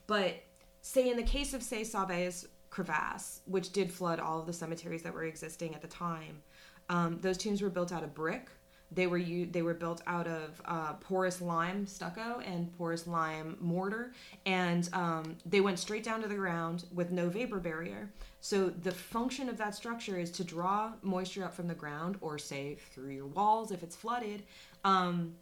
but 0.06 0.36
say 0.80 1.11
in 1.11 1.18
the 1.18 1.22
case 1.22 1.52
of 1.52 1.62
say 1.62 1.84
Sauve's 1.84 2.46
crevasse, 2.70 3.40
which 3.44 3.72
did 3.72 3.92
flood 3.92 4.20
all 4.20 4.40
of 4.40 4.46
the 4.46 4.54
cemeteries 4.54 5.02
that 5.02 5.12
were 5.12 5.24
existing 5.24 5.74
at 5.74 5.82
the 5.82 5.88
time, 5.88 6.42
um, 6.89 7.18
those 7.20 7.36
tombs 7.36 7.62
were 7.62 7.70
built 7.70 7.93
out 7.93 8.03
of 8.03 8.14
brick. 8.14 8.49
They 8.91 9.07
were 9.07 9.18
u- 9.18 9.47
they 9.47 9.61
were 9.61 9.74
built 9.74 10.01
out 10.07 10.26
of 10.26 10.62
uh, 10.64 10.95
porous 10.95 11.43
lime 11.43 11.86
stucco 11.86 12.41
and 12.45 12.74
porous 12.78 13.07
lime 13.07 13.57
mortar, 13.61 14.12
and 14.47 14.89
um, 14.95 15.36
they 15.45 15.61
went 15.61 15.78
straight 15.78 16.03
down 16.03 16.22
to 16.22 16.28
the 16.28 16.34
ground 16.34 16.84
with 16.95 17.11
no 17.11 17.28
vapor 17.28 17.59
barrier. 17.59 18.11
So 18.41 18.70
the 18.70 18.93
function 18.93 19.51
of 19.51 19.59
that 19.59 19.74
structure 19.74 20.18
is 20.18 20.30
to 20.32 20.45
draw 20.45 20.93
moisture 21.03 21.45
up 21.45 21.53
from 21.55 21.68
the 21.68 21.74
ground, 21.74 22.16
or 22.22 22.39
say 22.39 22.76
through 22.95 23.11
your 23.11 23.26
walls 23.26 23.72
if 23.72 23.82
it's 23.82 23.95
flooded, 23.95 24.45
um, 24.84 25.34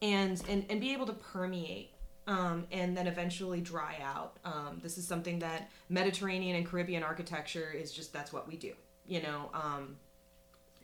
and, 0.00 0.40
and 0.48 0.64
and 0.70 0.80
be 0.80 0.92
able 0.92 1.06
to 1.06 1.14
permeate 1.14 1.90
um, 2.26 2.66
and 2.70 2.96
then 2.96 3.06
eventually 3.06 3.60
dry 3.60 3.96
out. 4.02 4.36
Um, 4.44 4.80
this 4.82 4.96
is 4.96 5.06
something 5.06 5.38
that 5.40 5.70
Mediterranean 5.88 6.56
and 6.56 6.66
Caribbean 6.66 7.02
architecture 7.02 7.70
is 7.72 7.92
just 7.92 8.12
that's 8.12 8.32
what 8.32 8.46
we 8.46 8.56
do. 8.56 8.74
You 9.06 9.22
know, 9.22 9.50
um, 9.52 9.96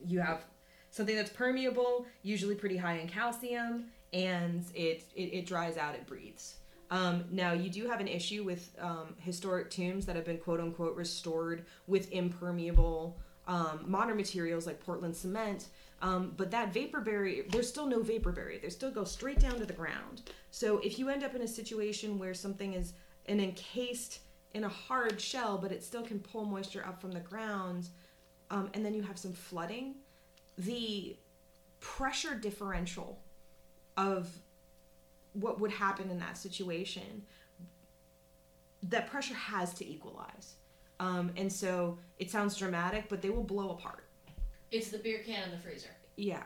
you 0.06 0.20
have 0.20 0.44
something 0.90 1.16
that's 1.16 1.30
permeable, 1.30 2.06
usually 2.22 2.54
pretty 2.54 2.76
high 2.76 2.98
in 2.98 3.08
calcium, 3.08 3.86
and 4.12 4.64
it 4.74 5.04
it, 5.14 5.34
it 5.34 5.46
dries 5.46 5.76
out, 5.76 5.94
it 5.94 6.06
breathes. 6.06 6.54
Um, 6.90 7.24
now 7.30 7.52
you 7.52 7.68
do 7.68 7.86
have 7.86 8.00
an 8.00 8.08
issue 8.08 8.44
with 8.44 8.70
um, 8.80 9.14
historic 9.18 9.70
tombs 9.70 10.06
that 10.06 10.16
have 10.16 10.24
been 10.24 10.38
quote 10.38 10.60
unquote 10.60 10.96
restored 10.96 11.66
with 11.86 12.10
impermeable 12.12 13.18
um, 13.46 13.80
modern 13.86 14.16
materials 14.16 14.66
like 14.66 14.80
Portland 14.80 15.16
cement. 15.16 15.68
Um, 16.00 16.32
but 16.36 16.50
that 16.52 16.72
vapor 16.72 17.00
barrier, 17.00 17.44
there's 17.48 17.68
still 17.68 17.86
no 17.86 18.02
vapor 18.02 18.30
barrier. 18.30 18.60
They 18.62 18.68
still 18.68 18.90
go 18.90 19.04
straight 19.04 19.40
down 19.40 19.58
to 19.58 19.66
the 19.66 19.72
ground. 19.72 20.30
So 20.50 20.78
if 20.78 20.98
you 20.98 21.08
end 21.08 21.24
up 21.24 21.34
in 21.34 21.42
a 21.42 21.48
situation 21.48 22.18
where 22.18 22.34
something 22.34 22.74
is 22.74 22.92
an 23.26 23.40
encased 23.40 24.20
in 24.54 24.64
a 24.64 24.68
hard 24.68 25.20
shell, 25.20 25.58
but 25.58 25.72
it 25.72 25.82
still 25.82 26.02
can 26.02 26.20
pull 26.20 26.44
moisture 26.44 26.84
up 26.86 27.00
from 27.00 27.10
the 27.10 27.20
ground, 27.20 27.88
um, 28.50 28.70
and 28.74 28.84
then 28.84 28.94
you 28.94 29.02
have 29.02 29.18
some 29.18 29.32
flooding, 29.32 29.96
the 30.56 31.16
pressure 31.80 32.34
differential 32.34 33.18
of 33.96 34.28
what 35.32 35.60
would 35.60 35.70
happen 35.70 36.10
in 36.10 36.18
that 36.18 36.36
situation, 36.36 37.22
that 38.82 39.06
pressure 39.08 39.34
has 39.34 39.74
to 39.74 39.88
equalize. 39.88 40.54
Um, 41.00 41.32
and 41.36 41.52
so 41.52 41.98
it 42.18 42.30
sounds 42.30 42.56
dramatic, 42.56 43.08
but 43.08 43.22
they 43.22 43.30
will 43.30 43.44
blow 43.44 43.70
apart. 43.70 44.04
It's 44.70 44.88
the 44.88 44.98
beer 44.98 45.20
can 45.24 45.44
in 45.44 45.50
the 45.50 45.58
freezer. 45.58 45.90
Yeah. 46.16 46.44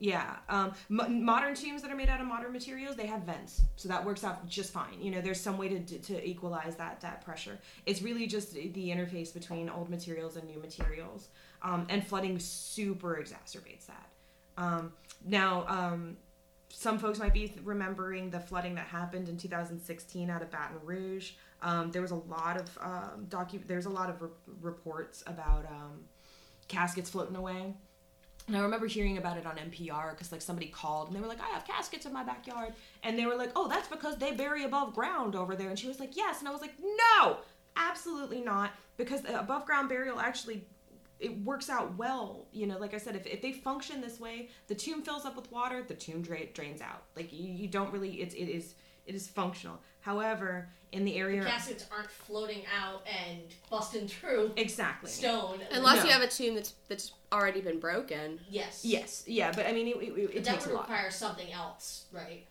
Yeah. 0.00 0.36
Um, 0.48 0.72
mo- 0.88 1.08
modern 1.08 1.54
tombs 1.54 1.82
that 1.82 1.90
are 1.90 1.96
made 1.96 2.08
out 2.08 2.20
of 2.20 2.26
modern 2.26 2.52
materials, 2.52 2.96
they 2.96 3.06
have 3.06 3.22
vents. 3.22 3.62
So 3.76 3.88
that 3.88 4.04
works 4.04 4.22
out 4.22 4.48
just 4.48 4.72
fine. 4.72 5.00
You 5.00 5.10
know, 5.10 5.20
there's 5.20 5.40
some 5.40 5.58
way 5.58 5.68
to, 5.68 5.80
to 5.80 6.28
equalize 6.28 6.76
that, 6.76 7.00
that 7.00 7.24
pressure. 7.24 7.58
It's 7.84 8.00
really 8.00 8.26
just 8.26 8.52
the 8.52 8.88
interface 8.90 9.34
between 9.34 9.68
old 9.68 9.90
materials 9.90 10.36
and 10.36 10.46
new 10.48 10.60
materials. 10.60 11.28
Um, 11.62 11.86
and 11.88 12.06
flooding 12.06 12.38
super 12.38 13.20
exacerbates 13.20 13.86
that. 13.86 14.08
Um, 14.56 14.92
now, 15.24 15.64
um, 15.66 16.16
some 16.68 16.98
folks 17.00 17.18
might 17.18 17.34
be 17.34 17.52
remembering 17.64 18.30
the 18.30 18.38
flooding 18.38 18.76
that 18.76 18.86
happened 18.86 19.28
in 19.28 19.36
2016 19.36 20.30
out 20.30 20.42
of 20.42 20.50
Baton 20.50 20.76
Rouge. 20.84 21.32
Um, 21.60 21.90
there 21.90 22.02
was 22.02 22.12
a 22.12 22.16
lot 22.16 22.56
of 22.60 22.78
um, 22.80 23.26
docu- 23.28 23.66
There's 23.66 23.86
a 23.86 23.90
lot 23.90 24.10
of 24.10 24.22
re- 24.22 24.28
reports 24.60 25.24
about 25.26 25.66
caskets 26.68 27.10
floating 27.10 27.34
away. 27.34 27.74
And 28.48 28.56
I 28.56 28.60
remember 28.60 28.86
hearing 28.86 29.18
about 29.18 29.36
it 29.36 29.46
on 29.46 29.56
NPR 29.56 30.10
because 30.10 30.32
like 30.32 30.40
somebody 30.42 30.68
called 30.68 31.08
and 31.08 31.16
they 31.16 31.20
were 31.20 31.28
like, 31.28 31.40
"I 31.40 31.48
have 31.48 31.66
caskets 31.66 32.06
in 32.06 32.12
my 32.12 32.24
backyard," 32.24 32.72
and 33.02 33.18
they 33.18 33.26
were 33.26 33.36
like, 33.36 33.52
"Oh, 33.54 33.68
that's 33.68 33.88
because 33.88 34.16
they 34.16 34.32
bury 34.32 34.64
above 34.64 34.94
ground 34.94 35.36
over 35.36 35.54
there." 35.54 35.68
And 35.68 35.78
she 35.78 35.86
was 35.86 36.00
like, 36.00 36.16
"Yes," 36.16 36.40
and 36.40 36.48
I 36.48 36.50
was 36.50 36.62
like, 36.62 36.74
"No, 36.82 37.36
absolutely 37.76 38.40
not," 38.40 38.72
because 38.96 39.20
the 39.20 39.38
above 39.38 39.66
ground 39.66 39.90
burial 39.90 40.18
actually 40.18 40.66
it 41.20 41.44
works 41.44 41.68
out 41.68 41.96
well. 41.96 42.46
You 42.52 42.66
know, 42.66 42.78
like 42.78 42.94
I 42.94 42.98
said, 42.98 43.16
if, 43.16 43.26
if 43.26 43.42
they 43.42 43.52
function 43.52 44.00
this 44.00 44.18
way, 44.20 44.48
the 44.68 44.74
tomb 44.74 45.02
fills 45.02 45.24
up 45.24 45.36
with 45.36 45.50
water, 45.52 45.82
the 45.82 45.94
tomb 45.94 46.22
dra- 46.22 46.46
drains 46.46 46.80
out. 46.80 47.02
Like 47.16 47.32
you, 47.32 47.52
you 47.52 47.68
don't 47.68 47.92
really, 47.92 48.22
it's 48.22 48.34
it 48.34 48.48
is 48.48 48.74
it 49.06 49.14
is 49.14 49.28
functional. 49.28 49.78
However, 50.00 50.68
in 50.92 51.04
the 51.04 51.16
area 51.16 51.42
The 51.42 51.48
caskets 51.50 51.86
aren't 51.94 52.10
floating 52.10 52.62
out 52.82 53.02
and 53.28 53.40
busting 53.70 54.08
through 54.08 54.52
exactly 54.56 55.10
stone. 55.10 55.60
Unless 55.72 55.98
No. 55.98 56.04
you 56.04 56.10
have 56.12 56.22
a 56.22 56.28
tomb 56.28 56.54
that's 56.54 56.74
that's 56.88 57.12
already 57.32 57.60
been 57.60 57.78
broken. 57.78 58.40
yes. 58.48 58.84
yes, 58.84 59.24
yeah, 59.26 59.52
but 59.54 59.66
I 59.66 59.72
mean, 59.72 59.86
it, 59.88 59.96
it, 59.96 60.08
it 60.18 60.34
But 60.34 60.44
that 60.44 60.52
takes 60.54 60.66
a 60.66 60.70
lot. 60.70 60.80
require 60.88 61.10
something 61.10 61.52
else, 61.52 62.06
right? 62.12 62.46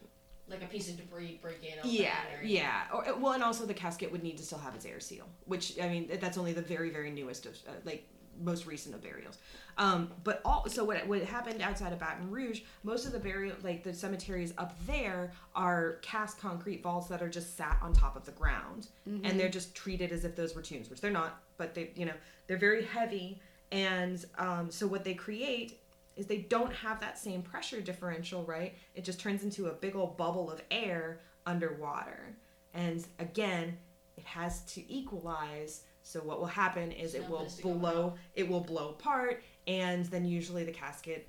Like 0.49 0.61
a 0.63 0.67
piece 0.67 0.87
of 0.89 0.97
debris 0.97 1.39
breaking. 1.41 1.71
Yeah, 1.83 2.13
or- 2.39 2.45
yeah. 2.45 2.83
Or 2.93 3.03
well, 3.19 3.33
and 3.33 3.43
also 3.43 3.65
the 3.65 3.73
casket 3.73 4.11
would 4.11 4.23
need 4.23 4.37
to 4.37 4.43
still 4.43 4.59
have 4.59 4.75
its 4.75 4.85
air 4.85 4.99
seal, 4.99 5.25
which 5.45 5.77
I 5.81 5.89
mean 5.89 6.07
that's 6.21 6.37
only 6.37 6.53
the 6.53 6.61
very 6.61 6.89
very 6.89 7.11
newest 7.11 7.45
of 7.47 7.53
uh, 7.67 7.71
like 7.83 8.07
most 8.43 8.65
recent 8.65 8.95
of 8.95 9.01
burials. 9.01 9.37
Um, 9.77 10.11
but 10.23 10.41
all 10.43 10.67
so 10.67 10.83
what 10.83 11.05
what 11.07 11.21
happened 11.23 11.61
outside 11.61 11.93
of 11.93 11.99
Baton 11.99 12.31
Rouge, 12.31 12.61
most 12.83 13.05
of 13.05 13.11
the 13.11 13.19
burial 13.19 13.55
like 13.63 13.83
the 13.83 13.93
cemeteries 13.93 14.53
up 14.57 14.75
there 14.85 15.31
are 15.55 15.99
cast 16.01 16.39
concrete 16.39 16.81
vaults 16.81 17.07
that 17.07 17.21
are 17.21 17.29
just 17.29 17.55
sat 17.55 17.77
on 17.81 17.93
top 17.93 18.15
of 18.15 18.25
the 18.25 18.31
ground, 18.31 18.87
and 19.25 19.39
they're 19.39 19.49
just 19.49 19.75
treated 19.75 20.11
as 20.11 20.25
if 20.25 20.35
those 20.35 20.55
were 20.55 20.61
tombs, 20.61 20.89
which 20.89 21.01
they're 21.01 21.11
not. 21.11 21.41
But 21.57 21.75
they 21.75 21.91
you 21.95 22.05
know 22.05 22.13
they're 22.47 22.57
very 22.57 22.85
heavy, 22.85 23.39
and 23.71 24.25
um, 24.37 24.71
so 24.71 24.87
what 24.87 25.03
they 25.03 25.13
create 25.13 25.79
is 26.15 26.25
they 26.25 26.39
don't 26.39 26.73
have 26.73 26.99
that 26.99 27.17
same 27.17 27.41
pressure 27.43 27.79
differential, 27.79 28.43
right? 28.43 28.73
It 28.95 29.03
just 29.03 29.19
turns 29.19 29.43
into 29.43 29.67
a 29.67 29.71
big 29.73 29.95
old 29.95 30.17
bubble 30.17 30.49
of 30.51 30.61
air 30.71 31.19
underwater. 31.45 32.35
And 32.73 33.05
again, 33.19 33.77
it 34.17 34.25
has 34.25 34.61
to 34.73 34.91
equalize. 34.91 35.83
So 36.07 36.21
what 36.21 36.39
will 36.39 36.47
happen 36.47 36.93
is 36.93 37.15
it 37.15 37.29
will 37.29 37.39
Something's 37.39 37.55
to 37.57 37.63
go 37.63 37.73
blow 37.73 38.13
it 38.33 38.47
will 38.47 38.61
blow 38.61 38.89
apart 38.89 39.43
and 39.67 40.05
then 40.05 40.23
usually 40.23 40.63
the 40.63 40.71
casket 40.71 41.27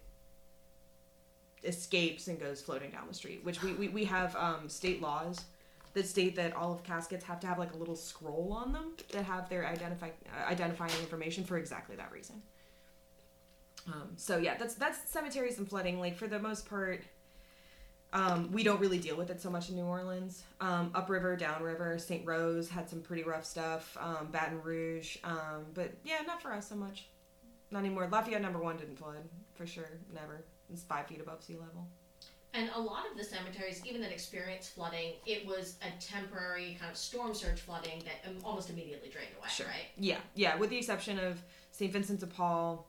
escapes 1.65 2.29
and 2.29 2.39
goes 2.39 2.63
floating 2.63 2.93
down 2.93 3.09
the 3.09 3.15
street, 3.15 3.45
which 3.45 3.61
we, 3.61 3.73
we, 3.73 3.89
we 3.89 4.05
have 4.05 4.37
um, 4.37 4.69
state 4.69 5.03
laws 5.03 5.47
that 5.95 6.07
state 6.07 6.37
that 6.37 6.55
all 6.55 6.73
of 6.73 6.85
caskets 6.85 7.25
have 7.25 7.41
to 7.41 7.49
have 7.49 7.59
like 7.59 7.75
a 7.75 7.77
little 7.77 7.97
scroll 7.97 8.53
on 8.53 8.73
them 8.73 8.93
that 9.11 9.25
have 9.25 9.49
their 9.49 9.67
identify, 9.67 10.11
uh, 10.27 10.49
identifying 10.49 10.93
information 11.01 11.43
for 11.43 11.59
exactly 11.59 11.97
that 11.97 12.13
reason. 12.13 12.41
Um, 13.89 14.11
so 14.15 14.37
yeah, 14.37 14.57
that's 14.57 14.75
that's 14.75 15.11
cemeteries 15.11 15.59
and 15.59 15.69
flooding. 15.69 15.99
Like 15.99 16.17
for 16.17 16.29
the 16.29 16.39
most 16.39 16.69
part, 16.69 17.03
um, 18.13 18.51
we 18.53 18.63
don't 18.63 18.81
really 18.81 18.99
deal 18.99 19.17
with 19.17 19.31
it 19.31 19.41
so 19.41 19.51
much 19.51 19.69
in 19.69 19.77
New 19.77 19.85
Orleans. 19.85 20.43
Um, 20.61 20.91
upriver, 20.95 21.37
downriver, 21.37 21.99
St. 21.99 22.27
Rose 22.27 22.69
had 22.69 22.89
some 22.89 23.01
pretty 23.01 23.23
rough 23.23 23.45
stuff. 23.45 23.97
Um, 24.01 24.29
Baton 24.31 24.63
Rouge, 24.63 25.19
um, 25.25 25.67
but 25.75 25.93
yeah, 26.05 26.19
not 26.27 26.41
for 26.41 26.53
us 26.53 26.69
so 26.69 26.75
much. 26.75 27.09
Not 27.71 27.81
anymore. 27.81 28.09
Lafayette 28.11 28.41
number 28.41 28.59
one 28.59 28.79
didn't 28.79 28.97
flood 28.97 29.29
for 29.55 29.67
sure. 29.67 29.91
Never. 30.15 30.43
It's 30.73 30.83
five 30.83 31.07
feet 31.07 31.21
above 31.21 31.43
sea 31.43 31.55
level. 31.55 31.87
And 32.55 32.71
a 32.75 32.81
lot 32.81 33.05
of 33.11 33.19
the 33.19 33.25
cemeteries, 33.25 33.83
even 33.85 34.01
that 34.01 34.11
experienced 34.11 34.75
flooding, 34.75 35.13
it 35.27 35.47
was 35.47 35.77
a 35.83 36.01
temporary 36.01 36.79
kind 36.81 36.91
of 36.91 36.97
storm 36.97 37.35
surge 37.35 37.61
flooding 37.61 38.03
that 38.05 38.29
um, 38.29 38.39
almost 38.43 38.71
immediately 38.71 39.11
drained 39.11 39.29
away, 39.39 39.69
right? 39.69 39.87
Yeah, 39.99 40.17
yeah. 40.35 40.57
With 40.57 40.71
the 40.71 40.79
exception 40.79 41.19
of 41.19 41.43
St. 41.73 41.93
Vincent 41.93 42.21
de 42.21 42.27
Paul, 42.27 42.89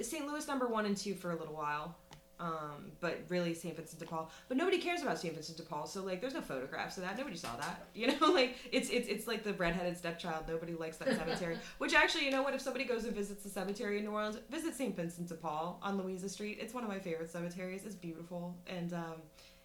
St. 0.00 0.26
Louis 0.26 0.46
number 0.48 0.66
one 0.66 0.86
and 0.86 0.96
two 0.96 1.14
for 1.14 1.30
a 1.30 1.36
little 1.36 1.54
while, 1.54 1.96
um, 2.40 2.90
but 3.00 3.20
really 3.28 3.52
St. 3.52 3.76
Vincent 3.76 4.00
de 4.00 4.06
Paul. 4.06 4.30
But 4.48 4.56
nobody 4.56 4.78
cares 4.78 5.02
about 5.02 5.18
St. 5.18 5.34
Vincent 5.34 5.58
de 5.58 5.62
Paul, 5.62 5.86
so 5.86 6.02
like, 6.02 6.20
there's 6.20 6.34
no 6.34 6.40
photographs 6.40 6.96
of 6.96 7.04
that. 7.04 7.18
Nobody 7.18 7.36
saw 7.36 7.54
that. 7.56 7.86
You 7.94 8.06
know, 8.06 8.32
like 8.32 8.56
it's 8.72 8.88
it's 8.88 9.08
it's 9.08 9.26
like 9.26 9.42
the 9.42 9.52
redheaded 9.52 9.96
stepchild. 9.98 10.44
Nobody 10.48 10.74
likes 10.74 10.96
that 10.98 11.08
cemetery. 11.08 11.58
Which 11.78 11.92
actually, 11.92 12.24
you 12.24 12.30
know 12.30 12.42
what? 12.42 12.54
If 12.54 12.62
somebody 12.62 12.84
goes 12.84 13.04
and 13.04 13.14
visits 13.14 13.42
the 13.42 13.50
cemetery 13.50 13.98
in 13.98 14.04
New 14.04 14.12
Orleans, 14.12 14.38
visit 14.48 14.74
St. 14.74 14.96
Vincent 14.96 15.28
de 15.28 15.34
Paul 15.34 15.78
on 15.82 15.98
Louisa 15.98 16.28
Street. 16.28 16.58
It's 16.60 16.72
one 16.72 16.82
of 16.82 16.88
my 16.88 16.98
favorite 16.98 17.30
cemeteries. 17.30 17.84
It's 17.84 17.94
beautiful 17.94 18.56
and 18.66 18.94
um, 18.94 19.16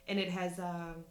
and 0.08 0.20
it 0.20 0.30
has. 0.30 0.60
Um, 0.60 1.06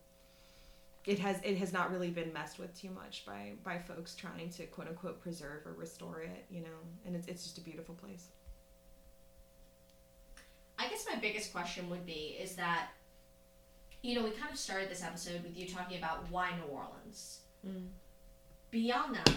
it 1.07 1.19
has 1.19 1.39
it 1.43 1.57
has 1.59 1.73
not 1.73 1.91
really 1.91 2.11
been 2.11 2.33
messed 2.33 2.59
with 2.59 2.79
too 2.79 2.91
much 2.91 3.25
by 3.27 3.53
by 3.63 3.79
folks 3.79 4.15
trying 4.15 4.51
to 4.51 4.65
quote 4.67 4.89
unquote 4.89 5.21
preserve 5.21 5.67
or 5.67 5.73
restore 5.75 6.21
it, 6.23 6.47
you 6.51 6.61
know, 6.61 6.79
and 7.07 7.15
it's 7.15 7.27
it's 7.27 7.43
just 7.43 7.59
a 7.59 7.61
beautiful 7.61 7.95
place. 7.95 8.29
I 10.79 10.89
guess 10.89 11.07
my 11.11 11.19
biggest 11.19 11.53
question 11.53 11.89
would 11.91 12.05
be 12.05 12.37
is 12.41 12.57
that, 12.57 12.89
you 14.03 14.15
know, 14.15 14.25
we 14.25 14.31
kind 14.31 14.53
of 14.53 14.59
started 14.59 14.91
this 14.91 15.03
episode 15.03 15.43
with 15.43 15.57
you 15.57 15.69
talking 15.69 15.99
about 15.99 16.31
why 16.31 16.51
New 16.51 16.73
Orleans. 16.73 17.41
Mm. 17.67 17.87
Beyond 18.71 19.15
that, 19.15 19.31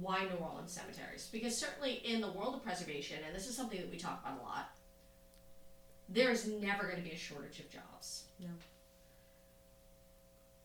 why 0.00 0.24
New 0.24 0.36
Orleans 0.36 0.72
cemeteries? 0.72 1.28
Because 1.32 1.56
certainly 1.56 1.94
in 2.04 2.20
the 2.20 2.30
world 2.30 2.54
of 2.54 2.62
preservation, 2.62 3.18
and 3.26 3.34
this 3.34 3.48
is 3.48 3.56
something 3.56 3.80
that 3.80 3.90
we 3.90 3.96
talk 3.96 4.20
about 4.22 4.40
a 4.40 4.42
lot, 4.42 4.70
there 6.08 6.30
is 6.30 6.46
never 6.46 6.84
going 6.84 6.96
to 6.96 7.02
be 7.02 7.10
a 7.10 7.18
shortage 7.18 7.58
of 7.58 7.68
jobs. 7.68 8.24
No. 8.38 8.48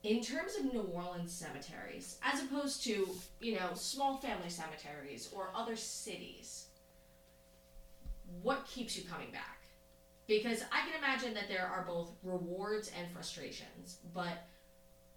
In 0.04 0.20
terms 0.20 0.56
of 0.56 0.72
New 0.72 0.82
Orleans 0.82 1.32
cemeteries, 1.32 2.18
as 2.22 2.42
opposed 2.42 2.82
to, 2.84 3.08
you 3.40 3.54
know, 3.54 3.70
small 3.74 4.16
family 4.16 4.48
cemeteries 4.48 5.28
or 5.32 5.50
other 5.54 5.76
cities, 5.76 6.66
what 8.42 8.66
keeps 8.66 8.96
you 8.96 9.04
coming 9.04 9.30
back? 9.30 9.51
Because 10.26 10.62
I 10.70 10.88
can 10.88 10.98
imagine 10.98 11.34
that 11.34 11.48
there 11.48 11.66
are 11.66 11.84
both 11.86 12.12
rewards 12.22 12.90
and 12.98 13.10
frustrations, 13.12 13.98
but 14.14 14.46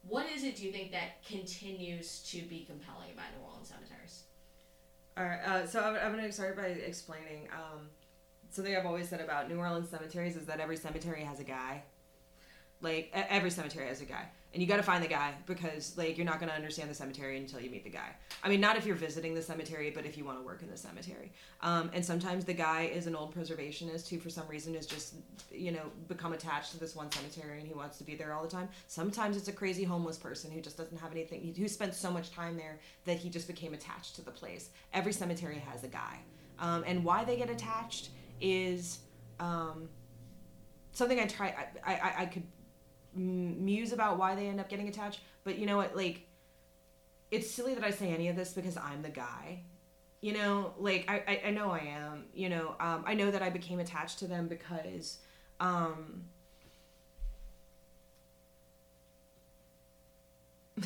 what 0.07 0.29
is 0.29 0.43
it 0.43 0.55
do 0.55 0.65
you 0.65 0.71
think 0.71 0.91
that 0.91 1.23
continues 1.25 2.19
to 2.31 2.41
be 2.41 2.65
compelling 2.65 3.11
about 3.13 3.25
New 3.37 3.45
Orleans 3.45 3.69
cemeteries? 3.69 4.23
All 5.17 5.23
right, 5.23 5.39
uh, 5.45 5.65
so 5.65 5.79
I'm, 5.79 5.95
I'm 5.95 6.11
going 6.11 6.25
to 6.25 6.31
start 6.31 6.57
by 6.57 6.65
explaining 6.65 7.47
um, 7.53 7.87
something 8.49 8.75
I've 8.75 8.85
always 8.85 9.09
said 9.09 9.21
about 9.21 9.49
New 9.49 9.57
Orleans 9.57 9.89
cemeteries 9.89 10.35
is 10.35 10.45
that 10.45 10.59
every 10.59 10.77
cemetery 10.77 11.23
has 11.23 11.39
a 11.39 11.43
guy. 11.43 11.83
Like 12.81 13.09
every 13.13 13.49
cemetery 13.49 13.87
has 13.87 14.01
a 14.01 14.05
guy, 14.05 14.27
and 14.55 14.61
you 14.61 14.69
got 14.69 14.77
to 14.77 14.83
find 14.83 15.03
the 15.03 15.07
guy 15.09 15.33
because 15.47 15.97
like 15.97 16.17
you're 16.17 16.25
not 16.25 16.39
going 16.39 16.47
to 16.47 16.55
understand 16.55 16.89
the 16.89 16.93
cemetery 16.93 17.37
until 17.37 17.59
you 17.59 17.69
meet 17.69 17.83
the 17.83 17.89
guy. 17.89 18.15
I 18.41 18.47
mean, 18.47 18.61
not 18.61 18.77
if 18.77 18.85
you're 18.85 18.95
visiting 18.95 19.35
the 19.35 19.41
cemetery, 19.41 19.91
but 19.93 20.05
if 20.05 20.17
you 20.17 20.23
want 20.23 20.39
to 20.39 20.45
work 20.45 20.61
in 20.61 20.69
the 20.69 20.77
cemetery. 20.77 21.33
Um, 21.59 21.91
and 21.93 22.03
sometimes 22.03 22.45
the 22.45 22.53
guy 22.53 22.83
is 22.83 23.05
an 23.05 23.17
old 23.17 23.35
preservationist 23.35 24.07
who, 24.07 24.17
for 24.17 24.29
some 24.29 24.47
reason, 24.47 24.73
is 24.73 24.85
just 24.85 25.15
you 25.51 25.73
know 25.73 25.91
become 26.07 26.31
attached 26.31 26.71
to 26.71 26.79
this 26.79 26.95
one 26.95 27.11
cemetery 27.11 27.59
and 27.59 27.67
he 27.67 27.73
wants 27.73 27.97
to 27.97 28.05
be 28.05 28.15
there 28.15 28.33
all 28.33 28.43
the 28.43 28.49
time. 28.49 28.69
Sometimes 28.87 29.35
it's 29.35 29.49
a 29.49 29.53
crazy 29.53 29.83
homeless 29.83 30.17
person 30.17 30.49
who 30.49 30.61
just 30.61 30.77
doesn't 30.77 30.97
have 30.97 31.11
anything, 31.11 31.53
who 31.53 31.67
spent 31.67 31.93
so 31.93 32.09
much 32.09 32.31
time 32.31 32.55
there 32.55 32.79
that 33.03 33.17
he 33.17 33.29
just 33.29 33.47
became 33.47 33.73
attached 33.73 34.15
to 34.15 34.21
the 34.21 34.31
place. 34.31 34.69
Every 34.93 35.11
cemetery 35.11 35.61
has 35.69 35.83
a 35.83 35.89
guy, 35.89 36.19
um, 36.59 36.85
and 36.87 37.03
why 37.03 37.25
they 37.25 37.35
get 37.35 37.49
attached 37.49 38.07
is 38.39 38.99
um, 39.41 39.89
something 40.93 41.19
I 41.19 41.25
try. 41.25 41.53
I, 41.85 41.93
I, 41.93 42.13
I 42.19 42.25
could 42.27 42.43
muse 43.15 43.91
about 43.91 44.17
why 44.17 44.35
they 44.35 44.47
end 44.47 44.59
up 44.59 44.69
getting 44.69 44.87
attached, 44.87 45.21
but 45.43 45.57
you 45.57 45.65
know 45.65 45.77
what? 45.77 45.95
Like, 45.95 46.27
it's 47.31 47.49
silly 47.49 47.73
that 47.75 47.83
I 47.83 47.91
say 47.91 48.09
any 48.09 48.29
of 48.29 48.35
this 48.35 48.53
because 48.53 48.77
I'm 48.77 49.01
the 49.01 49.09
guy. 49.09 49.63
You 50.21 50.33
know, 50.33 50.73
like 50.79 51.05
I, 51.07 51.23
I, 51.27 51.41
I 51.47 51.51
know 51.51 51.71
I 51.71 51.79
am. 51.79 52.25
You 52.33 52.49
know, 52.49 52.75
um, 52.79 53.03
I 53.05 53.13
know 53.13 53.31
that 53.31 53.41
I 53.41 53.49
became 53.49 53.79
attached 53.79 54.19
to 54.19 54.27
them 54.27 54.47
because. 54.47 55.19
Um, 55.59 56.25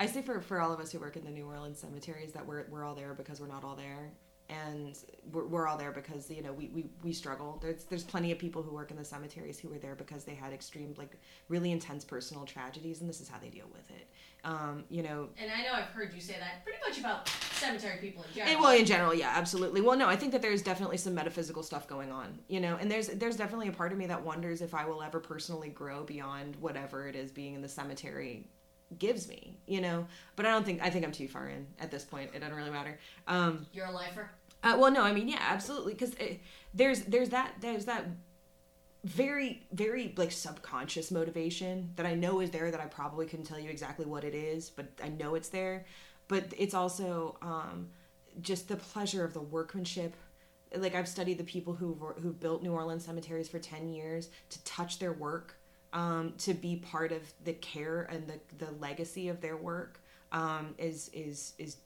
I 0.00 0.06
say 0.06 0.22
for, 0.22 0.40
for 0.40 0.60
all 0.60 0.72
of 0.72 0.80
us 0.80 0.90
who 0.92 0.98
work 0.98 1.16
in 1.16 1.24
the 1.24 1.30
New 1.30 1.46
Orleans 1.46 1.78
cemeteries 1.78 2.32
that 2.32 2.46
we're, 2.46 2.64
we're 2.70 2.84
all 2.84 2.94
there 2.94 3.14
because 3.14 3.40
we're 3.40 3.46
not 3.46 3.62
all 3.64 3.76
there. 3.76 4.12
And 4.52 4.98
we're, 5.32 5.46
we're 5.46 5.66
all 5.66 5.78
there 5.78 5.92
because, 5.92 6.30
you 6.30 6.42
know, 6.42 6.52
we, 6.52 6.68
we, 6.68 6.90
we 7.02 7.12
struggle. 7.12 7.58
There's, 7.62 7.84
there's 7.84 8.04
plenty 8.04 8.32
of 8.32 8.38
people 8.38 8.62
who 8.62 8.74
work 8.74 8.90
in 8.90 8.96
the 8.96 9.04
cemeteries 9.04 9.58
who 9.58 9.72
are 9.72 9.78
there 9.78 9.94
because 9.94 10.24
they 10.24 10.34
had 10.34 10.52
extreme, 10.52 10.94
like, 10.98 11.16
really 11.48 11.72
intense 11.72 12.04
personal 12.04 12.44
tragedies, 12.44 13.00
and 13.00 13.08
this 13.08 13.20
is 13.20 13.28
how 13.28 13.38
they 13.38 13.48
deal 13.48 13.66
with 13.72 13.88
it. 13.90 14.08
Um, 14.44 14.84
you 14.90 15.02
know, 15.02 15.28
And 15.40 15.50
I 15.50 15.62
know 15.62 15.72
I've 15.74 15.84
heard 15.94 16.12
you 16.12 16.20
say 16.20 16.34
that 16.40 16.64
pretty 16.64 16.78
much 16.86 16.98
about 16.98 17.28
cemetery 17.28 17.98
people 18.00 18.24
in 18.24 18.28
and, 18.40 18.48
general. 18.48 18.62
well, 18.62 18.76
in 18.76 18.84
general, 18.84 19.14
yeah, 19.14 19.32
absolutely. 19.36 19.80
Well, 19.80 19.96
no, 19.96 20.08
I 20.08 20.16
think 20.16 20.32
that 20.32 20.42
there's 20.42 20.62
definitely 20.62 20.96
some 20.96 21.14
metaphysical 21.14 21.62
stuff 21.62 21.86
going 21.86 22.10
on, 22.10 22.38
you 22.48 22.58
know, 22.60 22.76
and 22.80 22.90
there's 22.90 23.06
there's 23.08 23.36
definitely 23.36 23.68
a 23.68 23.72
part 23.72 23.92
of 23.92 23.98
me 23.98 24.06
that 24.06 24.20
wonders 24.20 24.60
if 24.60 24.74
I 24.74 24.84
will 24.84 25.00
ever 25.00 25.20
personally 25.20 25.68
grow 25.68 26.02
beyond 26.02 26.56
whatever 26.56 27.06
it 27.06 27.14
is 27.14 27.30
being 27.30 27.54
in 27.54 27.62
the 27.62 27.68
cemetery 27.68 28.48
gives 28.98 29.28
me, 29.28 29.56
you 29.66 29.80
know. 29.80 30.06
But 30.34 30.44
I 30.44 30.50
don't 30.50 30.64
think 30.64 30.82
I 30.82 30.90
think 30.90 31.04
I'm 31.04 31.12
too 31.12 31.28
far 31.28 31.48
in 31.48 31.64
at 31.78 31.92
this 31.92 32.04
point. 32.04 32.30
It 32.34 32.40
doesn't 32.40 32.56
really 32.56 32.70
matter. 32.70 32.98
Um, 33.28 33.64
You're 33.72 33.86
a 33.86 33.92
lifer. 33.92 34.28
Uh, 34.62 34.76
well, 34.78 34.90
no, 34.90 35.02
I 35.02 35.12
mean, 35.12 35.28
yeah, 35.28 35.40
absolutely, 35.40 35.94
because 35.94 36.14
there's 36.74 37.02
there's 37.02 37.30
that 37.30 37.54
there's 37.60 37.84
that 37.86 38.06
very 39.04 39.66
very 39.72 40.14
like 40.16 40.30
subconscious 40.30 41.10
motivation 41.10 41.90
that 41.96 42.06
I 42.06 42.14
know 42.14 42.40
is 42.40 42.50
there 42.50 42.70
that 42.70 42.80
I 42.80 42.86
probably 42.86 43.26
couldn't 43.26 43.46
tell 43.46 43.58
you 43.58 43.68
exactly 43.70 44.06
what 44.06 44.24
it 44.24 44.34
is, 44.34 44.70
but 44.70 44.86
I 45.02 45.08
know 45.08 45.34
it's 45.34 45.48
there. 45.48 45.84
But 46.28 46.52
it's 46.56 46.74
also 46.74 47.36
um, 47.42 47.88
just 48.40 48.68
the 48.68 48.76
pleasure 48.76 49.24
of 49.24 49.34
the 49.34 49.40
workmanship. 49.40 50.14
Like 50.74 50.94
I've 50.94 51.08
studied 51.08 51.38
the 51.38 51.44
people 51.44 51.74
who 51.74 51.94
who've 52.22 52.38
built 52.38 52.62
New 52.62 52.72
Orleans 52.72 53.04
cemeteries 53.04 53.48
for 53.48 53.58
ten 53.58 53.88
years 53.88 54.30
to 54.50 54.62
touch 54.64 54.98
their 55.00 55.12
work, 55.12 55.56
um, 55.92 56.34
to 56.38 56.54
be 56.54 56.76
part 56.76 57.10
of 57.12 57.22
the 57.44 57.52
care 57.54 58.02
and 58.04 58.26
the 58.28 58.64
the 58.64 58.70
legacy 58.72 59.28
of 59.28 59.40
their 59.40 59.56
work 59.56 60.00
um, 60.30 60.74
is 60.78 61.10
is 61.12 61.54
is 61.58 61.76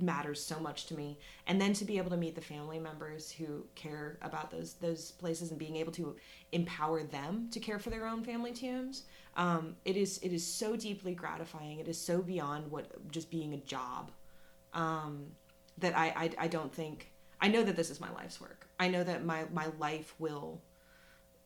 matters 0.00 0.42
so 0.42 0.58
much 0.60 0.86
to 0.86 0.94
me. 0.94 1.18
And 1.46 1.60
then 1.60 1.72
to 1.74 1.84
be 1.84 1.98
able 1.98 2.10
to 2.10 2.16
meet 2.16 2.34
the 2.34 2.40
family 2.40 2.78
members 2.78 3.30
who 3.30 3.66
care 3.74 4.18
about 4.22 4.50
those 4.50 4.74
those 4.74 5.12
places 5.12 5.50
and 5.50 5.58
being 5.58 5.76
able 5.76 5.92
to 5.92 6.16
empower 6.52 7.02
them 7.02 7.48
to 7.52 7.60
care 7.60 7.78
for 7.78 7.90
their 7.90 8.06
own 8.06 8.22
family 8.22 8.52
tombs 8.52 9.04
um, 9.38 9.76
it 9.84 9.96
is 9.96 10.18
it 10.18 10.32
is 10.32 10.44
so 10.44 10.76
deeply 10.76 11.14
gratifying. 11.14 11.78
It 11.78 11.88
is 11.88 11.98
so 11.98 12.20
beyond 12.20 12.70
what 12.70 12.90
just 13.10 13.30
being 13.30 13.54
a 13.54 13.58
job 13.58 14.10
um, 14.74 15.26
that 15.78 15.96
I, 15.96 16.06
I 16.08 16.30
i 16.38 16.48
don't 16.48 16.74
think 16.74 17.12
i 17.40 17.46
know 17.46 17.62
that 17.62 17.76
this 17.76 17.88
is 17.88 18.00
my 18.00 18.12
life's 18.12 18.40
work. 18.40 18.66
I 18.80 18.88
know 18.88 19.04
that 19.04 19.24
my 19.24 19.44
my 19.52 19.68
life 19.78 20.14
will 20.18 20.60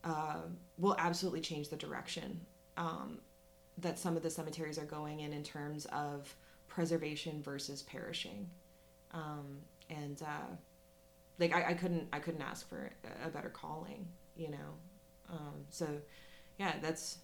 uh, 0.03 0.41
will 0.77 0.95
absolutely 0.97 1.41
change 1.41 1.69
the 1.69 1.77
direction 1.77 2.41
um, 2.77 3.19
that 3.77 3.99
some 3.99 4.17
of 4.17 4.23
the 4.23 4.29
cemeteries 4.29 4.79
are 4.79 4.85
going 4.85 5.19
in 5.21 5.31
in 5.31 5.43
terms 5.43 5.85
of 5.85 6.35
preservation 6.73 7.41
versus 7.43 7.83
perishing 7.83 8.49
um, 9.11 9.59
and 9.89 10.21
uh, 10.23 10.55
like 11.39 11.53
I, 11.53 11.69
I 11.69 11.73
couldn't 11.73 12.07
i 12.11 12.19
couldn't 12.19 12.41
ask 12.41 12.67
for 12.67 12.89
a 13.25 13.29
better 13.29 13.49
calling 13.49 14.07
you 14.35 14.49
know 14.49 14.69
um, 15.29 15.65
so 15.69 15.87
yeah 16.57 16.73
that's 16.81 17.19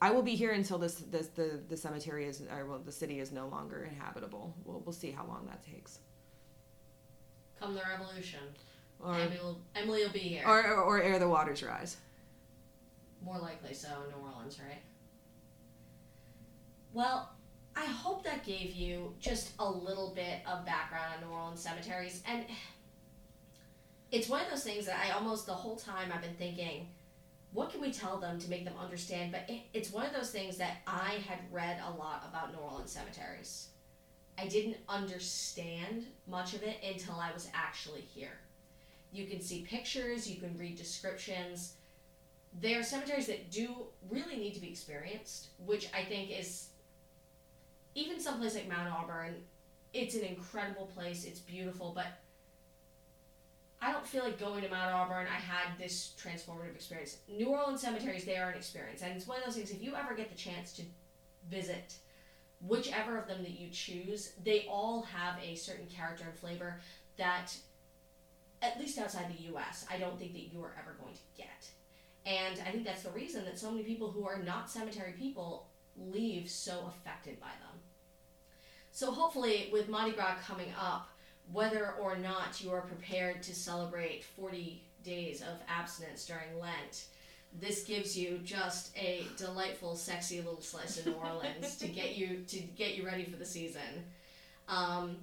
i 0.00 0.10
will 0.10 0.22
be 0.22 0.34
here 0.36 0.52
until 0.52 0.78
this, 0.78 0.94
this 1.10 1.28
the 1.28 1.60
the 1.68 1.76
cemetery 1.76 2.26
is 2.26 2.42
or 2.52 2.64
well 2.66 2.78
the 2.78 2.92
city 2.92 3.18
is 3.18 3.32
no 3.32 3.48
longer 3.48 3.84
inhabitable 3.90 4.54
we'll, 4.64 4.80
we'll 4.84 4.92
see 4.92 5.10
how 5.10 5.24
long 5.26 5.46
that 5.46 5.62
takes 5.64 5.98
Come 7.58 7.74
the 7.74 7.80
revolution. 7.90 8.40
or 9.00 9.14
Emily 9.14 9.38
will, 9.42 9.58
Emily 9.74 10.02
will 10.04 10.12
be 10.12 10.18
here. 10.18 10.42
or, 10.46 10.60
or, 10.74 10.82
or 10.82 11.02
ere 11.02 11.18
the 11.18 11.26
waters 11.26 11.62
rise. 11.62 11.96
More 13.24 13.38
likely 13.38 13.72
so 13.72 13.88
in 14.04 14.10
New 14.10 14.26
Orleans, 14.28 14.60
right? 14.60 14.82
Well, 16.96 17.28
I 17.76 17.84
hope 17.84 18.24
that 18.24 18.42
gave 18.42 18.72
you 18.72 19.12
just 19.20 19.50
a 19.58 19.70
little 19.70 20.14
bit 20.16 20.38
of 20.50 20.64
background 20.64 21.12
on 21.16 21.28
New 21.28 21.36
Orleans 21.36 21.60
cemeteries. 21.60 22.22
And 22.26 22.46
it's 24.10 24.30
one 24.30 24.40
of 24.40 24.50
those 24.50 24.64
things 24.64 24.86
that 24.86 24.98
I 25.06 25.10
almost 25.10 25.44
the 25.44 25.52
whole 25.52 25.76
time 25.76 26.10
I've 26.10 26.22
been 26.22 26.36
thinking, 26.36 26.88
what 27.52 27.70
can 27.70 27.82
we 27.82 27.92
tell 27.92 28.16
them 28.16 28.38
to 28.40 28.48
make 28.48 28.64
them 28.64 28.72
understand? 28.82 29.30
But 29.30 29.42
it, 29.46 29.60
it's 29.74 29.92
one 29.92 30.06
of 30.06 30.14
those 30.14 30.30
things 30.30 30.56
that 30.56 30.78
I 30.86 31.18
had 31.28 31.40
read 31.52 31.82
a 31.86 31.98
lot 31.98 32.24
about 32.30 32.52
New 32.52 32.60
Orleans 32.60 32.92
cemeteries. 32.92 33.68
I 34.38 34.46
didn't 34.46 34.78
understand 34.88 36.06
much 36.26 36.54
of 36.54 36.62
it 36.62 36.78
until 36.82 37.16
I 37.16 37.30
was 37.30 37.50
actually 37.52 38.08
here. 38.14 38.38
You 39.12 39.26
can 39.26 39.42
see 39.42 39.66
pictures, 39.68 40.30
you 40.30 40.40
can 40.40 40.56
read 40.56 40.76
descriptions 40.76 41.74
there 42.60 42.80
are 42.80 42.82
cemeteries 42.82 43.26
that 43.26 43.50
do 43.50 43.68
really 44.08 44.36
need 44.36 44.54
to 44.54 44.60
be 44.60 44.68
experienced, 44.68 45.48
which 45.66 45.88
I 45.94 46.02
think 46.04 46.30
is 46.30 46.68
even 47.96 48.20
someplace 48.20 48.54
like 48.54 48.68
Mount 48.68 48.92
Auburn. 48.92 49.34
It's 49.92 50.14
an 50.14 50.22
incredible 50.22 50.86
place. 50.86 51.24
It's 51.24 51.40
beautiful, 51.40 51.92
but 51.94 52.06
I 53.80 53.90
don't 53.90 54.06
feel 54.06 54.22
like 54.22 54.38
going 54.38 54.62
to 54.62 54.68
Mount 54.68 54.92
Auburn. 54.92 55.26
I 55.26 55.40
had 55.40 55.78
this 55.78 56.12
transformative 56.22 56.74
experience. 56.74 57.18
New 57.28 57.48
Orleans 57.48 57.80
cemeteries, 57.80 58.24
they 58.24 58.36
are 58.36 58.50
an 58.50 58.56
experience, 58.56 59.02
and 59.02 59.16
it's 59.16 59.26
one 59.26 59.38
of 59.38 59.44
those 59.44 59.56
things. 59.56 59.70
If 59.70 59.82
you 59.82 59.94
ever 59.94 60.14
get 60.14 60.30
the 60.30 60.36
chance 60.36 60.72
to 60.74 60.82
visit 61.50 61.94
whichever 62.60 63.18
of 63.18 63.26
them 63.26 63.42
that 63.42 63.58
you 63.58 63.70
choose, 63.70 64.32
they 64.44 64.66
all 64.70 65.02
have 65.02 65.36
a 65.42 65.54
certain 65.54 65.86
character 65.86 66.24
and 66.28 66.38
flavor 66.38 66.80
that, 67.16 67.56
at 68.60 68.78
least 68.78 68.98
outside 68.98 69.26
the 69.28 69.44
U.S., 69.44 69.86
I 69.90 69.98
don't 69.98 70.18
think 70.18 70.32
that 70.34 70.52
you 70.52 70.62
are 70.62 70.74
ever 70.78 70.96
going 71.00 71.14
to 71.14 71.20
get. 71.36 71.68
And 72.26 72.60
I 72.66 72.70
think 72.72 72.84
that's 72.84 73.02
the 73.02 73.10
reason 73.10 73.44
that 73.44 73.58
so 73.58 73.70
many 73.70 73.84
people 73.84 74.10
who 74.10 74.26
are 74.26 74.42
not 74.42 74.70
cemetery 74.70 75.14
people 75.16 75.68
leave 75.96 76.50
so 76.50 76.84
affected 76.88 77.40
by 77.40 77.46
them. 77.46 77.80
So 78.96 79.10
hopefully, 79.10 79.68
with 79.70 79.90
Mardi 79.90 80.12
Gras 80.12 80.36
coming 80.42 80.72
up, 80.80 81.10
whether 81.52 81.92
or 82.00 82.16
not 82.16 82.62
you 82.62 82.72
are 82.72 82.80
prepared 82.80 83.42
to 83.42 83.54
celebrate 83.54 84.24
40 84.24 84.82
days 85.04 85.42
of 85.42 85.58
abstinence 85.68 86.24
during 86.24 86.58
Lent, 86.58 87.04
this 87.60 87.84
gives 87.84 88.16
you 88.16 88.40
just 88.42 88.96
a 88.96 89.26
delightful, 89.36 89.96
sexy 89.96 90.38
little 90.38 90.62
slice 90.62 90.98
of 90.98 91.04
New 91.08 91.12
Orleans 91.12 91.76
to 91.76 91.88
get 91.88 92.16
you 92.16 92.42
to 92.48 92.58
get 92.58 92.94
you 92.94 93.04
ready 93.04 93.24
for 93.24 93.36
the 93.36 93.44
season. 93.44 93.82
Um, 94.66 95.18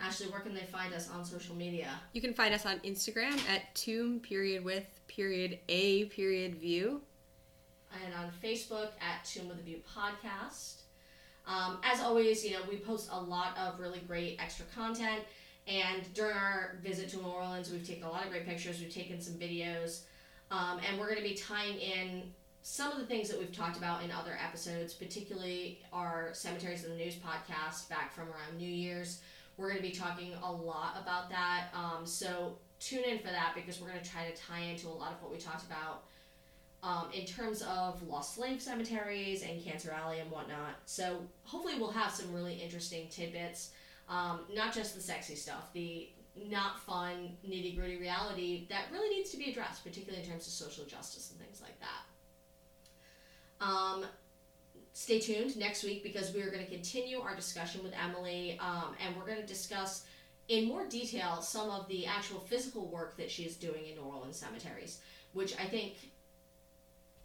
Ashley, 0.00 0.26
where 0.28 0.40
can 0.40 0.54
they 0.54 0.60
find 0.60 0.94
us 0.94 1.10
on 1.10 1.24
social 1.24 1.56
media? 1.56 1.88
You 2.12 2.20
can 2.20 2.34
find 2.34 2.54
us 2.54 2.66
on 2.66 2.78
Instagram 2.80 3.36
at 3.48 3.74
tomb 3.74 4.20
period 4.20 4.64
with 4.64 4.86
period 5.08 5.58
a 5.68 6.04
period 6.04 6.54
view. 6.54 7.00
and 8.04 8.14
on 8.14 8.30
Facebook 8.42 8.90
at 9.00 9.24
Tomb 9.24 9.48
with 9.48 9.58
a 9.58 9.62
View 9.62 9.80
podcast. 9.96 10.82
Um, 11.48 11.78
as 11.82 12.00
always, 12.00 12.44
you 12.44 12.52
know, 12.52 12.60
we 12.70 12.76
post 12.76 13.08
a 13.10 13.20
lot 13.20 13.58
of 13.58 13.80
really 13.80 13.98
great 14.06 14.36
extra 14.40 14.66
content. 14.66 15.22
And 15.66 16.04
during 16.14 16.36
our 16.36 16.78
visit 16.80 17.08
to 17.10 17.16
New 17.16 17.24
Orleans, 17.24 17.72
we've 17.72 17.84
taken 17.86 18.04
a 18.04 18.10
lot 18.10 18.24
of 18.24 18.30
great 18.30 18.46
pictures, 18.46 18.78
we've 18.78 18.94
taken 18.94 19.20
some 19.20 19.34
videos, 19.34 20.02
um, 20.54 20.78
and 20.88 20.98
we're 21.00 21.06
going 21.06 21.22
to 21.22 21.28
be 21.28 21.34
tying 21.34 21.78
in 21.78 22.22
some 22.62 22.92
of 22.92 22.98
the 22.98 23.06
things 23.06 23.28
that 23.28 23.38
we've 23.38 23.52
talked 23.52 23.76
about 23.76 24.04
in 24.04 24.10
other 24.12 24.38
episodes, 24.42 24.94
particularly 24.94 25.80
our 25.92 26.30
Cemeteries 26.32 26.84
in 26.84 26.90
the 26.90 26.96
News 26.96 27.16
podcast 27.16 27.88
back 27.88 28.12
from 28.12 28.28
around 28.28 28.56
New 28.56 28.70
Year's. 28.70 29.20
We're 29.56 29.68
going 29.68 29.82
to 29.82 29.88
be 29.88 29.94
talking 29.94 30.32
a 30.42 30.50
lot 30.50 30.96
about 31.00 31.28
that. 31.30 31.66
Um, 31.74 32.06
so 32.06 32.56
tune 32.78 33.02
in 33.04 33.18
for 33.18 33.28
that 33.28 33.52
because 33.56 33.80
we're 33.80 33.88
going 33.88 34.00
to 34.00 34.08
try 34.08 34.30
to 34.30 34.36
tie 34.36 34.60
into 34.60 34.86
a 34.86 34.94
lot 34.94 35.10
of 35.10 35.22
what 35.22 35.32
we 35.32 35.38
talked 35.38 35.64
about 35.64 36.04
um, 36.84 37.08
in 37.12 37.24
terms 37.26 37.62
of 37.62 38.00
lost 38.06 38.34
slave 38.36 38.62
cemeteries 38.62 39.42
and 39.42 39.62
Cancer 39.62 39.90
Alley 39.90 40.20
and 40.20 40.30
whatnot. 40.30 40.76
So 40.86 41.18
hopefully 41.42 41.74
we'll 41.78 41.90
have 41.90 42.12
some 42.12 42.32
really 42.32 42.54
interesting 42.54 43.08
tidbits, 43.10 43.70
um, 44.08 44.40
not 44.54 44.72
just 44.72 44.94
the 44.94 45.00
sexy 45.00 45.34
stuff, 45.34 45.72
the 45.72 46.08
not 46.50 46.80
fun 46.80 47.36
nitty 47.48 47.76
gritty 47.76 47.96
reality 47.96 48.66
that 48.68 48.84
really 48.92 49.14
needs 49.14 49.30
to 49.30 49.36
be 49.36 49.50
addressed, 49.50 49.84
particularly 49.84 50.22
in 50.22 50.28
terms 50.28 50.46
of 50.46 50.52
social 50.52 50.84
justice 50.84 51.30
and 51.30 51.40
things 51.40 51.60
like 51.62 51.78
that. 51.80 53.64
Um, 53.64 54.04
stay 54.92 55.20
tuned 55.20 55.56
next 55.56 55.84
week 55.84 56.02
because 56.02 56.34
we 56.34 56.42
are 56.42 56.50
going 56.50 56.64
to 56.64 56.70
continue 56.70 57.20
our 57.20 57.36
discussion 57.36 57.82
with 57.82 57.92
Emily, 57.94 58.58
um, 58.60 58.94
and 59.04 59.16
we're 59.16 59.26
going 59.26 59.40
to 59.40 59.46
discuss 59.46 60.04
in 60.48 60.66
more 60.66 60.86
detail 60.86 61.40
some 61.40 61.70
of 61.70 61.88
the 61.88 62.06
actual 62.06 62.40
physical 62.40 62.86
work 62.88 63.16
that 63.16 63.30
she 63.30 63.44
is 63.44 63.56
doing 63.56 63.86
in 63.88 63.94
New 63.94 64.02
Orleans 64.02 64.36
cemeteries, 64.36 65.00
which 65.32 65.58
I 65.58 65.64
think 65.64 65.94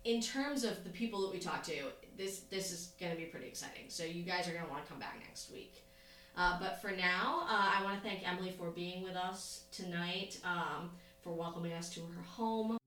in 0.05 0.21
terms 0.21 0.63
of 0.63 0.83
the 0.83 0.89
people 0.89 1.21
that 1.21 1.33
we 1.33 1.39
talk 1.39 1.63
to, 1.63 1.73
this 2.17 2.41
this 2.49 2.71
is 2.71 2.93
going 2.99 3.11
to 3.11 3.17
be 3.17 3.25
pretty 3.25 3.47
exciting. 3.47 3.85
So 3.89 4.03
you 4.03 4.23
guys 4.23 4.47
are 4.47 4.51
going 4.51 4.65
to 4.65 4.71
want 4.71 4.83
to 4.85 4.89
come 4.89 4.99
back 4.99 5.17
next 5.25 5.51
week. 5.51 5.83
Uh, 6.39 6.57
but 6.57 6.81
for 6.81 6.91
now, 6.91 7.41
uh, 7.49 7.69
I 7.77 7.83
want 7.83 8.01
to 8.01 8.09
thank 8.09 8.25
Emily 8.25 8.51
for 8.57 8.71
being 8.71 9.03
with 9.03 9.17
us 9.17 9.63
tonight, 9.73 10.39
um, 10.45 10.91
for 11.21 11.33
welcoming 11.33 11.73
us 11.73 11.89
to 11.95 11.99
her 11.99 12.21
home, 12.21 12.78